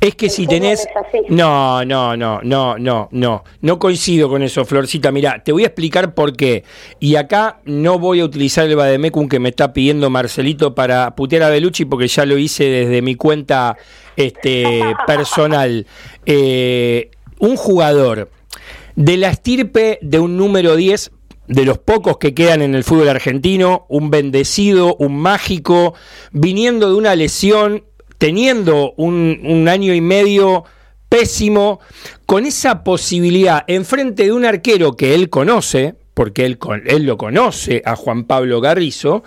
Es 0.00 0.14
que 0.14 0.28
si 0.30 0.46
tenés... 0.46 0.86
es. 1.12 1.22
No, 1.30 1.84
no, 1.84 2.16
no, 2.16 2.40
no, 2.42 2.78
no, 2.78 3.08
no. 3.10 3.44
No 3.60 3.78
coincido 3.78 4.28
con 4.28 4.42
eso, 4.42 4.64
Florcita. 4.64 5.10
Mira, 5.10 5.42
te 5.42 5.52
voy 5.52 5.64
a 5.64 5.66
explicar 5.66 6.14
por 6.14 6.34
qué. 6.36 6.64
Y 7.00 7.16
acá 7.16 7.58
no 7.64 7.98
voy 7.98 8.20
a 8.20 8.24
utilizar 8.24 8.64
el 8.66 8.76
Bademecum 8.76 9.28
que 9.28 9.38
me 9.40 9.48
está 9.50 9.72
pidiendo 9.72 10.08
Marcelito 10.10 10.74
para 10.74 11.14
putear 11.16 11.42
a 11.42 11.50
Belucci 11.50 11.84
porque 11.84 12.06
ya 12.08 12.24
lo 12.24 12.38
hice 12.38 12.64
desde 12.64 13.02
mi 13.02 13.16
cuenta 13.16 13.76
este, 14.16 14.82
personal. 15.06 15.86
Eh, 16.26 17.10
un 17.40 17.56
jugador 17.56 18.30
de 18.96 19.16
la 19.16 19.28
estirpe 19.30 19.98
de 20.02 20.18
un 20.18 20.36
número 20.36 20.74
10 20.76 21.12
de 21.48 21.64
los 21.64 21.78
pocos 21.78 22.18
que 22.18 22.34
quedan 22.34 22.62
en 22.62 22.74
el 22.74 22.84
fútbol 22.84 23.08
argentino, 23.08 23.86
un 23.88 24.10
bendecido, 24.10 24.96
un 24.98 25.18
mágico, 25.18 25.94
viniendo 26.30 26.90
de 26.90 26.96
una 26.96 27.16
lesión, 27.16 27.84
teniendo 28.18 28.92
un, 28.96 29.66
año 29.68 29.94
y 29.94 30.00
medio 30.00 30.64
pésimo, 31.08 31.80
con 32.26 32.44
esa 32.44 32.84
posibilidad 32.84 33.64
enfrente 33.66 34.24
de 34.24 34.32
un 34.32 34.44
arquero 34.44 34.94
que 34.96 35.14
él 35.14 35.30
conoce, 35.30 35.94
porque 36.12 36.44
él, 36.44 36.58
él 36.84 37.04
lo 37.04 37.16
conoce 37.16 37.82
a 37.84 37.96
Juan 37.96 38.24
Pablo 38.24 38.60
Garrizo, 38.60 39.22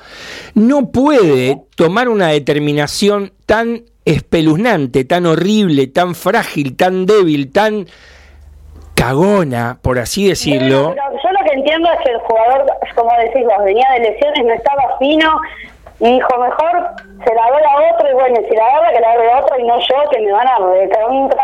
no 0.53 0.91
puede 0.91 1.64
tomar 1.76 2.07
una 2.07 2.27
determinación 2.27 3.34
tan 3.48 3.85
espeluznante, 4.06 5.06
tan 5.06 5.26
horrible, 5.26 5.88
tan 5.88 6.14
frágil, 6.14 6.76
tan 6.76 7.07
débil, 7.07 7.52
tan 7.52 7.88
cagona, 8.93 9.80
por 9.81 9.98
así 9.98 10.27
decirlo. 10.27 10.95
Lo 11.42 11.50
que 11.50 11.58
entiendo 11.58 11.92
es 11.92 12.00
que 12.02 12.12
el 12.12 12.20
jugador, 12.20 12.66
como 12.96 13.12
decís 13.18 13.46
vos, 13.46 13.64
venía 13.64 13.88
de 13.94 14.00
lesiones, 14.00 14.46
no 14.46 14.54
estaba 14.54 14.98
fino 15.00 15.40
y 16.00 16.14
dijo, 16.14 16.38
mejor 16.38 16.90
se 17.24 17.36
la 17.36 17.50
doy 17.52 17.62
a 17.64 17.94
otro 17.94 18.10
y 18.10 18.14
bueno, 18.14 18.40
si 18.48 18.56
la 18.56 18.66
agarra 18.66 18.92
que 18.92 19.00
la 19.00 19.12
agarre 19.12 19.32
a 19.32 19.40
otro 19.40 19.60
y 19.60 19.64
no 19.64 19.80
yo, 19.80 20.10
que 20.12 20.20
me 20.20 20.32
van 20.32 20.48
a 20.48 20.58
recontra 20.58 21.44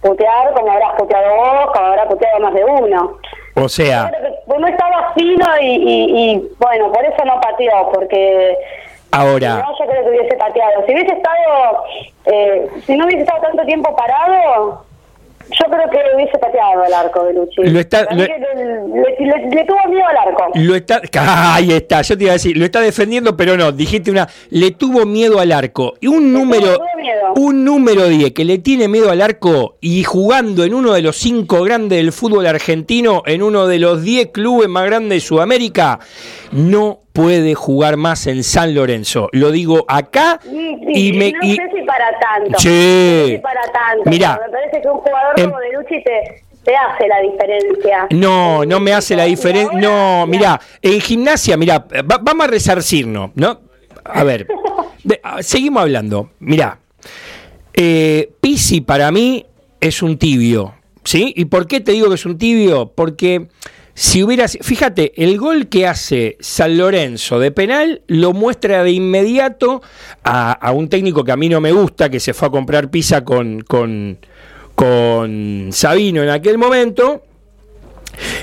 putear 0.00 0.52
como 0.52 0.70
habrás 0.70 0.94
puteado 0.98 1.36
vos, 1.36 1.66
como 1.72 1.86
habrá 1.86 2.06
puteado 2.06 2.40
más 2.40 2.52
de 2.52 2.64
uno. 2.64 3.18
O 3.54 3.68
sea, 3.68 4.10
Pero 4.10 4.28
que 4.28 4.38
pues 4.46 4.60
no 4.60 4.66
estaba 4.66 5.12
fino 5.14 5.46
y, 5.60 5.66
y, 5.66 6.32
y, 6.32 6.48
bueno, 6.58 6.92
por 6.92 7.04
eso 7.04 7.24
no 7.24 7.40
pateó, 7.40 7.90
porque 7.92 8.58
ahora, 9.12 9.64
no, 9.64 9.78
yo 9.78 9.86
creo 9.86 10.04
que 10.04 10.10
hubiese 10.10 10.36
pateado. 10.36 10.84
Si 10.84 10.92
hubiese 10.92 11.14
estado, 11.14 11.84
eh, 12.26 12.68
si 12.84 12.96
no 12.96 13.06
hubiese 13.06 13.22
estado 13.22 13.42
tanto 13.42 13.64
tiempo 13.64 13.94
parado, 13.96 14.84
yo 15.50 15.64
creo 15.70 15.90
que 15.90 15.98
hubiese 16.16 16.38
pateado 16.38 16.84
el 16.84 16.92
arco 16.94 17.24
de 17.24 17.34
Luchi. 17.34 17.62
Lo 17.64 17.78
está- 17.80 18.02
lo- 18.10 18.16
le, 18.16 18.26
le- 18.26 19.50
le 19.50 19.64
tuvo 19.64 19.88
miedo 19.88 20.06
al 20.08 20.16
arco. 20.28 20.44
lo 20.54 20.74
está. 20.74 21.00
Ahí 21.54 21.70
está, 21.72 22.02
yo 22.02 22.16
te 22.16 22.24
iba 22.24 22.32
a 22.32 22.34
decir, 22.34 22.56
lo 22.56 22.64
está 22.64 22.80
defendiendo, 22.80 23.36
pero 23.36 23.56
no, 23.56 23.70
dijiste 23.72 24.10
una. 24.10 24.28
Le 24.50 24.70
tuvo 24.72 25.04
miedo 25.06 25.38
al 25.40 25.52
arco. 25.52 25.94
Y 26.00 26.06
un 26.08 26.32
número. 26.32 26.78
Un 27.36 27.64
número 27.64 28.08
10 28.08 28.32
que 28.32 28.44
le 28.44 28.58
tiene 28.58 28.88
miedo 28.88 29.10
al 29.10 29.20
arco 29.20 29.76
y 29.80 30.04
jugando 30.04 30.64
en 30.64 30.72
uno 30.74 30.92
de 30.92 31.02
los 31.02 31.16
cinco 31.16 31.62
grandes 31.62 31.98
del 31.98 32.12
fútbol 32.12 32.46
argentino, 32.46 33.22
en 33.26 33.42
uno 33.42 33.66
de 33.66 33.78
los 33.78 34.02
10 34.02 34.28
clubes 34.28 34.68
más 34.68 34.84
grandes 34.86 35.10
de 35.22 35.26
Sudamérica, 35.26 35.98
no 36.52 37.00
puede 37.14 37.54
jugar 37.54 37.96
más 37.96 38.26
en 38.26 38.42
San 38.44 38.74
Lorenzo. 38.74 39.28
Lo 39.32 39.50
digo 39.52 39.84
acá 39.88 40.40
y 40.44 41.12
me. 41.12 41.30
no 41.32 41.38
y- 41.42 41.54
sé 41.56 41.62
si 41.74 41.82
para 41.86 42.10
tanto. 42.18 42.58
Sí. 42.58 42.68
No 42.68 43.26
sé 43.26 43.32
si 43.36 43.38
para 43.38 43.62
tanto. 43.72 44.10
Mirá. 44.10 44.40
Me 44.44 44.52
parece 44.52 44.82
que 44.82 44.88
un 44.88 44.98
jugador 44.98 45.38
Em- 45.40 45.46
como 45.50 45.60
de 45.60 45.72
Luchi 45.72 46.02
te, 46.02 46.42
te 46.64 46.74
hace 46.76 47.06
la 47.08 47.20
diferencia. 47.20 48.08
No, 48.10 48.64
no 48.66 48.80
me 48.80 48.92
hace 48.92 49.14
la 49.14 49.24
diferencia. 49.24 49.78
No, 49.78 50.26
mira, 50.26 50.60
en 50.82 51.00
gimnasia, 51.00 51.56
mira, 51.56 51.86
vamos 52.04 52.44
a 52.46 52.48
resarcirnos, 52.50 53.30
¿no? 53.36 53.60
A 54.04 54.24
ver, 54.24 54.48
de- 55.04 55.20
ah, 55.22 55.40
seguimos 55.42 55.82
hablando. 55.82 56.30
Mira, 56.40 56.78
eh, 57.74 58.32
Pisi 58.40 58.80
para 58.80 59.10
mí 59.12 59.46
es 59.80 60.02
un 60.02 60.18
tibio, 60.18 60.74
¿sí? 61.04 61.32
¿Y 61.36 61.44
por 61.44 61.68
qué 61.68 61.80
te 61.80 61.92
digo 61.92 62.08
que 62.08 62.16
es 62.16 62.26
un 62.26 62.38
tibio? 62.38 62.92
Porque 62.94 63.46
si 63.94 64.22
hubiera, 64.22 64.48
fíjate, 64.48 65.12
el 65.22 65.38
gol 65.38 65.68
que 65.68 65.86
hace 65.86 66.36
San 66.40 66.76
Lorenzo 66.76 67.38
de 67.38 67.52
penal 67.52 68.02
lo 68.08 68.32
muestra 68.32 68.82
de 68.82 68.90
inmediato 68.90 69.82
a, 70.24 70.52
a 70.52 70.72
un 70.72 70.88
técnico 70.88 71.22
que 71.22 71.32
a 71.32 71.36
mí 71.36 71.48
no 71.48 71.60
me 71.60 71.70
gusta, 71.70 72.10
que 72.10 72.18
se 72.18 72.34
fue 72.34 72.48
a 72.48 72.50
comprar 72.50 72.90
pizza 72.90 73.24
con, 73.24 73.60
con, 73.60 74.18
con 74.74 75.68
Sabino 75.72 76.22
en 76.22 76.30
aquel 76.30 76.58
momento. 76.58 77.22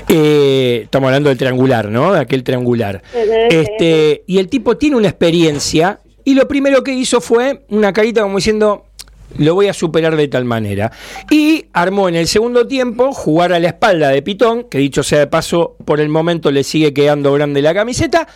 Eh, 0.08 0.80
estamos 0.84 1.08
hablando 1.08 1.28
del 1.28 1.38
triangular, 1.38 1.88
¿no? 1.88 2.12
De 2.12 2.20
aquel 2.20 2.44
triangular. 2.44 3.02
Este, 3.50 4.24
y 4.26 4.38
el 4.38 4.48
tipo 4.48 4.76
tiene 4.76 4.96
una 4.96 5.08
experiencia 5.08 6.00
y 6.24 6.34
lo 6.34 6.46
primero 6.46 6.84
que 6.84 6.92
hizo 6.92 7.20
fue 7.20 7.64
una 7.68 7.92
carita 7.92 8.22
como 8.22 8.36
diciendo, 8.36 8.86
lo 9.38 9.54
voy 9.54 9.68
a 9.68 9.72
superar 9.72 10.16
de 10.16 10.28
tal 10.28 10.44
manera. 10.44 10.92
Y 11.30 11.66
armó 11.72 12.08
en 12.08 12.16
el 12.16 12.26
segundo 12.26 12.66
tiempo 12.66 13.12
jugar 13.12 13.52
a 13.52 13.60
la 13.60 13.68
espalda 13.68 14.08
de 14.08 14.22
Pitón, 14.22 14.64
que 14.64 14.78
dicho 14.78 15.02
sea 15.02 15.20
de 15.20 15.26
paso, 15.26 15.76
por 15.84 16.00
el 16.00 16.08
momento 16.08 16.50
le 16.50 16.64
sigue 16.64 16.92
quedando 16.92 17.32
grande 17.32 17.62
la 17.62 17.74
camiseta. 17.74 18.26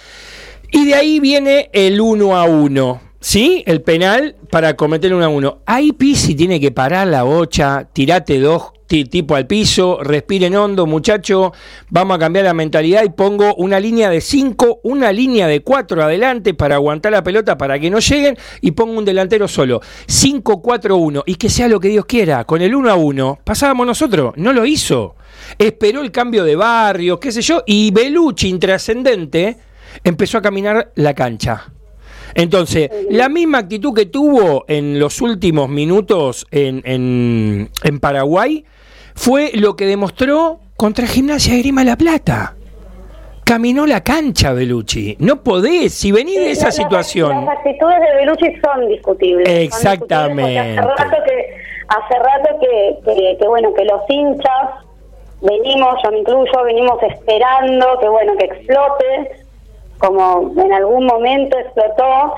Y 0.71 0.87
de 0.87 0.95
ahí 0.95 1.21
viene 1.21 1.71
el 1.73 2.01
1 2.01 2.37
a 2.37 2.45
1. 2.45 3.01
¿Sí? 3.19 3.65
El 3.67 3.83
penal 3.83 4.37
para 4.51 4.77
cometer 4.77 5.13
un 5.15 5.23
a 5.23 5.29
1. 5.29 5.63
Ahí 5.67 5.93
Pisi 5.93 6.35
tiene 6.35 6.61
que 6.61 6.71
parar 6.71 7.09
la 7.09 7.23
bocha, 7.23 7.89
tirate 7.93 8.39
dos 8.39 8.76
tipo 8.87 9.35
al 9.35 9.47
piso, 9.47 9.99
respiren 10.03 10.55
hondo, 10.57 10.87
muchacho. 10.87 11.53
Vamos 11.91 12.17
a 12.17 12.19
cambiar 12.21 12.45
la 12.45 12.55
mentalidad 12.55 13.03
y 13.05 13.09
pongo 13.11 13.55
una 13.57 13.81
línea 13.81 14.09
de 14.11 14.21
5, 14.21 14.81
una 14.85 15.13
línea 15.13 15.47
de 15.49 15.61
4 15.61 16.03
adelante 16.03 16.55
para 16.55 16.77
aguantar 16.77 17.13
la 17.13 17.23
pelota 17.25 17.59
para 17.59 17.79
que 17.79 17.91
no 17.91 17.99
lleguen 17.99 18.37
y 18.61 18.71
pongo 18.73 18.99
un 18.99 19.05
delantero 19.05 19.49
solo. 19.49 19.81
5-4-1 20.07 21.23
y 21.27 21.35
que 21.37 21.49
sea 21.49 21.69
lo 21.69 21.81
que 21.81 21.89
Dios 21.89 22.05
quiera. 22.07 22.45
Con 22.45 22.63
el 22.63 22.75
1 22.75 22.91
a 22.91 22.95
1 22.97 23.39
pasábamos 23.45 23.87
nosotros, 23.87 24.33
no 24.37 24.53
lo 24.53 24.65
hizo. 24.67 25.17
Esperó 25.59 26.01
el 26.03 26.11
cambio 26.13 26.45
de 26.45 26.57
barrio, 26.57 27.19
qué 27.21 27.31
sé 27.33 27.43
yo, 27.43 27.63
y 27.67 27.91
Belucci, 27.91 28.49
intrascendente, 28.49 29.57
empezó 30.05 30.39
a 30.39 30.43
caminar 30.43 30.93
la 30.95 31.15
cancha. 31.15 31.73
Entonces, 32.35 32.91
la 33.11 33.29
misma 33.31 33.59
actitud 33.59 33.95
que 33.95 34.07
tuvo 34.07 34.65
en 34.69 34.99
los 34.99 35.21
últimos 35.23 35.69
minutos 35.71 36.47
en, 36.51 36.83
en- 36.85 37.71
en 37.83 38.01
Paraguay 38.01 38.65
fue 39.17 39.51
lo 39.55 39.75
que 39.75 39.87
demostró 39.87 40.61
contra 40.77 41.07
Gimnasia 41.07 41.55
de 41.55 41.61
Grima 41.61 41.83
La 41.83 41.97
Plata. 41.97 42.55
Caminó 43.45 43.87
la 43.87 44.03
cancha, 44.03 44.53
Belucci. 44.53 45.17
No 45.19 45.43
podés, 45.43 45.95
si 45.95 46.13
venís 46.13 46.37
de 46.37 46.51
esa 46.51 46.71
situación. 46.71 47.45
Las 47.45 47.59
actitudes 47.59 48.01
de 48.01 48.15
Belucci 48.17 48.61
son 48.61 48.89
discutibles. 48.89 49.49
son 49.49 49.57
Exactamente. 49.57 50.63
discutibles 50.63 50.79
Hace 50.79 51.03
rato 51.03 51.25
que, 51.25 51.57
hace 51.89 52.19
rato 52.19 52.61
que, 52.61 52.99
que, 53.05 53.37
que, 53.39 53.49
bueno, 53.49 53.73
que 53.75 53.85
los 53.85 54.01
hinchas 54.09 54.87
venimos, 55.41 55.95
yo 56.05 56.11
me 56.11 56.19
incluyo, 56.19 56.65
venimos 56.65 57.03
esperando 57.03 57.99
que 58.01 58.09
bueno, 58.09 58.37
que 58.37 58.47
explote, 58.47 59.45
como 59.99 60.53
en 60.61 60.73
algún 60.73 61.07
momento 61.07 61.57
explotó, 61.59 62.35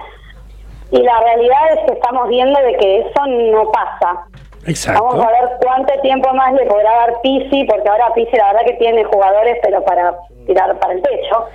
y 0.90 1.02
la 1.02 1.20
realidad 1.20 1.72
es 1.74 1.86
que 1.86 1.92
estamos 1.94 2.28
viendo 2.28 2.58
de 2.60 2.76
que 2.76 2.98
eso 3.00 3.26
no 3.26 3.70
pasa. 3.72 4.27
Exacto. 4.66 5.02
Vamos 5.02 5.24
a 5.24 5.30
ver 5.30 5.50
cuánto 5.62 6.00
tiempo 6.00 6.32
más 6.34 6.52
le 6.52 6.66
podrá 6.66 6.90
dar 6.90 7.20
Pisi, 7.22 7.64
porque 7.64 7.88
ahora 7.88 8.12
Pisi 8.14 8.36
la 8.36 8.52
verdad 8.52 8.66
que 8.66 8.74
tiene 8.74 9.04
jugadores, 9.04 9.58
pero 9.62 9.82
para 9.84 10.14
tirar 10.46 10.78
para 10.78 10.92
el 10.94 11.02
techo. 11.02 11.46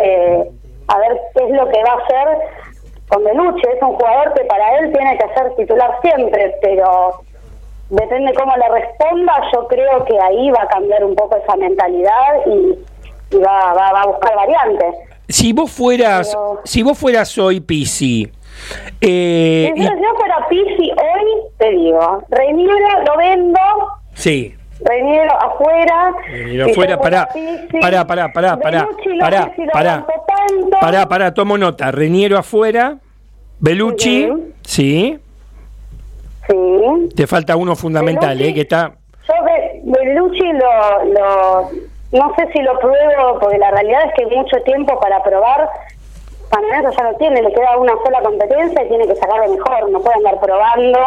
Eh, 0.00 0.50
a 0.88 0.98
ver 0.98 1.20
qué 1.34 1.44
es 1.44 1.50
lo 1.50 1.68
que 1.68 1.82
va 1.82 1.92
a 1.92 2.04
hacer 2.04 2.38
con 3.08 3.24
Belucci. 3.24 3.62
Es 3.74 3.82
un 3.82 3.94
jugador 3.94 4.34
que 4.34 4.44
para 4.44 4.78
él 4.78 4.92
tiene 4.92 5.18
que 5.18 5.34
ser 5.34 5.54
titular 5.56 5.98
siempre, 6.02 6.56
pero 6.60 7.22
depende 7.90 8.32
cómo 8.34 8.54
le 8.56 8.68
responda. 8.68 9.32
Yo 9.52 9.66
creo 9.68 10.04
que 10.04 10.18
ahí 10.20 10.50
va 10.50 10.62
a 10.62 10.68
cambiar 10.68 11.04
un 11.04 11.14
poco 11.14 11.36
esa 11.36 11.56
mentalidad 11.56 12.46
y, 12.46 12.78
y 13.36 13.38
va, 13.38 13.74
va, 13.74 13.92
va 13.92 14.02
a 14.02 14.06
buscar 14.06 14.34
variantes. 14.36 14.94
Si 15.28 15.52
vos 15.52 15.70
fueras, 15.70 16.36
si 16.64 16.82
vos 16.82 16.98
fueras 16.98 17.36
hoy 17.38 17.60
Pisi, 17.60 18.30
eh, 19.00 19.72
Si 19.74 19.82
yo 19.82 20.14
fuera 20.16 20.46
Pisi 20.48 20.90
hoy, 20.90 21.42
te 21.58 21.70
digo, 21.70 22.22
Reiniero 22.30 22.74
lo 23.06 23.16
vendo, 23.16 23.58
sí, 24.14 24.54
Reiniero 24.84 25.32
afuera. 25.40 26.12
Reiniero 26.28 26.64
si 26.66 26.70
afuera, 26.72 26.98
fuera 26.98 27.28
pará, 27.80 28.06
pará, 28.06 28.32
pará, 28.32 28.56
pará, 28.58 28.88
pará, 29.72 30.06
pará, 30.80 31.08
pará. 31.08 31.34
tomo 31.34 31.56
nota. 31.56 31.90
Reniero 31.92 32.38
afuera, 32.38 32.96
Belucci, 33.60 34.28
sí. 34.62 35.18
Sí. 36.48 37.08
Te 37.14 37.26
falta 37.26 37.56
uno 37.56 37.76
fundamental, 37.76 38.40
eh, 38.40 38.52
que 38.52 38.62
está. 38.62 38.92
Yo 39.28 39.34
Belucci 39.84 40.52
lo, 40.52 41.04
lo, 41.04 41.70
no 42.12 42.34
sé 42.36 42.48
si 42.52 42.60
lo 42.62 42.78
pruebo, 42.80 43.38
porque 43.40 43.58
la 43.58 43.70
realidad 43.70 44.00
es 44.06 44.14
que 44.16 44.34
mucho 44.34 44.56
tiempo 44.64 44.98
para 44.98 45.22
probar, 45.22 45.68
San 46.52 46.62
Lorenzo 46.62 46.90
ya 46.96 47.02
no 47.04 47.16
tiene, 47.16 47.42
le 47.42 47.52
queda 47.52 47.76
una 47.78 47.94
sola 48.04 48.20
competencia 48.22 48.84
y 48.84 48.88
tiene 48.88 49.06
que 49.06 49.16
sacar 49.16 49.38
lo 49.46 49.54
mejor, 49.54 49.90
no 49.90 50.00
puede 50.00 50.16
andar 50.16 50.38
probando. 50.38 50.98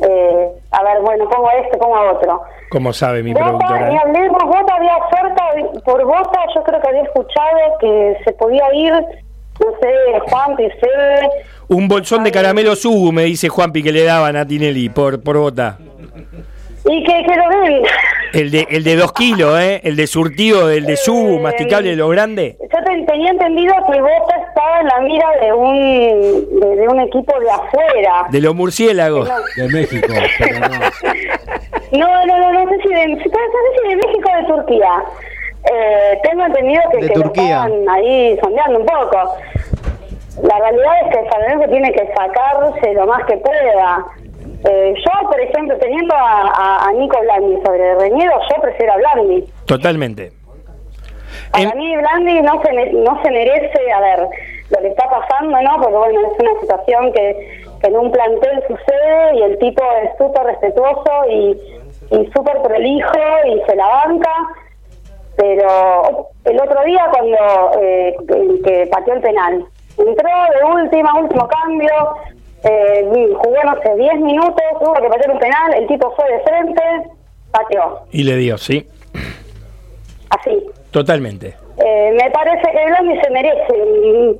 Eh, 0.00 0.48
a 0.72 0.82
ver, 0.84 1.00
bueno, 1.02 1.28
pongo 1.28 1.48
a 1.48 1.54
este, 1.54 1.76
pongo 1.78 1.96
a 1.96 2.12
otro. 2.12 2.42
Como 2.70 2.92
sabe 2.92 3.22
mi 3.22 3.32
Bota, 3.32 3.44
productora. 3.46 3.88
ni 3.88 3.96
eh. 3.96 4.00
hablemos, 4.04 4.42
Bota 4.44 4.74
había 4.74 4.96
oferta 4.96 5.42
por 5.84 6.04
Bota, 6.04 6.38
yo 6.54 6.62
creo 6.62 6.80
que 6.80 6.88
había 6.88 7.02
escuchado 7.02 7.58
que 7.80 8.16
se 8.24 8.32
podía 8.34 8.72
ir, 8.74 8.92
no 8.92 9.72
sé, 9.80 10.30
Juan 10.30 10.56
Picé, 10.56 11.30
Un 11.68 11.88
bolsón 11.88 12.22
de 12.24 12.30
caramelo 12.30 12.76
Sugu, 12.76 13.10
me 13.10 13.24
dice 13.24 13.48
Juanpi 13.48 13.82
que 13.82 13.90
le 13.90 14.04
daban 14.04 14.36
a 14.36 14.46
Tinelli 14.46 14.90
por, 14.90 15.22
por 15.22 15.38
bota. 15.38 15.78
Y 16.88 17.04
que, 17.04 17.22
que 17.24 17.36
lo 17.36 17.48
ven. 17.62 17.82
El 18.32 18.50
de, 18.50 18.66
el 18.70 18.84
de 18.84 18.96
dos 18.96 19.12
kilos, 19.12 19.58
¿eh? 19.60 19.80
El 19.84 19.96
de 19.96 20.06
surtido, 20.06 20.66
del 20.68 20.84
de 20.84 20.96
Sugu, 20.96 21.38
masticable, 21.40 21.90
de 21.90 21.96
lo 21.96 22.08
grande. 22.08 22.56
Yo 22.60 22.66
te- 22.84 23.02
tenía 23.04 23.30
entendido 23.30 23.74
que 23.90 24.00
Bota 24.00 24.36
estaba 24.48 24.80
en 24.80 24.86
la 24.88 25.00
mira 25.00 25.26
de 25.40 25.52
un 25.52 26.60
de, 26.60 26.76
de 26.76 26.88
un 26.88 27.00
equipo 27.00 27.38
de 27.40 27.50
afuera. 27.50 28.26
De 28.30 28.40
los 28.40 28.54
murciélagos. 28.54 29.28
De 29.56 29.68
México, 29.68 30.12
pero 30.38 30.60
no. 30.60 30.68
No, 31.92 32.26
no, 32.26 32.38
no, 32.38 32.52
no 32.52 32.68
sé 32.70 32.82
si 32.82 32.88
de, 32.88 33.06
no 33.06 33.16
sé 33.16 33.30
si 33.82 33.88
de 33.88 33.96
México 33.96 34.28
o 34.32 34.36
de 34.42 34.44
Turquía. 34.48 34.90
Eh, 35.72 36.18
tengo 36.28 36.44
entendido 36.44 36.82
que, 36.90 36.96
De 36.98 37.08
que 37.08 37.14
lo 37.14 37.22
Turquía. 37.22 37.44
estaban 37.64 37.88
ahí 37.88 38.36
sondeando 38.42 38.80
un 38.80 38.86
poco. 38.86 39.34
La 40.42 40.58
realidad 40.58 40.92
es 41.04 41.16
que 41.16 41.30
San 41.30 41.40
Lorenzo 41.42 41.70
tiene 41.70 41.92
que 41.92 42.06
sacarse 42.08 42.92
lo 42.94 43.06
más 43.06 43.24
que 43.26 43.36
pueda. 43.36 44.04
Eh, 44.68 44.94
yo, 44.96 45.28
por 45.28 45.40
ejemplo, 45.40 45.76
teniendo 45.78 46.14
a, 46.14 46.42
a, 46.54 46.88
a 46.88 46.92
Nico 46.92 47.18
Blandi 47.20 47.56
sobre 47.64 47.94
Reñero, 47.96 48.32
yo 48.50 48.60
prefiero 48.62 48.92
a 48.94 48.96
Blandi. 48.96 49.44
Totalmente. 49.66 50.32
Para 51.52 51.74
mí 51.74 51.96
Blandi 51.96 52.40
no 52.42 52.60
se, 52.62 52.72
me- 52.72 52.92
no 52.92 53.22
se 53.22 53.30
merece, 53.30 53.92
a 53.92 54.00
ver, 54.00 54.28
lo 54.70 54.78
que 54.80 54.88
está 54.88 55.08
pasando, 55.08 55.60
¿no? 55.60 55.76
Porque 55.80 55.96
bueno, 55.96 56.20
es 56.32 56.40
una 56.40 56.60
situación 56.60 57.12
que, 57.12 57.62
que 57.80 57.86
en 57.86 57.96
un 57.96 58.10
plantel 58.10 58.62
sucede 58.66 59.34
y 59.36 59.42
el 59.42 59.58
tipo 59.58 59.82
es 60.02 60.10
súper 60.18 60.42
respetuoso 60.44 61.10
y, 61.30 61.50
y 62.10 62.26
súper 62.34 62.60
prolijo 62.62 63.12
y 63.46 63.60
se 63.68 63.76
la 63.76 63.86
banca. 63.86 64.32
Pero 65.36 66.28
el 66.44 66.60
otro 66.60 66.82
día 66.84 67.06
cuando 67.12 67.36
eh, 67.80 68.16
que, 68.26 68.62
que 68.62 68.86
pateó 68.90 69.14
el 69.14 69.20
penal, 69.20 69.64
entró 69.98 70.30
de 70.58 70.64
última, 70.82 71.14
último 71.20 71.46
cambio, 71.48 71.92
eh, 72.68 73.08
jugó 73.42 73.56
no 73.64 73.80
sé, 73.82 73.94
10 73.96 74.14
minutos, 74.20 74.62
tuvo 74.80 74.94
que 74.94 75.08
patear 75.08 75.30
un 75.30 75.38
penal, 75.38 75.74
el 75.74 75.86
tipo 75.86 76.10
fue 76.16 76.24
de 76.30 76.40
frente, 76.40 76.82
pateó, 77.52 78.00
Y 78.12 78.22
le 78.24 78.36
dio, 78.36 78.58
sí, 78.58 78.86
así. 80.30 80.66
totalmente. 80.90 81.54
Eh, 81.78 82.16
me 82.20 82.30
parece 82.30 82.70
que 82.70 82.86
Blandi 82.86 83.20
se 83.20 83.30
merece. 83.30 83.72
mm, 83.72 84.34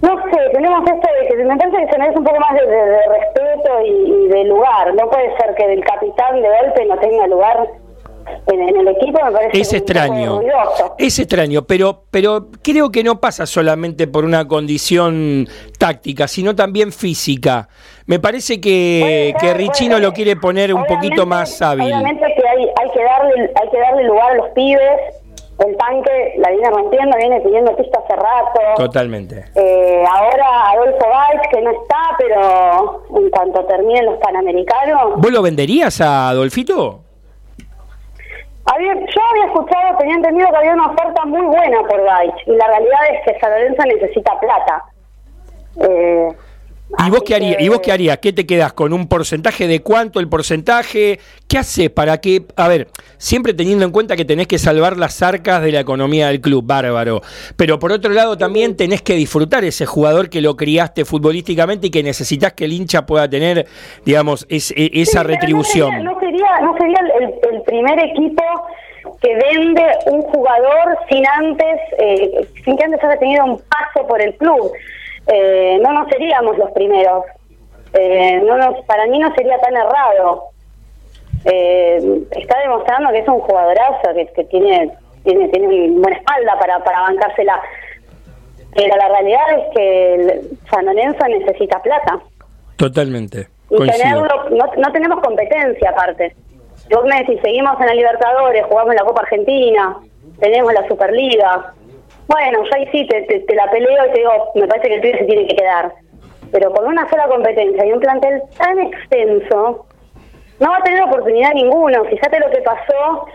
No 0.00 0.14
sé, 0.30 0.38
tenemos 0.52 0.80
esto 0.88 1.08
de 1.20 1.28
que 1.28 1.44
me 1.44 1.56
parece 1.56 1.76
que 1.86 1.92
se 1.92 1.98
merece 1.98 2.18
un 2.18 2.24
poco 2.24 2.38
más 2.38 2.54
de, 2.54 2.64
de- 2.66 2.76
de 2.86 3.06
respeto 3.08 3.80
y, 3.84 3.88
y 4.24 4.28
de 4.28 4.44
lugar. 4.44 4.94
No 4.94 5.10
puede 5.10 5.36
ser 5.36 5.54
que 5.56 5.64
el 5.72 5.84
capitán 5.84 6.40
de 6.40 6.48
golpe 6.48 6.84
no 6.86 6.96
tenga 6.98 7.26
lugar 7.26 7.66
en, 8.46 8.68
en 8.68 8.76
el 8.76 8.88
equipo, 8.88 9.18
me 9.24 9.32
parece 9.32 9.60
Es 9.60 9.72
extraño. 9.72 10.40
Es 10.98 11.18
extraño, 11.18 11.62
pero, 11.62 12.04
pero 12.10 12.48
creo 12.62 12.90
que 12.90 13.02
no 13.04 13.20
pasa 13.20 13.46
solamente 13.46 14.06
por 14.06 14.24
una 14.24 14.46
condición 14.48 15.46
táctica, 15.78 16.28
sino 16.28 16.54
también 16.54 16.92
física. 16.92 17.68
Me 18.06 18.18
parece 18.18 18.60
que, 18.60 19.34
que 19.40 19.54
Richino 19.54 19.98
lo 19.98 20.12
quiere 20.12 20.36
poner 20.36 20.72
un 20.72 20.84
poquito 20.86 21.26
más 21.26 21.60
hábil. 21.60 21.86
Obviamente 21.86 22.24
que 22.36 22.48
hay, 22.48 22.64
hay 22.64 22.90
que 22.90 23.04
darle 23.04 23.52
hay 23.54 23.70
que 23.70 23.78
darle 23.78 24.04
lugar 24.04 24.32
a 24.32 24.34
los 24.34 24.48
pibes. 24.50 25.14
El 25.58 25.76
tanque 25.76 26.34
la 26.38 26.50
viene 26.50 26.70
rompiendo, 26.70 27.16
viene 27.18 27.40
pidiendo 27.40 27.74
pista 27.76 27.98
hace 27.98 28.14
rato. 28.14 28.60
Totalmente. 28.76 29.44
Eh, 29.56 30.04
ahora 30.08 30.70
Adolfo 30.70 31.04
Valls, 31.08 31.42
que 31.52 31.60
no 31.60 31.70
está, 31.72 32.16
pero 32.16 33.04
en 33.18 33.30
cuanto 33.30 33.64
terminen 33.64 34.06
los 34.06 34.18
Panamericanos, 34.18 35.14
¿Vos 35.16 35.32
lo 35.32 35.42
venderías 35.42 36.00
a 36.00 36.28
Adolfito? 36.28 37.00
Había, 38.74 38.94
yo 38.94 39.20
había 39.30 39.46
escuchado, 39.46 39.96
tenía 39.98 40.16
entendido 40.16 40.50
que 40.50 40.56
había 40.56 40.74
una 40.74 40.88
oferta 40.88 41.24
muy 41.24 41.40
buena 41.40 41.80
por 41.88 42.02
Gaich 42.02 42.46
y 42.46 42.56
la 42.56 42.66
realidad 42.66 43.00
es 43.12 43.24
que 43.24 43.40
San 43.40 43.88
necesita 43.88 44.38
plata. 44.40 44.84
Eh, 45.80 46.28
¿Y 47.06 47.10
vos, 47.10 47.22
qué 47.24 47.34
harías? 47.34 47.60
¿Y 47.60 47.68
vos 47.68 47.80
qué 47.80 47.92
harías? 47.92 48.18
¿Qué 48.18 48.32
te 48.32 48.46
quedas 48.46 48.72
con 48.72 48.92
un 48.94 49.08
porcentaje 49.08 49.66
de 49.66 49.82
cuánto 49.82 50.20
el 50.20 50.28
porcentaje? 50.28 51.20
¿Qué 51.46 51.58
haces 51.58 51.90
para 51.90 52.18
que, 52.18 52.44
a 52.56 52.66
ver, 52.66 52.88
siempre 53.18 53.52
teniendo 53.52 53.84
en 53.84 53.90
cuenta 53.92 54.16
que 54.16 54.24
tenés 54.24 54.46
que 54.46 54.58
salvar 54.58 54.96
las 54.96 55.20
arcas 55.22 55.62
de 55.62 55.70
la 55.72 55.80
economía 55.80 56.28
del 56.28 56.40
club, 56.40 56.64
bárbaro, 56.66 57.20
pero 57.56 57.78
por 57.78 57.92
otro 57.92 58.10
lado 58.12 58.38
también 58.38 58.76
tenés 58.76 59.02
que 59.02 59.14
disfrutar 59.14 59.64
ese 59.64 59.84
jugador 59.86 60.30
que 60.30 60.40
lo 60.40 60.56
criaste 60.56 61.04
futbolísticamente 61.04 61.88
y 61.88 61.90
que 61.90 62.02
necesitas 62.02 62.54
que 62.54 62.64
el 62.64 62.72
hincha 62.72 63.04
pueda 63.04 63.28
tener, 63.28 63.66
digamos, 64.04 64.46
es- 64.48 64.70
e- 64.76 64.90
esa 64.94 65.20
sí, 65.20 65.26
retribución? 65.26 66.04
No 66.04 66.18
sería, 66.18 66.60
no 66.62 66.76
sería, 66.78 66.96
no 66.96 66.98
sería 66.98 66.98
el, 67.00 67.24
el- 67.24 67.54
el 67.56 67.62
primer 67.62 67.98
equipo 68.00 68.42
que 69.20 69.34
vende 69.34 69.82
un 70.06 70.22
jugador 70.22 70.98
sin 71.10 71.22
antes, 71.26 71.80
eh, 71.98 72.46
sin 72.64 72.76
que 72.76 72.84
antes 72.84 73.02
haya 73.04 73.18
tenido 73.18 73.44
un 73.44 73.58
paso 73.58 74.06
por 74.06 74.20
el 74.22 74.34
club. 74.36 74.72
Eh, 75.28 75.78
no 75.82 75.92
nos 75.92 76.08
seríamos 76.08 76.56
los 76.58 76.70
primeros. 76.72 77.24
Eh, 77.92 78.40
no 78.44 78.56
nos, 78.56 78.84
para 78.86 79.06
mí 79.06 79.18
no 79.18 79.32
sería 79.34 79.58
tan 79.58 79.76
errado. 79.76 80.44
Eh, 81.44 82.22
está 82.32 82.58
demostrando 82.60 83.10
que 83.10 83.18
es 83.18 83.28
un 83.28 83.40
jugadorazo, 83.40 84.14
que, 84.14 84.26
que 84.26 84.44
tiene, 84.44 84.90
tiene, 85.24 85.48
tiene 85.48 85.66
una 85.68 86.00
buena 86.00 86.16
espalda 86.16 86.58
para, 86.58 86.78
para 86.82 87.00
bancársela. 87.02 87.60
Pero 88.74 88.96
la 88.96 89.08
realidad 89.08 89.42
es 89.56 89.76
que 89.76 90.14
el 90.14 90.58
San 90.70 90.86
Lorenzo 90.86 91.26
necesita 91.26 91.82
plata. 91.82 92.20
Totalmente. 92.76 93.48
Y 93.70 93.86
tenerlo, 93.86 94.48
no, 94.50 94.64
no 94.76 94.92
tenemos 94.92 95.20
competencia 95.20 95.90
aparte. 95.90 96.34
Vos 96.90 97.04
me 97.04 97.18
decís, 97.18 97.38
seguimos 97.42 97.78
en 97.80 97.86
la 97.86 97.94
Libertadores, 97.94 98.64
jugamos 98.66 98.92
en 98.92 98.96
la 98.96 99.04
Copa 99.04 99.22
Argentina, 99.22 99.96
tenemos 100.40 100.72
la 100.72 100.86
Superliga. 100.88 101.74
Bueno, 102.28 102.62
yo 102.64 102.70
ahí 102.74 102.86
sí 102.92 103.06
te, 103.06 103.22
te- 103.22 103.40
te 103.40 103.54
la 103.54 103.70
peleo 103.70 104.06
y 104.06 104.12
te 104.12 104.18
digo, 104.18 104.30
me 104.54 104.66
parece 104.68 104.88
que 104.88 104.94
el 104.96 105.00
pibe 105.00 105.18
se 105.18 105.24
tiene 105.24 105.46
que 105.48 105.56
quedar. 105.56 105.92
Pero 106.52 106.72
con 106.72 106.86
una 106.86 107.08
sola 107.08 107.26
competencia 107.28 107.84
y 107.86 107.92
un 107.92 108.00
plantel 108.00 108.42
tan 108.56 108.78
extenso, 108.78 109.86
no 110.60 110.70
va 110.70 110.76
a 110.76 110.82
tener 110.82 111.02
oportunidad 111.02 111.52
ninguno. 111.54 112.04
Fíjate 112.04 112.38
lo 112.40 112.50
que 112.50 112.58
pasó. 112.62 113.26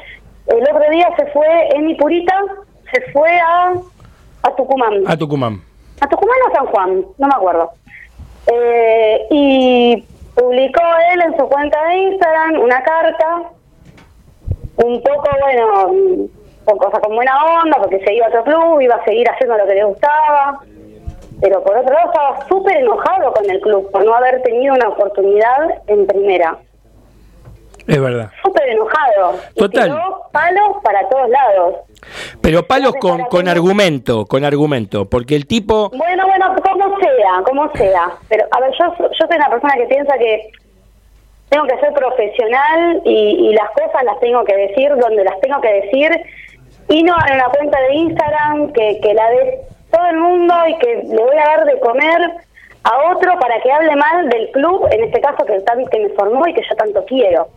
El 0.48 0.62
otro 0.64 0.90
día 0.92 1.08
se 1.18 1.26
fue 1.28 1.48
Emi 1.76 1.96
Purita, 1.96 2.36
se 2.94 3.02
fue 3.12 3.32
a, 3.40 3.74
a 4.44 4.56
Tucumán. 4.56 5.04
A 5.08 5.16
Tucumán. 5.18 5.62
¿A 6.02 6.08
Tucumán 6.08 6.38
o 6.50 6.56
San 6.56 6.66
Juan? 6.68 7.06
No 7.18 7.28
me 7.28 7.34
acuerdo. 7.36 7.70
Eh, 8.52 9.26
y 9.32 10.06
publicó 10.36 10.82
él 11.14 11.22
en 11.22 11.38
su 11.38 11.48
cuenta 11.48 11.82
de 11.86 11.96
Instagram 11.96 12.60
una 12.60 12.84
carta, 12.84 13.44
un 14.78 15.02
poco, 15.02 15.30
bueno, 15.42 16.28
con 16.66 16.78
cosa 16.78 17.00
con 17.00 17.16
buena 17.16 17.34
onda, 17.62 17.78
porque 17.78 18.00
se 18.06 18.14
iba 18.14 18.26
a 18.26 18.30
otro 18.30 18.44
club, 18.44 18.82
iba 18.82 18.96
a 18.96 19.04
seguir 19.04 19.30
haciendo 19.30 19.58
lo 19.58 19.66
que 19.66 19.76
le 19.76 19.84
gustaba. 19.84 20.60
Pero 21.42 21.64
por 21.64 21.78
otro 21.78 21.94
lado 21.94 22.08
estaba 22.08 22.48
súper 22.48 22.78
enojado 22.78 23.34
con 23.34 23.50
el 23.50 23.60
club 23.60 23.92
por 23.92 24.06
no 24.06 24.16
haber 24.16 24.42
tenido 24.44 24.74
una 24.74 24.90
oportunidad 24.90 25.82
en 25.88 26.08
primera. 26.08 26.58
Es 27.88 28.00
verdad. 28.00 28.30
Súper 28.42 28.70
enojado. 28.70 29.36
Y 29.56 29.60
Total. 29.60 29.90
tiró 29.90 30.22
palos 30.32 30.78
para 30.84 31.10
todos 31.10 31.30
lados. 31.30 31.76
Pero 32.42 32.64
palos 32.64 32.94
con, 33.00 33.24
con 33.26 33.48
argumento, 33.48 34.26
con 34.26 34.46
argumento, 34.46 35.10
porque 35.10 35.36
el 35.36 35.48
tipo... 35.48 35.90
Bueno, 35.90 36.26
bueno, 36.28 36.56
como 36.62 37.00
sea, 37.00 37.44
como 37.46 37.72
sea. 37.74 38.12
Pero, 38.30 38.46
a 38.52 38.60
ver, 38.62 38.72
yo, 38.80 38.96
yo 38.98 39.28
soy 39.28 39.36
una 39.36 39.50
persona 39.50 39.74
que 39.76 39.86
piensa 39.86 40.18
que 40.18 40.52
tengo 41.50 41.66
que 41.68 41.80
ser 41.80 41.94
profesional 41.94 43.02
y, 43.06 43.50
y 43.50 43.54
las 43.54 43.70
cosas 43.72 44.04
las 44.04 44.20
tengo 44.20 44.44
que 44.44 44.56
decir 44.56 44.90
donde 44.96 45.24
las 45.24 45.40
tengo 45.40 45.62
que 45.62 45.74
decir 45.74 46.10
y 46.94 47.02
no 47.02 47.16
en 47.28 47.34
una 47.34 47.46
cuenta 47.46 47.82
de 47.82 47.96
Instagram 47.96 48.72
que, 48.72 49.00
que 49.02 49.14
la 49.16 49.28
ve 49.30 49.62
todo 49.92 50.06
el 50.12 50.18
mundo 50.18 50.54
y 50.68 50.78
que 50.78 50.96
le 51.08 51.24
voy 51.24 51.38
a 51.38 51.46
dar 51.46 51.66
de 51.66 51.80
comer 51.80 52.22
a 52.84 53.12
otro 53.12 53.40
para 53.40 53.60
que 53.62 53.72
hable 53.72 53.96
mal 53.96 54.30
del 54.30 54.52
club, 54.52 54.88
en 54.92 55.04
este 55.04 55.20
caso 55.20 55.44
que, 55.44 55.60
que 55.90 56.00
me 56.00 56.10
formó 56.10 56.46
y 56.48 56.54
que 56.54 56.62
yo 56.62 56.76
tanto 56.76 57.04
quiero. 57.06 57.48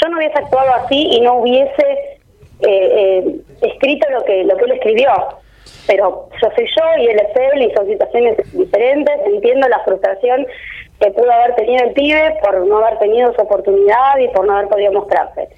Yo 0.00 0.08
no 0.08 0.16
hubiese 0.16 0.38
actuado 0.38 0.72
así 0.72 1.06
y 1.12 1.20
no 1.20 1.34
hubiese 1.34 1.82
eh, 2.60 2.62
eh, 2.62 3.36
escrito 3.60 4.08
lo 4.10 4.24
que, 4.24 4.42
lo 4.44 4.56
que 4.56 4.64
él 4.64 4.72
escribió. 4.72 5.12
Pero 5.86 6.30
yo 6.40 6.48
soy 6.56 6.66
yo 6.66 7.02
y 7.02 7.06
él 7.08 7.20
es 7.20 7.36
él 7.36 7.62
y 7.62 7.74
son 7.74 7.86
situaciones 7.86 8.36
diferentes. 8.54 9.20
Entiendo 9.26 9.68
la 9.68 9.80
frustración 9.80 10.46
que 10.98 11.10
pudo 11.10 11.30
haber 11.30 11.56
tenido 11.56 11.84
el 11.84 11.92
pibe 11.92 12.38
por 12.42 12.66
no 12.66 12.78
haber 12.78 12.98
tenido 13.00 13.34
su 13.34 13.42
oportunidad 13.42 14.16
y 14.18 14.28
por 14.28 14.46
no 14.46 14.56
haber 14.56 14.68
podido 14.68 14.92
mostrarse. 14.92 15.48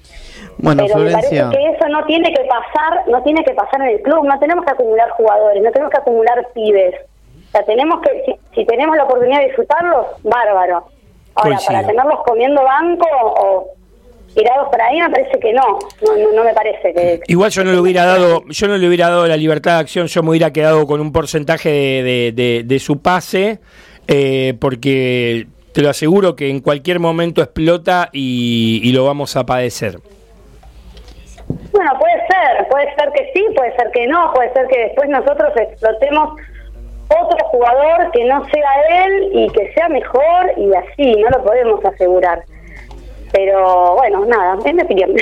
Bueno, 0.57 0.83
Pero 0.87 0.99
me 0.99 1.11
parece 1.11 1.29
Florencia. 1.35 1.49
que 1.59 1.75
eso 1.75 1.87
no 1.89 2.05
tiene 2.05 2.33
que 2.33 2.43
pasar, 2.45 3.07
no 3.07 3.21
tiene 3.23 3.43
que 3.43 3.53
pasar 3.53 3.81
en 3.81 3.87
el 3.89 4.01
club, 4.01 4.25
no 4.25 4.39
tenemos 4.39 4.65
que 4.65 4.71
acumular 4.71 5.09
jugadores, 5.11 5.61
no 5.63 5.71
tenemos 5.71 5.91
que 5.91 5.97
acumular 5.99 6.47
pibes. 6.53 6.95
O 7.47 7.51
sea, 7.51 7.63
tenemos 7.63 8.01
que, 8.01 8.23
si, 8.25 8.35
si 8.55 8.65
tenemos 8.65 8.95
la 8.97 9.03
oportunidad 9.03 9.39
de 9.39 9.45
disfrutarlos, 9.47 10.05
bárbaro. 10.23 10.75
Ahora, 11.35 11.49
Coincido. 11.57 11.73
para 11.73 11.87
tenerlos 11.87 12.19
comiendo 12.25 12.63
banco 12.63 13.05
o 13.11 13.67
tirados 14.33 14.67
por 14.69 14.81
ahí, 14.81 14.99
me 15.01 15.09
parece 15.09 15.39
que 15.39 15.53
no, 15.53 15.61
no, 15.61 16.17
no, 16.17 16.31
no 16.33 16.43
me 16.43 16.53
parece 16.53 16.93
que... 16.93 17.19
Igual 17.27 17.51
yo 17.51 17.63
no 17.63 17.71
le 17.71 17.79
hubiera 17.79 18.05
dado, 18.05 18.43
yo 18.49 18.67
no 18.67 18.77
le 18.77 18.87
hubiera 18.87 19.09
dado 19.09 19.27
la 19.27 19.37
libertad 19.37 19.75
de 19.75 19.79
acción, 19.79 20.07
yo 20.07 20.23
me 20.23 20.29
hubiera 20.31 20.51
quedado 20.51 20.85
con 20.87 20.99
un 21.01 21.11
porcentaje 21.13 21.69
de, 21.69 22.03
de- 22.03 22.31
de- 22.33 22.63
de 22.65 22.79
su 22.79 23.01
pase, 23.01 23.59
eh, 24.07 24.53
porque 24.59 25.47
te 25.73 25.81
lo 25.81 25.89
aseguro 25.89 26.35
que 26.35 26.49
en 26.49 26.59
cualquier 26.61 26.99
momento 26.99 27.41
explota 27.41 28.09
y, 28.13 28.81
y 28.83 28.91
lo 28.91 29.05
vamos 29.05 29.35
a 29.37 29.45
padecer. 29.45 29.99
Ser, 32.27 32.67
puede 32.69 32.93
ser 32.95 33.11
que 33.11 33.31
sí, 33.33 33.45
puede 33.55 33.75
ser 33.75 33.91
que 33.91 34.07
no, 34.07 34.33
puede 34.33 34.51
ser 34.53 34.67
que 34.67 34.79
después 34.79 35.09
nosotros 35.09 35.53
explotemos 35.55 36.39
otro 37.07 37.37
jugador 37.49 38.11
que 38.11 38.25
no 38.25 38.43
sea 38.45 39.05
él 39.05 39.29
y 39.33 39.49
que 39.49 39.71
sea 39.73 39.89
mejor 39.89 40.51
y 40.57 40.73
así, 40.73 41.21
no 41.21 41.29
lo 41.29 41.43
podemos 41.43 41.83
asegurar. 41.85 42.43
Pero 43.31 43.95
bueno, 43.95 44.25
nada, 44.25 44.57
es 44.65 44.73
mi 44.73 44.81
opinión. 44.81 45.11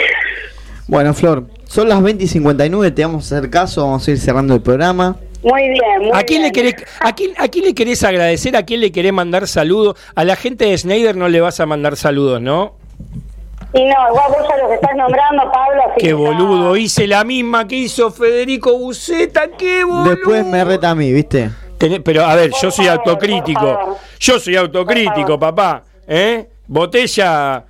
Bueno, 0.85 1.13
Flor, 1.13 1.45
son 1.63 1.87
las 1.87 2.03
20 2.03 2.25
y 2.25 2.27
59, 2.27 2.91
te 2.91 3.05
vamos 3.05 3.31
a 3.31 3.37
hacer 3.37 3.49
caso, 3.49 3.83
vamos 3.85 4.05
a 4.05 4.11
ir 4.11 4.17
cerrando 4.17 4.53
el 4.53 4.61
programa. 4.61 5.15
Muy 5.41 5.69
bien, 5.69 6.01
muy 6.01 6.11
¿A 6.13 6.23
quién, 6.23 6.41
le 6.41 6.51
bien. 6.51 6.71
querés, 6.71 6.85
a, 6.99 7.15
quién, 7.15 7.31
¿A 7.37 7.47
quién 7.47 7.65
le 7.65 7.73
querés 7.73 8.03
agradecer? 8.03 8.57
¿A 8.57 8.63
quién 8.63 8.81
le 8.81 8.91
querés 8.91 9.13
mandar 9.13 9.47
saludos? 9.47 9.95
A 10.13 10.25
la 10.25 10.35
gente 10.35 10.65
de 10.65 10.77
Snyder 10.77 11.15
no 11.15 11.29
le 11.29 11.39
vas 11.39 11.61
a 11.61 11.65
mandar 11.65 11.95
saludos, 11.95 12.41
¿no? 12.41 12.75
Y 13.73 13.85
no, 13.85 13.95
igual 14.09 14.25
vos 14.29 14.47
ya 14.47 14.57
los 14.57 14.71
estás 14.71 14.95
nombrando, 14.95 15.51
Pablo, 15.51 15.81
Qué 15.97 16.05
que 16.07 16.13
boludo, 16.13 16.75
hice 16.77 17.07
la 17.07 17.23
misma 17.23 17.67
que 17.67 17.75
hizo 17.75 18.11
Federico 18.11 18.77
Buceta, 18.77 19.47
qué 19.57 19.83
boludo. 19.83 20.11
Después 20.11 20.45
me 20.45 20.63
reta 20.63 20.91
a 20.91 20.95
mí, 20.95 21.11
¿viste? 21.11 21.49
Tenés- 21.79 22.01
pero 22.03 22.23
a 22.23 22.35
ver, 22.35 22.51
yo 22.61 22.69
soy 22.69 22.87
autocrítico. 22.87 23.97
Yo 24.19 24.39
soy 24.39 24.55
autocrítico, 24.55 25.39
papá. 25.39 25.83
¿Eh? 26.07 26.47
Botella. 26.67 27.65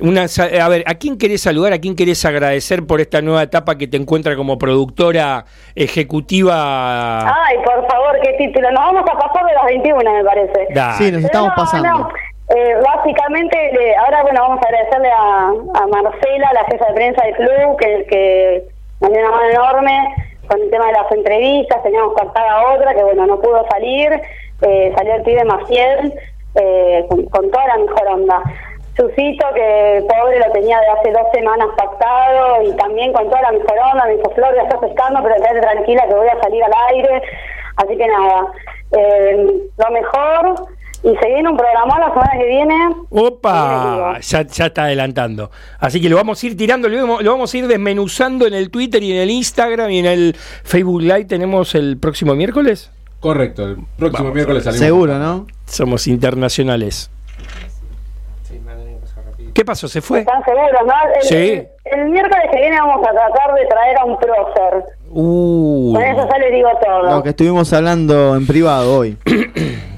Una, 0.00 0.22
a 0.62 0.68
ver, 0.68 0.84
¿a 0.86 0.94
quién 0.94 1.18
querés 1.18 1.42
saludar? 1.42 1.72
¿A 1.74 1.78
quién 1.78 1.94
querés 1.94 2.24
agradecer 2.24 2.86
por 2.86 3.00
esta 3.02 3.20
nueva 3.20 3.42
etapa 3.42 3.76
que 3.76 3.86
te 3.86 3.98
encuentra 3.98 4.34
como 4.36 4.56
productora 4.56 5.44
ejecutiva? 5.74 7.20
Ay, 7.26 7.56
por 7.64 7.86
favor, 7.86 8.16
qué 8.22 8.32
título. 8.38 8.70
Nos 8.70 8.80
vamos 8.82 9.02
a 9.02 9.18
pasar 9.18 9.44
de 9.44 9.52
las 9.52 9.64
21, 9.66 10.12
me 10.12 10.24
parece. 10.24 10.68
Sí, 10.96 11.12
nos 11.12 11.24
estamos 11.24 11.50
no, 11.50 11.54
pasando. 11.56 11.88
no. 11.88 12.08
Eh, 12.52 12.74
básicamente, 12.82 13.56
le- 13.72 13.96
ahora 13.96 14.22
bueno, 14.22 14.40
vamos 14.42 14.60
a 14.64 14.68
agradecerle 14.68 15.08
a, 15.10 15.52
a 15.74 15.86
Marcela, 15.86 16.50
la 16.52 16.64
jefa 16.64 16.86
de 16.86 16.94
prensa 16.94 17.24
del 17.24 17.34
club, 17.36 17.76
que, 17.78 18.04
que 18.06 18.64
una 19.00 19.30
mano 19.30 19.48
enorme 19.50 20.14
con 20.48 20.60
el 20.60 20.70
tema 20.70 20.86
de 20.86 20.92
las 20.94 21.12
entrevistas, 21.12 21.82
teníamos 21.84 22.12
pactada 22.14 22.72
otra, 22.74 22.92
que 22.94 23.04
bueno, 23.04 23.24
no 23.26 23.40
pudo 23.40 23.64
salir, 23.70 24.20
eh, 24.62 24.92
salió 24.96 25.14
el 25.14 25.22
pibe 25.22 25.44
Maciel, 25.44 26.12
eh, 26.56 27.06
con, 27.08 27.24
con 27.26 27.50
toda 27.52 27.66
la 27.68 27.76
mejor 27.78 28.08
onda. 28.08 28.42
Susito, 28.96 29.46
que 29.54 30.04
pobre 30.08 30.40
lo 30.40 30.50
tenía 30.50 30.78
de 30.80 30.88
hace 30.88 31.12
dos 31.12 31.26
semanas 31.32 31.68
pactado 31.76 32.62
y 32.64 32.72
también 32.76 33.12
con 33.12 33.30
toda 33.30 33.42
la 33.42 33.52
mejor 33.52 33.78
onda, 33.92 34.04
me 34.06 34.16
dijo 34.16 34.30
Flor, 34.30 34.54
ya 34.56 34.62
estás 34.62 34.80
pescando, 34.80 35.22
pero 35.22 35.36
quédate 35.36 35.60
tranquila 35.60 36.06
que 36.08 36.14
voy 36.14 36.28
a 36.28 36.40
salir 36.42 36.64
al 36.64 36.72
aire. 36.88 37.22
Así 37.76 37.96
que 37.96 38.06
nada, 38.08 38.46
eh, 38.98 39.46
lo 39.78 39.90
mejor 39.92 40.66
y 41.02 41.08
se 41.16 41.28
viene 41.28 41.48
un 41.48 41.56
programa 41.56 41.98
la 41.98 42.08
semana 42.08 42.30
que 42.38 42.46
viene. 42.46 42.74
Opa, 43.10 44.18
ya, 44.20 44.42
ya 44.46 44.66
está 44.66 44.84
adelantando. 44.84 45.50
Así 45.78 46.00
que 46.00 46.08
lo 46.08 46.16
vamos 46.16 46.42
a 46.42 46.46
ir 46.46 46.56
tirando, 46.56 46.88
lo 46.88 46.96
vamos, 47.00 47.22
lo 47.22 47.30
vamos 47.32 47.52
a 47.54 47.58
ir 47.58 47.66
desmenuzando 47.66 48.46
en 48.46 48.54
el 48.54 48.70
Twitter 48.70 49.02
y 49.02 49.12
en 49.12 49.18
el 49.18 49.30
Instagram 49.30 49.90
y 49.90 49.98
en 50.00 50.06
el 50.06 50.36
Facebook 50.64 51.00
Live. 51.02 51.24
¿Tenemos 51.24 51.74
el 51.74 51.96
próximo 51.98 52.34
miércoles? 52.34 52.90
Correcto, 53.20 53.64
el 53.66 53.76
próximo 53.96 54.24
Vamos, 54.24 54.34
miércoles 54.34 54.64
salimos. 54.64 54.84
Seguro, 54.84 55.18
¿no? 55.18 55.46
Somos 55.66 56.06
internacionales. 56.06 57.10
¿Qué 59.52 59.64
pasó? 59.64 59.88
¿Se 59.88 60.00
fue? 60.00 60.20
¿Están 60.20 60.42
seguros, 60.44 60.80
no? 60.86 60.92
El, 61.16 61.22
Sí. 61.22 61.62
el 61.84 62.08
miércoles 62.08 62.44
que 62.52 62.56
viene 62.60 62.76
vamos 62.80 63.06
a 63.06 63.10
tratar 63.10 63.54
de 63.54 63.66
traer 63.66 63.98
a 63.98 64.04
un 64.04 64.16
prócer. 64.16 64.84
Uh, 65.10 65.92
Con 65.94 66.02
eso 66.02 66.28
ya 66.30 66.38
les 66.38 66.52
digo 66.52 66.68
todo. 66.84 67.02
Lo 67.16 67.22
que 67.22 67.30
estuvimos 67.30 67.72
hablando 67.72 68.36
en 68.36 68.46
privado 68.46 68.96
hoy. 68.98 69.16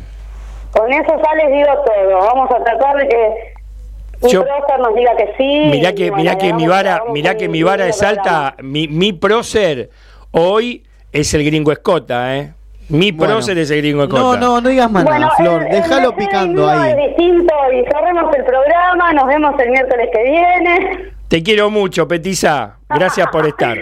Con 0.72 0.92
eso 0.92 1.12
ya 1.22 1.34
les 1.34 1.52
digo 1.52 1.72
todo. 1.84 2.18
Vamos 2.18 2.50
a 2.50 2.64
tratar 2.64 2.96
de 2.96 3.08
que 3.08 4.28
Yo- 4.28 4.44
prócer 4.44 4.78
nos 4.80 4.94
diga 4.94 5.16
que 5.16 5.34
sí. 5.36 5.68
mirá 5.70 5.92
que, 5.92 6.10
bueno, 6.10 6.22
mirá 6.22 6.38
que 6.38 6.52
mi 6.54 6.66
vara, 6.66 7.02
mirá 7.12 7.36
que 7.36 7.48
mi 7.48 7.62
vara 7.62 7.86
es 7.86 8.02
alta. 8.02 8.54
Mi, 8.62 8.88
mi 8.88 9.12
prócer 9.12 9.90
hoy 10.30 10.84
es 11.12 11.34
el 11.34 11.44
gringo 11.44 11.72
escota, 11.72 12.36
¿eh? 12.36 12.52
Mi 12.88 13.10
Bueno. 13.12 13.34
prócer 13.34 13.58
es 13.58 13.70
el 13.70 13.78
gringo 13.78 14.04
escota. 14.04 14.22
No, 14.22 14.36
no, 14.36 14.60
no 14.60 14.68
digas 14.68 14.90
más 14.90 15.04
Bueno, 15.04 15.18
nada, 15.20 15.34
Flor. 15.36 15.64
Déjalo 15.70 16.14
picando 16.16 16.68
ahí. 16.68 16.90
Es 16.90 16.96
distinto 17.16 17.54
y 17.72 17.84
cerremos 17.90 18.34
el 18.34 18.44
programa. 18.44 19.12
Nos 19.12 19.26
vemos 19.26 19.58
el 19.60 19.70
miércoles 19.70 20.08
que 20.12 20.22
viene. 20.22 21.12
Te 21.28 21.42
quiero 21.42 21.70
mucho, 21.70 22.06
Petiza. 22.06 22.76
Gracias 22.88 23.26
por 23.28 23.46
estar. 23.46 23.78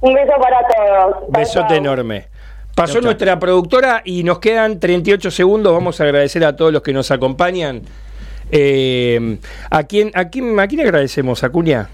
Un 0.00 0.14
beso 0.14 0.32
para 0.40 0.58
todos. 0.68 1.14
Chau, 1.20 1.30
Besote 1.30 1.68
chau. 1.68 1.76
enorme. 1.78 2.26
Pasó 2.78 3.00
nuestra 3.00 3.38
productora 3.38 4.02
y 4.04 4.22
nos 4.24 4.38
quedan 4.38 4.78
38 4.80 5.30
segundos. 5.30 5.72
Vamos 5.72 6.00
a 6.00 6.04
agradecer 6.04 6.44
a 6.44 6.54
todos 6.56 6.72
los 6.72 6.82
que 6.82 6.92
nos 6.92 7.10
acompañan. 7.10 7.82
Eh, 8.50 9.38
¿a, 9.70 9.82
quién, 9.84 10.10
a, 10.14 10.28
quién, 10.28 10.58
¿A 10.58 10.66
quién 10.68 10.80
agradecemos, 10.80 11.42
Acuña? 11.44 11.90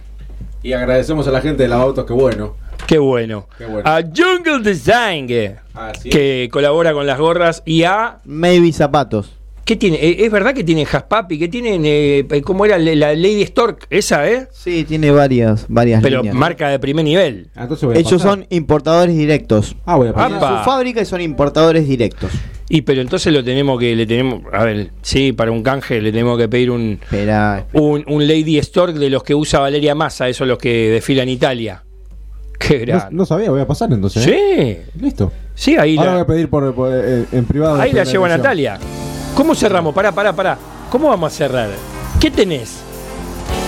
Y 0.62 0.72
agradecemos 0.72 1.26
a 1.26 1.30
la 1.30 1.40
gente 1.40 1.64
de 1.64 1.68
los 1.68 1.78
autos, 1.80 2.04
que 2.04 2.12
bueno. 2.12 2.56
Qué 2.86 2.98
bueno. 2.98 3.48
Qué 3.58 3.66
bueno. 3.66 3.88
A 3.88 4.00
Jungle 4.02 4.60
Design, 4.62 5.26
que- 5.26 5.56
Así 5.74 6.08
que 6.10 6.48
colabora 6.52 6.92
con 6.92 7.06
las 7.06 7.18
gorras. 7.18 7.62
Y 7.64 7.82
a. 7.84 8.18
Maybe 8.24 8.72
zapatos. 8.72 9.36
¿Qué 9.64 9.76
tiene? 9.76 9.96
Eh, 9.96 10.16
¿Es 10.26 10.30
verdad 10.30 10.52
que 10.52 10.62
tienen 10.62 10.86
Haspapi? 10.90 11.38
¿Que 11.38 11.48
tienen. 11.48 11.82
eh, 11.86 12.26
¿Cómo 12.44 12.66
era 12.66 12.76
la 12.78 12.94
la 12.94 13.14
Lady 13.14 13.44
Stork? 13.46 13.86
Esa, 13.88 14.28
¿eh? 14.28 14.48
Sí, 14.52 14.84
tiene 14.84 15.10
varias, 15.10 15.64
varias 15.68 16.02
Pero 16.02 16.18
líneas. 16.18 16.34
marca 16.36 16.68
de 16.68 16.78
primer 16.78 17.04
nivel. 17.04 17.48
Ah, 17.56 17.66
Ellos 17.94 18.20
son 18.20 18.46
importadores 18.50 19.16
directos. 19.16 19.74
Ah, 19.86 19.96
voy 19.96 20.08
a 20.08 20.12
pasar. 20.12 20.28
Tienen 20.32 20.44
Apa. 20.46 20.58
su 20.64 20.70
fábrica 20.70 21.00
y 21.00 21.04
son 21.06 21.20
importadores 21.22 21.88
directos. 21.88 22.30
Y 22.68 22.82
pero 22.82 23.00
entonces 23.00 23.32
lo 23.32 23.42
tenemos 23.42 23.78
que. 23.80 23.96
Le 23.96 24.04
tenemos. 24.06 24.42
A 24.52 24.64
ver, 24.64 24.90
sí, 25.00 25.32
para 25.32 25.50
un 25.50 25.62
canje 25.62 26.00
le 26.02 26.10
tenemos 26.12 26.38
que 26.38 26.48
pedir 26.48 26.70
un. 26.70 26.98
Espera, 27.02 27.66
Un, 27.72 28.04
un 28.06 28.26
Lady 28.28 28.60
Stork 28.62 28.94
de 28.96 29.08
los 29.08 29.22
que 29.22 29.34
usa 29.34 29.60
Valeria 29.60 29.94
Massa, 29.94 30.28
esos 30.28 30.46
los 30.46 30.58
que 30.58 30.90
desfilan 30.90 31.28
en 31.28 31.34
Italia. 31.34 31.82
Qué 32.58 32.80
No, 32.80 32.84
grande. 32.86 33.06
no 33.16 33.24
sabía, 33.26 33.50
voy 33.50 33.60
a 33.62 33.66
pasar 33.66 33.90
entonces. 33.92 34.26
¿eh? 34.26 34.84
Sí, 34.94 35.00
Listo. 35.00 35.32
sí, 35.54 35.76
ahí 35.76 35.96
Ahora 35.96 36.12
voy 36.12 36.20
a 36.20 36.26
pedir 36.26 36.48
por, 36.50 36.74
por- 36.74 36.90
eh, 36.92 37.24
en 37.32 37.44
privado. 37.46 37.80
ahí 37.80 37.92
la 37.92 38.04
llevo 38.04 38.24
a 38.24 38.28
edición. 38.28 38.42
Natalia. 38.42 38.78
¿Cómo 39.34 39.54
cerramos? 39.54 39.94
Pará, 39.94 40.12
pará, 40.12 40.32
pará. 40.32 40.58
¿Cómo 40.90 41.08
vamos 41.08 41.32
a 41.32 41.36
cerrar? 41.36 41.70
¿Qué 42.20 42.30
tenés? 42.30 42.76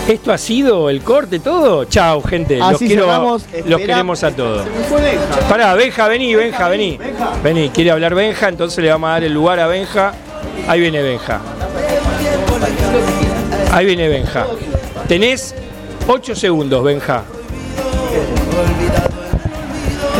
¿Esto 0.08 0.32
ha 0.32 0.38
sido 0.38 0.88
el 0.88 1.02
corte 1.02 1.40
todo? 1.40 1.84
Chao, 1.86 2.22
gente. 2.22 2.58
los, 2.58 2.74
Así 2.76 2.86
quiero, 2.86 3.06
cerramos. 3.06 3.42
los 3.42 3.52
Espera. 3.52 3.76
queremos 3.78 4.22
a 4.22 4.30
todos. 4.30 4.64
Benja. 4.64 5.48
Pará, 5.48 5.74
Benja, 5.74 6.06
vení, 6.06 6.34
Benja, 6.36 6.68
vení. 6.68 6.98
Vení, 7.42 7.70
quiere 7.70 7.90
hablar 7.90 8.14
Benja, 8.14 8.48
entonces 8.48 8.84
le 8.84 8.90
vamos 8.90 9.08
a 9.08 9.12
dar 9.14 9.24
el 9.24 9.34
lugar 9.34 9.58
a 9.58 9.66
Benja. 9.66 10.12
Ahí 10.68 10.80
viene 10.80 11.02
Benja. 11.02 11.40
Ahí 13.72 13.84
viene 13.86 14.08
Benja. 14.08 14.46
Tenés 15.08 15.54
8 16.06 16.36
segundos, 16.36 16.84
Benja. 16.84 17.24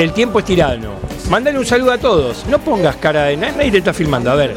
El 0.01 0.13
tiempo 0.13 0.41
es 0.41 0.45
tirano. 0.45 1.06
Mándale 1.31 1.59
un 1.59 1.67
saludo 1.67 1.93
a 1.93 1.99
todos. 1.99 2.47
No 2.49 2.59
pongas 2.61 2.97
cara 2.97 3.25
de 3.25 3.37
na- 3.37 3.51
nadie 3.51 3.71
te 3.73 3.79
está 3.79 3.93
filmando. 3.93 4.31
A 4.31 4.35
ver, 4.37 4.55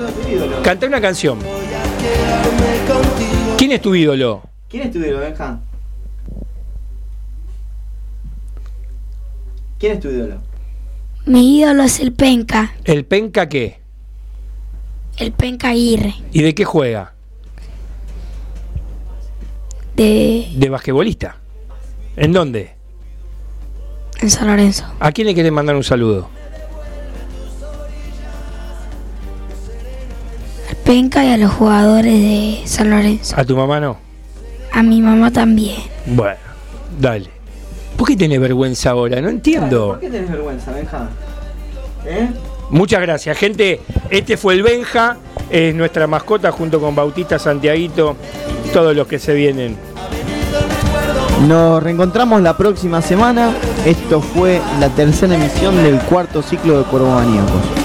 canta 0.64 0.86
una 0.86 1.02
canción. 1.02 1.40
¿Quién 3.58 3.72
es 3.72 3.82
tu 3.82 3.96
ídolo? 3.96 4.44
¿Quién 4.70 4.84
es 4.84 4.91
tu 4.91 5.00
ídolo, 5.00 5.20
Benja? 5.20 5.60
¿Quién 9.80 9.94
es 9.94 10.00
tu 10.00 10.10
ídolo? 10.10 10.36
Mi 11.26 11.60
ídolo 11.60 11.84
es 11.84 12.00
el 12.00 12.14
Penca, 12.14 12.74
¿El 12.86 13.06
Penca 13.06 13.50
qué? 13.50 13.80
el 15.18 15.32
Penca 15.34 15.70
Aguirre, 15.70 16.14
¿Y 16.32 16.41
de 16.41 16.56
qué 16.56 16.64
juega? 16.66 17.14
de 19.96 20.48
De 20.56 20.70
basquetbolista. 20.70 21.36
¿En 22.16 22.32
dónde? 22.32 22.76
en 24.22 24.30
San 24.30 24.48
Lorenzo. 24.48 24.86
¿A 25.00 25.12
quién 25.12 25.28
le 25.28 25.36
querés 25.36 25.52
mandar 25.52 25.76
un 25.76 25.84
saludo? 25.84 26.30
Penca 30.90 31.24
y 31.24 31.30
a 31.30 31.38
los 31.38 31.52
jugadores 31.52 32.11
de 32.11 32.61
San 32.66 32.90
Lorenzo. 32.90 33.36
¿A 33.38 33.45
tu 33.45 33.56
mamá 33.56 33.80
no? 33.80 33.95
A 34.74 34.82
mi 34.82 35.03
mamá 35.03 35.30
también. 35.30 35.76
Bueno, 36.07 36.40
dale. 36.99 37.30
¿Por 37.95 38.07
qué 38.07 38.18
tenés 38.18 38.40
vergüenza 38.40 38.90
ahora? 38.90 39.22
No 39.22 39.30
entiendo. 39.30 39.90
¿Por 39.90 39.99
qué 39.99 40.10
tenés 40.10 40.32
vergüenza, 40.32 40.72
Benja? 40.72 41.10
¿Eh? 42.07 42.30
Muchas 42.72 43.02
gracias, 43.02 43.38
gente. 43.38 43.82
Este 44.10 44.36
fue 44.36 44.56
el 44.56 44.64
Benja, 44.64 45.18
es 45.52 45.76
nuestra 45.76 46.07
mascota 46.07 46.52
junto 46.52 46.82
con 46.82 46.95
Bautista 46.95 47.38
Santiaguito, 47.38 48.16
todos 48.74 48.95
los 48.95 49.06
que 49.06 49.20
se 49.20 49.36
vienen. 49.36 49.78
Nos 51.48 51.84
reencontramos 51.84 52.41
la 52.41 52.57
próxima 52.57 53.03
semana. 53.03 53.53
Esto 53.86 54.22
fue 54.22 54.60
la 54.80 54.90
tercera 54.90 55.36
emisión 55.36 55.84
del 55.84 55.99
cuarto 55.99 56.41
ciclo 56.41 56.80
de 56.80 56.84
Cuervo 56.86 57.11
Maníacos. 57.11 57.78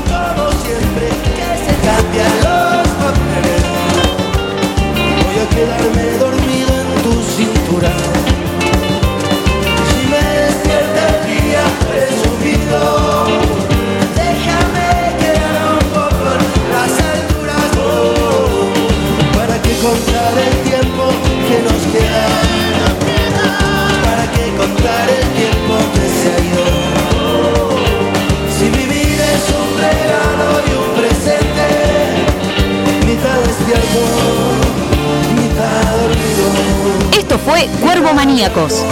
Fue 37.39 37.69
Cuervo 37.81 38.15
Maníacos. 38.15 38.85